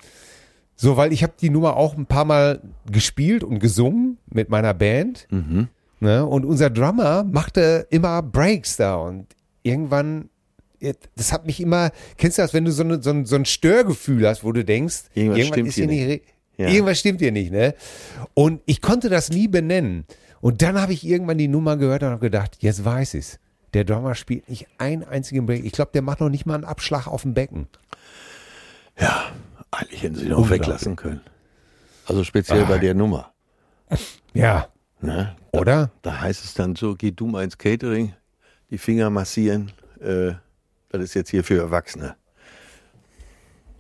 so, 0.76 0.96
weil 0.96 1.12
ich 1.12 1.24
habe 1.24 1.34
die 1.40 1.50
Nummer 1.50 1.76
auch 1.76 1.98
ein 1.98 2.06
paar 2.06 2.26
Mal 2.26 2.62
gespielt 2.90 3.44
und 3.44 3.60
gesungen 3.60 4.18
mit 4.28 4.50
meiner 4.50 4.74
Band. 4.74 5.28
Mhm. 5.30 5.68
Ne? 6.00 6.26
Und 6.26 6.46
unser 6.46 6.70
Drummer 6.70 7.24
machte 7.24 7.88
immer 7.90 8.22
Breaks 8.22 8.78
da 8.78 8.96
und 8.96 9.28
irgendwann, 9.64 10.30
das 11.16 11.32
hat 11.32 11.46
mich 11.46 11.60
immer, 11.60 11.92
kennst 12.18 12.38
du 12.38 12.42
das, 12.42 12.54
wenn 12.54 12.66
du 12.66 12.72
so, 12.72 12.84
eine, 12.84 13.02
so, 13.02 13.10
ein, 13.10 13.26
so 13.26 13.36
ein 13.36 13.46
Störgefühl 13.46 14.28
hast, 14.28 14.44
wo 14.44 14.52
du 14.52 14.64
denkst, 14.64 15.04
irgendwas, 15.14 15.40
irgendwas 15.40 15.68
ist 15.68 15.76
hier 15.76 15.88
nicht, 15.88 16.08
nicht 16.08 16.24
ja. 16.60 16.68
irgendwas 16.68 17.00
stimmt 17.00 17.22
hier 17.22 17.32
nicht, 17.32 17.52
ne? 17.52 17.74
Und 18.34 18.62
ich 18.66 18.82
konnte 18.82 19.10
das 19.10 19.30
nie 19.30 19.48
benennen. 19.48 20.06
Und 20.42 20.62
dann 20.62 20.80
habe 20.80 20.94
ich 20.94 21.06
irgendwann 21.06 21.38
die 21.38 21.48
Nummer 21.48 21.78
gehört 21.78 22.04
und 22.04 22.10
habe 22.10 22.20
gedacht, 22.20 22.58
jetzt 22.60 22.84
weiß 22.84 23.14
ich 23.16 23.26
es. 23.26 23.40
Der 23.74 23.84
Drummer 23.84 24.16
spielt 24.16 24.50
nicht 24.50 24.68
einen 24.78 25.04
einzigen 25.04 25.46
Break. 25.46 25.64
Ich 25.64 25.72
glaube, 25.72 25.92
der 25.94 26.02
macht 26.02 26.20
noch 26.20 26.30
nicht 26.30 26.46
mal 26.46 26.56
einen 26.56 26.66
Abschlag 26.66 27.08
auf 27.08 27.22
dem 27.22 27.34
Becken. 27.34 27.68
Ja, 29.00 29.32
eigentlich 29.72 30.04
hätten 30.04 30.16
sie 30.16 30.26
ihn 30.26 30.34
auch 30.34 30.50
weglassen 30.50 30.96
können. 30.96 31.22
Also 32.06 32.24
speziell 32.24 32.64
ah. 32.64 32.68
bei 32.68 32.80
der 32.80 32.94
Nummer. 32.94 33.32
Ja. 34.34 34.68
Ne? 35.02 35.36
Da, 35.52 35.60
Oder? 35.60 35.92
Da 36.02 36.20
heißt 36.20 36.44
es 36.44 36.54
dann 36.56 36.76
so, 36.76 36.96
geh 36.96 37.12
du 37.12 37.28
mal 37.28 37.44
ins 37.44 37.58
Catering, 37.58 38.14
die 38.70 38.78
Finger 38.78 39.10
massieren. 39.10 39.72
Äh, 40.02 40.34
das 40.90 41.04
ist 41.04 41.14
jetzt 41.14 41.30
hier 41.30 41.44
für 41.44 41.60
Erwachsene. 41.60 42.16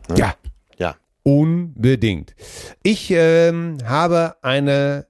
Ne? 0.07 0.15
Ja. 0.17 0.35
Ja. 0.77 0.95
Unbedingt. 1.23 2.35
Ich 2.83 3.11
ähm, 3.11 3.77
habe 3.85 4.35
eine 4.41 5.07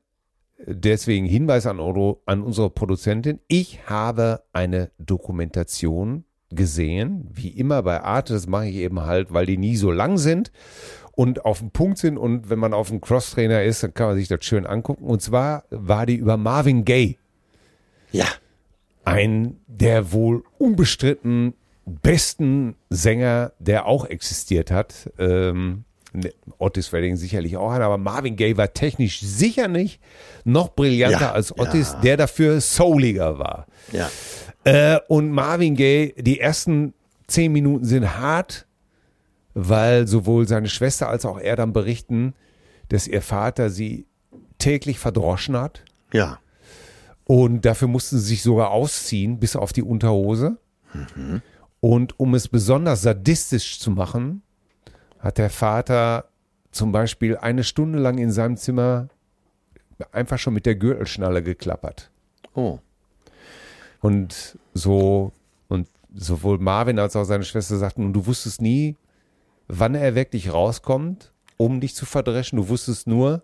Deswegen 0.65 1.25
Hinweis 1.25 1.65
an, 1.65 1.79
Euro, 1.79 2.21
an 2.25 2.41
unsere 2.41 2.69
Produzentin. 2.69 3.39
Ich 3.47 3.87
habe 3.87 4.43
eine 4.51 4.91
Dokumentation 4.99 6.25
gesehen, 6.49 7.29
wie 7.31 7.49
immer 7.49 7.81
bei 7.81 8.01
Arte. 8.01 8.33
Das 8.33 8.47
mache 8.47 8.67
ich 8.67 8.75
eben 8.75 8.99
halt, 9.01 9.33
weil 9.33 9.45
die 9.45 9.57
nie 9.57 9.77
so 9.77 9.91
lang 9.91 10.17
sind 10.17 10.51
und 11.13 11.45
auf 11.45 11.59
dem 11.59 11.71
Punkt 11.71 11.97
sind. 11.97 12.17
Und 12.17 12.49
wenn 12.49 12.59
man 12.59 12.73
auf 12.73 12.89
dem 12.89 12.99
Crosstrainer 12.99 13.63
ist, 13.63 13.83
dann 13.83 13.93
kann 13.93 14.07
man 14.07 14.17
sich 14.17 14.27
das 14.27 14.43
schön 14.43 14.65
angucken. 14.65 15.05
Und 15.05 15.21
zwar 15.21 15.63
war 15.69 16.05
die 16.05 16.15
über 16.15 16.35
Marvin 16.35 16.83
Gaye. 16.83 17.17
Ja. 18.11 18.25
Ein 19.05 19.61
der 19.67 20.11
wohl 20.11 20.43
unbestritten 20.57 21.53
besten 21.85 22.75
Sänger, 22.89 23.53
der 23.59 23.85
auch 23.85 24.05
existiert 24.05 24.71
hat. 24.71 25.09
Ähm, 25.17 25.85
Ne, 26.11 26.33
Otis 26.57 26.91
Redding 26.91 27.17
sicherlich 27.17 27.55
auch 27.55 27.71
einer, 27.71 27.85
aber 27.85 27.99
Marvin 27.99 28.35
Gaye 28.35 28.57
war 28.57 28.73
technisch 28.73 29.21
sicher 29.21 29.67
nicht 29.67 30.01
noch 30.43 30.69
brillanter 30.69 31.19
ja, 31.19 31.31
als 31.33 31.57
Otis, 31.57 31.91
ja. 31.93 32.01
der 32.01 32.17
dafür 32.17 32.61
souliger 32.61 33.37
war. 33.37 33.67
Ja. 33.91 34.09
Äh, 34.63 34.99
und 35.07 35.29
Marvin 35.29 35.75
Gaye, 35.75 36.15
die 36.17 36.39
ersten 36.39 36.93
zehn 37.27 37.51
Minuten 37.51 37.85
sind 37.85 38.17
hart, 38.17 38.65
weil 39.53 40.07
sowohl 40.07 40.47
seine 40.47 40.67
Schwester 40.67 41.09
als 41.09 41.25
auch 41.25 41.39
er 41.39 41.55
dann 41.55 41.73
berichten, 41.73 42.33
dass 42.89 43.07
ihr 43.07 43.21
Vater 43.21 43.69
sie 43.69 44.07
täglich 44.57 44.97
verdroschen 44.97 45.55
hat. 45.55 45.83
Ja. 46.11 46.39
Und 47.25 47.65
dafür 47.65 47.87
mussten 47.87 48.17
sie 48.17 48.29
sich 48.29 48.41
sogar 48.41 48.71
ausziehen, 48.71 49.39
bis 49.39 49.55
auf 49.55 49.73
die 49.73 49.83
Unterhose. 49.83 50.57
Mhm. 51.15 51.43
Und 51.81 52.19
um 52.19 52.35
es 52.35 52.47
besonders 52.47 53.01
sadistisch 53.01 53.79
zu 53.79 53.91
machen, 53.91 54.41
hat 55.19 55.37
der 55.37 55.49
Vater 55.49 56.29
zum 56.71 56.91
Beispiel 56.91 57.37
eine 57.37 57.63
Stunde 57.63 57.99
lang 57.99 58.17
in 58.17 58.31
seinem 58.31 58.57
Zimmer 58.57 59.09
einfach 60.11 60.39
schon 60.39 60.53
mit 60.53 60.65
der 60.65 60.75
Gürtelschnalle 60.75 61.43
geklappert. 61.43 62.11
Oh. 62.53 62.79
Und 64.01 64.57
so, 64.73 65.31
und 65.67 65.87
sowohl 66.13 66.57
Marvin 66.57 66.99
als 66.99 67.15
auch 67.15 67.25
seine 67.25 67.43
Schwester 67.43 67.77
sagten, 67.77 68.05
und 68.05 68.13
du 68.13 68.25
wusstest 68.25 68.61
nie, 68.61 68.95
wann 69.67 69.95
er 69.95 70.15
wirklich 70.15 70.51
rauskommt, 70.53 71.31
um 71.57 71.81
dich 71.81 71.95
zu 71.95 72.05
verdreschen. 72.05 72.57
Du 72.57 72.69
wusstest 72.69 73.07
nur, 73.07 73.43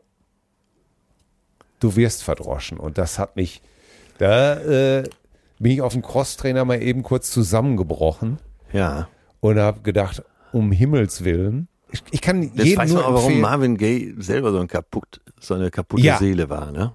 du 1.79 1.95
wirst 1.95 2.23
verdroschen. 2.23 2.79
Und 2.79 2.97
das 2.97 3.19
hat 3.19 3.35
mich, 3.35 3.61
da 4.17 4.59
äh, 4.61 5.09
bin 5.59 5.71
ich 5.71 5.81
auf 5.81 5.93
dem 5.93 6.01
Crosstrainer 6.01 6.65
mal 6.65 6.81
eben 6.81 7.03
kurz 7.03 7.31
zusammengebrochen. 7.31 8.39
Ja. 8.73 9.07
Und 9.39 9.59
habe 9.59 9.81
gedacht, 9.81 10.23
um 10.51 10.71
Himmels 10.71 11.23
Willen. 11.23 11.67
Ich, 11.91 12.01
ich 12.11 12.21
kann 12.21 12.51
das 12.55 12.65
jedem 12.65 12.79
weiß 12.79 12.89
nur 12.91 13.01
man 13.01 13.05
aber, 13.11 13.15
warum 13.15 13.39
Marvin 13.39 13.77
Gaye 13.77 14.15
selber 14.17 14.51
so, 14.51 14.59
ein 14.59 14.67
kaputt, 14.67 15.21
so 15.39 15.53
eine 15.53 15.69
kaputte 15.71 16.03
ja. 16.03 16.17
Seele 16.17 16.49
war, 16.49 16.71
ne? 16.71 16.93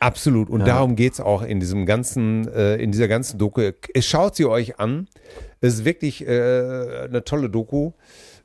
Absolut. 0.00 0.50
Und 0.50 0.60
ja. 0.60 0.66
darum 0.66 0.96
es 0.98 1.20
auch 1.20 1.42
in 1.42 1.60
diesem 1.60 1.86
ganzen, 1.86 2.46
äh, 2.48 2.76
in 2.76 2.92
dieser 2.92 3.08
ganzen 3.08 3.38
Doku. 3.38 3.70
Schaut 4.00 4.36
sie 4.36 4.44
euch 4.44 4.78
an. 4.78 5.08
Es 5.62 5.74
ist 5.74 5.84
wirklich 5.86 6.26
äh, 6.26 7.04
eine 7.04 7.24
tolle 7.24 7.48
Doku 7.48 7.92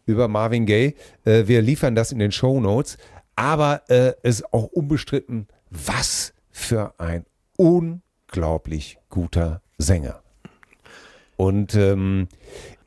über 0.06 0.30
Marvin 0.30 0.65
Gaye. 0.65 0.95
Äh, 1.26 1.48
wir 1.48 1.61
liefern 1.61 1.95
das 1.95 2.14
in 2.14 2.19
den 2.19 2.31
Show 2.31 2.61
Notes. 2.61 2.98
Aber 3.36 3.81
äh, 3.90 4.14
es 4.23 4.40
ist 4.40 4.53
auch 4.53 4.65
unbestritten, 4.65 5.48
was 5.69 6.34
für 6.49 6.94
ein 6.98 7.26
unglaublich 8.30 8.98
guter 9.10 9.62
Sänger. 9.78 10.22
Und 11.36 11.74
ähm, 11.76 12.28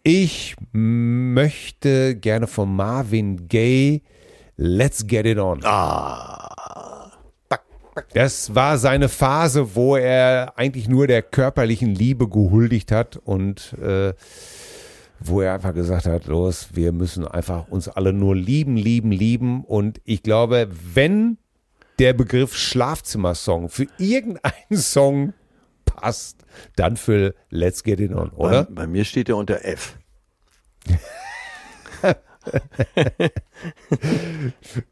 ich 0.03 0.57
möchte 0.73 2.17
gerne 2.17 2.47
von 2.47 2.75
Marvin 2.75 3.49
Gaye 3.49 4.03
Let's 4.57 5.07
Get 5.07 5.27
It 5.27 5.39
On. 5.39 5.61
Ah. 5.65 7.11
Das 8.15 8.55
war 8.55 8.79
seine 8.79 9.09
Phase, 9.09 9.75
wo 9.75 9.97
er 9.97 10.55
eigentlich 10.57 10.89
nur 10.89 11.07
der 11.07 11.23
körperlichen 11.23 11.95
Liebe 11.95 12.29
gehuldigt 12.29 12.91
hat 12.91 13.17
und 13.17 13.75
äh, 13.83 14.15
wo 15.21 15.41
er 15.41 15.55
einfach 15.55 15.75
gesagt 15.75 16.07
hat, 16.07 16.27
los, 16.27 16.69
wir 16.73 16.93
müssen 16.93 17.27
einfach 17.27 17.69
uns 17.69 17.89
alle 17.89 18.13
nur 18.13 18.35
lieben, 18.35 18.77
lieben, 18.77 19.13
lieben. 19.13 19.65
Und 19.65 20.01
ich 20.05 20.23
glaube, 20.23 20.69
wenn 20.95 21.39
der 22.03 22.13
Begriff 22.15 22.57
Schlafzimmersong 22.57 23.69
für 23.69 23.87
irgendeinen 23.97 24.53
Song 24.73 25.35
passt, 25.85 26.45
dann 26.75 26.97
für 26.97 27.37
Let's 27.49 27.85
Get 27.85 28.01
It 28.01 28.11
On, 28.11 28.31
oder? 28.31 28.65
Bei, 28.65 28.75
bei 28.83 28.89
mir 28.89 29.05
steht 29.05 29.29
er 29.29 29.37
unter 29.37 29.65
F. 29.65 29.97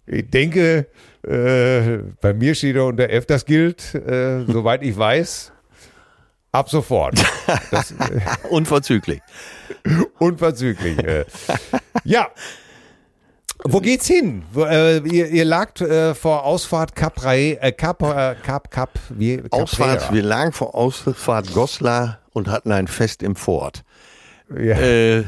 ich 0.06 0.30
denke, 0.30 0.86
äh, 1.26 1.98
bei 2.20 2.32
mir 2.32 2.54
steht 2.54 2.76
er 2.76 2.84
unter 2.84 3.10
F, 3.10 3.26
das 3.26 3.44
gilt, 3.44 3.92
äh, 3.92 4.44
soweit 4.46 4.84
ich 4.84 4.96
weiß, 4.96 5.50
ab 6.52 6.70
sofort. 6.70 7.20
Das, 7.72 7.90
äh, 7.90 8.20
Unverzüglich. 8.50 9.20
Unverzüglich. 10.20 10.96
Äh. 10.98 11.24
Ja. 12.04 12.30
Wo 13.64 13.80
geht's 13.80 14.06
hin? 14.06 14.42
Äh, 14.56 14.98
ihr, 15.08 15.28
ihr 15.28 15.44
lagt 15.44 15.80
äh, 15.80 16.14
vor 16.14 16.44
Ausfahrt 16.44 16.94
Cap, 16.94 17.24
Rai, 17.24 17.58
äh, 17.60 17.72
Cap, 17.72 18.02
äh, 18.02 18.34
Cap, 18.42 18.70
Cap, 18.70 18.98
wie, 19.10 19.36
Cap 19.36 19.52
Ausfahrt, 19.52 20.12
wir 20.12 20.22
lagen 20.22 20.52
vor 20.52 20.74
Ausfahrt 20.74 21.52
Goslar 21.52 22.20
und 22.32 22.48
hatten 22.48 22.72
ein 22.72 22.88
Fest 22.88 23.22
im 23.22 23.36
Fort. 23.36 23.82
Ja. 24.50 24.78
Äh, 24.78 25.24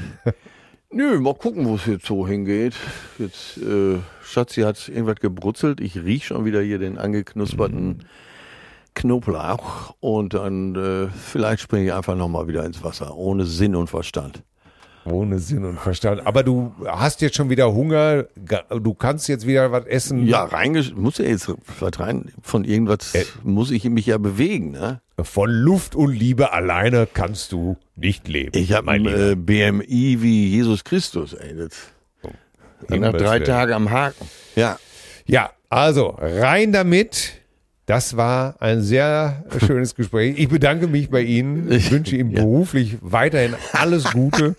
Nö, 0.94 1.18
mal 1.20 1.34
gucken, 1.34 1.66
wo 1.66 1.76
es 1.76 1.86
jetzt 1.86 2.04
so 2.04 2.26
hingeht. 2.26 2.74
Jetzt, 3.18 3.56
äh, 3.56 3.98
Schatzi 4.22 4.60
hat 4.60 4.88
irgendwas 4.88 5.20
gebrutzelt. 5.20 5.80
Ich 5.80 5.96
riech 5.96 6.26
schon 6.26 6.44
wieder 6.44 6.60
hier 6.60 6.78
den 6.78 6.98
angeknusperten 6.98 8.04
Knoblauch. 8.94 9.94
Und 10.00 10.34
dann 10.34 10.74
äh, 10.74 11.08
vielleicht 11.08 11.62
springe 11.62 11.86
ich 11.86 11.92
einfach 11.94 12.14
nochmal 12.14 12.46
wieder 12.46 12.66
ins 12.66 12.84
Wasser, 12.84 13.16
ohne 13.16 13.46
Sinn 13.46 13.74
und 13.74 13.88
Verstand. 13.88 14.42
Ohne 15.04 15.38
Sinn 15.38 15.64
und 15.64 15.80
Verstand. 15.80 16.26
Aber 16.26 16.42
du 16.42 16.72
hast 16.86 17.20
jetzt 17.22 17.36
schon 17.36 17.50
wieder 17.50 17.72
Hunger. 17.72 18.24
Du 18.70 18.94
kannst 18.94 19.28
jetzt 19.28 19.46
wieder 19.46 19.72
was 19.72 19.86
essen. 19.86 20.26
Ja, 20.26 20.44
reingesch 20.44 20.94
muss 20.94 21.18
ja 21.18 21.24
jetzt 21.24 21.52
was 21.80 22.00
rein. 22.00 22.32
Von 22.40 22.64
irgendwas 22.64 23.12
muss 23.42 23.70
ich 23.70 23.84
mich 23.84 24.06
ja 24.06 24.18
bewegen, 24.18 24.70
ne? 24.70 25.00
Von 25.20 25.50
Luft 25.50 25.94
und 25.94 26.12
Liebe 26.12 26.52
alleine 26.52 27.08
kannst 27.12 27.52
du 27.52 27.76
nicht 27.96 28.28
leben. 28.28 28.56
Ich 28.56 28.72
habe 28.72 28.86
mein 28.86 29.06
äh, 29.06 29.36
BMI 29.36 30.22
wie 30.22 30.48
Jesus 30.48 30.84
Christus, 30.84 31.34
ey. 31.34 31.56
Das, 31.56 31.70
dann 32.88 33.00
nach 33.00 33.12
drei. 33.12 33.40
Tagen 33.40 33.72
am 33.72 33.90
Haken. 33.90 34.26
Ja. 34.56 34.78
Ja, 35.26 35.50
also 35.68 36.16
rein 36.18 36.72
damit. 36.72 37.41
Das 37.92 38.16
war 38.16 38.54
ein 38.58 38.80
sehr 38.80 39.44
schönes 39.66 39.94
Gespräch. 39.94 40.38
Ich 40.38 40.48
bedanke 40.48 40.86
mich 40.86 41.10
bei 41.10 41.20
Ihnen. 41.20 41.70
Ich 41.82 41.90
wünsche 41.90 42.16
Ihnen 42.16 42.32
beruflich 42.32 42.96
weiterhin 43.02 43.54
alles 43.74 44.04
Gute. 44.12 44.56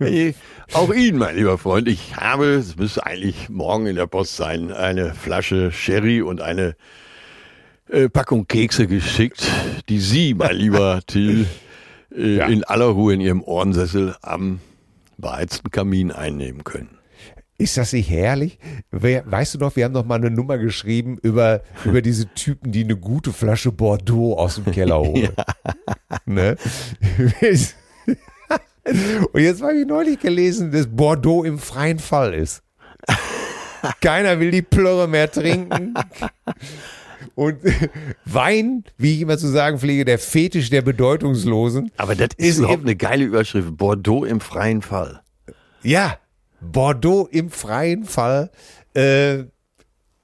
Auch 0.72 0.94
Ihnen, 0.94 1.18
mein 1.18 1.36
lieber 1.36 1.58
Freund. 1.58 1.88
Ich 1.88 2.16
habe, 2.16 2.46
es 2.54 2.74
müsste 2.78 3.04
eigentlich 3.04 3.50
morgen 3.50 3.84
in 3.86 3.96
der 3.96 4.06
Post 4.06 4.36
sein, 4.36 4.72
eine 4.72 5.12
Flasche 5.12 5.72
Sherry 5.72 6.22
und 6.22 6.40
eine 6.40 6.74
äh, 7.90 8.08
Packung 8.08 8.46
Kekse 8.46 8.86
geschickt, 8.86 9.46
die 9.90 9.98
Sie, 9.98 10.32
mein 10.32 10.56
lieber 10.56 11.00
Till, 11.06 11.44
äh, 12.16 12.36
Ja. 12.36 12.46
in 12.46 12.64
aller 12.64 12.86
Ruhe 12.86 13.12
in 13.12 13.20
Ihrem 13.20 13.42
Ohrensessel 13.42 14.16
am 14.22 14.60
beheizten 15.18 15.70
Kamin 15.70 16.12
einnehmen 16.12 16.64
können. 16.64 16.97
Ist 17.60 17.76
das 17.76 17.92
nicht 17.92 18.08
herrlich? 18.08 18.60
Weißt 18.92 19.54
du 19.54 19.58
noch, 19.58 19.74
wir 19.74 19.84
haben 19.84 19.92
noch 19.92 20.04
mal 20.04 20.14
eine 20.14 20.30
Nummer 20.30 20.58
geschrieben 20.58 21.18
über, 21.22 21.62
über 21.84 22.00
diese 22.02 22.32
Typen, 22.32 22.70
die 22.70 22.84
eine 22.84 22.96
gute 22.96 23.32
Flasche 23.32 23.72
Bordeaux 23.72 24.38
aus 24.38 24.54
dem 24.54 24.66
Keller 24.72 25.00
holen. 25.00 25.32
Ne? 26.24 26.56
Und 29.32 29.40
jetzt 29.40 29.62
habe 29.62 29.80
ich 29.80 29.86
neulich 29.86 30.18
gelesen, 30.18 30.70
dass 30.72 30.86
Bordeaux 30.86 31.44
im 31.44 31.58
freien 31.58 31.98
Fall 31.98 32.32
ist. 32.32 32.62
Keiner 34.00 34.40
will 34.40 34.50
die 34.50 34.62
Plörre 34.62 35.06
mehr 35.08 35.30
trinken. 35.30 35.94
Und 37.34 37.58
Wein, 38.24 38.84
wie 38.96 39.14
ich 39.14 39.20
immer 39.20 39.36
zu 39.36 39.48
sagen 39.48 39.78
pflege, 39.78 40.04
der 40.04 40.18
Fetisch 40.18 40.70
der 40.70 40.82
Bedeutungslosen. 40.82 41.90
Aber 41.96 42.14
das 42.14 42.28
ist, 42.36 42.48
Ist 42.48 42.58
überhaupt 42.58 42.84
eine 42.84 42.96
geile 42.96 43.24
Überschrift. 43.24 43.76
Bordeaux 43.76 44.24
im 44.24 44.40
freien 44.40 44.82
Fall. 44.82 45.22
Ja, 45.82 46.18
Bordeaux 46.60 47.28
im 47.30 47.50
freien 47.50 48.04
Fall. 48.04 48.50
Äh, 48.94 49.44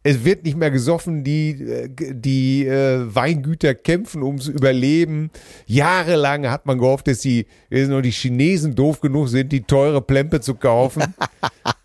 es 0.06 0.23
wird 0.23 0.44
nicht 0.44 0.56
mehr 0.59 0.70
gesoffen, 0.70 1.24
die, 1.24 1.51
äh, 1.62 1.89
die 1.89 2.66
äh, 2.66 3.15
Weingüter 3.15 3.74
kämpfen 3.74 4.23
ums 4.23 4.48
Überleben. 4.48 5.31
Jahrelang 5.66 6.47
hat 6.51 6.66
man 6.66 6.78
gehofft, 6.78 7.09
dass 7.09 7.20
die, 7.20 7.47
dass 7.70 7.89
nur 7.89 8.02
die 8.02 8.11
Chinesen 8.11 8.74
doof 8.74 9.01
genug 9.01 9.31
sind, 9.31 9.51
die 9.51 9.62
teure 9.62 10.02
Plempe 10.02 10.43
zu 10.43 10.55
kaufen. 10.56 11.02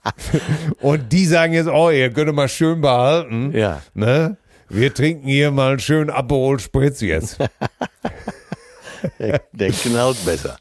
Und 0.81 1.13
die 1.13 1.25
sagen 1.25 1.53
jetzt, 1.53 1.69
oh, 1.69 1.89
ihr 1.89 2.11
könnt 2.11 2.33
mal 2.35 2.49
schön 2.49 2.81
behalten. 2.81 3.53
Ja. 3.55 3.81
Ne? 3.93 4.37
Wir 4.67 4.93
trinken 4.93 5.27
hier 5.27 5.51
mal 5.51 5.71
einen 5.71 5.79
schönen 5.79 6.09
Aperol 6.09 6.59
Spritz 6.59 6.99
jetzt. 6.99 7.39
Der, 9.17 9.41
der 9.53 9.71
knallt 9.71 10.23
besser. 10.25 10.57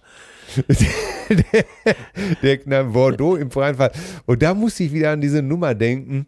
der 2.43 2.59
Knall 2.59 2.85
Bordeaux 2.85 3.37
im 3.37 3.51
freien 3.51 3.77
Fall. 3.77 3.93
Und 4.27 4.43
da 4.43 4.55
musste 4.55 4.85
ich 4.85 4.93
wieder 4.93 5.11
an 5.13 5.21
diese 5.21 5.43
Nummer 5.43 5.75
denken. 5.75 6.27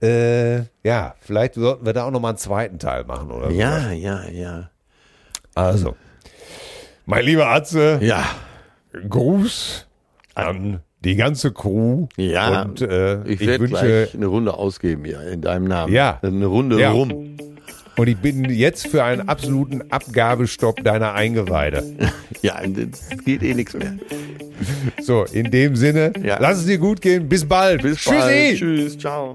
Äh, 0.00 0.58
ja, 0.84 1.14
vielleicht 1.20 1.54
sollten 1.54 1.84
wir 1.84 1.92
da 1.92 2.04
auch 2.04 2.10
nochmal 2.10 2.30
einen 2.30 2.38
zweiten 2.38 2.78
Teil 2.78 3.04
machen, 3.04 3.30
oder? 3.30 3.50
so. 3.50 3.56
Ja, 3.56 3.90
ja, 3.92 4.28
ja. 4.28 4.70
Also, 5.54 5.96
mein 7.06 7.24
lieber 7.24 7.48
Atze, 7.48 7.98
Ja. 8.00 8.24
Gruß 9.08 9.86
an 10.34 10.80
die 11.04 11.16
ganze 11.16 11.52
Crew. 11.52 12.06
Ja, 12.16 12.62
Und 12.62 12.80
äh, 12.80 13.22
ich 13.24 13.40
ich, 13.40 13.48
wünsche, 13.60 13.66
gleich 13.68 14.14
eine 14.14 14.26
Runde 14.26 14.54
ausgeben 14.54 15.04
hier 15.04 15.20
in 15.22 15.40
deinem 15.42 15.64
Namen. 15.64 15.92
Ja. 15.92 16.18
Eine 16.22 16.46
Runde 16.46 16.80
Ja. 16.80 16.90
rum. 16.92 17.36
Und 17.98 18.08
ich 18.08 18.16
bin 18.16 18.44
jetzt 18.48 18.86
für 18.88 19.04
einen 19.04 19.28
absoluten 19.28 19.82
Abgabestopp 19.90 20.82
deiner 20.84 21.12
Eingeweide. 21.14 21.84
Ja, 22.40 22.60
das 22.64 23.00
geht 23.24 23.42
eh 23.42 23.52
nichts 23.52 23.74
mehr. 23.74 23.94
So, 25.02 25.24
in 25.24 25.50
dem 25.50 25.74
Sinne, 25.74 26.12
Ja. 26.22 26.38
lass 26.40 26.58
es 26.58 26.66
dir 26.66 26.78
gut 26.78 27.00
gehen. 27.00 27.28
Bis 27.28 27.44
bald. 27.44 27.82
Bis 27.82 27.96
Tschüssi. 27.98 28.14
bald. 28.16 28.56
Tschüss. 28.58 28.96
Ciao. 28.98 29.34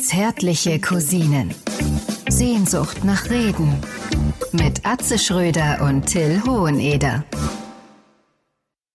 Zärtliche 0.00 0.78
Cousinen. 0.78 1.50
Sehnsucht 2.28 3.04
nach 3.04 3.28
Reden. 3.28 3.74
Mit 4.52 4.86
Atze 4.86 5.18
Schröder 5.18 5.80
und 5.82 6.06
Till 6.06 6.40
Hoheneder. 6.46 7.24